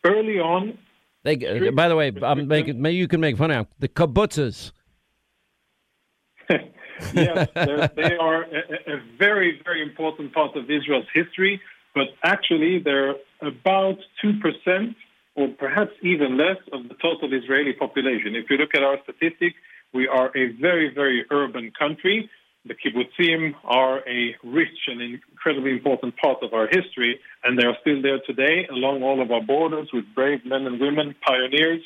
Early 0.03 0.39
on, 0.39 0.78
they, 1.24 1.36
uh, 1.36 1.72
by 1.72 1.88
the 1.88 1.95
way, 1.95 2.11
I'm 2.22 2.47
making, 2.47 2.82
maybe 2.82 2.97
you 2.97 3.07
can 3.07 3.22
make 3.22 3.38
fun 3.38 3.51
of 3.51 3.68
the 3.80 3.88
kibbutzes. 3.88 4.72
yes, 6.49 7.47
they 7.95 8.18
are 8.18 8.43
a, 8.43 8.95
a 8.95 9.01
very, 9.18 9.61
very 9.64 9.82
important 9.82 10.34
part 10.34 10.55
of 10.57 10.70
Israel's 10.70 11.07
history, 11.14 11.61
but 11.95 12.07
actually 12.24 12.80
they're 12.80 13.16
about 13.41 13.97
2% 14.24 14.95
or 15.36 15.47
perhaps 15.47 15.91
even 16.01 16.38
less 16.38 16.57
of 16.71 16.88
the 16.89 16.95
total 16.95 17.34
Israeli 17.34 17.73
population. 17.73 18.36
If 18.36 18.49
you 18.49 18.57
look 18.57 18.75
at 18.75 18.84
our 18.84 18.97
statistics, 19.03 19.55
we 19.93 20.07
are 20.07 20.31
a 20.36 20.51
very, 20.59 20.93
very 20.93 21.25
urban 21.31 21.71
country. 21.77 22.29
The 22.65 22.75
kibbutzim 22.75 23.55
are 23.63 23.99
a 24.07 24.36
rich 24.43 24.88
and 24.88 25.01
incredibly 25.01 25.71
important 25.71 26.15
part 26.17 26.41
of 26.43 26.53
our 26.53 26.67
history, 26.67 27.19
and 27.43 27.59
they 27.59 27.65
are 27.65 27.75
still 27.81 28.01
there 28.01 28.19
today 28.25 28.67
along 28.71 29.03
all 29.03 29.21
of 29.21 29.31
our 29.31 29.41
borders 29.41 29.89
with 29.91 30.05
brave 30.15 30.45
men 30.45 30.65
and 30.65 30.79
women, 30.79 31.15
pioneers, 31.25 31.81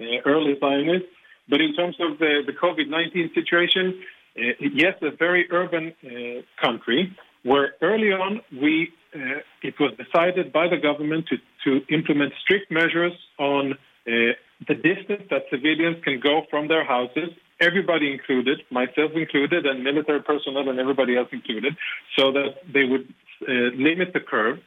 uh, 0.00 0.04
early 0.24 0.56
Zionists. 0.58 1.08
But 1.48 1.60
in 1.60 1.74
terms 1.74 1.96
of 2.00 2.18
the, 2.18 2.42
the 2.46 2.52
COVID 2.52 2.88
19 2.88 3.32
situation, 3.34 4.02
uh, 4.38 4.52
yes, 4.60 4.94
a 5.02 5.10
very 5.10 5.46
urban 5.50 5.92
uh, 6.02 6.42
country 6.64 7.14
where 7.42 7.74
early 7.82 8.12
on 8.12 8.40
we 8.52 8.92
uh, 9.14 9.40
it 9.62 9.74
was 9.78 9.92
decided 9.96 10.52
by 10.52 10.68
the 10.68 10.76
government 10.76 11.26
to, 11.28 11.36
to 11.64 11.94
implement 11.94 12.32
strict 12.42 12.70
measures 12.70 13.12
on 13.38 13.72
uh, 13.72 14.32
the 14.68 14.74
distance 14.74 15.22
that 15.30 15.42
civilians 15.50 16.02
can 16.04 16.20
go 16.20 16.42
from 16.50 16.68
their 16.68 16.84
houses, 16.84 17.30
everybody 17.60 18.12
included, 18.12 18.60
myself 18.70 19.12
included, 19.14 19.66
and 19.66 19.84
military 19.84 20.22
personnel 20.22 20.68
and 20.68 20.78
everybody 20.78 21.16
else 21.16 21.28
included, 21.32 21.76
so 22.16 22.32
that 22.32 22.56
they 22.72 22.84
would 22.84 23.12
uh, 23.48 23.52
limit 23.76 24.12
the 24.12 24.20
curve. 24.20 24.58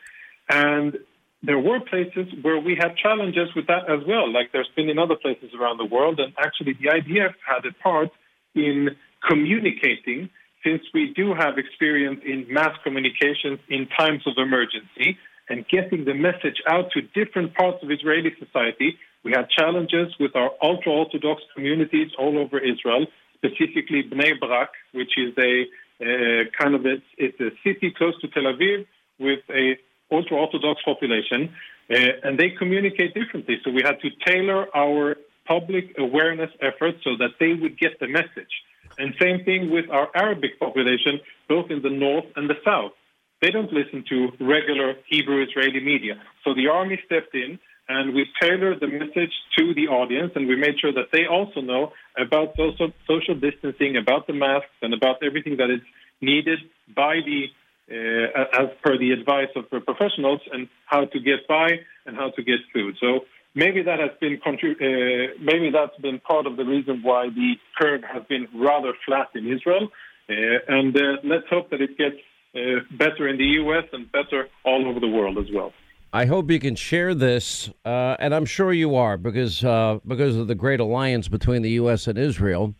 And 0.49 0.97
there 1.43 1.59
were 1.59 1.79
places 1.79 2.27
where 2.41 2.59
we 2.59 2.75
had 2.75 2.95
challenges 2.97 3.49
with 3.55 3.67
that 3.67 3.89
as 3.89 4.05
well, 4.07 4.31
like 4.31 4.51
there's 4.51 4.69
been 4.75 4.89
in 4.89 4.99
other 4.99 5.15
places 5.15 5.51
around 5.59 5.77
the 5.77 5.85
world. 5.85 6.19
And 6.19 6.33
actually, 6.37 6.73
the 6.73 6.89
IDF 6.89 7.33
had 7.45 7.65
a 7.65 7.73
part 7.83 8.09
in 8.53 8.95
communicating, 9.27 10.29
since 10.65 10.81
we 10.93 11.13
do 11.15 11.33
have 11.33 11.57
experience 11.57 12.21
in 12.25 12.45
mass 12.49 12.75
communications 12.83 13.59
in 13.69 13.87
times 13.97 14.23
of 14.25 14.33
emergency 14.37 15.17
and 15.47 15.65
getting 15.67 16.05
the 16.05 16.13
message 16.13 16.59
out 16.67 16.91
to 16.91 17.01
different 17.01 17.53
parts 17.53 17.77
of 17.83 17.91
Israeli 17.91 18.33
society 18.39 18.97
we 19.25 19.31
had 19.31 19.49
challenges 19.49 20.13
with 20.19 20.35
our 20.35 20.51
ultra 20.61 20.91
Orthodox 20.91 21.41
communities 21.55 22.11
all 22.17 22.37
over 22.37 22.59
Israel, 22.59 23.07
specifically 23.33 24.03
Bnei 24.03 24.39
Brak, 24.39 24.69
which 24.93 25.17
is 25.17 25.33
a 25.39 25.65
uh, 25.99 26.43
kind 26.59 26.75
of 26.75 26.85
a, 26.85 26.97
it's 27.17 27.39
a 27.39 27.49
city 27.63 27.91
close 27.97 28.13
to 28.21 28.27
Tel 28.27 28.43
Aviv 28.43 28.85
with 29.19 29.39
a 29.49 29.77
ultra 30.11 30.37
Orthodox 30.37 30.79
population, 30.85 31.51
uh, 31.89 31.95
and 32.23 32.39
they 32.39 32.51
communicate 32.51 33.15
differently. 33.15 33.57
So 33.63 33.71
we 33.71 33.81
had 33.83 33.99
to 34.01 34.09
tailor 34.27 34.67
our 34.77 35.15
public 35.47 35.95
awareness 35.97 36.51
efforts 36.61 36.99
so 37.03 37.17
that 37.17 37.31
they 37.39 37.53
would 37.55 37.79
get 37.79 37.99
the 37.99 38.07
message. 38.07 38.53
And 38.97 39.13
same 39.19 39.43
thing 39.43 39.71
with 39.71 39.89
our 39.89 40.09
Arabic 40.15 40.59
population, 40.59 41.19
both 41.49 41.69
in 41.69 41.81
the 41.81 41.89
north 41.89 42.25
and 42.35 42.49
the 42.49 42.55
south. 42.63 42.93
They 43.41 43.51
don't 43.51 43.71
listen 43.71 44.03
to 44.09 44.29
regular 44.39 44.95
Hebrew 45.09 45.43
Israeli 45.43 45.81
media. 45.81 46.21
So 46.43 46.53
the 46.53 46.67
army 46.67 46.99
stepped 47.05 47.35
in 47.35 47.59
and 47.87 48.15
we 48.15 48.25
tailored 48.41 48.79
the 48.79 48.87
message 48.87 49.31
to 49.57 49.73
the 49.75 49.87
audience, 49.87 50.31
and 50.35 50.47
we 50.47 50.55
made 50.55 50.79
sure 50.79 50.91
that 50.93 51.09
they 51.11 51.27
also 51.29 51.61
know 51.61 51.93
about 52.17 52.55
social, 52.57 52.91
social 53.07 53.35
distancing, 53.35 53.95
about 53.95 54.25
the 54.25 54.33
masks, 54.33 54.73
and 54.81 54.93
about 54.93 55.17
everything 55.23 55.57
that 55.57 55.69
is 55.69 55.81
needed 56.21 56.59
by 56.95 57.19
the 57.23 57.45
uh, 57.87 58.63
as 58.63 58.69
per 58.83 58.97
the 58.97 59.11
advice 59.11 59.49
of 59.55 59.65
the 59.71 59.79
professionals, 59.79 60.41
and 60.51 60.67
how 60.87 61.05
to 61.05 61.19
get 61.19 61.47
by 61.47 61.69
and 62.07 62.17
how 62.17 62.31
to 62.31 62.41
get 62.41 62.57
food. 62.73 62.95
So 62.99 63.25
maybe 63.55 63.81
that 63.81 63.99
has 63.99 64.11
been 64.19 64.39
uh, 64.45 65.33
maybe 65.41 65.71
that's 65.71 65.97
been 65.99 66.19
part 66.19 66.45
of 66.45 66.57
the 66.57 66.65
reason 66.65 67.01
why 67.01 67.29
the 67.29 67.55
curve 67.79 68.01
has 68.03 68.23
been 68.29 68.47
rather 68.53 68.93
flat 69.05 69.29
in 69.33 69.51
Israel. 69.51 69.87
Uh, 70.29 70.33
and 70.67 70.95
uh, 70.95 71.17
let's 71.23 71.47
hope 71.49 71.69
that 71.69 71.81
it 71.81 71.97
gets 71.97 72.17
uh, 72.55 72.81
better 72.97 73.27
in 73.27 73.37
the 73.37 73.45
U.S. 73.63 73.85
and 73.93 74.11
better 74.11 74.49
all 74.63 74.87
over 74.87 74.99
the 74.99 75.07
world 75.07 75.37
as 75.37 75.45
well. 75.53 75.71
I 76.13 76.25
hope 76.25 76.49
you 76.49 76.59
can 76.59 76.75
share 76.75 77.13
this, 77.13 77.69
uh, 77.83 78.15
and 78.19 78.33
I'm 78.33 78.45
sure 78.45 78.71
you 78.71 78.95
are 78.95 79.17
because 79.17 79.61
because 80.07 80.37
of 80.37 80.47
the 80.47 80.55
great 80.55 80.79
alliance 80.79 81.27
between 81.27 81.61
the 81.61 81.71
U.S. 81.71 82.07
and 82.07 82.17
Israel. 82.17 82.75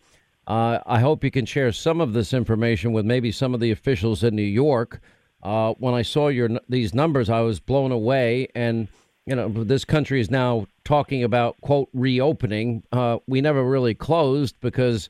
I 0.48 1.00
hope 1.00 1.24
you 1.24 1.32
can 1.32 1.46
share 1.46 1.72
some 1.72 2.00
of 2.00 2.14
this 2.14 2.32
information 2.32 2.94
with 2.94 3.04
maybe 3.04 3.32
some 3.32 3.56
of 3.56 3.60
the 3.60 3.72
officials 3.72 4.24
in 4.24 4.36
New 4.36 4.44
York. 4.44 5.02
When 5.42 5.94
I 5.94 6.02
saw 6.02 6.30
your 6.30 6.50
these 6.70 6.94
numbers, 6.94 7.30
I 7.30 7.42
was 7.42 7.60
blown 7.60 7.92
away, 7.92 8.48
and 8.56 8.88
you 9.26 9.36
know 9.36 9.50
this 9.50 9.86
country 9.86 10.20
is 10.20 10.30
now 10.30 10.68
talking 10.84 11.24
about 11.24 11.60
quote 11.62 11.90
reopening. 11.94 12.84
Uh, 12.92 13.18
we 13.28 13.42
never 13.42 13.64
really 13.64 13.96
closed 13.96 14.56
because 14.62 15.10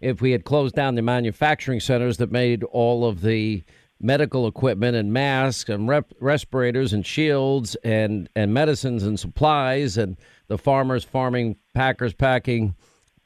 if 0.00 0.20
we 0.20 0.32
had 0.32 0.44
closed 0.44 0.74
down 0.74 0.94
the 0.94 1.02
manufacturing 1.02 1.80
centers 1.80 2.16
that 2.18 2.32
made 2.32 2.64
all 2.64 3.06
of 3.06 3.20
the 3.20 3.62
medical 4.00 4.46
equipment 4.46 4.96
and 4.96 5.12
masks 5.12 5.68
and 5.68 5.86
rep- 5.86 6.12
respirators 6.20 6.92
and 6.92 7.04
shields 7.04 7.76
and, 7.84 8.28
and 8.34 8.54
medicines 8.54 9.02
and 9.02 9.20
supplies 9.20 9.98
and 9.98 10.16
the 10.48 10.56
farmers 10.56 11.04
farming, 11.04 11.56
packers 11.74 12.14
packing, 12.14 12.74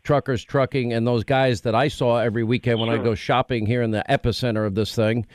truckers 0.02 0.42
trucking, 0.42 0.92
and 0.92 1.06
those 1.06 1.24
guys 1.24 1.60
that 1.60 1.74
I 1.74 1.88
saw 1.88 2.18
every 2.18 2.42
weekend 2.42 2.80
when 2.80 2.88
sure. 2.88 3.00
I 3.00 3.04
go 3.04 3.14
shopping 3.14 3.66
here 3.66 3.82
in 3.82 3.92
the 3.92 4.04
epicenter 4.08 4.66
of 4.66 4.74
this 4.74 4.94
thing. 4.94 5.26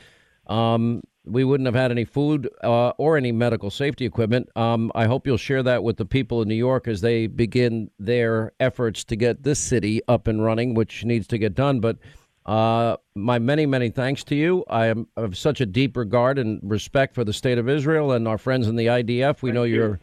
Um, 0.46 1.02
we 1.24 1.44
wouldn't 1.44 1.66
have 1.66 1.74
had 1.74 1.90
any 1.90 2.04
food 2.04 2.48
uh, 2.62 2.90
or 2.90 3.16
any 3.16 3.32
medical 3.32 3.70
safety 3.70 4.04
equipment. 4.06 4.48
Um, 4.56 4.90
I 4.94 5.06
hope 5.06 5.26
you'll 5.26 5.36
share 5.36 5.62
that 5.62 5.82
with 5.82 5.96
the 5.96 6.06
people 6.06 6.42
in 6.42 6.48
New 6.48 6.54
York 6.54 6.88
as 6.88 7.00
they 7.00 7.26
begin 7.26 7.90
their 7.98 8.52
efforts 8.58 9.04
to 9.04 9.16
get 9.16 9.42
this 9.42 9.58
city 9.58 10.00
up 10.08 10.26
and 10.26 10.42
running, 10.42 10.74
which 10.74 11.04
needs 11.04 11.26
to 11.28 11.38
get 11.38 11.54
done. 11.54 11.80
But 11.80 11.98
uh, 12.46 12.96
my 13.14 13.38
many, 13.38 13.66
many 13.66 13.90
thanks 13.90 14.24
to 14.24 14.34
you. 14.34 14.64
I 14.68 14.86
am 14.86 15.06
of 15.16 15.36
such 15.36 15.60
a 15.60 15.66
deep 15.66 15.96
regard 15.96 16.38
and 16.38 16.58
respect 16.62 17.14
for 17.14 17.22
the 17.22 17.32
state 17.32 17.58
of 17.58 17.68
Israel 17.68 18.12
and 18.12 18.26
our 18.26 18.38
friends 18.38 18.66
in 18.66 18.76
the 18.76 18.86
IDF. 18.86 19.42
We 19.42 19.50
Thank 19.50 19.54
know 19.54 19.64
you. 19.64 19.82
are 19.82 20.00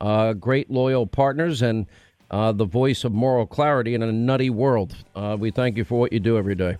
uh, 0.00 0.32
great, 0.34 0.70
loyal 0.70 1.06
partners 1.06 1.62
and 1.62 1.86
uh, 2.30 2.52
the 2.52 2.66
voice 2.66 3.04
of 3.04 3.12
moral 3.12 3.46
clarity 3.46 3.94
in 3.94 4.02
a 4.02 4.12
nutty 4.12 4.50
world. 4.50 4.94
Uh, 5.14 5.36
we 5.38 5.50
thank 5.50 5.76
you 5.76 5.84
for 5.84 5.98
what 5.98 6.12
you 6.12 6.20
do 6.20 6.36
every 6.36 6.54
day. 6.54 6.76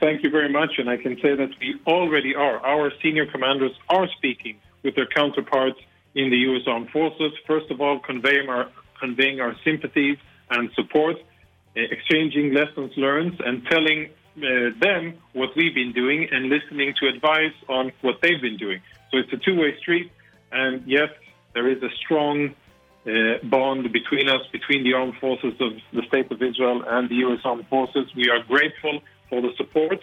Thank 0.00 0.22
you 0.22 0.30
very 0.30 0.50
much. 0.50 0.72
And 0.78 0.90
I 0.90 0.96
can 0.96 1.16
say 1.22 1.34
that 1.34 1.50
we 1.60 1.80
already 1.86 2.34
are. 2.34 2.58
Our 2.58 2.92
senior 3.02 3.26
commanders 3.26 3.72
are 3.88 4.08
speaking 4.16 4.58
with 4.82 4.94
their 4.94 5.06
counterparts 5.06 5.78
in 6.14 6.30
the 6.30 6.36
U.S. 6.48 6.62
Armed 6.66 6.90
Forces. 6.90 7.32
First 7.46 7.70
of 7.70 7.80
all, 7.80 7.98
conveying 8.00 8.48
our, 8.48 8.70
conveying 9.00 9.40
our 9.40 9.54
sympathies 9.64 10.18
and 10.50 10.70
support 10.74 11.16
uh, 11.16 11.80
exchanging 11.90 12.52
lessons 12.52 12.92
learned 12.96 13.40
and 13.40 13.66
telling 13.66 14.08
uh, 14.38 14.70
them 14.80 15.14
what 15.32 15.50
we've 15.56 15.74
been 15.74 15.92
doing 15.92 16.28
and 16.30 16.48
listening 16.48 16.94
to 17.00 17.08
advice 17.08 17.54
on 17.68 17.92
what 18.02 18.16
they've 18.22 18.40
been 18.40 18.56
doing. 18.56 18.80
So 19.10 19.18
it's 19.18 19.32
a 19.32 19.38
two-way 19.38 19.78
street, 19.78 20.10
and 20.52 20.82
yes, 20.86 21.08
there 21.54 21.68
is 21.68 21.82
a 21.82 21.90
strong 22.04 22.54
uh, 23.06 23.10
bond 23.44 23.92
between 23.92 24.28
us, 24.28 24.40
between 24.52 24.84
the 24.84 24.94
armed 24.94 25.16
forces 25.20 25.54
of 25.60 25.72
the 25.92 26.02
State 26.08 26.30
of 26.30 26.42
Israel 26.42 26.82
and 26.86 27.08
the 27.08 27.16
U.S. 27.26 27.40
Armed 27.44 27.66
Forces. 27.68 28.06
We 28.14 28.28
are 28.30 28.42
grateful 28.42 29.00
for 29.28 29.40
the 29.40 29.50
support, 29.56 29.98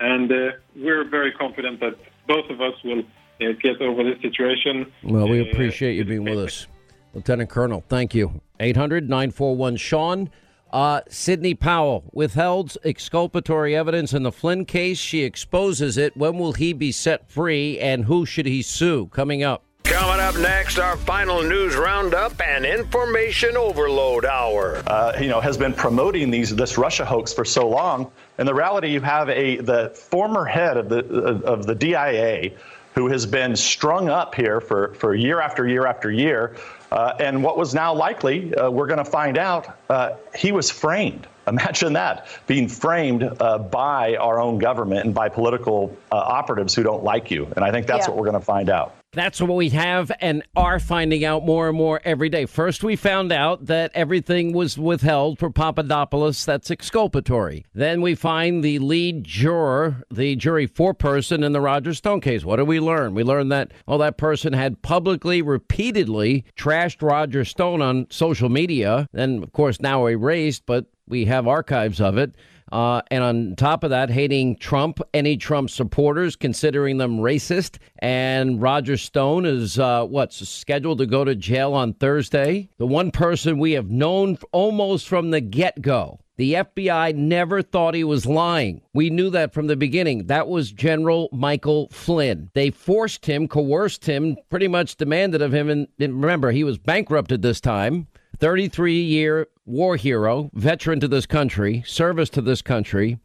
and 0.00 0.30
uh, 0.30 0.52
we're 0.76 1.08
very 1.08 1.32
confident 1.32 1.80
that 1.80 1.96
both 2.26 2.48
of 2.50 2.60
us 2.60 2.74
will 2.84 3.00
uh, 3.00 3.52
get 3.62 3.80
over 3.80 4.04
this 4.04 4.20
situation. 4.22 4.90
Well, 5.02 5.28
we 5.28 5.40
uh, 5.40 5.50
appreciate 5.50 5.96
you 5.96 6.04
being 6.04 6.24
with 6.24 6.38
us. 6.38 6.66
Lieutenant 7.14 7.50
Colonel, 7.50 7.84
thank 7.88 8.14
you. 8.14 8.40
800 8.60 9.08
941 9.08 9.76
Sean. 9.76 10.30
Uh, 10.72 11.02
Sidney 11.08 11.54
Powell 11.54 12.04
withheld 12.12 12.78
exculpatory 12.82 13.76
evidence 13.76 14.14
in 14.14 14.22
the 14.22 14.32
Flynn 14.32 14.64
case. 14.64 14.96
She 14.96 15.22
exposes 15.22 15.98
it. 15.98 16.16
When 16.16 16.38
will 16.38 16.54
he 16.54 16.72
be 16.72 16.92
set 16.92 17.30
free, 17.30 17.78
and 17.78 18.06
who 18.06 18.24
should 18.24 18.46
he 18.46 18.62
sue? 18.62 19.08
Coming 19.08 19.42
up. 19.42 19.64
Coming 19.92 20.20
up 20.20 20.36
next, 20.38 20.78
our 20.78 20.96
final 20.96 21.42
news 21.42 21.76
roundup 21.76 22.40
and 22.40 22.64
information 22.64 23.58
overload 23.58 24.24
hour. 24.24 24.82
Uh, 24.86 25.12
you 25.20 25.28
know, 25.28 25.38
has 25.38 25.58
been 25.58 25.74
promoting 25.74 26.30
these 26.30 26.56
this 26.56 26.78
Russia 26.78 27.04
hoax 27.04 27.34
for 27.34 27.44
so 27.44 27.68
long. 27.68 28.10
In 28.38 28.46
the 28.46 28.54
reality, 28.54 28.88
you 28.88 29.02
have 29.02 29.28
a 29.28 29.56
the 29.58 29.90
former 29.90 30.46
head 30.46 30.78
of 30.78 30.88
the 30.88 31.04
of 31.44 31.66
the 31.66 31.74
DIA 31.74 32.52
who 32.94 33.08
has 33.08 33.26
been 33.26 33.54
strung 33.54 34.08
up 34.08 34.34
here 34.34 34.62
for, 34.62 34.94
for 34.94 35.14
year 35.14 35.40
after 35.40 35.68
year 35.68 35.86
after 35.86 36.10
year. 36.10 36.56
Uh, 36.90 37.14
and 37.20 37.42
what 37.42 37.58
was 37.58 37.74
now 37.74 37.92
likely, 37.92 38.54
uh, 38.54 38.70
we're 38.70 38.86
going 38.86 38.98
to 38.98 39.04
find 39.04 39.38
out, 39.38 39.78
uh, 39.88 40.12
he 40.34 40.52
was 40.52 40.70
framed. 40.70 41.26
Imagine 41.46 41.94
that 41.94 42.28
being 42.46 42.68
framed 42.68 43.24
uh, 43.40 43.58
by 43.58 44.16
our 44.16 44.40
own 44.40 44.58
government 44.58 45.04
and 45.04 45.14
by 45.14 45.28
political 45.28 45.96
uh, 46.10 46.16
operatives 46.16 46.74
who 46.74 46.82
don't 46.82 47.02
like 47.02 47.30
you. 47.30 47.46
And 47.56 47.64
I 47.64 47.70
think 47.70 47.86
that's 47.86 48.06
yeah. 48.06 48.10
what 48.10 48.18
we're 48.18 48.30
going 48.30 48.40
to 48.40 48.46
find 48.46 48.70
out. 48.70 48.94
That's 49.14 49.42
what 49.42 49.56
we 49.56 49.68
have 49.70 50.10
and 50.20 50.42
are 50.56 50.78
finding 50.78 51.22
out 51.22 51.44
more 51.44 51.68
and 51.68 51.76
more 51.76 52.00
every 52.02 52.30
day. 52.30 52.46
First, 52.46 52.82
we 52.82 52.96
found 52.96 53.30
out 53.30 53.66
that 53.66 53.90
everything 53.94 54.54
was 54.54 54.78
withheld 54.78 55.38
for 55.38 55.50
Papadopoulos. 55.50 56.46
That's 56.46 56.70
exculpatory. 56.70 57.66
Then 57.74 58.00
we 58.00 58.14
find 58.14 58.64
the 58.64 58.78
lead 58.78 59.24
juror, 59.24 60.02
the 60.10 60.34
jury 60.36 60.66
foreperson 60.66 61.44
in 61.44 61.52
the 61.52 61.60
Roger 61.60 61.92
Stone 61.92 62.22
case. 62.22 62.42
What 62.42 62.56
do 62.56 62.64
we 62.64 62.80
learn? 62.80 63.14
We 63.14 63.22
learned 63.22 63.52
that, 63.52 63.72
well, 63.86 63.98
that 63.98 64.16
person 64.16 64.54
had 64.54 64.80
publicly, 64.80 65.42
repeatedly 65.42 66.46
trashed 66.56 67.02
Roger 67.02 67.44
Stone 67.44 67.82
on 67.82 68.06
social 68.08 68.48
media. 68.48 69.10
And, 69.12 69.42
of 69.42 69.52
course, 69.52 69.78
now 69.78 70.06
erased, 70.06 70.64
but 70.64 70.86
we 71.06 71.26
have 71.26 71.46
archives 71.46 72.00
of 72.00 72.16
it. 72.16 72.34
Uh, 72.72 73.02
and 73.10 73.22
on 73.22 73.54
top 73.56 73.84
of 73.84 73.90
that, 73.90 74.08
hating 74.08 74.56
Trump, 74.56 75.00
any 75.12 75.36
Trump 75.36 75.68
supporters, 75.68 76.36
considering 76.36 76.96
them 76.96 77.18
racist. 77.18 77.76
And 77.98 78.62
Roger 78.62 78.96
Stone 78.96 79.44
is 79.44 79.78
uh, 79.78 80.06
what's 80.06 80.48
scheduled 80.48 80.98
to 80.98 81.06
go 81.06 81.22
to 81.22 81.34
jail 81.34 81.74
on 81.74 81.92
Thursday. 81.92 82.70
The 82.78 82.86
one 82.86 83.10
person 83.10 83.58
we 83.58 83.72
have 83.72 83.90
known 83.90 84.38
almost 84.52 85.06
from 85.06 85.30
the 85.30 85.42
get 85.42 85.82
go. 85.82 86.18
The 86.38 86.54
FBI 86.54 87.14
never 87.14 87.60
thought 87.60 87.94
he 87.94 88.04
was 88.04 88.24
lying. 88.24 88.80
We 88.94 89.10
knew 89.10 89.28
that 89.30 89.52
from 89.52 89.66
the 89.66 89.76
beginning. 89.76 90.28
That 90.28 90.48
was 90.48 90.72
General 90.72 91.28
Michael 91.30 91.88
Flynn. 91.92 92.50
They 92.54 92.70
forced 92.70 93.26
him, 93.26 93.48
coerced 93.48 94.06
him, 94.06 94.38
pretty 94.48 94.66
much 94.66 94.96
demanded 94.96 95.42
of 95.42 95.52
him. 95.52 95.68
And, 95.68 95.88
remember, 96.00 96.50
he 96.50 96.64
was 96.64 96.78
bankrupted 96.78 97.42
this 97.42 97.60
time. 97.60 98.06
33 98.38 99.02
year 99.02 99.46
war 99.64 99.96
hero, 99.96 100.50
veteran 100.54 101.00
to 101.00 101.08
this 101.08 101.26
country, 101.26 101.82
service 101.86 102.30
to 102.30 102.42
this 102.42 102.62
country, 102.62 103.18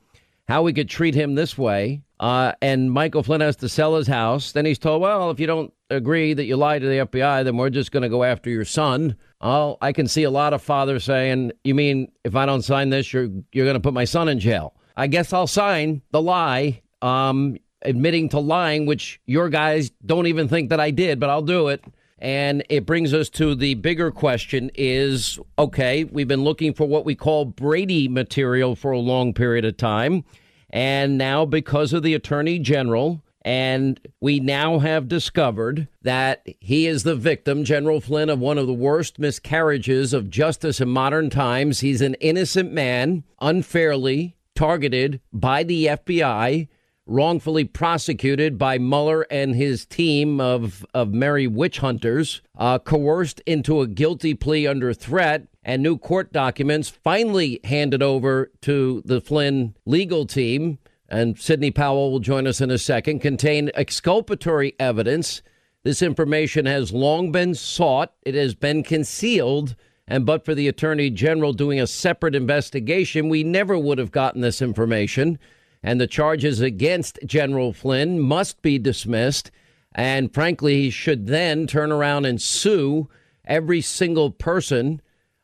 how 0.47 0.63
we 0.63 0.73
could 0.73 0.89
treat 0.89 1.15
him 1.15 1.35
this 1.35 1.57
way. 1.57 2.01
Uh, 2.19 2.53
and 2.61 2.91
Michael 2.91 3.23
Flynn 3.23 3.41
has 3.41 3.55
to 3.57 3.69
sell 3.69 3.95
his 3.95 4.07
house. 4.07 4.51
Then 4.51 4.65
he's 4.65 4.79
told, 4.79 5.01
well, 5.01 5.29
if 5.29 5.39
you 5.39 5.47
don't 5.47 5.71
agree 5.89 6.33
that 6.33 6.45
you 6.45 6.55
lied 6.55 6.81
to 6.81 6.88
the 6.88 7.05
FBI, 7.05 7.43
then 7.43 7.57
we're 7.57 7.69
just 7.69 7.91
going 7.91 8.03
to 8.03 8.09
go 8.09 8.23
after 8.23 8.49
your 8.49 8.65
son. 8.65 9.15
Oh, 9.41 9.77
I 9.81 9.91
can 9.91 10.07
see 10.07 10.23
a 10.23 10.31
lot 10.31 10.53
of 10.53 10.61
fathers 10.61 11.03
saying, 11.03 11.51
"You 11.63 11.75
mean 11.75 12.11
if 12.23 12.35
I 12.35 12.45
don't 12.45 12.63
sign 12.63 12.89
this, 12.89 13.13
you're 13.13 13.29
you're 13.51 13.65
going 13.65 13.75
to 13.75 13.79
put 13.79 13.93
my 13.93 14.05
son 14.05 14.29
in 14.29 14.39
jail?" 14.39 14.73
I 14.95 15.07
guess 15.07 15.31
I'll 15.31 15.47
sign 15.47 16.01
the 16.11 16.21
lie, 16.21 16.81
um, 17.03 17.57
admitting 17.83 18.29
to 18.29 18.39
lying, 18.39 18.88
which 18.88 19.21
your 19.27 19.49
guys 19.49 19.91
don't 20.05 20.25
even 20.25 20.47
think 20.47 20.69
that 20.69 20.79
I 20.79 20.89
did, 20.89 21.19
but 21.19 21.29
I'll 21.29 21.43
do 21.43 21.67
it. 21.67 21.83
And 22.20 22.63
it 22.70 22.86
brings 22.86 23.13
us 23.13 23.30
to 23.32 23.53
the 23.53 23.76
bigger 23.76 24.11
question 24.11 24.72
is 24.74 25.39
okay, 25.59 26.03
we've 26.03 26.28
been 26.28 26.43
looking 26.43 26.74
for 26.74 26.88
what 26.88 27.05
we 27.05 27.15
call 27.15 27.45
Brady 27.45 28.07
material 28.07 28.76
for 28.76 28.91
a 28.91 28.99
long 28.99 29.34
period 29.34 29.65
of 29.65 29.78
time. 29.78 30.24
And 30.70 31.18
now, 31.18 31.45
because 31.45 31.93
of 31.93 32.03
the 32.03 32.13
attorney 32.13 32.59
general, 32.59 33.24
and 33.47 33.99
we 34.20 34.41
now 34.41 34.80
have 34.80 35.07
discovered 35.07 35.88
that 36.01 36.45
he 36.59 36.86
is 36.86 37.03
the 37.03 37.15
victim, 37.15 37.63
General 37.63 38.01
Flynn, 38.01 38.30
of 38.30 38.39
one 38.39 38.57
of 38.57 38.68
the 38.68 38.74
worst 38.74 39.20
miscarriages 39.20 40.11
of 40.11 40.30
justice 40.30 40.82
in 40.82 40.89
modern 40.89 41.30
times. 41.30 41.80
He's 41.80 42.01
an 42.01 42.15
innocent 42.15 42.74
man, 42.74 43.24
unfairly 43.39 44.36
targeted 44.53 45.22
by 45.32 45.63
the 45.63 45.86
FBI, 45.86 46.68
wrongfully 47.08 47.64
prosecuted 47.64 48.58
by 48.58 48.78
Mueller 48.78 49.26
and 49.32 49.55
his 49.55 49.86
team 49.86 50.39
of, 50.39 50.86
of 50.93 51.14
merry 51.14 51.47
witch 51.47 51.80
hunters, 51.80 52.41
uh, 52.58 52.80
coerced 52.80 53.41
into 53.45 53.82
a 53.82 53.88
guilty 53.88 54.34
plea 54.34 54.68
under 54.68 54.93
threat, 54.93 55.47
and 55.64 55.82
new 55.82 55.97
court 55.97 56.32
documents 56.32 56.89
finally 56.89 57.60
handed 57.64 58.03
over 58.03 58.51
to 58.62 59.01
the 59.05 59.22
Flynn 59.22 59.76
legal 59.86 60.26
team. 60.26 60.80
And 61.10 61.39
Sidney 61.39 61.72
Powell 61.72 62.12
will 62.12 62.20
join 62.20 62.45
us 62.47 62.60
in 62.60 62.70
a 62.70 62.78
second, 62.78 63.20
contain 63.20 63.72
exculpatory 63.76 64.76
evidence. 64.80 65.41
This 65.84 66.01
information 66.01 66.66
has 66.66 66.91
long 66.91 67.32
been 67.32 67.55
sought, 67.55 68.14
it 68.24 68.36
has 68.36 68.55
been 68.55 68.84
concealed 68.84 69.76
and 70.08 70.26
but 70.26 70.45
for 70.45 70.55
the 70.55 70.68
Attorney 70.68 71.10
General 71.10 71.51
doing 71.51 71.82
a 71.82 71.88
separate 71.88 72.34
investigation, 72.34 73.28
we 73.28 73.43
never 73.43 73.78
would 73.78 73.97
have 73.97 74.12
gotten 74.12 74.41
this 74.41 74.62
information. 74.62 75.38
And 75.84 76.01
the 76.01 76.07
charges 76.07 76.61
against 76.61 77.19
General 77.25 77.73
Flynn 77.73 78.19
must 78.19 78.61
be 78.61 78.80
dismissed. 78.80 79.51
And 79.93 80.34
frankly, 80.34 80.82
he 80.84 80.89
should 80.89 81.28
then 81.28 81.67
turn 81.67 81.91
around 81.91 82.25
and 82.25 82.41
sue 82.41 83.09
every 83.45 83.82
single 83.82 84.32
person 84.32 85.01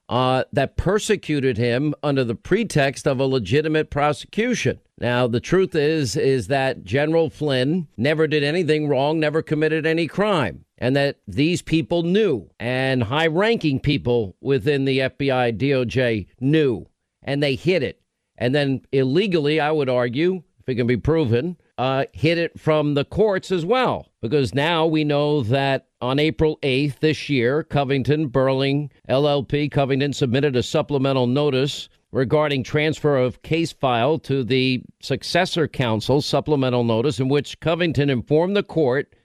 uh, 0.10 0.44
that 0.52 0.78
persecuted 0.78 1.58
him 1.58 1.94
under 2.04 2.24
the 2.24 2.36
pretext 2.36 3.08
of 3.08 3.20
a 3.20 3.26
legitimate 3.26 3.90
prosecution. 3.90 4.80
Now, 5.00 5.28
the 5.28 5.40
truth 5.40 5.76
is, 5.76 6.16
is 6.16 6.48
that 6.48 6.84
General 6.84 7.30
Flynn 7.30 7.88
never 7.98 8.28
did 8.28 8.44
anything 8.44 8.88
wrong, 8.88 9.20
never 9.20 9.42
committed 9.42 9.86
any 9.86 10.08
crime, 10.08 10.66
and 10.78 10.96
that 10.96 11.18
these 11.28 11.62
people 11.62 12.04
knew, 12.04 12.50
and 12.60 13.04
high-ranking 13.04 13.80
people 13.80 14.36
within 14.40 14.86
the 14.86 15.00
FBI, 15.00 15.58
DOJ 15.58 16.28
knew, 16.40 16.88
and 17.24 17.42
they 17.42 17.56
hid 17.56 17.82
it, 17.82 18.03
and 18.38 18.54
then 18.54 18.82
illegally, 18.92 19.60
I 19.60 19.72
would 19.72 19.90
argue, 19.90 20.44
if 20.60 20.70
it 20.70 20.76
can 20.76 20.88
be 20.88 20.98
proven, 20.98 21.58
uh, 21.78 22.06
hid 22.14 22.38
it 22.38 22.60
from 22.60 22.94
the 22.94 23.06
courts 23.06 23.52
as 23.52 23.66
well, 23.66 24.08
because 24.22 24.54
now 24.54 24.86
we 24.86 25.04
know 25.04 25.42
that 25.44 25.88
on 26.02 26.20
April 26.20 26.58
8th 26.62 27.00
this 27.00 27.30
year, 27.30 27.64
Covington 27.64 28.28
Burling 28.28 28.92
LLP 29.10 29.72
Covington 29.72 30.14
submitted 30.14 30.56
a 30.56 30.64
supplemental 30.64 31.28
notice 31.28 31.90
regarding 32.12 32.64
transfer 32.64 33.18
of 33.18 33.42
case 33.42 33.72
file 33.72 34.20
to 34.20 34.44
the 34.44 34.84
successor 35.02 35.68
counsel 35.68 36.22
supplemental 36.22 36.84
notice 36.84 37.20
in 37.20 37.28
which 37.28 37.60
Covington 37.60 38.10
informed 38.10 38.56
the 38.56 38.64
court 38.64 39.16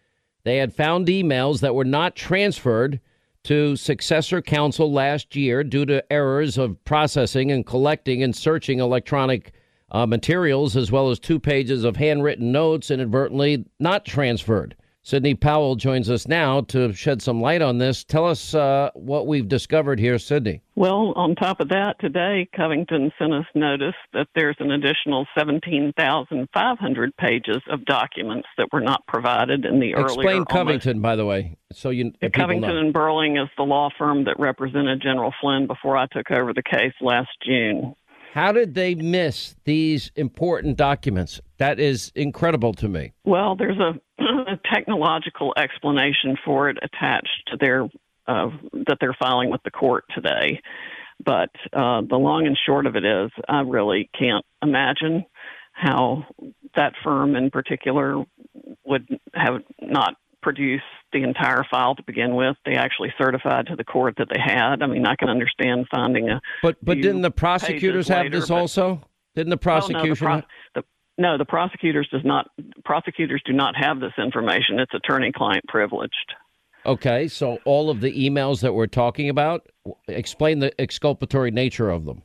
they 0.44 0.56
had 0.56 0.74
found 0.74 1.08
emails 1.08 1.60
that 1.60 1.74
were 1.74 1.84
not 1.84 2.16
transferred 2.16 3.00
to 3.48 3.76
successor 3.76 4.42
counsel 4.42 4.92
last 4.92 5.34
year 5.34 5.64
due 5.64 5.86
to 5.86 6.12
errors 6.12 6.58
of 6.58 6.84
processing 6.84 7.50
and 7.50 7.64
collecting 7.64 8.22
and 8.22 8.36
searching 8.36 8.78
electronic 8.78 9.52
uh, 9.90 10.04
materials 10.04 10.76
as 10.76 10.92
well 10.92 11.08
as 11.08 11.18
two 11.18 11.40
pages 11.40 11.82
of 11.82 11.96
handwritten 11.96 12.52
notes 12.52 12.90
inadvertently 12.90 13.64
not 13.80 14.04
transferred. 14.04 14.76
Sidney 15.08 15.34
Powell 15.34 15.74
joins 15.74 16.10
us 16.10 16.28
now 16.28 16.60
to 16.60 16.92
shed 16.92 17.22
some 17.22 17.40
light 17.40 17.62
on 17.62 17.78
this. 17.78 18.04
Tell 18.04 18.26
us 18.26 18.54
uh, 18.54 18.90
what 18.92 19.26
we've 19.26 19.48
discovered 19.48 19.98
here, 19.98 20.18
Sidney. 20.18 20.60
Well, 20.74 21.14
on 21.16 21.34
top 21.34 21.60
of 21.60 21.70
that, 21.70 21.98
today 21.98 22.46
Covington 22.54 23.10
sent 23.18 23.32
us 23.32 23.46
notice 23.54 23.94
that 24.12 24.26
there's 24.34 24.56
an 24.58 24.70
additional 24.70 25.26
17,500 25.36 27.16
pages 27.16 27.62
of 27.70 27.86
documents 27.86 28.48
that 28.58 28.68
were 28.70 28.82
not 28.82 29.06
provided 29.06 29.64
in 29.64 29.80
the 29.80 29.92
Explain 29.92 30.04
earlier. 30.04 30.20
Explain 30.20 30.44
Covington, 30.44 30.90
almost, 30.90 31.02
by 31.02 31.16
the 31.16 31.24
way, 31.24 31.56
so 31.72 31.88
you. 31.88 32.12
Covington 32.34 32.74
know. 32.74 32.78
and 32.78 32.92
Burling 32.92 33.38
is 33.38 33.48
the 33.56 33.62
law 33.62 33.88
firm 33.96 34.24
that 34.24 34.38
represented 34.38 35.00
General 35.00 35.32
Flynn 35.40 35.66
before 35.66 35.96
I 35.96 36.06
took 36.12 36.30
over 36.30 36.52
the 36.52 36.62
case 36.62 36.92
last 37.00 37.30
June. 37.42 37.94
How 38.32 38.52
did 38.52 38.74
they 38.74 38.94
miss 38.94 39.56
these 39.64 40.10
important 40.14 40.76
documents? 40.76 41.40
That 41.58 41.80
is 41.80 42.12
incredible 42.14 42.74
to 42.74 42.88
me. 42.88 43.12
Well, 43.24 43.56
there's 43.56 43.78
a, 43.78 43.94
a 44.22 44.58
technological 44.72 45.54
explanation 45.56 46.36
for 46.44 46.68
it 46.68 46.76
attached 46.82 47.48
to 47.48 47.56
their 47.56 47.88
uh, 48.26 48.50
that 48.86 48.98
they're 49.00 49.16
filing 49.18 49.50
with 49.50 49.62
the 49.64 49.70
court 49.70 50.04
today. 50.14 50.60
But 51.24 51.50
uh, 51.72 52.02
the 52.08 52.16
long 52.16 52.46
and 52.46 52.56
short 52.66 52.86
of 52.86 52.94
it 52.94 53.04
is, 53.04 53.30
I 53.48 53.62
really 53.62 54.10
can't 54.16 54.44
imagine 54.62 55.24
how 55.72 56.24
that 56.76 56.92
firm 57.02 57.36
in 57.36 57.50
particular 57.50 58.24
would 58.84 59.08
have 59.34 59.62
not 59.80 60.14
produced 60.42 60.84
the 61.12 61.22
entire 61.22 61.64
file 61.70 61.94
to 61.94 62.02
begin 62.02 62.34
with. 62.34 62.56
They 62.64 62.74
actually 62.74 63.12
certified 63.18 63.66
to 63.68 63.76
the 63.76 63.84
court 63.84 64.14
that 64.18 64.28
they 64.32 64.40
had. 64.40 64.82
I 64.82 64.86
mean, 64.86 65.06
I 65.06 65.16
can 65.16 65.28
understand 65.28 65.86
finding 65.90 66.28
a. 66.28 66.40
But 66.62 66.76
but 66.82 67.00
didn't 67.00 67.22
the 67.22 67.30
prosecutors 67.30 68.08
have 68.08 68.30
this 68.30 68.50
also? 68.50 69.00
Didn't 69.34 69.50
the 69.50 69.56
prosecution? 69.56 70.26
Well, 70.26 70.36
no, 70.36 70.42
the, 70.74 70.82
pro- 70.82 70.82
the, 70.82 70.86
no, 71.22 71.38
the 71.38 71.44
prosecutors 71.44 72.08
does 72.10 72.24
not. 72.24 72.50
Prosecutors 72.84 73.42
do 73.44 73.52
not 73.52 73.74
have 73.76 74.00
this 74.00 74.12
information. 74.18 74.78
It's 74.78 74.94
attorney-client 74.94 75.64
privileged. 75.68 76.34
Okay, 76.86 77.28
so 77.28 77.58
all 77.64 77.90
of 77.90 78.00
the 78.00 78.12
emails 78.12 78.60
that 78.62 78.72
we're 78.72 78.86
talking 78.86 79.28
about, 79.28 79.68
explain 80.06 80.60
the 80.60 80.80
exculpatory 80.80 81.50
nature 81.50 81.90
of 81.90 82.04
them. 82.04 82.22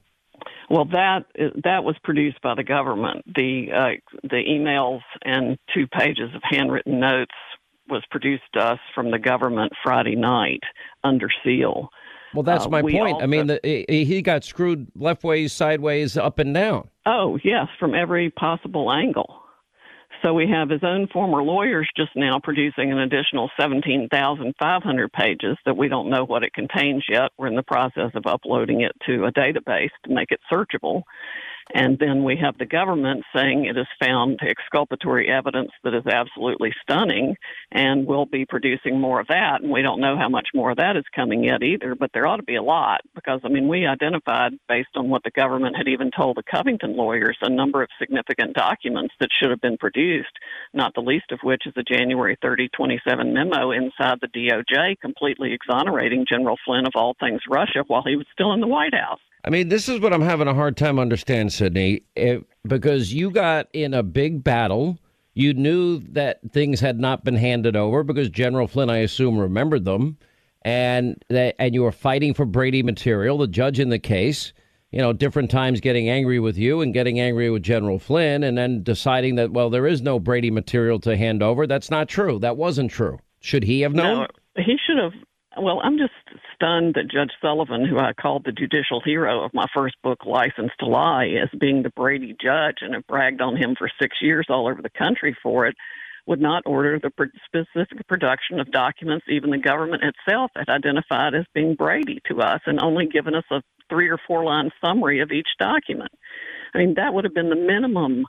Well, 0.70 0.86
that 0.86 1.26
that 1.64 1.84
was 1.84 1.96
produced 2.04 2.42
by 2.42 2.56
the 2.56 2.64
government. 2.64 3.24
The 3.36 3.68
uh, 3.72 3.90
the 4.24 4.44
emails 4.48 5.02
and 5.24 5.58
two 5.74 5.88
pages 5.88 6.30
of 6.34 6.42
handwritten 6.44 7.00
notes 7.00 7.36
was 7.90 8.04
produced 8.12 8.44
to 8.54 8.60
us 8.60 8.80
from 8.96 9.12
the 9.12 9.20
government 9.20 9.74
Friday 9.84 10.16
night 10.16 10.62
under 11.04 11.30
seal. 11.44 11.90
Well, 12.34 12.44
that's 12.44 12.66
uh, 12.66 12.70
my 12.70 12.82
point. 12.82 13.14
Also, 13.14 13.24
I 13.24 13.28
mean, 13.28 13.48
the, 13.48 13.86
he 13.88 14.22
got 14.22 14.44
screwed 14.44 14.88
left 14.96 15.24
ways, 15.24 15.54
sideways, 15.54 16.18
up 16.18 16.40
and 16.40 16.54
down. 16.54 16.90
Oh, 17.06 17.38
yes, 17.44 17.68
from 17.80 17.94
every 17.94 18.32
possible 18.32 18.92
angle. 18.92 19.44
So 20.24 20.34
we 20.34 20.48
have 20.50 20.70
his 20.70 20.84
own 20.84 21.08
former 21.12 21.44
lawyers 21.44 21.90
just 21.98 22.12
now 22.16 22.40
producing 22.42 22.94
an 22.94 23.00
additional 23.00 23.50
17,500 23.60 25.12
pages 25.12 25.58
that 25.66 25.76
we 25.76 25.90
don't 25.90 26.10
know 26.10 26.24
what 26.24 26.44
it 26.44 26.54
contains 26.54 27.04
yet. 27.10 27.32
We're 27.38 27.48
in 27.48 27.56
the 27.56 27.64
process 27.64 28.12
of 28.16 28.26
uploading 28.26 28.82
it 28.82 28.94
to 29.06 29.26
a 29.26 29.34
database 29.34 29.90
to 30.06 30.14
make 30.14 30.32
it 30.32 30.40
searchable. 30.52 31.02
And 31.74 31.98
then 31.98 32.24
we 32.24 32.38
have 32.38 32.58
the 32.60 32.68
government 32.68 33.24
saying 33.36 33.66
it 33.66 33.76
has 33.76 33.88
found 34.00 34.40
exculpatory 34.44 35.28
evidence 35.28 35.72
that 35.84 35.96
is 35.96 36.06
absolutely 36.06 36.72
stunning 36.84 37.36
and 37.72 38.06
we'll 38.06 38.28
be 38.28 38.46
producing 38.46 39.02
more 39.02 39.20
of 39.20 39.28
that. 39.28 39.62
And 39.62 39.72
we 39.72 39.82
don't 39.82 40.00
know 40.00 40.16
how 40.16 40.30
much 40.30 40.50
more 40.54 40.70
of 40.70 40.78
that 40.78 40.98
is 40.98 41.04
coming 41.16 41.44
yet 41.44 41.64
either, 41.64 41.96
but 41.96 42.12
there 42.14 42.28
ought 42.28 42.38
to 42.38 42.44
be 42.44 42.56
a 42.56 42.62
lot 42.62 43.02
because, 43.16 43.42
I 43.44 43.50
mean, 43.50 43.68
we 43.68 43.88
identified, 43.88 44.54
based 44.70 44.96
on 44.96 45.10
what 45.10 45.24
the 45.24 45.32
government 45.32 45.76
had 45.76 45.88
even 45.88 46.12
told 46.12 46.38
the 46.38 46.44
Covington 46.44 46.96
lawyers, 46.96 47.38
a 47.42 47.50
number 47.50 47.82
of 47.82 47.90
significant 47.98 48.54
documents 48.54 49.16
that 49.20 49.30
should 49.32 49.50
have 49.50 49.62
been 49.62 49.78
produced, 49.78 50.32
not 50.74 50.94
the 50.94 51.02
least 51.02 51.32
of 51.32 51.40
which 51.42 51.66
is 51.66 51.74
a 51.76 51.84
January 51.84 52.38
30, 52.40 52.70
27 52.70 53.34
memo 53.34 53.72
inside 53.72 54.20
the 54.22 54.28
DOJ 54.28 55.00
completely 55.00 55.54
exonerating 55.54 56.26
General 56.30 56.58
Flynn 56.66 56.86
of 56.86 56.94
all 56.96 57.16
things 57.20 57.42
Russia 57.50 57.84
while 57.88 58.04
he 58.06 58.16
was 58.16 58.28
still 58.32 58.54
in 58.54 58.62
the 58.62 58.68
White 58.68 58.94
House. 58.94 59.20
I 59.46 59.50
mean, 59.50 59.68
this 59.68 59.90
is 59.90 60.00
what 60.00 60.14
I'm 60.14 60.22
having 60.22 60.48
a 60.48 60.54
hard 60.54 60.78
time 60.78 60.98
understanding, 60.98 61.50
Sidney, 61.50 62.04
it, 62.16 62.46
because 62.66 63.14
you 63.14 63.30
got 63.30 63.68
in 63.74 63.94
a 63.94 64.04
big 64.04 64.44
battle. 64.44 64.98
You 65.34 65.54
knew 65.54 66.00
that 66.12 66.40
things 66.52 66.80
had 66.80 67.00
not 67.00 67.24
been 67.26 67.36
handed 67.36 67.76
over 67.76 68.04
because 68.04 68.30
General 68.30 68.68
Flynn, 68.68 68.90
I 68.90 68.98
assume, 68.98 69.38
remembered 69.38 69.84
them, 69.84 70.18
and 70.62 71.22
that, 71.30 71.56
and 71.60 71.74
you 71.74 71.84
were 71.84 71.92
fighting 71.92 72.34
for 72.34 72.46
Brady 72.46 72.84
material. 72.84 73.38
The 73.40 73.48
judge 73.48 73.80
in 73.80 73.90
the 73.90 74.00
case, 74.00 74.54
you 74.92 75.00
know, 75.00 75.12
different 75.12 75.50
times 75.52 75.82
getting 75.82 76.08
angry 76.08 76.40
with 76.40 76.58
you 76.58 76.82
and 76.82 76.94
getting 76.94 77.20
angry 77.20 77.50
with 77.50 77.64
General 77.64 78.00
Flynn, 78.00 78.44
and 78.44 78.58
then 78.58 78.84
deciding 78.84 79.36
that 79.36 79.52
well, 79.52 79.70
there 79.70 79.88
is 79.88 80.02
no 80.02 80.20
Brady 80.20 80.52
material 80.52 81.00
to 81.00 81.18
hand 81.18 81.44
over. 81.44 81.68
That's 81.68 81.90
not 81.90 82.08
true. 82.08 82.40
That 82.40 82.56
wasn't 82.56 82.92
true. 82.92 83.20
Should 83.42 83.64
he 83.64 83.82
have 83.82 83.94
known? 83.94 84.28
No, 84.56 84.64
he 84.64 84.78
should 84.86 85.00
have 85.00 85.14
Well, 85.56 85.82
I'm 85.84 85.98
just 86.00 86.14
stunned 86.56 86.96
that 86.96 87.12
Judge 87.12 87.32
Sullivan, 87.40 87.86
who 87.86 88.00
I 88.00 88.14
called 88.14 88.44
the 88.44 88.52
judicial 88.52 89.02
hero 89.02 89.44
of 89.44 89.54
my 89.54 89.68
first 89.74 89.96
book, 90.02 90.26
License 90.26 90.72
to 90.80 90.88
Lie, 90.88 91.36
as 91.42 91.50
being 91.60 91.84
the 91.84 91.92
Brady 91.92 92.36
judge 92.42 92.78
and 92.82 92.96
have 92.96 93.06
bragged 93.06 93.40
on 93.40 93.56
him 93.56 93.76
for 93.78 93.88
six 94.02 94.18
years 94.22 94.48
all 94.50 94.68
over 94.68 94.82
the 94.82 94.90
country 94.90 95.38
for 95.44 95.68
it, 95.68 95.76
would 96.26 96.42
not 96.42 96.64
order 96.66 97.00
the 97.00 97.12
specific 97.46 98.08
production 98.08 98.60
of 98.60 98.72
documents 98.72 99.26
even 99.30 99.52
the 99.52 99.58
government 99.58 100.04
itself 100.04 100.52
had 100.56 100.70
identified 100.70 101.36
as 101.36 101.46
being 101.54 101.76
Brady 101.76 102.22
to 102.30 102.42
us 102.42 102.62
and 102.66 102.82
only 102.82 103.06
given 103.06 103.36
us 103.36 103.44
a 103.52 103.62
three 103.90 104.10
or 104.10 104.18
four 104.26 104.44
line 104.44 104.72
summary 104.84 105.20
of 105.20 105.32
each 105.32 105.50
document. 105.60 106.12
I 106.74 106.80
mean, 106.80 106.94
that 106.96 107.14
would 107.14 107.26
have 107.26 107.36
been 107.36 107.50
the 107.50 107.56
minimum 107.56 108.26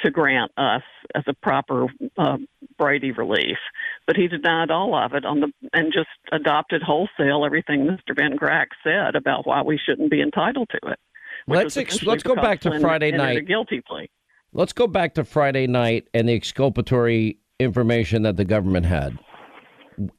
to 0.00 0.10
grant 0.10 0.52
us 0.56 0.82
as 1.14 1.24
a 1.26 1.34
proper 1.34 1.86
uh, 2.18 2.38
Brady 2.78 3.12
relief, 3.12 3.58
but 4.06 4.16
he 4.16 4.28
denied 4.28 4.70
all 4.70 4.94
of 4.94 5.12
it 5.14 5.24
on 5.24 5.40
the 5.40 5.52
and 5.72 5.92
just 5.92 6.08
adopted 6.32 6.82
wholesale 6.82 7.44
everything 7.44 7.86
Mr. 7.86 8.16
Van 8.16 8.36
Grack 8.36 8.68
said 8.82 9.14
about 9.14 9.46
why 9.46 9.62
we 9.62 9.78
shouldn't 9.78 10.10
be 10.10 10.20
entitled 10.20 10.68
to 10.70 10.90
it. 10.90 10.98
Let's 11.46 11.76
ex- 11.76 12.02
let's 12.02 12.22
go 12.22 12.34
back 12.34 12.60
to 12.60 12.70
Flynn 12.70 12.82
Friday 12.82 13.12
night. 13.12 13.38
A 13.38 13.42
guilty 13.42 13.82
plea. 13.86 14.10
Let's 14.52 14.72
go 14.72 14.86
back 14.86 15.14
to 15.14 15.24
Friday 15.24 15.66
night 15.66 16.08
and 16.12 16.28
the 16.28 16.34
exculpatory 16.34 17.38
information 17.58 18.22
that 18.22 18.36
the 18.36 18.44
government 18.44 18.86
had. 18.86 19.18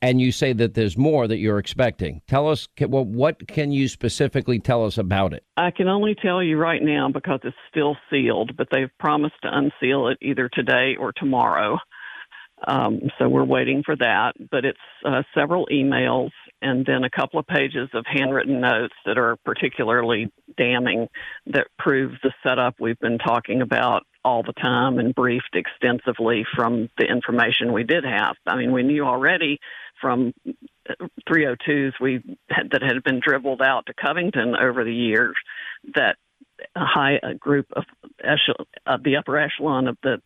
And 0.02 0.22
you 0.22 0.32
say 0.32 0.54
that 0.54 0.74
there's 0.74 0.98
more 0.98 1.28
that 1.28 1.38
you're 1.38 1.60
expecting. 1.60 2.22
Tell 2.28 2.50
us, 2.50 2.68
well, 2.80 3.06
what 3.06 3.48
can 3.48 3.72
you 3.72 3.88
specifically 3.88 4.60
tell 4.60 4.86
us 4.86 4.98
about 4.98 5.34
it? 5.34 5.44
I 5.58 5.72
can 5.72 5.88
only 5.88 6.16
tell 6.16 6.44
you 6.44 6.58
right 6.58 6.82
now 6.82 7.10
because 7.10 7.40
it's 7.44 7.58
still 7.70 7.98
sealed, 8.10 8.56
but 8.58 8.68
they've 8.72 8.92
promised 9.00 9.36
to 9.44 9.50
unseal 9.52 10.08
it 10.08 10.18
either 10.22 10.50
today 10.50 10.96
or 11.00 11.12
tomorrow. 11.12 11.78
Um, 12.68 13.02
so 13.20 13.28
we're 13.28 13.44
waiting 13.44 13.84
for 13.86 13.96
that. 13.96 14.34
But 14.52 14.66
it's 14.66 14.80
uh, 15.06 15.24
several 15.36 15.68
emails 15.72 16.32
and 16.62 16.86
then 16.86 17.04
a 17.04 17.10
couple 17.10 17.40
of 17.40 17.48
pages 17.48 17.90
of 17.94 18.06
handwritten 18.08 18.62
notes 18.62 18.94
that 19.06 19.18
are 19.18 19.36
particularly 19.44 20.32
damning 20.58 21.08
that 21.48 21.68
proves 21.78 22.16
the 22.24 22.32
setup 22.44 22.76
we've 22.80 23.00
been 23.00 23.18
talking 23.18 23.62
about 23.62 24.04
all 24.26 24.44
the 24.44 24.54
time 24.54 25.00
and 25.00 25.14
briefed 25.14 25.54
extensively 25.56 26.46
from 26.56 26.90
the 26.98 27.06
information 27.06 27.74
we 27.74 27.84
did 27.84 28.06
have. 28.06 28.36
I 28.48 28.56
mean, 28.56 28.72
we 28.72 28.84
knew 28.84 29.04
already 29.04 29.60
from 30.02 30.34
302s 31.30 31.94
we 32.02 32.22
had, 32.50 32.72
that 32.72 32.82
had 32.82 33.04
been 33.04 33.20
dribbled 33.26 33.62
out 33.62 33.86
to 33.88 33.94
Covington 33.94 34.56
over 34.56 34.84
the 34.84 34.94
years 34.94 35.36
that 35.96 36.16
a 36.76 36.86
high 36.86 37.20
a 37.24 37.34
group 37.34 37.68
of 37.76 37.84
uh, 38.24 38.98
the 39.04 39.18
upper 39.18 39.38
echelon 39.38 39.88
of 39.88 39.98
the 40.04 40.22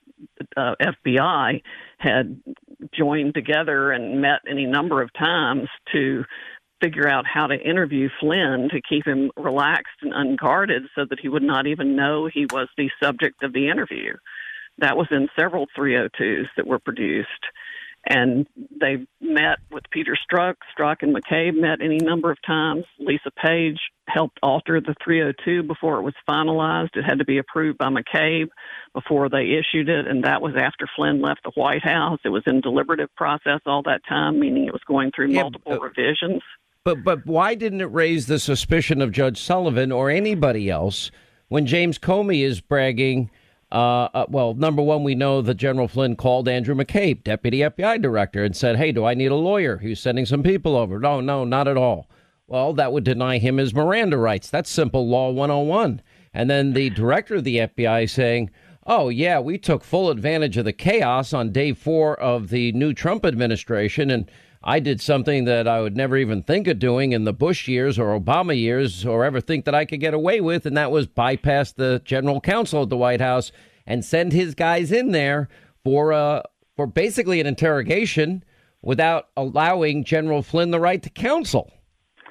uh, 0.55 0.75
FBI 0.81 1.61
had 1.97 2.41
joined 2.97 3.33
together 3.33 3.91
and 3.91 4.21
met 4.21 4.41
any 4.49 4.65
number 4.65 5.01
of 5.01 5.11
times 5.13 5.67
to 5.93 6.23
figure 6.81 7.07
out 7.07 7.25
how 7.25 7.47
to 7.47 7.55
interview 7.55 8.09
Flynn 8.19 8.69
to 8.71 8.81
keep 8.87 9.05
him 9.05 9.31
relaxed 9.35 9.97
and 10.01 10.13
unguarded 10.13 10.83
so 10.95 11.05
that 11.09 11.19
he 11.19 11.29
would 11.29 11.43
not 11.43 11.67
even 11.67 11.95
know 11.95 12.27
he 12.27 12.45
was 12.45 12.67
the 12.77 12.89
subject 13.01 13.43
of 13.43 13.53
the 13.53 13.69
interview. 13.69 14.13
That 14.79 14.97
was 14.97 15.07
in 15.11 15.27
several 15.37 15.67
302s 15.77 16.45
that 16.55 16.67
were 16.67 16.79
produced. 16.79 17.29
And 18.09 18.47
they 18.79 19.05
met 19.19 19.57
with 19.69 19.83
Peter 19.91 20.15
Strzok. 20.15 20.55
Strzok 20.77 20.97
and 21.01 21.15
McCabe 21.15 21.59
met 21.59 21.81
any 21.81 21.97
number 21.97 22.31
of 22.31 22.37
times. 22.45 22.85
Lisa 22.99 23.31
Page 23.31 23.79
helped 24.07 24.39
alter 24.41 24.79
the 24.79 24.95
302 25.03 25.63
before 25.63 25.99
it 25.99 26.03
was 26.03 26.13
finalized. 26.29 26.95
It 26.95 27.03
had 27.03 27.19
to 27.19 27.25
be 27.25 27.37
approved 27.37 27.77
by 27.77 27.89
McCabe 27.89 28.47
before 28.93 29.29
they 29.29 29.59
issued 29.59 29.89
it, 29.89 30.07
and 30.07 30.23
that 30.23 30.41
was 30.41 30.53
after 30.55 30.87
Flynn 30.95 31.21
left 31.21 31.43
the 31.43 31.51
White 31.55 31.83
House. 31.83 32.19
It 32.23 32.29
was 32.29 32.43
in 32.45 32.61
deliberative 32.61 33.13
process 33.15 33.59
all 33.65 33.83
that 33.83 34.01
time, 34.07 34.39
meaning 34.39 34.65
it 34.65 34.73
was 34.73 34.83
going 34.87 35.11
through 35.13 35.31
Yeah, 35.31 35.41
multiple 35.41 35.73
uh, 35.73 35.79
revisions. 35.79 36.41
But 36.83 37.03
but 37.03 37.25
why 37.25 37.55
didn't 37.55 37.81
it 37.81 37.91
raise 37.91 38.27
the 38.27 38.39
suspicion 38.39 39.01
of 39.01 39.11
Judge 39.11 39.41
Sullivan 39.41 39.91
or 39.91 40.09
anybody 40.09 40.69
else 40.69 41.11
when 41.49 41.65
James 41.65 41.97
Comey 41.97 42.43
is 42.43 42.61
bragging? 42.61 43.29
Uh, 43.69 44.07
uh, 44.13 44.25
well, 44.29 44.53
number 44.53 44.81
one, 44.81 45.03
we 45.03 45.13
know 45.13 45.41
that 45.41 45.55
General 45.55 45.89
Flynn 45.89 46.15
called 46.15 46.47
Andrew 46.47 46.73
McCabe, 46.73 47.23
deputy 47.23 47.57
FBI 47.59 48.01
director, 48.01 48.43
and 48.43 48.55
said, 48.55 48.77
"Hey, 48.77 48.93
do 48.93 49.03
I 49.03 49.13
need 49.13 49.31
a 49.31 49.35
lawyer?" 49.35 49.77
He 49.79 49.89
was 49.89 49.99
sending 49.99 50.25
some 50.25 50.41
people 50.41 50.77
over. 50.77 50.99
No, 50.99 51.19
no, 51.19 51.43
not 51.43 51.67
at 51.67 51.75
all. 51.75 52.09
Well, 52.47 52.71
that 52.73 52.93
would 52.93 53.03
deny 53.03 53.39
him 53.39 53.57
his 53.57 53.73
Miranda 53.73 54.15
rights. 54.17 54.49
That's 54.49 54.69
simple 54.69 55.05
law 55.05 55.29
101. 55.31 56.01
And 56.33 56.49
then 56.49 56.71
the 56.71 56.89
director 56.91 57.35
of 57.35 57.43
the 57.43 57.57
FBI 57.57 58.09
saying, 58.09 58.49
"Oh 58.85 59.09
yeah, 59.09 59.39
we 59.39 59.57
took 59.57 59.83
full 59.83 60.09
advantage 60.09 60.55
of 60.55 60.63
the 60.63 60.71
chaos 60.71 61.33
on 61.33 61.51
day 61.51 61.73
four 61.73 62.17
of 62.17 62.49
the 62.49 62.71
new 62.71 62.93
Trump 62.93 63.25
administration 63.25 64.09
and." 64.09 64.31
I 64.67 64.81
did 64.81 64.99
something 64.99 65.45
that 65.45 65.65
I 65.65 65.79
would 65.79 65.95
never 65.95 66.17
even 66.17 66.43
think 66.43 66.67
of 66.67 66.77
doing 66.77 67.13
in 67.13 67.23
the 67.23 67.31
Bush 67.31 67.69
years 67.69 67.97
or 67.97 68.19
Obama 68.19 68.55
years 68.55 69.05
or 69.05 69.23
ever 69.23 69.39
think 69.39 69.63
that 69.63 69.73
I 69.73 69.85
could 69.85 70.01
get 70.01 70.13
away 70.13 70.41
with, 70.41 70.65
and 70.65 70.75
that 70.75 70.91
was 70.91 71.07
bypass 71.07 71.71
the 71.71 72.01
general 72.03 72.41
counsel 72.41 72.83
at 72.83 72.89
the 72.89 72.97
White 72.97 73.21
House 73.21 73.53
and 73.85 74.03
send 74.03 74.33
his 74.33 74.55
guys 74.55 74.91
in 74.91 75.11
there 75.11 75.47
for 75.85 76.11
uh, 76.11 76.41
for 76.75 76.85
basically 76.85 77.39
an 77.39 77.47
interrogation 77.47 78.43
without 78.81 79.29
allowing 79.37 80.03
General 80.03 80.41
Flynn 80.41 80.71
the 80.71 80.81
right 80.81 81.01
to 81.01 81.09
counsel 81.09 81.71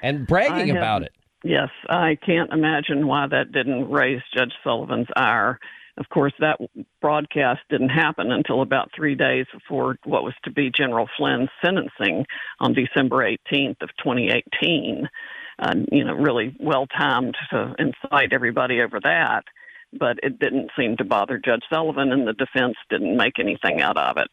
and 0.03 0.27
bragging 0.27 0.69
about 0.69 1.01
it. 1.01 1.13
Yes, 1.43 1.69
I 1.89 2.19
can't 2.23 2.53
imagine 2.53 3.07
why 3.07 3.25
that 3.31 3.51
didn't 3.51 3.89
raise 3.89 4.21
Judge 4.35 4.53
Sullivan's 4.63 5.07
ire. 5.15 5.59
Of 5.97 6.09
course, 6.09 6.33
that 6.39 6.59
broadcast 7.01 7.61
didn't 7.69 7.89
happen 7.89 8.31
until 8.31 8.61
about 8.61 8.91
three 8.95 9.15
days 9.15 9.45
before 9.51 9.97
what 10.03 10.23
was 10.23 10.35
to 10.43 10.51
be 10.51 10.69
General 10.69 11.07
Flynn's 11.17 11.49
sentencing 11.63 12.25
on 12.59 12.73
December 12.73 13.17
18th 13.51 13.81
of 13.81 13.89
2018. 14.03 15.09
Uh, 15.59 15.73
you 15.91 16.03
know, 16.03 16.13
really 16.13 16.55
well 16.59 16.85
timed 16.85 17.35
to 17.49 17.73
incite 17.79 18.31
everybody 18.31 18.79
over 18.81 18.99
that, 18.99 19.43
but 19.91 20.19
it 20.21 20.37
didn't 20.37 20.69
seem 20.77 20.97
to 20.97 21.03
bother 21.03 21.39
Judge 21.43 21.63
Sullivan, 21.71 22.11
and 22.11 22.27
the 22.27 22.33
defense 22.33 22.75
didn't 22.91 23.17
make 23.17 23.39
anything 23.39 23.81
out 23.81 23.97
of 23.97 24.17
it. 24.17 24.27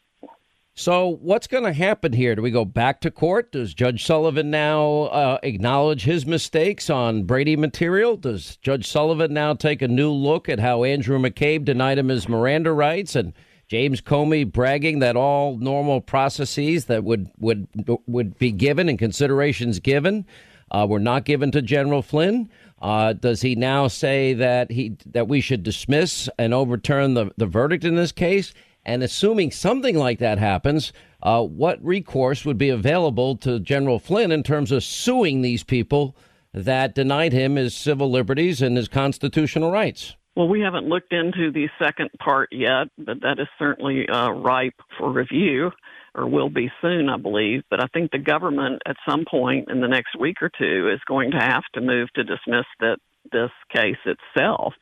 So, 0.77 1.19
what's 1.23 1.47
going 1.47 1.63
to 1.63 1.73
happen 1.73 2.13
here? 2.13 2.35
Do 2.35 2.43
we 2.43 2.51
go 2.51 2.65
back 2.65 3.01
to 3.03 3.11
court? 3.13 3.53
Does 3.53 3.75
Judge 3.75 4.05
Sullivan 4.05 4.51
now 4.51 5.03
uh, 5.05 5.39
acknowledge 5.45 6.03
his 6.03 6.27
mistakes 6.27 6.91
on 6.91 7.23
Brady 7.23 7.55
material? 7.57 8.17
Does 8.17 8.57
Judge 8.57 8.89
Sullivan 8.89 9.33
now 9.33 9.55
take 9.55 9.83
a 9.83 9.89
new 9.89 10.11
look 10.11 10.49
at 10.49 10.59
how 10.59 10.83
Andrew 10.83 11.17
McCabe 11.17 11.65
denied 11.65 11.99
him 11.99 12.09
his 12.09 12.29
Miranda 12.29 12.73
rights 12.73 13.15
and 13.15 13.33
James 13.69 14.01
Comey 14.01 14.51
bragging 14.51 14.99
that 14.99 15.15
all 15.15 15.57
normal 15.59 16.01
processes 16.01 16.87
that 16.87 17.05
would 17.05 17.31
would 17.39 17.69
would 18.09 18.37
be 18.39 18.51
given 18.51 18.89
and 18.89 18.99
considerations 18.99 19.79
given 19.79 20.27
uh, 20.73 20.85
were 20.91 20.99
not 20.99 21.25
given 21.25 21.53
to 21.53 21.63
General 21.63 22.03
Flynn? 22.03 22.51
Uh, 22.83 23.13
does 23.13 23.43
he 23.43 23.55
now 23.55 23.87
say 23.87 24.35
that 24.35 24.73
he 24.73 24.97
that 25.07 25.29
we 25.29 25.41
should 25.41 25.63
dismiss 25.63 26.29
and 26.37 26.53
overturn 26.53 27.15
the, 27.15 27.31
the 27.37 27.47
verdict 27.47 27.85
in 27.85 27.95
this 27.95 28.11
case? 28.11 28.53
And 28.85 29.03
assuming 29.03 29.51
something 29.51 29.97
like 29.97 30.19
that 30.19 30.39
happens, 30.39 30.93
uh, 31.23 31.43
what 31.43 31.83
recourse 31.85 32.45
would 32.45 32.59
be 32.59 32.69
available 32.69 33.37
to 33.39 33.59
General 33.59 33.99
Flynn 33.99 34.31
in 34.31 34.43
terms 34.43 34.71
of 34.71 34.85
suing 34.85 35.41
these 35.41 35.65
people 35.65 36.17
that 36.53 36.95
denied 36.95 37.33
him 37.33 37.57
his 37.57 37.75
civil 37.75 38.11
liberties 38.11 38.61
and 38.61 38.77
his 38.77 38.89
constitutional 38.89 39.71
rights? 39.71 40.17
Well, 40.37 40.49
we 40.49 40.61
haven't 40.61 40.89
looked 40.89 41.13
into 41.13 41.53
the 41.53 41.69
second 41.79 42.11
part 42.19 42.49
yet, 42.53 42.89
but 42.99 43.21
that 43.23 43.39
is 43.39 43.47
certainly 43.59 44.09
uh, 44.09 44.31
ripe 44.31 44.75
for 44.99 45.11
review, 45.11 45.71
or 46.15 46.29
will 46.29 46.51
be 46.51 46.71
soon, 46.83 47.09
I 47.09 47.17
believe. 47.17 47.63
But 47.71 47.83
I 47.83 47.87
think 47.87 48.11
the 48.11 48.19
government, 48.19 48.83
at 48.87 48.97
some 49.09 49.25
point 49.31 49.71
in 49.71 49.81
the 49.81 49.89
next 49.89 50.19
week 50.19 50.43
or 50.43 50.51
two, 50.51 50.91
is 50.93 51.01
going 51.07 51.31
to 51.31 51.39
have 51.39 51.63
to 51.75 51.81
move 51.81 52.09
to 52.15 52.25
dismiss 52.25 52.67
that 52.81 52.99
this 53.33 53.51
case 53.73 53.97
itself 54.05 54.75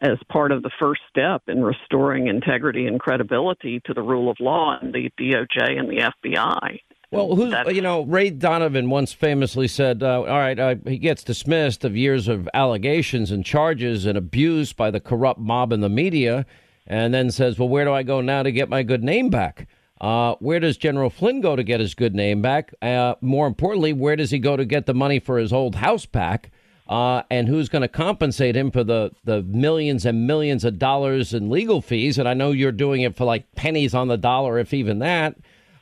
as 0.00 0.18
part 0.30 0.52
of 0.52 0.62
the 0.62 0.70
first 0.78 1.00
step 1.08 1.42
in 1.48 1.62
restoring 1.62 2.26
integrity 2.28 2.86
and 2.86 3.00
credibility 3.00 3.80
to 3.86 3.94
the 3.94 4.02
rule 4.02 4.30
of 4.30 4.36
law 4.40 4.78
in 4.80 4.92
the 4.92 5.10
DOJ 5.18 5.78
and 5.78 5.88
the 5.88 6.10
FBI. 6.24 6.80
Well, 7.12 7.34
who's 7.34 7.50
That's- 7.50 7.74
you 7.74 7.82
know 7.82 8.02
Ray 8.02 8.30
Donovan 8.30 8.88
once 8.88 9.12
famously 9.12 9.66
said, 9.66 10.02
uh, 10.02 10.20
"All 10.20 10.26
right, 10.26 10.58
uh, 10.58 10.76
he 10.86 10.96
gets 10.96 11.24
dismissed 11.24 11.84
of 11.84 11.96
years 11.96 12.28
of 12.28 12.48
allegations 12.54 13.32
and 13.32 13.44
charges 13.44 14.06
and 14.06 14.16
abuse 14.16 14.72
by 14.72 14.92
the 14.92 15.00
corrupt 15.00 15.40
mob 15.40 15.72
and 15.72 15.82
the 15.82 15.88
media, 15.88 16.46
and 16.86 17.12
then 17.14 17.30
says, 17.30 17.58
well, 17.58 17.68
where 17.68 17.84
do 17.84 17.92
I 17.92 18.02
go 18.02 18.20
now 18.20 18.42
to 18.42 18.52
get 18.52 18.68
my 18.68 18.82
good 18.82 19.02
name 19.02 19.30
back? 19.30 19.68
Uh, 20.00 20.34
where 20.40 20.58
does 20.60 20.76
General 20.76 21.10
Flynn 21.10 21.40
go 21.40 21.54
to 21.56 21.62
get 21.62 21.78
his 21.78 21.94
good 21.94 22.14
name 22.14 22.42
back? 22.42 22.72
Uh, 22.80 23.14
more 23.20 23.46
importantly, 23.46 23.92
where 23.92 24.16
does 24.16 24.30
he 24.30 24.38
go 24.38 24.56
to 24.56 24.64
get 24.64 24.86
the 24.86 24.94
money 24.94 25.18
for 25.20 25.38
his 25.38 25.52
old 25.52 25.76
house 25.76 26.06
back? 26.06 26.50
Uh, 26.90 27.22
and 27.30 27.46
who's 27.46 27.68
going 27.68 27.82
to 27.82 27.88
compensate 27.88 28.56
him 28.56 28.72
for 28.72 28.82
the, 28.82 29.12
the 29.22 29.42
millions 29.44 30.04
and 30.04 30.26
millions 30.26 30.64
of 30.64 30.76
dollars 30.76 31.32
in 31.32 31.48
legal 31.48 31.80
fees? 31.80 32.18
And 32.18 32.28
I 32.28 32.34
know 32.34 32.50
you're 32.50 32.72
doing 32.72 33.02
it 33.02 33.14
for 33.14 33.24
like 33.24 33.54
pennies 33.54 33.94
on 33.94 34.08
the 34.08 34.18
dollar, 34.18 34.58
if 34.58 34.74
even 34.74 34.98
that. 34.98 35.36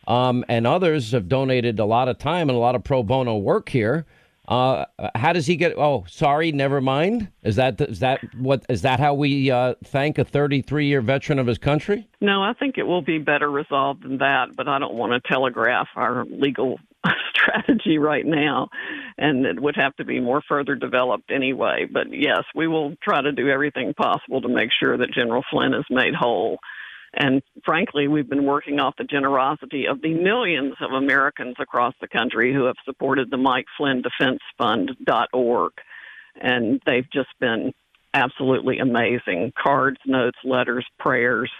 Um, 0.07 0.45
and 0.51 0.67
others 0.67 1.13
have 1.13 1.27
donated 1.27 1.79
a 1.79 1.87
lot 1.87 2.09
of 2.09 2.19
time 2.19 2.51
and 2.51 2.57
a 2.57 2.61
lot 2.61 2.75
of 2.75 2.85
pro 2.85 3.03
bono 3.03 3.39
work 3.39 3.71
here. 3.71 4.05
Uh, 4.49 4.85
how 5.15 5.33
does 5.35 5.47
he 5.47 5.57
get? 5.57 5.75
Oh, 5.77 6.05
sorry, 6.09 6.53
never 6.53 6.81
mind. 6.81 7.29
Is 7.43 7.57
that 7.57 7.79
is 7.83 8.01
that 8.01 8.21
what 8.35 8.65
is 8.71 8.81
that 8.81 8.99
how 8.99 9.13
we 9.13 9.51
uh, 9.51 9.75
thank 9.85 10.17
a 10.17 10.25
33 10.25 10.87
year 10.87 11.03
veteran 11.03 11.39
of 11.39 11.47
his 11.47 11.59
country? 11.59 12.09
No, 12.23 12.43
I 12.43 12.55
think 12.55 12.79
it 12.79 12.85
will 12.85 13.03
be 13.03 13.19
better 13.19 13.51
resolved 13.51 14.05
than 14.05 14.19
that, 14.19 14.57
but 14.57 14.67
I 14.67 14.79
don't 14.79 14.95
want 14.95 15.13
to 15.13 15.29
telegraph 15.29 15.89
our 15.97 16.25
legal 16.31 16.81
strategy 17.35 17.99
right 17.99 18.27
now, 18.27 18.69
and 19.17 19.47
it 19.47 19.61
would 19.61 19.77
have 19.77 19.95
to 19.97 20.05
be 20.05 20.21
more 20.21 20.43
further 20.49 20.75
developed 20.75 21.31
anyway. 21.31 21.87
But 21.91 22.07
yes, 22.13 22.43
we 22.55 22.67
will 22.67 22.95
try 23.03 23.23
to 23.23 23.33
do 23.33 23.49
everything 23.49 23.95
possible 23.95 24.41
to 24.43 24.49
make 24.49 24.71
sure 24.79 24.97
that 24.97 25.13
General 25.15 25.45
Flynn 25.51 25.75
is 25.75 25.85
made 25.91 26.15
whole. 26.15 26.59
And 27.15 27.43
frankly, 27.65 28.07
we've 28.07 28.29
been 28.29 28.45
working 28.45 28.81
off 28.81 28.97
the 28.99 29.05
generosity 29.05 29.87
of 29.87 30.03
the 30.03 30.15
millions 30.15 30.75
of 30.81 30.93
Americans 30.93 31.57
across 31.59 31.95
the 32.01 32.09
country 32.09 32.53
who 32.53 32.65
have 32.65 32.77
supported 32.85 33.31
the 33.31 33.39
Mike 33.39 33.67
Flynn 33.77 34.03
Defense 34.03 34.41
Fund.org. 34.59 35.73
And 36.41 36.81
they've 36.87 37.11
just 37.11 37.31
been 37.41 37.73
absolutely 38.15 38.79
amazing 38.79 39.53
cards, 39.61 39.99
notes, 40.07 40.39
letters, 40.45 40.87
prayers, 40.99 41.51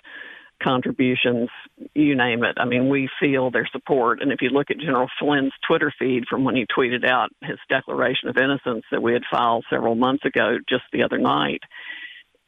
contributions, 0.63 1.49
you 1.95 2.15
name 2.15 2.45
it. 2.45 2.57
I 2.59 2.65
mean, 2.65 2.89
we 2.89 3.09
feel 3.21 3.51
their 3.51 3.69
support. 3.71 4.21
And 4.23 4.33
if 4.33 4.43
you 4.43 4.51
look 4.51 4.71
at 4.71 4.79
General 4.79 5.09
Flynn's 5.19 5.53
Twitter 5.67 5.93
feed 5.99 6.25
from 6.29 6.45
when 6.45 6.57
he 6.57 6.67
tweeted 6.67 7.09
out 7.09 7.31
his 7.43 7.59
declaration 7.69 8.29
of 8.29 8.37
innocence 8.37 8.85
that 8.91 9.03
we 9.03 9.13
had 9.13 9.23
filed 9.31 9.65
several 9.71 9.95
months 9.95 10.25
ago, 10.25 10.59
just 10.69 10.85
the 10.93 11.03
other 11.03 11.19
night, 11.19 11.63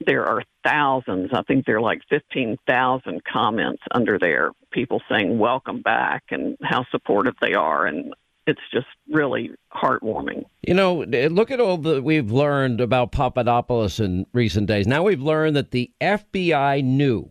there 0.06 0.24
are 0.26 0.42
thousands, 0.64 1.30
I 1.32 1.42
think 1.42 1.66
there 1.66 1.76
are 1.76 1.80
like 1.80 2.00
15,000 2.08 3.22
comments 3.24 3.82
under 3.92 4.18
there, 4.18 4.50
people 4.70 5.02
saying 5.10 5.38
welcome 5.38 5.82
back 5.82 6.24
and 6.30 6.56
how 6.62 6.86
supportive 6.90 7.34
they 7.40 7.52
are. 7.52 7.84
And 7.84 8.14
it's 8.46 8.60
just 8.72 8.86
really 9.12 9.50
heartwarming. 9.72 10.44
You 10.66 10.74
know, 10.74 11.04
look 11.04 11.50
at 11.50 11.60
all 11.60 11.76
that 11.76 12.02
we've 12.02 12.32
learned 12.32 12.80
about 12.80 13.12
Papadopoulos 13.12 14.00
in 14.00 14.26
recent 14.32 14.66
days. 14.66 14.86
Now 14.86 15.02
we've 15.02 15.20
learned 15.20 15.54
that 15.56 15.70
the 15.70 15.90
FBI 16.00 16.82
knew 16.82 17.30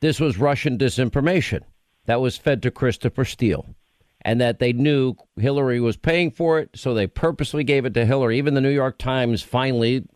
this 0.00 0.20
was 0.20 0.38
Russian 0.38 0.78
disinformation 0.78 1.60
that 2.06 2.20
was 2.20 2.36
fed 2.36 2.62
to 2.62 2.70
Christopher 2.70 3.24
Steele. 3.24 3.66
And 4.22 4.40
that 4.40 4.58
they 4.58 4.74
knew 4.74 5.14
Hillary 5.38 5.80
was 5.80 5.96
paying 5.96 6.30
for 6.30 6.58
it, 6.58 6.70
so 6.74 6.92
they 6.92 7.06
purposely 7.06 7.64
gave 7.64 7.86
it 7.86 7.94
to 7.94 8.04
Hillary. 8.04 8.36
Even 8.36 8.52
the 8.52 8.60
New 8.60 8.68
York 8.68 8.98
Times 8.98 9.42
finally 9.42 10.06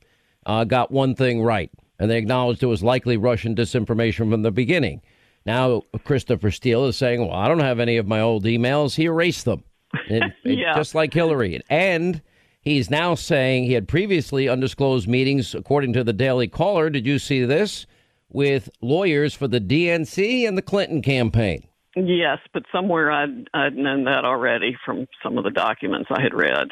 uh, 0.44 0.64
got 0.64 0.90
one 0.90 1.14
thing 1.14 1.40
right, 1.40 1.70
and 1.98 2.10
they 2.10 2.18
acknowledged 2.18 2.62
it 2.62 2.66
was 2.66 2.82
likely 2.82 3.16
Russian 3.16 3.54
disinformation 3.54 4.30
from 4.30 4.42
the 4.42 4.50
beginning. 4.50 5.00
Now, 5.46 5.82
Christopher 6.04 6.50
Steele 6.50 6.86
is 6.86 6.98
saying, 6.98 7.20
Well, 7.20 7.34
I 7.34 7.48
don't 7.48 7.60
have 7.60 7.80
any 7.80 7.96
of 7.96 8.06
my 8.06 8.20
old 8.20 8.44
emails. 8.44 8.94
He 8.94 9.04
erased 9.04 9.46
them, 9.46 9.64
it, 10.08 10.32
yeah. 10.44 10.74
just 10.74 10.94
like 10.94 11.14
Hillary. 11.14 11.62
And 11.70 12.20
he's 12.60 12.90
now 12.90 13.14
saying 13.14 13.64
he 13.64 13.72
had 13.72 13.88
previously 13.88 14.50
undisclosed 14.50 15.08
meetings, 15.08 15.54
according 15.54 15.94
to 15.94 16.04
the 16.04 16.12
Daily 16.12 16.48
Caller. 16.48 16.90
Did 16.90 17.06
you 17.06 17.18
see 17.18 17.44
this? 17.44 17.86
With 18.34 18.68
lawyers 18.82 19.32
for 19.32 19.48
the 19.48 19.60
DNC 19.60 20.46
and 20.46 20.58
the 20.58 20.62
Clinton 20.62 21.00
campaign. 21.00 21.66
Yes, 21.96 22.38
but 22.52 22.64
somewhere 22.72 23.10
I'd, 23.10 23.48
I'd 23.54 23.76
known 23.76 24.04
that 24.04 24.24
already 24.24 24.76
from 24.84 25.06
some 25.22 25.38
of 25.38 25.44
the 25.44 25.50
documents 25.50 26.10
I 26.10 26.20
had 26.20 26.34
read. 26.34 26.68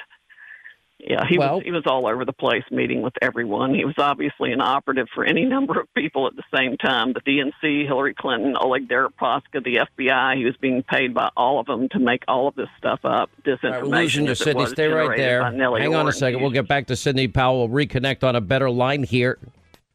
Yeah, 1.05 1.25
he 1.29 1.37
well, 1.37 1.57
was 1.57 1.65
he 1.65 1.73
was 1.73 1.83
all 1.87 2.07
over 2.07 2.25
the 2.25 2.33
place 2.33 2.63
meeting 2.71 3.03
with 3.03 3.15
everyone. 3.21 3.75
He 3.75 3.85
was 3.85 3.97
obviously 3.99 4.53
an 4.53 4.61
operative 4.61 5.09
for 5.13 5.25
any 5.25 5.45
number 5.47 5.81
of 5.81 5.93
people 5.95 6.29
at 6.29 6.37
the 6.37 6.45
same 6.55 6.77
time. 6.77 7.13
The 7.13 7.21
DNC, 7.21 7.87
Hillary 7.87 8.15
Clinton, 8.15 8.57
Oleg 8.57 8.89
Deripaska, 8.89 9.65
the 9.65 9.81
FBI. 9.99 10.37
He 10.37 10.45
was 10.45 10.57
being 10.61 10.85
paid 10.85 11.13
by 11.13 11.31
all 11.37 11.59
of 11.59 11.67
them 11.67 11.89
to 11.91 11.99
make 11.99 12.23
all 12.29 12.47
of 12.47 12.55
this 12.55 12.69
stuff 12.79 13.01
up. 13.05 13.31
Disinformation. 13.45 13.91
Right, 13.91 14.15
losing 14.15 14.59
you, 14.59 14.67
Stay 14.67 14.87
right 14.87 15.17
there. 15.17 15.43
Hang 15.43 15.95
on 15.95 16.07
a 16.07 16.13
second. 16.13 16.41
We'll 16.41 16.51
get 16.51 16.69
back 16.69 16.87
to 16.87 16.97
Sidney 16.97 17.27
Powell. 17.27 17.69
We'll 17.69 17.87
reconnect 17.87 18.23
on 18.23 18.37
a 18.37 18.41
better 18.41 18.71
line 18.71 19.03
here. 19.03 19.39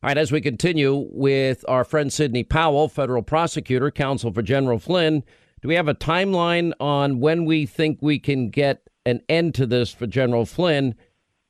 All 0.03 0.09
right, 0.09 0.17
as 0.17 0.31
we 0.31 0.41
continue 0.41 1.07
with 1.11 1.65
our 1.67 1.83
friend 1.83 2.13
Sidney 2.13 2.43
Powell, 2.43 2.87
federal 2.87 3.23
prosecutor, 3.23 3.89
counsel 3.89 4.31
for 4.31 4.41
General 4.41 4.77
Flynn, 4.77 5.23
do 5.61 5.67
we 5.67 5.75
have 5.75 5.87
a 5.87 5.95
timeline 5.95 6.71
on 6.79 7.19
when 7.19 7.45
we 7.45 7.65
think 7.65 7.97
we 8.01 8.19
can 8.19 8.49
get 8.49 8.87
an 9.07 9.21
end 9.29 9.55
to 9.55 9.65
this 9.65 9.91
for 9.91 10.05
General 10.05 10.45
Flynn. 10.45 10.93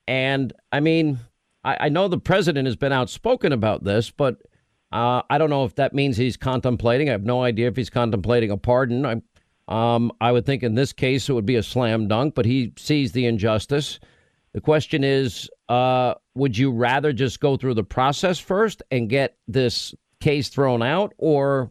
And 0.08 0.54
I 0.72 0.80
mean, 0.80 1.20
I, 1.64 1.78
I 1.82 1.90
know 1.90 2.08
the 2.08 2.20
president 2.20 2.68
has 2.68 2.76
been 2.76 2.94
outspoken 2.94 3.52
about 3.52 3.84
this, 3.84 4.12
but 4.12 4.38
uh, 4.92 5.24
I 5.30 5.38
don't 5.40 5.50
know 5.50 5.66
if 5.66 5.76
that 5.76 5.94
means 5.94 6.16
he's 6.16 6.38
contemplating. 6.38 7.10
I 7.10 7.14
have 7.14 7.26
no 7.26 7.42
idea 7.42 7.68
if 7.68 7.76
he's 7.76 7.90
contemplating 7.90 8.52
a 8.52 8.58
pardon. 8.58 9.06
I, 9.06 9.22
um, 9.68 10.12
I 10.22 10.32
would 10.32 10.46
think 10.46 10.62
in 10.62 10.76
this 10.76 10.94
case 10.94 11.28
it 11.28 11.34
would 11.34 11.48
be 11.48 11.56
a 11.56 11.64
slam 11.64 12.08
dunk, 12.08 12.36
but 12.36 12.46
he 12.46 12.74
sees 12.78 13.12
the 13.12 13.26
injustice. 13.26 14.00
The 14.58 14.62
question 14.62 15.04
is, 15.04 15.52
uh, 15.70 16.16
would 16.34 16.58
you 16.58 16.72
rather 16.72 17.14
just 17.14 17.40
go 17.40 17.58
through 17.58 17.76
the 17.76 17.84
process 17.84 18.40
first 18.40 18.82
and 18.90 19.08
get 19.08 19.38
this 19.48 19.94
case 20.20 20.50
thrown 20.50 20.82
out, 20.82 21.14
or, 21.20 21.70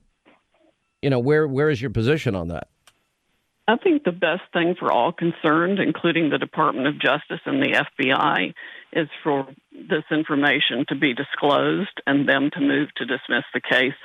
you 1.02 1.10
know, 1.10 1.18
where 1.18 1.48
where 1.48 1.68
is 1.68 1.82
your 1.82 1.90
position 1.90 2.36
on 2.36 2.46
that? 2.46 2.68
I 3.66 3.76
think 3.76 4.04
the 4.04 4.12
best 4.12 4.42
thing 4.52 4.76
for 4.78 4.92
all 4.92 5.10
concerned, 5.10 5.80
including 5.80 6.30
the 6.30 6.38
Department 6.38 6.86
of 6.86 7.00
Justice 7.00 7.40
and 7.44 7.60
the 7.60 7.84
FBI, 7.98 8.54
is 8.92 9.08
for 9.24 9.48
this 9.72 10.04
information 10.12 10.84
to 10.86 10.94
be 10.94 11.12
disclosed 11.12 12.00
and 12.06 12.28
them 12.28 12.50
to 12.52 12.60
move 12.60 12.90
to 12.98 13.04
dismiss 13.04 13.42
the 13.52 13.60
case, 13.60 13.98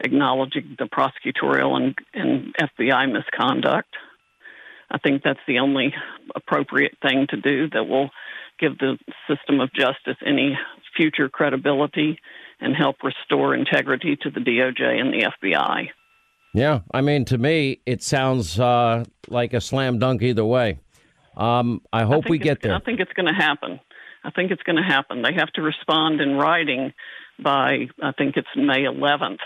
acknowledging 0.00 0.74
the 0.76 0.86
prosecutorial 0.86 1.76
and, 1.76 1.94
and 2.12 2.52
FBI 2.56 3.12
misconduct. 3.12 3.94
I 4.94 4.98
think 4.98 5.22
that's 5.24 5.40
the 5.48 5.58
only 5.58 5.92
appropriate 6.36 6.96
thing 7.02 7.26
to 7.30 7.36
do 7.36 7.68
that 7.70 7.88
will 7.88 8.10
give 8.60 8.78
the 8.78 8.96
system 9.28 9.58
of 9.58 9.72
justice 9.74 10.16
any 10.24 10.56
future 10.96 11.28
credibility 11.28 12.20
and 12.60 12.76
help 12.76 12.96
restore 13.02 13.56
integrity 13.56 14.16
to 14.22 14.30
the 14.30 14.38
DOJ 14.38 15.00
and 15.00 15.12
the 15.12 15.28
FBI. 15.42 15.88
Yeah, 16.54 16.80
I 16.92 17.00
mean, 17.00 17.24
to 17.24 17.38
me, 17.38 17.80
it 17.84 18.04
sounds 18.04 18.60
uh, 18.60 19.04
like 19.26 19.52
a 19.52 19.60
slam 19.60 19.98
dunk 19.98 20.22
either 20.22 20.44
way. 20.44 20.78
Um, 21.36 21.82
I 21.92 22.04
hope 22.04 22.26
I 22.26 22.30
we 22.30 22.38
get 22.38 22.60
there. 22.60 22.76
I 22.76 22.78
think 22.78 23.00
it's 23.00 23.12
going 23.14 23.26
to 23.26 23.34
happen. 23.34 23.80
I 24.22 24.30
think 24.30 24.52
it's 24.52 24.62
going 24.62 24.76
to 24.76 24.82
happen. 24.82 25.22
They 25.22 25.34
have 25.34 25.50
to 25.54 25.62
respond 25.62 26.20
in 26.20 26.36
writing 26.36 26.92
by, 27.42 27.88
I 28.00 28.12
think 28.16 28.36
it's 28.36 28.46
May 28.54 28.84
11th, 28.84 29.40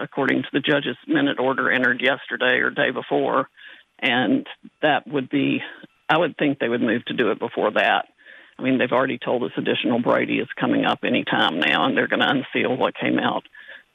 according 0.00 0.42
to 0.42 0.48
the 0.52 0.60
judge's 0.60 0.96
minute 1.08 1.40
order 1.40 1.72
entered 1.72 2.00
yesterday 2.00 2.58
or 2.58 2.70
day 2.70 2.92
before. 2.92 3.48
And 4.02 4.46
that 4.82 5.06
would 5.06 5.30
be, 5.30 5.60
I 6.08 6.18
would 6.18 6.36
think 6.36 6.58
they 6.58 6.68
would 6.68 6.82
move 6.82 7.04
to 7.06 7.14
do 7.14 7.30
it 7.30 7.38
before 7.38 7.70
that. 7.70 8.06
I 8.58 8.62
mean, 8.62 8.78
they've 8.78 8.92
already 8.92 9.18
told 9.18 9.44
us 9.44 9.52
additional 9.56 10.02
Brady 10.02 10.38
is 10.38 10.48
coming 10.60 10.84
up 10.84 11.00
any 11.04 11.24
time 11.24 11.58
now, 11.58 11.86
and 11.86 11.96
they're 11.96 12.08
going 12.08 12.20
to 12.20 12.28
unseal 12.28 12.76
what 12.76 12.94
came 12.94 13.18
out 13.18 13.44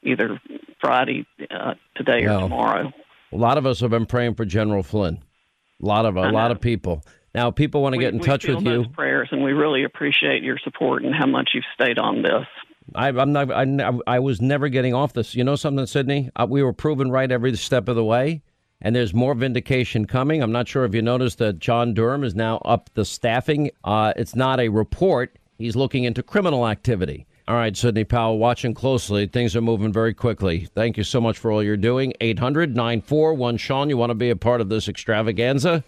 either 0.01 0.41
Friday, 0.81 1.27
uh, 1.51 1.75
today, 1.95 2.25
or 2.25 2.39
tomorrow. 2.39 2.91
A 3.31 3.35
lot 3.35 3.57
of 3.57 3.65
us 3.65 3.81
have 3.81 3.91
been 3.91 4.05
praying 4.05 4.35
for 4.35 4.45
General 4.45 4.83
Flynn. 4.83 5.19
A 5.81 5.85
lot 5.85 6.05
of 6.05 6.15
a 6.15 6.31
lot 6.31 6.51
of 6.51 6.59
people. 6.59 7.03
Now, 7.35 7.51
people 7.51 7.83
want 7.83 7.93
to 7.93 7.97
we, 7.97 8.03
get 8.03 8.13
in 8.13 8.19
touch 8.19 8.47
with 8.47 8.63
you. 8.63 8.85
Prayers, 8.95 9.29
and 9.31 9.43
we 9.43 9.51
really 9.51 9.83
appreciate 9.83 10.41
your 10.41 10.57
support 10.63 11.03
and 11.03 11.13
how 11.13 11.27
much 11.27 11.51
you've 11.53 11.65
stayed 11.75 11.99
on 11.99 12.23
this. 12.23 12.47
I, 12.95 13.09
am 13.09 13.31
not. 13.31 13.51
I, 13.51 13.91
I 14.07 14.19
was 14.19 14.41
never 14.41 14.69
getting 14.69 14.93
off 14.93 15.13
this. 15.13 15.35
You 15.35 15.43
know 15.43 15.55
something, 15.55 15.85
Sidney? 15.85 16.31
Uh, 16.35 16.47
we 16.49 16.63
were 16.63 16.73
proven 16.73 17.11
right 17.11 17.31
every 17.31 17.55
step 17.55 17.89
of 17.89 17.95
the 17.95 18.03
way, 18.03 18.41
and 18.81 18.95
there's 18.95 19.13
more 19.13 19.33
vindication 19.33 20.05
coming. 20.05 20.41
I'm 20.41 20.51
not 20.51 20.67
sure 20.67 20.85
if 20.85 20.93
you 20.93 21.01
noticed 21.01 21.39
that 21.39 21.59
John 21.59 21.93
Durham 21.93 22.23
is 22.23 22.35
now 22.35 22.57
up 22.59 22.89
the 22.93 23.05
staffing. 23.05 23.71
Uh, 23.83 24.13
it's 24.15 24.35
not 24.35 24.59
a 24.59 24.69
report. 24.69 25.37
He's 25.57 25.75
looking 25.75 26.03
into 26.03 26.21
criminal 26.21 26.67
activity. 26.67 27.25
All 27.47 27.55
right, 27.55 27.75
Sidney 27.75 28.03
Powell, 28.03 28.39
watching 28.39 28.73
closely. 28.73 29.25
Things 29.25 29.55
are 29.55 29.61
moving 29.61 29.93
very 29.93 30.13
quickly. 30.13 30.67
Thank 30.75 30.97
you 30.97 31.03
so 31.03 31.21
much 31.21 31.37
for 31.37 31.49
all 31.49 31.63
you're 31.63 31.77
doing. 31.77 32.13
800 32.19 32.75
941 32.75 33.57
Sean, 33.57 33.89
you 33.89 33.95
want 33.95 34.09
to 34.09 34.15
be 34.15 34.29
a 34.29 34.35
part 34.35 34.59
of 34.59 34.67
this 34.67 34.89
extravaganza? 34.89 35.83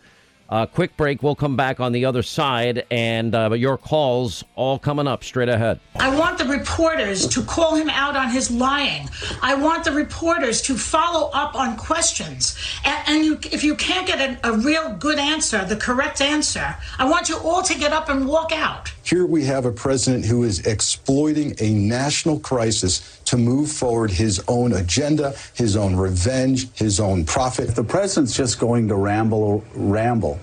Uh, 0.50 0.66
quick 0.66 0.98
break. 0.98 1.22
We'll 1.22 1.36
come 1.36 1.56
back 1.56 1.80
on 1.80 1.92
the 1.92 2.06
other 2.06 2.24
side, 2.24 2.86
and 2.90 3.36
uh, 3.36 3.52
your 3.54 3.78
calls 3.78 4.44
all 4.56 4.80
coming 4.80 5.08
up 5.08 5.24
straight 5.24 5.48
ahead. 5.48 5.80
I 6.00 6.16
want 6.18 6.40
the 6.40 6.46
reporters 6.46 7.28
to 7.28 7.44
call 7.44 7.76
him 7.76 7.88
out 7.90 8.16
on 8.16 8.32
his 8.32 8.50
lying. 8.50 9.08
I 9.44 9.54
want 9.54 9.84
the 9.84 9.92
reporters 9.92 10.62
to 10.64 10.76
follow 10.76 11.30
up 11.34 11.54
on 11.54 11.78
questions. 11.78 12.58
And, 12.84 13.08
and 13.08 13.26
you, 13.26 13.40
if 13.52 13.64
you 13.64 13.76
can't 13.76 14.08
get 14.08 14.20
a, 14.44 14.50
a 14.50 14.58
real 14.58 14.96
good 14.96 15.20
answer, 15.20 15.64
the 15.66 15.76
correct 15.76 16.20
answer, 16.20 16.76
I 16.98 17.08
want 17.08 17.30
you 17.30 17.38
all 17.38 17.62
to 17.62 17.78
get 17.78 17.94
up 17.94 18.10
and 18.10 18.28
walk 18.28 18.52
out. 18.52 18.92
Here 19.04 19.28
we 19.28 19.44
have 19.46 19.66
a 19.66 19.72
president 19.72 20.26
who 20.26 20.44
is 20.44 20.66
exploiting 20.66 21.56
a 21.60 21.70
national 21.74 22.40
crisis 22.40 23.19
to 23.30 23.38
move 23.38 23.72
forward 23.72 24.10
his 24.10 24.44
own 24.48 24.74
agenda, 24.74 25.36
his 25.54 25.76
own 25.76 25.96
revenge, 25.96 26.72
his 26.74 27.00
own 27.00 27.24
profit. 27.26 27.76
The 27.76 27.84
president's 27.84 28.36
just 28.36 28.60
going 28.60 28.88
to 28.88 28.96
ramble, 28.96 29.64
ramble, 29.76 30.40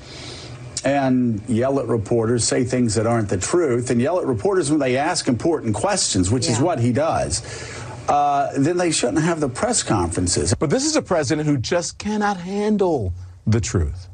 and 0.85 1.43
yell 1.49 1.81
at 1.81 1.87
reporters, 1.87 2.45
say 2.45 2.63
things 2.63 2.95
that 2.95 3.07
aren't 3.07 3.29
the 3.29 3.39
truth, 3.39 3.91
and 3.91 4.01
yell 4.01 4.21
at 4.21 4.27
reporters 4.27 4.71
when 4.71 4.79
they 4.79 4.97
ask 4.97 5.27
important 5.27 5.75
questions, 5.75 6.31
which 6.31 6.47
yeah. 6.47 6.53
is 6.53 6.61
what 6.61 6.79
he 6.79 6.93
does. 6.93 7.43
Uh, 8.09 8.53
then 8.57 8.77
they 8.77 8.93
shouldn't 8.93 9.23
have 9.23 9.41
the 9.41 9.49
press 9.49 9.83
conferences. 9.83 10.55
But 10.55 10.71
this 10.71 10.85
is 10.85 10.95
a 10.95 11.03
president 11.03 11.49
who 11.49 11.59
just 11.59 11.99
cannot 11.99 12.37
handle 12.37 13.13
the 13.49 13.61
truth. 13.61 14.07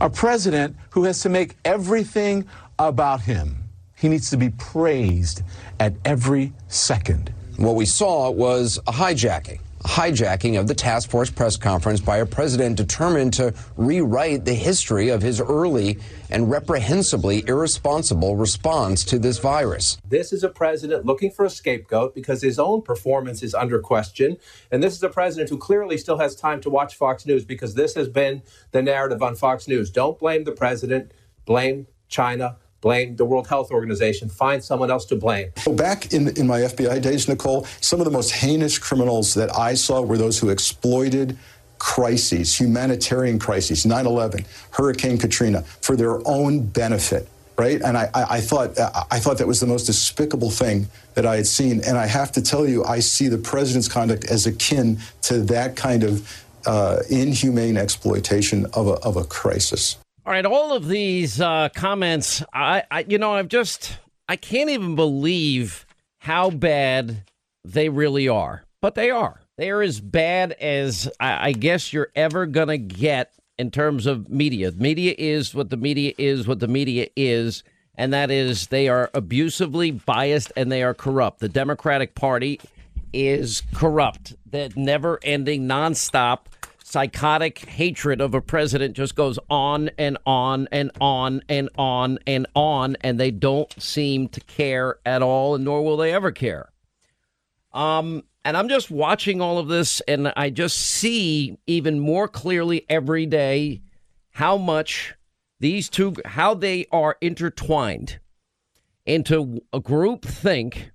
A 0.00 0.10
president 0.10 0.74
who 0.90 1.04
has 1.04 1.20
to 1.20 1.28
make 1.28 1.56
everything 1.64 2.44
about 2.76 3.20
him. 3.20 3.56
He 3.94 4.08
needs 4.08 4.30
to 4.30 4.36
be 4.36 4.50
praised 4.50 5.42
at 5.78 5.94
every 6.04 6.52
second. 6.66 7.32
What 7.56 7.74
we 7.74 7.86
saw 7.86 8.30
was 8.30 8.78
a 8.86 8.92
hijacking 8.92 9.60
A 9.82 9.88
hijacking 9.88 10.60
of 10.60 10.66
the 10.68 10.74
task 10.74 11.08
force 11.08 11.30
press 11.30 11.56
conference 11.56 12.00
by 12.00 12.18
a 12.18 12.26
president 12.26 12.76
determined 12.76 13.32
to 13.34 13.54
rewrite 13.78 14.44
the 14.44 14.52
history 14.52 15.08
of 15.08 15.22
his 15.22 15.40
early 15.40 15.98
and 16.28 16.50
reprehensibly 16.50 17.42
irresponsible 17.48 18.36
response 18.36 19.04
to 19.04 19.18
this 19.18 19.38
virus. 19.38 19.96
This 20.06 20.34
is 20.34 20.44
a 20.44 20.50
president 20.50 21.06
looking 21.06 21.30
for 21.30 21.46
a 21.46 21.50
scapegoat 21.50 22.14
because 22.14 22.42
his 22.42 22.58
own 22.58 22.82
performance 22.82 23.42
is 23.42 23.54
under 23.54 23.78
question. 23.78 24.36
And 24.70 24.82
this 24.82 24.94
is 24.94 25.02
a 25.02 25.08
president 25.08 25.48
who 25.48 25.56
clearly 25.56 25.96
still 25.96 26.18
has 26.18 26.36
time 26.36 26.60
to 26.60 26.68
watch 26.68 26.94
Fox 26.94 27.24
News 27.24 27.46
because 27.46 27.74
this 27.74 27.94
has 27.94 28.10
been 28.10 28.42
the 28.72 28.82
narrative 28.82 29.22
on 29.22 29.34
Fox 29.34 29.66
News. 29.66 29.90
Don't 29.90 30.18
blame 30.18 30.44
the 30.44 30.52
president, 30.52 31.12
blame 31.46 31.86
China, 32.08 32.58
blame 32.86 33.16
the 33.16 33.24
World 33.24 33.48
Health 33.48 33.72
Organization, 33.72 34.28
find 34.28 34.62
someone 34.62 34.92
else 34.92 35.06
to 35.06 35.16
blame. 35.16 35.50
Back 35.72 36.12
in, 36.12 36.28
in 36.38 36.46
my 36.46 36.60
FBI 36.60 37.02
days, 37.02 37.26
Nicole, 37.26 37.66
some 37.80 37.98
of 38.00 38.04
the 38.04 38.12
most 38.12 38.30
heinous 38.30 38.78
criminals 38.78 39.34
that 39.34 39.50
I 39.58 39.74
saw 39.74 40.02
were 40.02 40.16
those 40.16 40.38
who 40.38 40.50
exploited 40.50 41.36
crises, 41.78 42.60
humanitarian 42.60 43.40
crises, 43.40 43.84
9 43.84 44.06
11, 44.06 44.46
Hurricane 44.70 45.18
Katrina, 45.18 45.62
for 45.62 45.96
their 45.96 46.20
own 46.28 46.64
benefit. 46.64 47.28
Right, 47.58 47.80
and 47.82 47.96
I, 47.96 48.08
I, 48.14 48.22
I 48.36 48.40
thought 48.42 48.78
I 49.10 49.18
thought 49.18 49.38
that 49.38 49.46
was 49.46 49.60
the 49.60 49.66
most 49.66 49.86
despicable 49.86 50.50
thing 50.50 50.88
that 51.14 51.24
I 51.24 51.36
had 51.36 51.46
seen, 51.46 51.80
and 51.88 51.96
I 51.96 52.06
have 52.06 52.30
to 52.32 52.42
tell 52.42 52.68
you, 52.68 52.84
I 52.84 53.00
see 53.00 53.28
the 53.28 53.38
president's 53.38 53.88
conduct 53.88 54.26
as 54.26 54.44
akin 54.44 54.98
to 55.22 55.40
that 55.54 55.74
kind 55.74 56.02
of 56.04 56.12
uh, 56.66 56.98
inhumane 57.08 57.78
exploitation 57.78 58.66
of 58.74 58.88
a, 58.88 58.96
of 59.08 59.16
a 59.16 59.24
crisis. 59.24 59.96
All 60.26 60.32
right, 60.32 60.44
all 60.44 60.72
of 60.72 60.88
these 60.88 61.40
uh, 61.40 61.68
comments, 61.68 62.42
I, 62.52 62.82
I, 62.90 63.06
you 63.08 63.16
know, 63.16 63.34
I've 63.34 63.46
just, 63.46 63.96
I 64.28 64.34
can't 64.34 64.70
even 64.70 64.96
believe 64.96 65.86
how 66.18 66.50
bad 66.50 67.22
they 67.64 67.88
really 67.88 68.26
are, 68.26 68.64
but 68.82 68.96
they 68.96 69.08
are. 69.08 69.40
They 69.56 69.70
are 69.70 69.82
as 69.82 70.00
bad 70.00 70.50
as 70.54 71.08
I, 71.20 71.50
I 71.50 71.52
guess 71.52 71.92
you're 71.92 72.10
ever 72.16 72.44
gonna 72.46 72.76
get 72.76 73.34
in 73.56 73.70
terms 73.70 74.04
of 74.04 74.28
media. 74.28 74.72
Media 74.72 75.14
is 75.16 75.54
what 75.54 75.70
the 75.70 75.76
media 75.76 76.12
is, 76.18 76.48
what 76.48 76.58
the 76.58 76.66
media 76.66 77.06
is, 77.14 77.62
and 77.94 78.12
that 78.12 78.32
is 78.32 78.66
they 78.66 78.88
are 78.88 79.10
abusively 79.14 79.92
biased 79.92 80.52
and 80.56 80.72
they 80.72 80.82
are 80.82 80.92
corrupt. 80.92 81.38
The 81.38 81.48
Democratic 81.48 82.16
Party 82.16 82.60
is 83.12 83.62
corrupt. 83.74 84.34
That 84.50 84.76
never-ending, 84.76 85.68
nonstop 85.68 86.46
psychotic 86.88 87.58
hatred 87.68 88.20
of 88.20 88.32
a 88.32 88.40
president 88.40 88.94
just 88.94 89.16
goes 89.16 89.40
on 89.50 89.90
and 89.98 90.16
on 90.24 90.68
and 90.70 90.88
on 91.00 91.42
and 91.48 91.68
on 91.76 92.16
and 92.28 92.46
on, 92.54 92.96
and 93.00 93.18
they 93.18 93.32
don't 93.32 93.74
seem 93.82 94.28
to 94.28 94.40
care 94.42 94.96
at 95.04 95.20
all, 95.20 95.56
and 95.56 95.64
nor 95.64 95.82
will 95.82 95.96
they 95.96 96.12
ever 96.12 96.30
care. 96.30 96.70
Um, 97.72 98.22
and 98.44 98.56
I'm 98.56 98.68
just 98.68 98.88
watching 98.88 99.40
all 99.40 99.58
of 99.58 99.66
this, 99.66 100.00
and 100.06 100.32
I 100.36 100.50
just 100.50 100.78
see 100.78 101.58
even 101.66 101.98
more 101.98 102.28
clearly 102.28 102.86
every 102.88 103.26
day 103.26 103.82
how 104.30 104.56
much 104.56 105.12
these 105.58 105.88
two, 105.88 106.14
how 106.24 106.54
they 106.54 106.86
are 106.92 107.16
intertwined 107.20 108.20
into 109.04 109.60
a 109.72 109.80
group 109.80 110.24
think 110.24 110.92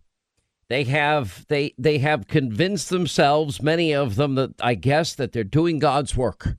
they 0.71 0.85
have 0.85 1.45
they 1.49 1.73
they 1.77 1.97
have 1.97 2.27
convinced 2.27 2.89
themselves, 2.89 3.61
many 3.61 3.93
of 3.93 4.15
them, 4.15 4.35
that 4.35 4.51
I 4.61 4.75
guess 4.75 5.13
that 5.15 5.33
they're 5.33 5.43
doing 5.43 5.79
God's 5.79 6.15
work, 6.15 6.55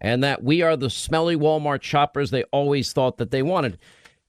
and 0.00 0.24
that 0.24 0.42
we 0.42 0.62
are 0.62 0.76
the 0.76 0.88
smelly 0.88 1.36
Walmart 1.36 1.82
shoppers 1.82 2.30
they 2.30 2.44
always 2.44 2.94
thought 2.94 3.18
that 3.18 3.30
they 3.30 3.42
wanted. 3.42 3.78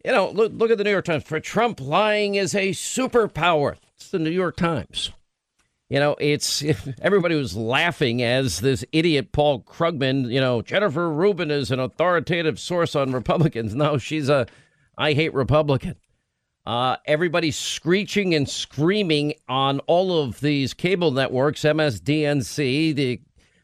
You 0.04 0.12
know, 0.12 0.32
look 0.32 0.52
look 0.54 0.70
at 0.70 0.78
the 0.78 0.84
New 0.84 0.92
York 0.92 1.06
Times. 1.06 1.24
For 1.24 1.40
Trump, 1.40 1.80
lying 1.80 2.36
is 2.36 2.54
a 2.54 2.72
superpower. 2.72 3.78
It's 3.96 4.10
the 4.10 4.20
New 4.20 4.32
York 4.32 4.58
Times. 4.58 5.12
You 5.90 6.00
know, 6.00 6.16
it's 6.20 6.62
everybody 7.02 7.36
was 7.36 7.56
laughing 7.56 8.22
as 8.22 8.60
this 8.60 8.84
idiot 8.92 9.32
Paul 9.32 9.62
Krugman. 9.62 10.30
You 10.30 10.42
know, 10.42 10.62
Jennifer 10.62 11.10
Rubin 11.10 11.52
is 11.52 11.72
an 11.72 11.80
authoritative 11.80 12.60
source 12.60 12.96
on 12.96 13.14
Republicans. 13.14 13.76
No, 13.82 13.98
she's 13.98 14.28
a 14.28 14.46
I 14.98 15.14
hate 15.14 15.34
Republican. 15.34 15.96
Uh, 16.66 16.96
everybody's 17.06 17.58
screeching 17.58 18.36
and 18.36 18.48
screaming 18.48 19.34
on 19.50 19.80
all 19.82 20.22
of 20.22 20.40
these 20.42 20.74
cable 20.74 21.12
networks, 21.12 21.62
MSDNC, 21.62 22.96
the 22.96 23.20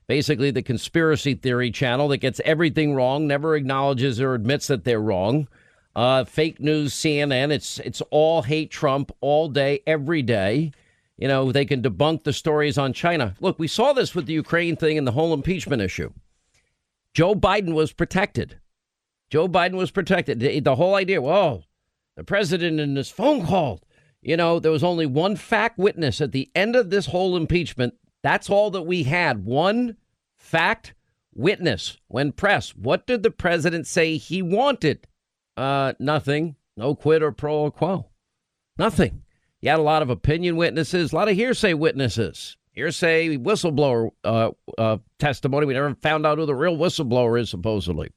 basically 0.07 0.52
the 0.52 0.64
conspiracy 0.64 1.36
theory 1.36 1.69
channel 1.69 2.07
that 2.07 2.18
gets 2.18 2.41
everything 2.44 2.95
wrong, 2.95 3.28
never 3.28 3.56
acknowledges 3.56 4.19
or 4.19 4.34
admits 4.34 4.68
that 4.68 4.84
they're 4.84 5.02
wrong. 5.02 5.48
Uh, 5.95 6.24
fake 6.24 6.60
news, 6.60 6.94
CNN. 6.94 7.52
It's 7.52 7.80
it's 7.80 8.02
all 8.10 8.44
hate 8.44 8.72
Trump 8.72 9.11
all 9.22 9.49
day, 9.49 9.82
every 9.86 10.22
day. 10.22 10.72
You 11.18 11.28
know 11.28 11.52
they 11.52 11.65
can 11.65 11.82
debunk 11.82 12.24
the 12.24 12.34
stories 12.34 12.78
on 12.78 12.94
China. 12.94 13.36
Look, 13.40 13.60
we 13.60 13.68
saw 13.68 13.94
this 13.94 14.15
with 14.15 14.28
the 14.28 14.34
Ukraine 14.34 14.76
thing 14.76 14.98
and 14.98 15.07
the 15.07 15.11
whole 15.11 15.34
impeachment 15.34 15.82
issue. 15.82 16.11
Joe 17.14 17.34
Biden 17.34 17.74
was 17.74 17.94
protected. 17.94 18.60
Joe 19.30 19.48
Biden 19.48 19.74
was 19.74 19.90
protected. 19.91 20.40
The, 20.40 20.60
the 20.60 20.76
whole 20.76 20.94
idea, 20.94 21.22
well, 21.22 21.64
the 22.18 22.23
president 22.23 22.80
in 22.80 22.95
this 22.95 23.11
phone 23.11 23.45
call, 23.45 23.80
you 24.22 24.35
know, 24.35 24.60
there 24.60 24.72
was 24.72 24.84
only 24.84 25.06
one 25.06 25.35
fact 25.35 25.77
witness 25.77 26.19
at 26.19 26.34
the 26.34 26.49
end 26.56 26.76
of 26.76 26.89
this 26.89 27.06
whole 27.06 27.38
impeachment. 27.38 27.94
That's 28.23 28.49
all 28.49 28.72
that 28.72 28.81
we 28.81 29.03
had. 29.03 29.45
One 29.45 29.95
fact 30.35 30.95
witness 31.34 31.98
when 32.07 32.31
pressed. 32.31 32.76
What 32.76 33.06
did 33.06 33.22
the 33.22 33.31
president 33.31 33.85
say 33.85 34.18
he 34.18 34.41
wanted? 34.41 35.07
Uh, 35.56 35.94
nothing. 35.99 36.56
No 36.76 36.95
quid 36.95 37.22
or 37.22 37.31
pro 37.31 37.69
quo. 37.72 38.07
Nothing. 38.77 39.23
You 39.61 39.69
had 39.69 39.80
a 39.80 39.84
lot 39.84 40.02
of 40.02 40.10
opinion 40.10 40.56
witnesses, 40.56 41.14
a 41.14 41.15
lot 41.15 41.30
of 41.30 41.35
hearsay 41.35 41.73
witnesses, 41.73 42.57
hearsay 42.72 43.38
whistleblower 43.38 44.10
uh, 44.23 44.52
uh, 44.77 44.98
testimony. 45.19 45.65
We 45.65 45.73
never 45.73 45.95
found 45.95 46.26
out 46.26 46.38
who 46.38 46.45
the 46.45 46.56
real 46.56 46.77
whistleblower 46.77 47.39
is, 47.39 47.49
supposedly. 47.49 48.11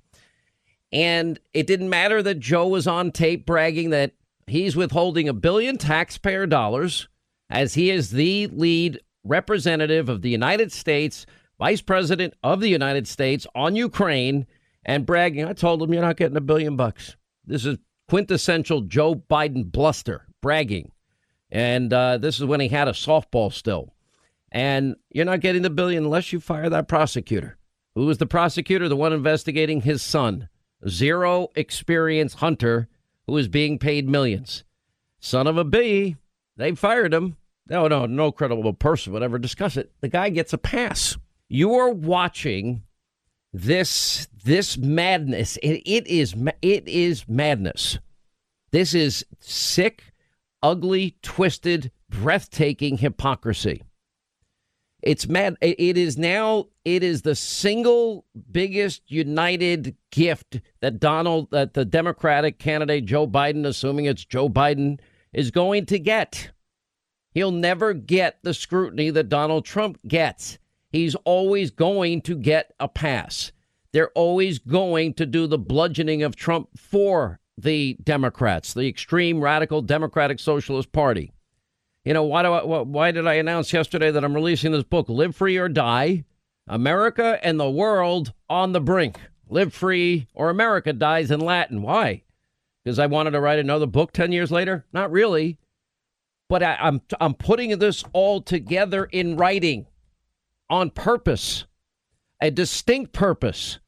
And 0.92 1.38
it 1.54 1.66
didn't 1.66 1.90
matter 1.90 2.22
that 2.22 2.40
Joe 2.40 2.66
was 2.66 2.86
on 2.86 3.12
tape 3.12 3.46
bragging 3.46 3.90
that 3.90 4.12
he's 4.46 4.76
withholding 4.76 5.28
a 5.28 5.32
billion 5.32 5.78
taxpayer 5.78 6.46
dollars 6.46 7.08
as 7.48 7.74
he 7.74 7.90
is 7.90 8.10
the 8.10 8.48
lead 8.48 9.00
representative 9.24 10.08
of 10.08 10.22
the 10.22 10.30
United 10.30 10.72
States, 10.72 11.26
vice 11.58 11.80
president 11.80 12.34
of 12.42 12.60
the 12.60 12.68
United 12.68 13.06
States 13.06 13.46
on 13.54 13.76
Ukraine, 13.76 14.46
and 14.84 15.06
bragging. 15.06 15.44
I 15.44 15.52
told 15.52 15.82
him 15.82 15.92
you're 15.92 16.02
not 16.02 16.16
getting 16.16 16.36
a 16.36 16.40
billion 16.40 16.76
bucks. 16.76 17.16
This 17.44 17.66
is 17.66 17.78
quintessential 18.08 18.82
Joe 18.82 19.14
Biden 19.14 19.70
bluster, 19.70 20.26
bragging. 20.40 20.90
And 21.50 21.92
uh, 21.92 22.18
this 22.18 22.38
is 22.38 22.44
when 22.44 22.60
he 22.60 22.68
had 22.68 22.88
a 22.88 22.92
softball 22.92 23.52
still. 23.52 23.94
And 24.52 24.96
you're 25.10 25.24
not 25.24 25.40
getting 25.40 25.62
the 25.62 25.70
billion 25.70 26.04
unless 26.04 26.32
you 26.32 26.40
fire 26.40 26.68
that 26.70 26.88
prosecutor. 26.88 27.56
Who 27.94 28.06
was 28.06 28.18
the 28.18 28.26
prosecutor? 28.26 28.88
The 28.88 28.96
one 28.96 29.12
investigating 29.12 29.82
his 29.82 30.02
son 30.02 30.48
zero 30.89 31.48
experience 31.55 32.35
hunter 32.35 32.89
who 33.27 33.36
is 33.36 33.48
being 33.48 33.78
paid 33.78 34.09
millions. 34.09 34.65
Son 35.19 35.47
of 35.47 35.57
a 35.57 35.65
bee. 35.65 36.16
They 36.57 36.74
fired 36.74 37.15
him. 37.15 37.36
No, 37.69 37.86
no, 37.89 38.07
no 38.07 38.32
credible 38.32 38.73
person 38.73 39.12
would 39.12 39.23
ever 39.23 39.39
discuss 39.39 39.77
it. 39.77 39.93
The 40.01 40.09
guy 40.09 40.31
gets 40.31 40.52
a 40.52 40.59
pass. 40.59 41.16
You 41.48 41.74
are 41.74 41.90
watching 41.90 42.82
this 43.52 44.28
this 44.44 44.77
madness. 44.77 45.57
It, 45.59 45.82
it 45.86 46.07
is 46.07 46.35
it 46.62 46.86
is 46.89 47.28
madness. 47.28 47.98
This 48.73 48.94
is 48.94 49.24
sick, 49.40 50.12
ugly, 50.62 51.16
twisted, 51.23 51.90
breathtaking 52.09 52.98
hypocrisy. 52.98 53.82
It's 55.02 55.27
mad. 55.27 55.56
It 55.60 55.97
is 55.97 56.18
now. 56.18 56.66
It 56.85 57.02
is 57.02 57.22
the 57.22 57.35
single 57.35 58.24
biggest 58.51 59.02
united 59.10 59.97
gift 60.10 60.60
that 60.81 61.01
Donald, 61.01 61.51
that 61.51 61.74
the 61.74 61.85
Democratic 61.85 62.59
candidate 62.59 63.06
Joe 63.06 63.27
Biden, 63.27 63.66
assuming 63.66 64.05
it's 64.05 64.24
Joe 64.24 64.48
Biden, 64.48 65.01
is 65.32 65.51
going 65.51 65.86
to 65.86 65.98
get. 65.98 66.51
He'll 67.32 67.52
never 67.52 67.94
get 67.94 68.39
the 68.43 68.52
scrutiny 68.55 69.10
that 69.10 69.28
Donald 69.28 69.64
Trump 69.64 69.98
gets. 70.06 70.59
He's 70.90 71.14
always 71.24 71.70
going 71.70 72.22
to 72.22 72.36
get 72.36 72.74
a 72.81 72.89
pass. 72.89 73.52
They're 73.93 74.10
always 74.10 74.59
going 74.59 75.14
to 75.14 75.27
do 75.27 75.47
the 75.47 75.59
bludgeoning 75.59 76.22
of 76.22 76.36
Trump 76.36 76.68
for 76.77 77.40
the 77.56 77.97
Democrats, 78.02 78.74
the 78.74 78.89
extreme 78.89 79.40
radical 79.40 79.82
Democratic 79.82 80.40
Socialist 80.40 80.93
Party. 80.93 81.32
You 82.05 82.14
know, 82.14 82.24
why 82.24 82.43
do 82.43 82.52
I, 82.52 82.82
why 82.82 83.10
did 83.10 83.27
I 83.27 83.35
announce 83.35 83.72
yesterday 83.72 84.10
that 84.10 84.24
I'm 84.24 84.35
releasing 84.35 84.72
this 84.72 84.85
book, 84.85 85.09
Live 85.09 85.36
Free 85.36 85.59
or 85.59 85.68
Die? 85.68 86.24
America 86.70 87.39
and 87.43 87.59
the 87.59 87.68
world 87.68 88.32
on 88.48 88.72
the 88.72 88.81
brink. 88.81 89.18
Live 89.48 89.74
free 89.74 90.28
or 90.32 90.48
America 90.48 90.93
dies 90.93 91.32
in 91.32 91.40
Latin. 91.40 91.82
Why? 91.82 92.22
Because 92.85 93.01
I 93.01 93.06
wanted 93.06 93.32
to 93.32 93.40
write 93.40 93.59
another 93.59 93.86
book 93.86 94.12
10 94.12 94.31
years 94.31 94.52
later? 94.52 94.86
Not 94.93 95.10
really. 95.10 95.59
But 96.48 96.62
I, 96.62 96.77
I'm 96.81 97.02
I'm 97.20 97.35
putting 97.35 97.77
this 97.78 98.05
all 98.12 98.40
together 98.40 99.05
in 99.05 99.36
writing 99.36 99.86
on 100.68 100.90
purpose. 100.90 101.64
A 102.40 102.51
distinct 102.51 103.12
purpose. 103.12 103.81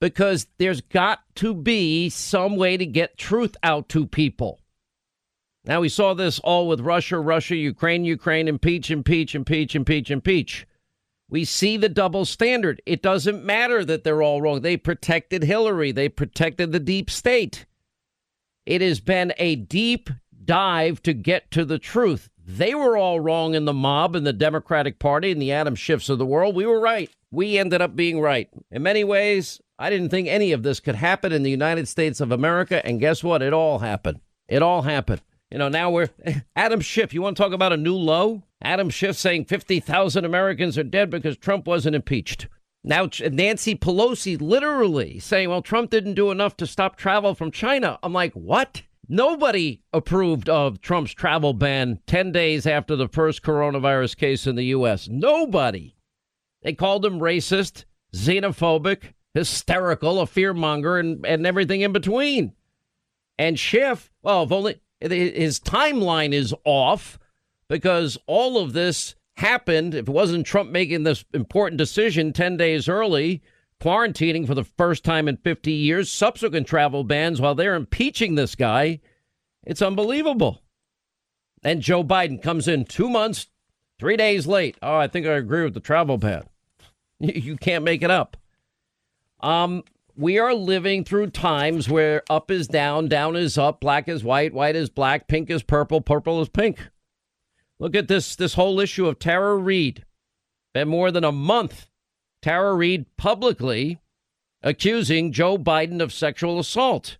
Because 0.00 0.46
there's 0.58 0.80
got 0.80 1.20
to 1.36 1.54
be 1.54 2.08
some 2.08 2.56
way 2.56 2.76
to 2.76 2.86
get 2.86 3.18
truth 3.18 3.56
out 3.62 3.88
to 3.90 4.06
people. 4.06 4.60
Now, 5.64 5.80
we 5.80 5.88
saw 5.88 6.12
this 6.14 6.40
all 6.40 6.66
with 6.66 6.80
Russia, 6.80 7.18
Russia, 7.20 7.54
Ukraine, 7.54 8.04
Ukraine, 8.04 8.48
impeach, 8.48 8.90
impeach, 8.90 9.34
impeach, 9.34 9.76
impeach, 9.76 10.10
impeach. 10.10 10.66
We 11.28 11.44
see 11.44 11.76
the 11.76 11.88
double 11.88 12.24
standard. 12.24 12.82
It 12.84 13.00
doesn't 13.00 13.44
matter 13.44 13.84
that 13.84 14.04
they're 14.04 14.22
all 14.22 14.42
wrong. 14.42 14.60
They 14.60 14.76
protected 14.76 15.44
Hillary, 15.44 15.92
they 15.92 16.08
protected 16.08 16.72
the 16.72 16.80
deep 16.80 17.08
state. 17.08 17.64
It 18.66 18.80
has 18.80 19.00
been 19.00 19.32
a 19.38 19.56
deep 19.56 20.10
dive 20.44 21.02
to 21.02 21.12
get 21.12 21.50
to 21.52 21.64
the 21.64 21.78
truth. 21.78 22.28
They 22.44 22.74
were 22.74 22.96
all 22.96 23.20
wrong 23.20 23.54
in 23.54 23.64
the 23.64 23.72
mob 23.72 24.16
and 24.16 24.26
the 24.26 24.32
Democratic 24.32 24.98
Party 24.98 25.30
and 25.30 25.40
the 25.40 25.52
Adam 25.52 25.76
Schiffs 25.76 26.10
of 26.10 26.18
the 26.18 26.26
world. 26.26 26.56
We 26.56 26.66
were 26.66 26.80
right. 26.80 27.08
We 27.30 27.56
ended 27.56 27.80
up 27.80 27.96
being 27.96 28.20
right. 28.20 28.48
In 28.70 28.82
many 28.82 29.04
ways, 29.04 29.60
I 29.78 29.90
didn't 29.90 30.10
think 30.10 30.28
any 30.28 30.52
of 30.52 30.64
this 30.64 30.80
could 30.80 30.96
happen 30.96 31.32
in 31.32 31.44
the 31.44 31.50
United 31.50 31.88
States 31.88 32.20
of 32.20 32.32
America. 32.32 32.84
And 32.84 33.00
guess 33.00 33.22
what? 33.22 33.42
It 33.42 33.52
all 33.52 33.78
happened. 33.78 34.20
It 34.48 34.60
all 34.60 34.82
happened. 34.82 35.22
You 35.52 35.58
know, 35.58 35.68
now 35.68 35.90
we're 35.90 36.08
Adam 36.56 36.80
Schiff. 36.80 37.12
You 37.12 37.20
want 37.20 37.36
to 37.36 37.42
talk 37.42 37.52
about 37.52 37.74
a 37.74 37.76
new 37.76 37.94
low? 37.94 38.42
Adam 38.62 38.88
Schiff 38.88 39.16
saying 39.16 39.44
50,000 39.44 40.24
Americans 40.24 40.78
are 40.78 40.82
dead 40.82 41.10
because 41.10 41.36
Trump 41.36 41.66
wasn't 41.66 41.94
impeached. 41.94 42.48
Now, 42.82 43.08
Nancy 43.30 43.74
Pelosi 43.74 44.40
literally 44.40 45.18
saying, 45.18 45.50
well, 45.50 45.60
Trump 45.60 45.90
didn't 45.90 46.14
do 46.14 46.30
enough 46.30 46.56
to 46.56 46.66
stop 46.66 46.96
travel 46.96 47.34
from 47.34 47.50
China. 47.50 47.98
I'm 48.02 48.14
like, 48.14 48.32
what? 48.32 48.82
Nobody 49.08 49.82
approved 49.92 50.48
of 50.48 50.80
Trump's 50.80 51.12
travel 51.12 51.52
ban 51.52 52.00
10 52.06 52.32
days 52.32 52.66
after 52.66 52.96
the 52.96 53.08
first 53.08 53.42
coronavirus 53.42 54.16
case 54.16 54.46
in 54.46 54.56
the 54.56 54.64
U.S. 54.66 55.06
Nobody. 55.06 55.94
They 56.62 56.72
called 56.72 57.04
him 57.04 57.20
racist, 57.20 57.84
xenophobic, 58.14 59.12
hysterical, 59.34 60.18
a 60.18 60.24
fearmonger, 60.24 60.98
and, 60.98 61.26
and 61.26 61.46
everything 61.46 61.82
in 61.82 61.92
between. 61.92 62.54
And 63.38 63.58
Schiff, 63.58 64.10
well, 64.22 64.44
if 64.44 64.52
only 64.52 64.80
his 65.10 65.58
timeline 65.58 66.32
is 66.32 66.54
off 66.64 67.18
because 67.68 68.18
all 68.26 68.58
of 68.58 68.72
this 68.72 69.14
happened. 69.36 69.94
If 69.94 70.08
it 70.08 70.12
wasn't 70.12 70.46
Trump 70.46 70.70
making 70.70 71.02
this 71.02 71.24
important 71.32 71.78
decision 71.78 72.32
10 72.32 72.56
days 72.56 72.88
early, 72.88 73.42
quarantining 73.80 74.46
for 74.46 74.54
the 74.54 74.64
first 74.64 75.04
time 75.04 75.28
in 75.28 75.36
50 75.38 75.72
years, 75.72 76.10
subsequent 76.10 76.66
travel 76.66 77.04
bans 77.04 77.40
while 77.40 77.54
they're 77.54 77.74
impeaching 77.74 78.34
this 78.34 78.54
guy, 78.54 79.00
it's 79.64 79.82
unbelievable. 79.82 80.62
And 81.64 81.80
Joe 81.80 82.02
Biden 82.04 82.42
comes 82.42 82.68
in 82.68 82.84
two 82.84 83.08
months, 83.08 83.48
three 83.98 84.16
days 84.16 84.46
late. 84.46 84.76
Oh, 84.82 84.96
I 84.96 85.08
think 85.08 85.26
I 85.26 85.32
agree 85.32 85.64
with 85.64 85.74
the 85.74 85.80
travel 85.80 86.18
ban. 86.18 86.44
You 87.18 87.56
can't 87.56 87.84
make 87.84 88.02
it 88.02 88.10
up. 88.10 88.36
Um, 89.38 89.84
we 90.16 90.38
are 90.38 90.54
living 90.54 91.04
through 91.04 91.30
times 91.30 91.88
where 91.88 92.22
up 92.28 92.50
is 92.50 92.68
down, 92.68 93.08
down 93.08 93.36
is 93.36 93.56
up, 93.56 93.80
black 93.80 94.08
is 94.08 94.22
white, 94.22 94.52
white 94.52 94.76
is 94.76 94.90
black, 94.90 95.28
pink 95.28 95.50
is 95.50 95.62
purple, 95.62 96.00
purple 96.00 96.40
is 96.40 96.48
pink. 96.48 96.88
Look 97.78 97.96
at 97.96 98.08
this 98.08 98.36
this 98.36 98.54
whole 98.54 98.78
issue 98.80 99.06
of 99.06 99.18
Tara 99.18 99.56
Reade. 99.56 100.04
Been 100.74 100.88
more 100.88 101.10
than 101.10 101.24
a 101.24 101.32
month. 101.32 101.88
Tara 102.40 102.74
Reade 102.74 103.06
publicly 103.16 104.00
accusing 104.62 105.32
Joe 105.32 105.58
Biden 105.58 106.00
of 106.00 106.12
sexual 106.12 106.58
assault. 106.58 107.18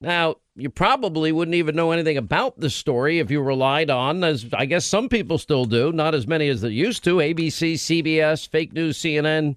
Now, 0.00 0.36
you 0.54 0.70
probably 0.70 1.32
wouldn't 1.32 1.54
even 1.54 1.76
know 1.76 1.90
anything 1.90 2.16
about 2.16 2.58
this 2.58 2.74
story 2.74 3.18
if 3.18 3.30
you 3.30 3.40
relied 3.40 3.90
on, 3.90 4.24
as 4.24 4.46
I 4.52 4.64
guess 4.64 4.84
some 4.84 5.08
people 5.08 5.38
still 5.38 5.64
do, 5.64 5.92
not 5.92 6.14
as 6.14 6.26
many 6.26 6.48
as 6.48 6.60
they 6.60 6.70
used 6.70 7.04
to, 7.04 7.16
ABC, 7.16 7.74
CBS, 7.74 8.48
fake 8.48 8.72
news, 8.72 8.98
CNN, 8.98 9.56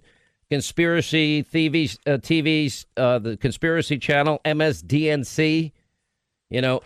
conspiracy 0.51 1.43
TV, 1.43 1.97
uh, 2.05 2.17
TV's, 2.17 2.85
uh, 2.97 3.17
the 3.19 3.37
conspiracy 3.37 3.97
channel, 3.97 4.41
MSDNC, 4.43 5.71
you 6.49 6.61
know, 6.61 6.81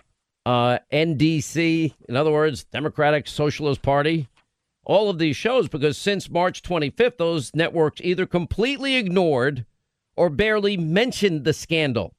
uh, 0.46 0.78
NDC, 0.94 1.96
in 2.08 2.16
other 2.16 2.32
words, 2.32 2.64
Democratic 2.66 3.28
Socialist 3.28 3.82
Party, 3.82 4.28
all 4.86 5.10
of 5.10 5.18
these 5.18 5.36
shows, 5.36 5.68
because 5.68 5.98
since 5.98 6.30
March 6.30 6.62
25th, 6.62 7.18
those 7.18 7.56
networks 7.56 8.00
either 8.04 8.28
completely 8.28 8.98
ignored 8.98 9.66
or 10.16 10.30
barely 10.30 10.78
mentioned 10.78 11.44
the 11.44 11.52
scandal. 11.52 12.14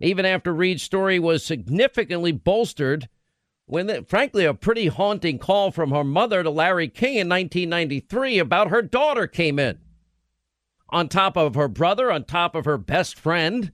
Even 0.00 0.26
after 0.26 0.52
Reade's 0.52 0.82
story 0.82 1.20
was 1.20 1.44
significantly 1.44 2.32
bolstered 2.32 3.08
when, 3.66 3.86
the, 3.86 4.02
frankly, 4.02 4.44
a 4.44 4.52
pretty 4.52 4.88
haunting 4.88 5.38
call 5.38 5.70
from 5.70 5.92
her 5.92 6.02
mother 6.02 6.42
to 6.42 6.50
Larry 6.50 6.88
King 6.88 7.14
in 7.14 7.28
1993 7.28 8.40
about 8.40 8.70
her 8.70 8.82
daughter 8.82 9.28
came 9.28 9.60
in 9.60 9.78
on 10.92 11.08
top 11.08 11.36
of 11.36 11.54
her 11.54 11.68
brother, 11.68 12.12
on 12.12 12.24
top 12.24 12.54
of 12.54 12.66
her 12.66 12.78
best 12.78 13.18
friend, 13.18 13.72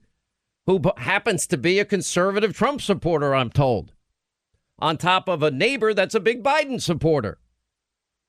who 0.65 0.81
happens 0.97 1.45
to 1.47 1.57
be 1.57 1.77
a 1.77 1.85
conservative 1.85 2.55
Trump 2.55 2.81
supporter, 2.81 3.35
I'm 3.35 3.49
told, 3.49 3.93
on 4.79 4.97
top 4.97 5.27
of 5.27 5.43
a 5.43 5.51
neighbor 5.51 5.93
that's 5.93 6.15
a 6.15 6.19
big 6.19 6.41
Biden 6.41 6.81
supporter. 6.81 7.37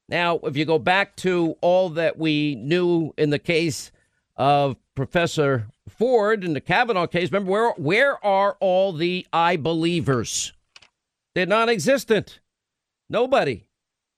Now, 0.08 0.38
if 0.38 0.56
you 0.56 0.64
go 0.64 0.80
back 0.80 1.14
to 1.16 1.56
all 1.60 1.88
that 1.90 2.18
we 2.18 2.56
knew 2.56 3.14
in 3.16 3.30
the 3.30 3.38
case 3.38 3.92
of 4.36 4.76
Professor 4.96 5.68
Ford 5.88 6.42
in 6.42 6.52
the 6.52 6.60
Kavanaugh 6.60 7.06
case, 7.06 7.30
remember 7.30 7.52
where 7.52 7.70
where 7.76 8.24
are 8.24 8.56
all 8.58 8.92
the 8.92 9.24
I 9.32 9.56
believers? 9.56 10.52
They're 11.34 11.46
non-existent. 11.46 12.40
Nobody. 13.08 13.66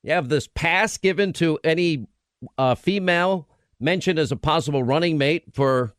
You 0.03 0.13
have 0.13 0.31
this 0.31 0.49
pass 0.49 0.97
given 0.97 1.35
to 1.35 1.59
any 1.63 2.07
uh, 2.57 2.75
female 2.75 3.47
mentioned 3.83 4.19
as 4.19 4.33
a 4.33 4.37
possible 4.37 4.83
running 4.83 5.19
mate 5.19 5.45
for 5.53 5.93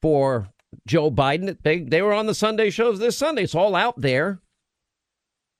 for 0.00 0.48
Joe 0.86 1.10
Biden. 1.10 1.56
They 1.62 1.80
they 1.80 2.02
were 2.02 2.12
on 2.12 2.26
the 2.26 2.34
Sunday 2.34 2.70
shows 2.70 2.98
this 2.98 3.16
Sunday. 3.16 3.44
It's 3.44 3.54
all 3.54 3.74
out 3.74 4.00
there. 4.00 4.40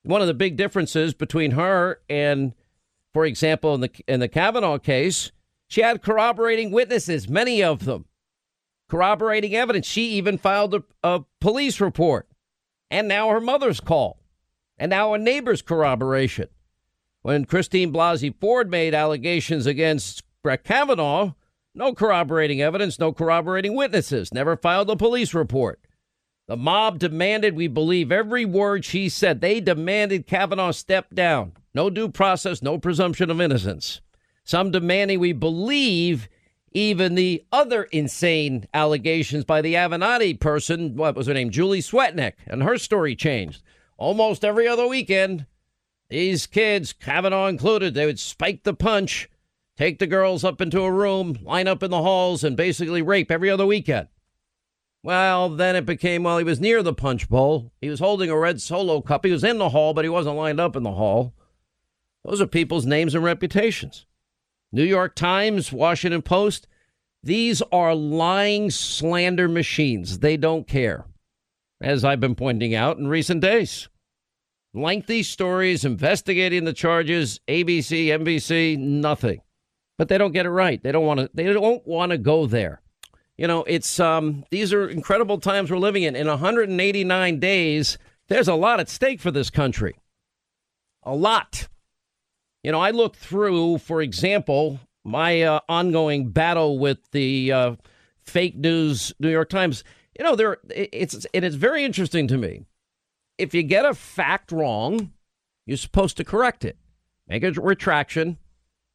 One 0.04 0.20
of 0.20 0.26
the 0.26 0.34
big 0.34 0.56
differences 0.56 1.14
between 1.14 1.52
her 1.52 2.00
and, 2.08 2.54
for 3.12 3.24
example, 3.24 3.74
in 3.74 3.80
the 3.80 3.90
in 4.08 4.20
the 4.20 4.28
Kavanaugh 4.28 4.78
case, 4.78 5.30
she 5.68 5.80
had 5.80 6.02
corroborating 6.02 6.70
witnesses, 6.70 7.28
many 7.28 7.62
of 7.62 7.84
them, 7.84 8.06
corroborating 8.88 9.54
evidence. 9.54 9.86
She 9.86 10.10
even 10.10 10.38
filed 10.38 10.74
a, 10.74 10.82
a 11.02 11.24
police 11.40 11.80
report, 11.80 12.28
and 12.90 13.06
now 13.06 13.28
her 13.28 13.40
mother's 13.40 13.80
call, 13.80 14.20
and 14.76 14.90
now 14.90 15.14
a 15.14 15.18
neighbor's 15.18 15.62
corroboration. 15.62 16.48
When 17.22 17.44
Christine 17.44 17.92
Blasey 17.92 18.34
Ford 18.40 18.68
made 18.68 18.94
allegations 18.94 19.66
against 19.66 20.24
Brett 20.42 20.64
Kavanaugh, 20.64 21.34
no 21.74 21.94
corroborating 21.94 22.60
evidence, 22.60 22.98
no 22.98 23.12
corroborating 23.12 23.76
witnesses, 23.76 24.34
never 24.34 24.56
filed 24.56 24.90
a 24.90 24.96
police 24.96 25.34
report. 25.34 25.80
The 26.48 26.56
mob 26.56 26.98
demanded 26.98 27.54
we 27.54 27.68
believe 27.68 28.10
every 28.10 28.44
word 28.44 28.84
she 28.84 29.08
said. 29.08 29.40
They 29.40 29.60
demanded 29.60 30.26
Kavanaugh 30.26 30.72
step 30.72 31.14
down. 31.14 31.52
No 31.74 31.88
due 31.88 32.08
process, 32.08 32.60
no 32.60 32.78
presumption 32.78 33.30
of 33.30 33.40
innocence. 33.40 34.00
Some 34.44 34.72
demanding 34.72 35.20
we 35.20 35.32
believe 35.32 36.28
even 36.72 37.14
the 37.14 37.44
other 37.52 37.84
insane 37.84 38.66
allegations 38.74 39.44
by 39.44 39.62
the 39.62 39.74
Avenatti 39.74 40.38
person, 40.38 40.96
what 40.96 41.14
was 41.14 41.26
her 41.26 41.34
name, 41.34 41.50
Julie 41.50 41.80
Swetnick, 41.80 42.32
and 42.46 42.62
her 42.62 42.78
story 42.78 43.14
changed. 43.14 43.62
Almost 43.96 44.44
every 44.44 44.66
other 44.66 44.88
weekend, 44.88 45.46
these 46.08 46.46
kids, 46.46 46.92
Kavanaugh 46.92 47.46
included, 47.46 47.94
they 47.94 48.06
would 48.06 48.18
spike 48.18 48.64
the 48.64 48.74
punch 48.74 49.28
take 49.76 49.98
the 49.98 50.06
girls 50.06 50.44
up 50.44 50.60
into 50.60 50.82
a 50.82 50.92
room, 50.92 51.38
line 51.42 51.68
up 51.68 51.82
in 51.82 51.90
the 51.90 52.02
halls, 52.02 52.44
and 52.44 52.56
basically 52.56 53.02
rape 53.02 53.30
every 53.30 53.50
other 53.50 53.66
weekend. 53.66 54.08
Well, 55.02 55.48
then 55.48 55.74
it 55.74 55.84
became, 55.84 56.22
well, 56.22 56.38
he 56.38 56.44
was 56.44 56.60
near 56.60 56.82
the 56.82 56.92
punch 56.92 57.28
bowl. 57.28 57.72
He 57.80 57.88
was 57.88 57.98
holding 57.98 58.30
a 58.30 58.38
red 58.38 58.60
solo 58.60 59.00
cup. 59.00 59.24
He 59.24 59.32
was 59.32 59.42
in 59.42 59.58
the 59.58 59.70
hall, 59.70 59.94
but 59.94 60.04
he 60.04 60.08
wasn't 60.08 60.36
lined 60.36 60.60
up 60.60 60.76
in 60.76 60.84
the 60.84 60.92
hall. 60.92 61.34
Those 62.24 62.40
are 62.40 62.46
people's 62.46 62.86
names 62.86 63.14
and 63.14 63.24
reputations. 63.24 64.06
New 64.70 64.84
York 64.84 65.16
Times, 65.16 65.72
Washington 65.72 66.22
Post, 66.22 66.68
these 67.24 67.62
are 67.72 67.94
lying 67.94 68.70
slander 68.70 69.48
machines. 69.48 70.20
They 70.20 70.36
don't 70.36 70.68
care, 70.68 71.04
as 71.80 72.04
I've 72.04 72.20
been 72.20 72.36
pointing 72.36 72.74
out 72.74 72.98
in 72.98 73.08
recent 73.08 73.40
days. 73.40 73.88
Lengthy 74.72 75.22
stories 75.24 75.84
investigating 75.84 76.64
the 76.64 76.72
charges, 76.72 77.40
ABC, 77.48 78.06
NBC, 78.06 78.78
nothing 78.78 79.40
but 79.98 80.08
they 80.08 80.18
don't 80.18 80.32
get 80.32 80.46
it 80.46 80.50
right. 80.50 80.82
They 80.82 80.92
don't 80.92 81.06
want 81.06 81.20
to. 81.20 81.30
They 81.34 81.44
don't 81.52 81.86
want 81.86 82.10
to 82.10 82.18
go 82.18 82.46
there. 82.46 82.80
You 83.36 83.46
know, 83.46 83.64
it's 83.64 84.00
um. 84.00 84.44
These 84.50 84.72
are 84.72 84.88
incredible 84.88 85.38
times 85.38 85.70
we're 85.70 85.78
living 85.78 86.02
in. 86.02 86.16
In 86.16 86.28
189 86.28 87.40
days, 87.40 87.98
there's 88.28 88.48
a 88.48 88.54
lot 88.54 88.80
at 88.80 88.88
stake 88.88 89.20
for 89.20 89.30
this 89.30 89.50
country. 89.50 89.96
A 91.02 91.14
lot. 91.14 91.68
You 92.62 92.70
know, 92.70 92.80
I 92.80 92.90
look 92.90 93.16
through, 93.16 93.78
for 93.78 94.00
example, 94.00 94.78
my 95.04 95.42
uh, 95.42 95.60
ongoing 95.68 96.30
battle 96.30 96.78
with 96.78 96.98
the 97.10 97.50
uh, 97.52 97.76
fake 98.24 98.56
news 98.56 99.12
New 99.18 99.30
York 99.30 99.48
Times. 99.48 99.82
You 100.18 100.24
know, 100.24 100.36
there 100.36 100.58
it's 100.68 101.14
and 101.14 101.26
it 101.32 101.44
is 101.44 101.56
very 101.56 101.84
interesting 101.84 102.28
to 102.28 102.38
me. 102.38 102.66
If 103.38 103.54
you 103.54 103.62
get 103.62 103.84
a 103.84 103.94
fact 103.94 104.52
wrong, 104.52 105.12
you're 105.66 105.76
supposed 105.76 106.16
to 106.18 106.24
correct 106.24 106.64
it. 106.64 106.76
Make 107.26 107.42
a 107.42 107.52
retraction, 107.52 108.38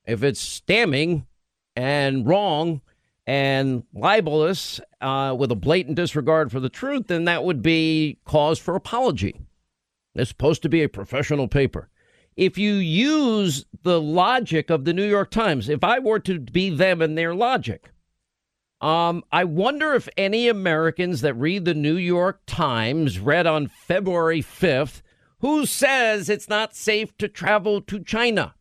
if 0.08 0.24
it's 0.24 0.62
damning 0.62 1.28
and 1.76 2.26
wrong 2.26 2.82
and 3.28 3.84
libelous 3.94 4.80
uh, 5.02 5.36
with 5.38 5.52
a 5.52 5.56
blatant 5.56 5.98
disregard 5.98 6.52
for 6.52 6.60
the 6.60 6.70
truth, 6.70 7.08
then 7.08 7.26
that 7.26 7.44
would 7.44 7.62
be 7.62 8.18
cause 8.26 8.58
for 8.58 8.76
apology. 8.76 9.40
It's 10.16 10.30
supposed 10.30 10.64
to 10.64 10.70
be 10.70 10.82
a 10.82 10.90
professional 10.90 11.48
paper. 11.48 11.90
if 12.36 12.58
you 12.58 12.74
use 12.74 13.66
the 13.84 14.00
logic 14.00 14.70
of 14.70 14.86
the 14.86 14.94
New 14.94 15.08
York 15.08 15.30
Times, 15.32 15.70
if 15.70 15.84
I 15.84 16.00
were 16.00 16.20
to 16.20 16.40
be 16.40 16.70
them 16.70 17.02
and 17.02 17.18
their 17.18 17.36
logic, 17.36 17.92
um, 18.80 19.24
I 19.32 19.44
wonder 19.44 19.94
if 19.94 20.08
any 20.18 20.48
Americans 20.48 21.22
that 21.22 21.34
read 21.34 21.66
the 21.66 21.74
New 21.74 21.98
York 21.98 22.42
Times 22.46 23.20
read 23.20 23.48
on 23.48 23.68
February 23.68 24.42
5th 24.42 25.02
who 25.40 25.66
says 25.66 26.30
it's 26.30 26.50
not 26.50 26.76
safe 26.76 27.16
to 27.18 27.28
travel 27.28 27.82
to 27.82 28.04
China. 28.04 28.56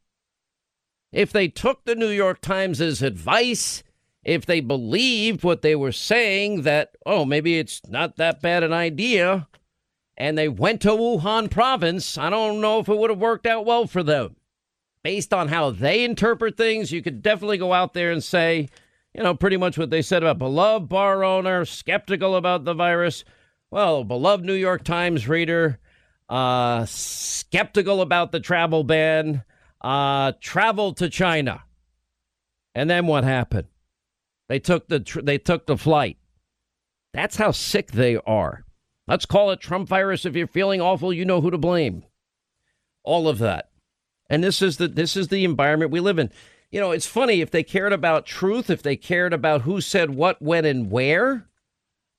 If 1.12 1.32
they 1.32 1.48
took 1.48 1.84
the 1.84 1.94
New 1.94 2.08
York 2.08 2.40
Times' 2.40 3.02
advice, 3.02 3.82
if 4.24 4.44
they 4.44 4.60
believed 4.60 5.44
what 5.44 5.62
they 5.62 5.76
were 5.76 5.92
saying, 5.92 6.62
that, 6.62 6.96
oh, 7.06 7.24
maybe 7.24 7.58
it's 7.58 7.80
not 7.88 8.16
that 8.16 8.42
bad 8.42 8.62
an 8.62 8.72
idea, 8.72 9.48
and 10.16 10.36
they 10.36 10.48
went 10.48 10.80
to 10.82 10.88
Wuhan 10.88 11.50
province, 11.50 12.18
I 12.18 12.30
don't 12.30 12.60
know 12.60 12.80
if 12.80 12.88
it 12.88 12.96
would 12.96 13.10
have 13.10 13.18
worked 13.18 13.46
out 13.46 13.64
well 13.64 13.86
for 13.86 14.02
them. 14.02 14.36
Based 15.02 15.32
on 15.32 15.48
how 15.48 15.70
they 15.70 16.04
interpret 16.04 16.56
things, 16.56 16.90
you 16.90 17.02
could 17.02 17.22
definitely 17.22 17.58
go 17.58 17.72
out 17.72 17.94
there 17.94 18.10
and 18.10 18.24
say, 18.24 18.68
you 19.14 19.22
know, 19.22 19.34
pretty 19.34 19.56
much 19.56 19.78
what 19.78 19.90
they 19.90 20.02
said 20.02 20.22
about 20.22 20.38
beloved 20.38 20.88
bar 20.88 21.22
owner, 21.22 21.64
skeptical 21.64 22.34
about 22.34 22.64
the 22.64 22.74
virus. 22.74 23.24
Well, 23.70 24.04
beloved 24.04 24.44
New 24.44 24.54
York 24.54 24.82
Times 24.82 25.28
reader, 25.28 25.78
uh, 26.28 26.84
skeptical 26.86 28.00
about 28.00 28.32
the 28.32 28.40
travel 28.40 28.82
ban, 28.82 29.44
uh, 29.80 30.32
traveled 30.40 30.96
to 30.98 31.08
China. 31.08 31.62
And 32.74 32.90
then 32.90 33.06
what 33.06 33.24
happened? 33.24 33.68
They 34.48 34.58
took 34.58 34.88
the 34.88 35.00
tr- 35.00 35.22
they 35.22 35.38
took 35.38 35.66
the 35.66 35.76
flight. 35.76 36.18
That's 37.12 37.36
how 37.36 37.50
sick 37.50 37.92
they 37.92 38.16
are. 38.26 38.64
Let's 39.08 39.26
call 39.26 39.50
it 39.50 39.60
Trump 39.60 39.88
virus. 39.88 40.26
If 40.26 40.36
you're 40.36 40.46
feeling 40.46 40.80
awful, 40.80 41.12
you 41.12 41.24
know 41.24 41.40
who 41.40 41.50
to 41.50 41.58
blame. 41.58 42.04
All 43.02 43.28
of 43.28 43.38
that. 43.38 43.70
And 44.28 44.42
this 44.42 44.60
is 44.60 44.76
the 44.76 44.88
this 44.88 45.16
is 45.16 45.28
the 45.28 45.44
environment 45.44 45.90
we 45.90 46.00
live 46.00 46.18
in. 46.18 46.30
You 46.70 46.80
know, 46.80 46.90
it's 46.90 47.06
funny 47.06 47.40
if 47.40 47.50
they 47.50 47.62
cared 47.62 47.92
about 47.92 48.26
truth, 48.26 48.68
if 48.68 48.82
they 48.82 48.96
cared 48.96 49.32
about 49.32 49.62
who 49.62 49.80
said 49.80 50.10
what, 50.10 50.42
when, 50.42 50.64
and 50.64 50.90
where. 50.90 51.48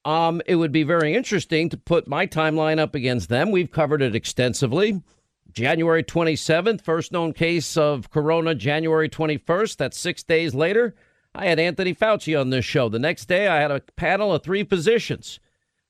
Um, 0.06 0.42
it 0.46 0.56
would 0.56 0.72
be 0.72 0.84
very 0.84 1.14
interesting 1.14 1.68
to 1.70 1.78
put 1.78 2.08
my 2.08 2.26
timeline 2.26 2.80
up 2.80 2.96
against 2.96 3.28
them. 3.28 3.52
We've 3.52 3.70
covered 3.70 4.02
it 4.02 4.16
extensively. 4.16 5.04
January 5.52 6.04
27th, 6.04 6.82
first 6.82 7.12
known 7.12 7.34
case 7.34 7.78
of 7.78 8.10
corona, 8.10 8.54
January 8.54 9.10
21st. 9.10 9.78
That's 9.78 9.98
six 9.98 10.24
days 10.24 10.54
later. 10.54 10.96
I 11.34 11.46
had 11.46 11.60
Anthony 11.60 11.94
Fauci 11.94 12.40
on 12.40 12.50
this 12.50 12.66
show. 12.66 12.90
The 12.90 13.00
next 13.00 13.26
day, 13.26 13.48
I 13.48 13.62
had 13.62 13.72
a 13.72 13.82
panel 13.96 14.34
of 14.34 14.44
three 14.44 14.64
physicians. 14.64 15.40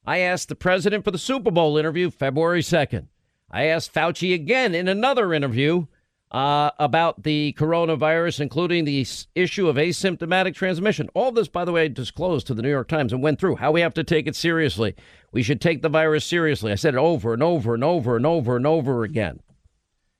I 0.06 0.20
asked 0.20 0.50
the 0.50 0.56
president 0.56 1.04
for 1.04 1.12
the 1.12 1.18
Super 1.18 1.52
Bowl 1.52 1.78
interview 1.78 2.10
February 2.10 2.62
2nd. 2.62 3.08
I 3.50 3.66
asked 3.66 3.94
Fauci 3.94 4.34
again 4.34 4.76
in 4.76 4.88
another 4.88 5.34
interview 5.34 5.88
uh, 6.32 6.72
about 6.80 7.24
the 7.24 7.56
coronavirus, 7.58 8.42
including 8.42 8.86
the 8.86 9.06
issue 9.36 9.70
of 9.70 9.78
asymptomatic 9.78 10.56
transmission. 10.56 11.10
All 11.14 11.32
this, 11.32 11.48
by 11.48 11.64
the 11.64 11.72
way, 11.72 11.88
disclosed 11.88 12.48
to 12.48 12.54
the 12.54 12.62
New 12.62 12.70
York 12.70 12.90
Times 12.90 13.14
and 13.14 13.24
went 13.24 13.40
through 13.40 13.58
how 13.58 13.72
we 13.72 13.82
have 13.82 13.94
to 13.94 14.04
take 14.04 14.28
it 14.28 14.36
seriously. 14.36 14.96
We 15.32 15.44
should 15.44 15.62
take 15.62 15.82
the 15.82 15.90
virus 15.90 16.26
seriously. 16.26 16.72
I 16.72 16.76
said 16.76 16.96
it 16.96 17.00
over 17.00 17.34
and 17.34 17.44
over 17.44 17.74
and 17.74 17.84
over 17.84 18.18
and 18.18 18.26
over 18.26 18.58
and 18.58 18.68
over 18.68 19.04
again. 19.04 19.40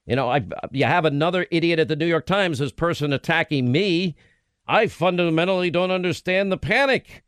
You 0.08 0.16
know, 0.16 0.32
I, 0.32 0.44
you 0.72 0.86
have 0.86 1.04
another 1.04 1.46
idiot 1.52 1.80
at 1.80 1.90
the 1.90 1.96
New 1.98 2.06
York 2.06 2.26
Times, 2.26 2.60
this 2.60 2.72
person 2.72 3.12
attacking 3.12 3.72
me. 3.72 4.16
I 4.66 4.88
fundamentally 4.88 5.70
don't 5.70 5.92
understand 5.92 6.50
the 6.50 6.58
panic. 6.58 7.24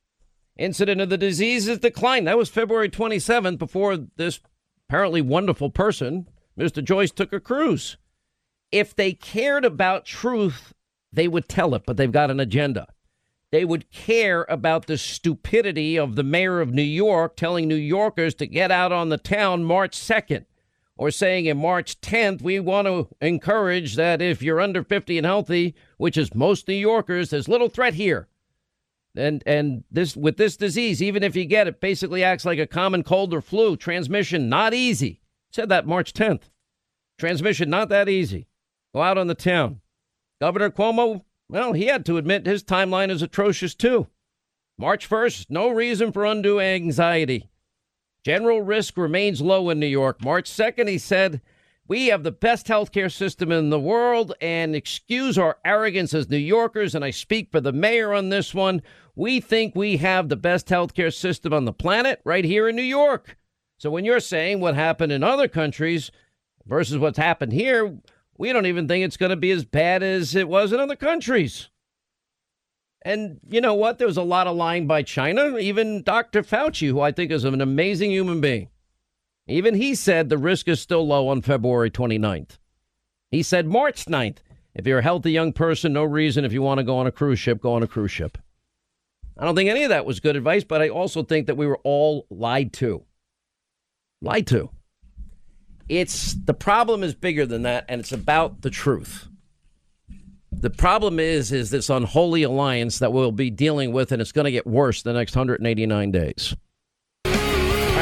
Incident 0.58 1.02
of 1.02 1.10
the 1.10 1.18
disease 1.18 1.68
has 1.68 1.80
declined. 1.80 2.28
That 2.28 2.38
was 2.38 2.50
February 2.50 2.90
27th 2.90 3.58
before 3.58 3.98
this 4.16 4.40
apparently 4.88 5.22
wonderful 5.22 5.70
person, 5.70 6.30
Mr. 6.58 6.84
Joyce, 6.84 7.12
took 7.12 7.34
a 7.34 7.40
cruise. 7.42 7.98
If 8.72 8.96
they 8.96 9.12
cared 9.12 9.66
about 9.66 10.06
truth, 10.06 10.74
they 11.12 11.28
would 11.28 11.50
tell 11.50 11.76
it, 11.76 11.84
but 11.86 11.98
they've 11.98 12.12
got 12.12 12.32
an 12.32 12.40
agenda. 12.40 12.88
They 13.52 13.66
would 13.66 13.92
care 13.92 14.46
about 14.48 14.88
the 14.88 14.98
stupidity 14.98 15.98
of 15.98 16.16
the 16.16 16.24
mayor 16.24 16.62
of 16.62 16.74
New 16.74 16.82
York 16.82 17.36
telling 17.36 17.68
New 17.68 17.76
Yorkers 17.76 18.36
to 18.36 18.48
get 18.48 18.72
out 18.72 18.92
on 18.92 19.10
the 19.10 19.18
town 19.18 19.64
March 19.64 19.98
2nd 19.98 20.46
or 21.00 21.10
saying 21.10 21.46
in 21.46 21.58
March 21.58 22.00
10th, 22.02 22.42
we 22.42 22.60
want 22.60 22.86
to 22.86 23.08
encourage 23.22 23.96
that 23.96 24.22
if 24.22 24.44
you're 24.44 24.60
under 24.60 24.84
50 24.84 25.18
and 25.18 25.26
healthy, 25.26 25.74
which 25.98 26.18
is 26.18 26.36
most 26.36 26.68
New 26.68 26.76
Yorkers, 26.76 27.30
there's 27.30 27.48
little 27.48 27.70
threat 27.70 27.94
here 27.94 28.28
and 29.16 29.42
and 29.46 29.84
this 29.90 30.16
with 30.16 30.38
this 30.38 30.58
disease, 30.58 31.02
even 31.02 31.24
if 31.24 31.36
you 31.36 31.46
get 31.46 31.68
it, 31.68 31.82
basically 31.82 32.24
acts 32.24 32.46
like 32.46 32.60
a 32.60 32.68
common 32.68 33.04
cold 33.04 33.34
or 33.34 33.42
flu. 33.42 33.76
Transmission 33.76 34.50
not 34.50 34.74
easy. 34.74 35.22
Said 35.52 35.70
that 35.70 35.88
March 35.88 36.14
10th. 36.14 36.44
Transmission 37.18 37.70
not 37.70 37.90
that 37.90 38.08
easy. 38.08 38.48
Go 38.94 39.02
out 39.02 39.18
on 39.18 39.28
the 39.28 39.36
town. 39.36 39.82
Governor 40.40 40.70
Cuomo, 40.70 41.24
well, 41.50 41.74
he 41.74 41.86
had 41.86 42.06
to 42.06 42.18
admit 42.18 42.46
his 42.46 42.64
timeline 42.64 43.10
is 43.10 43.22
atrocious 43.22 43.74
too. 43.74 44.08
March 44.78 45.10
1st, 45.10 45.48
no 45.50 45.70
reason 45.70 46.12
for 46.12 46.26
undue 46.26 46.60
anxiety. 46.60 47.49
General 48.24 48.62
risk 48.62 48.98
remains 48.98 49.42
low 49.42 49.70
in 49.70 49.80
New 49.80 49.88
York. 49.88 50.24
March 50.24 50.50
2nd, 50.50 50.88
he 50.88 50.98
said, 50.98 51.42
we 51.90 52.08
have 52.08 52.22
the 52.22 52.32
best 52.32 52.68
healthcare 52.68 53.12
system 53.12 53.52
in 53.52 53.72
the 53.72 53.80
world, 53.80 54.36
and 54.40 54.76
excuse 54.76 55.40
our 55.40 55.58
arrogance 55.66 56.14
as 56.14 56.30
New 56.30 56.38
Yorkers, 56.38 56.94
and 56.94 57.04
I 57.04 57.10
speak 57.10 57.52
for 57.52 57.60
the 57.60 57.74
mayor 57.74 58.14
on 58.14 58.30
this 58.30 58.54
one. 58.54 58.84
We 59.16 59.40
think 59.40 59.76
we 59.76 59.98
have 59.98 60.30
the 60.30 60.36
best 60.36 60.68
healthcare 60.68 61.12
system 61.12 61.52
on 61.52 61.66
the 61.66 61.74
planet 61.74 62.22
right 62.24 62.46
here 62.46 62.70
in 62.70 62.76
New 62.76 62.84
York. 62.84 63.38
So 63.80 63.90
when 63.90 64.06
you're 64.06 64.20
saying 64.20 64.60
what 64.60 64.76
happened 64.76 65.12
in 65.12 65.24
other 65.24 65.48
countries 65.48 66.12
versus 66.68 67.00
what's 67.00 67.18
happened 67.18 67.54
here, 67.54 67.98
we 68.38 68.54
don't 68.54 68.68
even 68.68 68.88
think 68.88 69.04
it's 69.04 69.18
going 69.18 69.32
to 69.32 69.36
be 69.36 69.50
as 69.50 69.66
bad 69.66 70.04
as 70.04 70.36
it 70.36 70.48
was 70.48 70.72
in 70.72 70.80
other 70.80 70.96
countries. 70.96 71.70
And 73.02 73.40
you 73.50 73.62
know 73.62 73.76
what? 73.76 73.98
There 73.98 74.08
was 74.08 74.18
a 74.18 74.24
lot 74.24 74.48
of 74.48 74.56
lying 74.56 74.88
by 74.88 75.04
China, 75.04 75.58
even 75.58 76.04
Dr. 76.04 76.44
Fauci, 76.44 76.90
who 76.90 77.00
I 77.00 77.12
think 77.12 77.32
is 77.32 77.46
an 77.46 77.62
amazing 77.62 78.12
human 78.12 78.42
being. 78.42 78.70
Even 79.48 79.76
he 79.76 79.96
said 79.96 80.30
the 80.30 80.38
risk 80.38 80.68
is 80.68 80.80
still 80.80 81.08
low 81.08 81.28
on 81.30 81.42
February 81.42 81.90
29th. 81.90 82.58
He 83.32 83.42
said 83.42 83.66
March 83.66 84.06
9th. 84.06 84.38
If 84.76 84.86
you're 84.86 85.00
a 85.00 85.04
healthy 85.04 85.32
young 85.32 85.54
person, 85.54 85.94
no 85.94 86.04
reason 86.04 86.46
if 86.46 86.54
you 86.54 86.62
want 86.62 86.80
to 86.80 86.84
go 86.84 86.98
on 86.98 87.08
a 87.08 87.12
cruise 87.12 87.40
ship, 87.40 87.62
go 87.62 87.74
on 87.74 87.84
a 87.84 87.88
cruise 87.88 88.12
ship. 88.12 88.38
I 89.38 89.46
don't 89.46 89.56
think 89.56 89.70
any 89.70 89.84
of 89.84 89.90
that 89.90 90.06
was 90.06 90.20
good 90.20 90.36
advice, 90.36 90.66
but 90.66 90.82
I 90.82 90.90
also 90.90 91.24
think 91.24 91.48
that 91.48 91.56
we 91.56 91.66
were 91.66 91.80
all 91.84 92.28
lied 92.30 92.74
to. 92.74 93.06
Lied 94.22 94.48
to. 94.48 94.70
It's 95.88 96.34
the 96.34 96.54
problem 96.54 97.04
is 97.04 97.16
bigger 97.16 97.46
than 97.46 97.64
that, 97.64 97.86
and 97.88 98.00
it's 98.00 98.12
about 98.12 98.62
the 98.62 98.70
truth. 98.70 99.29
The 100.52 100.70
problem 100.70 101.20
is 101.20 101.52
is 101.52 101.70
this 101.70 101.90
unholy 101.90 102.44
alliance 102.44 103.00
that 103.00 103.14
we'll 103.14 103.32
be 103.32 103.50
dealing 103.50 103.94
with, 103.94 104.12
and 104.12 104.22
it's 104.22 104.32
going 104.32 104.46
to 104.46 104.52
get 104.52 104.66
worse 104.66 105.04
the 105.04 105.14
next 105.14 105.36
189 105.36 106.12
days. 106.12 106.56
All 107.26 107.32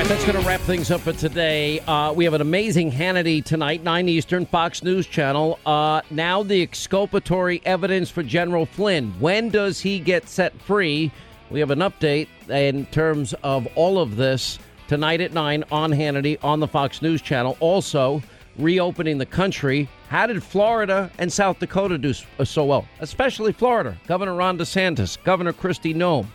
right, 0.04 0.08
that's 0.08 0.26
going 0.26 0.40
to 0.40 0.48
wrap 0.48 0.62
things 0.62 0.90
up 0.92 1.02
for 1.02 1.12
today. 1.12 1.80
Uh, 1.82 2.14
we 2.14 2.24
have 2.24 2.34
an 2.34 2.42
amazing 2.42 2.92
Hannity 2.92 3.44
tonight, 3.44 3.84
9 3.84 4.08
Eastern, 4.08 4.46
Fox 4.46 4.84
News 4.84 5.08
Channel. 5.08 5.60
Uh, 5.66 6.02
now, 6.10 6.44
the 6.44 6.62
exculpatory 6.62 7.62
evidence 7.66 8.10
for 8.10 8.24
General 8.24 8.66
Flynn. 8.66 9.12
When 9.20 9.50
does 9.50 9.80
he 9.80 10.00
get 10.00 10.30
set 10.30 10.60
free? 10.62 11.12
We 11.50 11.60
have 11.60 11.72
an 11.72 11.80
update 11.80 12.28
in 12.50 12.86
terms 12.88 13.34
of 13.44 13.68
all 13.76 14.00
of 14.00 14.16
this 14.16 14.60
tonight 14.88 15.20
at 15.20 15.34
9 15.34 15.64
on 15.72 15.92
Hannity 15.92 16.38
on 16.44 16.60
the 16.60 16.68
Fox 16.68 17.02
News 17.02 17.22
Channel. 17.22 17.58
Also, 17.60 18.22
reopening 18.58 19.18
the 19.18 19.26
country. 19.26 19.90
How 20.10 20.26
did 20.26 20.42
Florida 20.42 21.12
and 21.18 21.32
South 21.32 21.60
Dakota 21.60 21.98
do 21.98 22.14
so 22.14 22.66
well? 22.66 22.88
Especially 23.00 23.52
Florida. 23.52 23.98
Governor 24.08 24.36
Ron 24.36 24.58
DeSantis, 24.58 25.22
Governor 25.24 25.54
Kristi 25.54 25.94
Noem. 25.94 26.28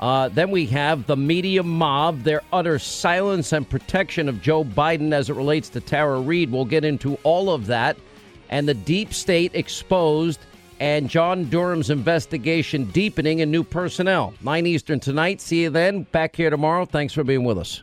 Uh, 0.00 0.28
then 0.28 0.50
we 0.50 0.64
have 0.66 1.06
the 1.06 1.16
media 1.16 1.62
mob, 1.62 2.22
their 2.22 2.42
utter 2.52 2.78
silence 2.78 3.52
and 3.52 3.68
protection 3.68 4.28
of 4.28 4.40
Joe 4.40 4.64
Biden 4.64 5.12
as 5.12 5.28
it 5.28 5.34
relates 5.34 5.68
to 5.70 5.80
Tara 5.80 6.20
Reade. 6.20 6.50
We'll 6.50 6.64
get 6.64 6.84
into 6.84 7.16
all 7.24 7.50
of 7.50 7.66
that. 7.66 7.96
And 8.48 8.66
the 8.66 8.74
deep 8.74 9.12
state 9.12 9.54
exposed 9.54 10.40
and 10.80 11.10
John 11.10 11.44
Durham's 11.50 11.90
investigation 11.90 12.84
deepening 12.84 13.40
and 13.40 13.50
new 13.50 13.64
personnel. 13.64 14.32
9 14.42 14.66
Eastern 14.66 15.00
tonight. 15.00 15.40
See 15.40 15.62
you 15.62 15.70
then. 15.70 16.04
Back 16.04 16.36
here 16.36 16.50
tomorrow. 16.50 16.84
Thanks 16.84 17.12
for 17.12 17.24
being 17.24 17.44
with 17.44 17.58
us. 17.58 17.82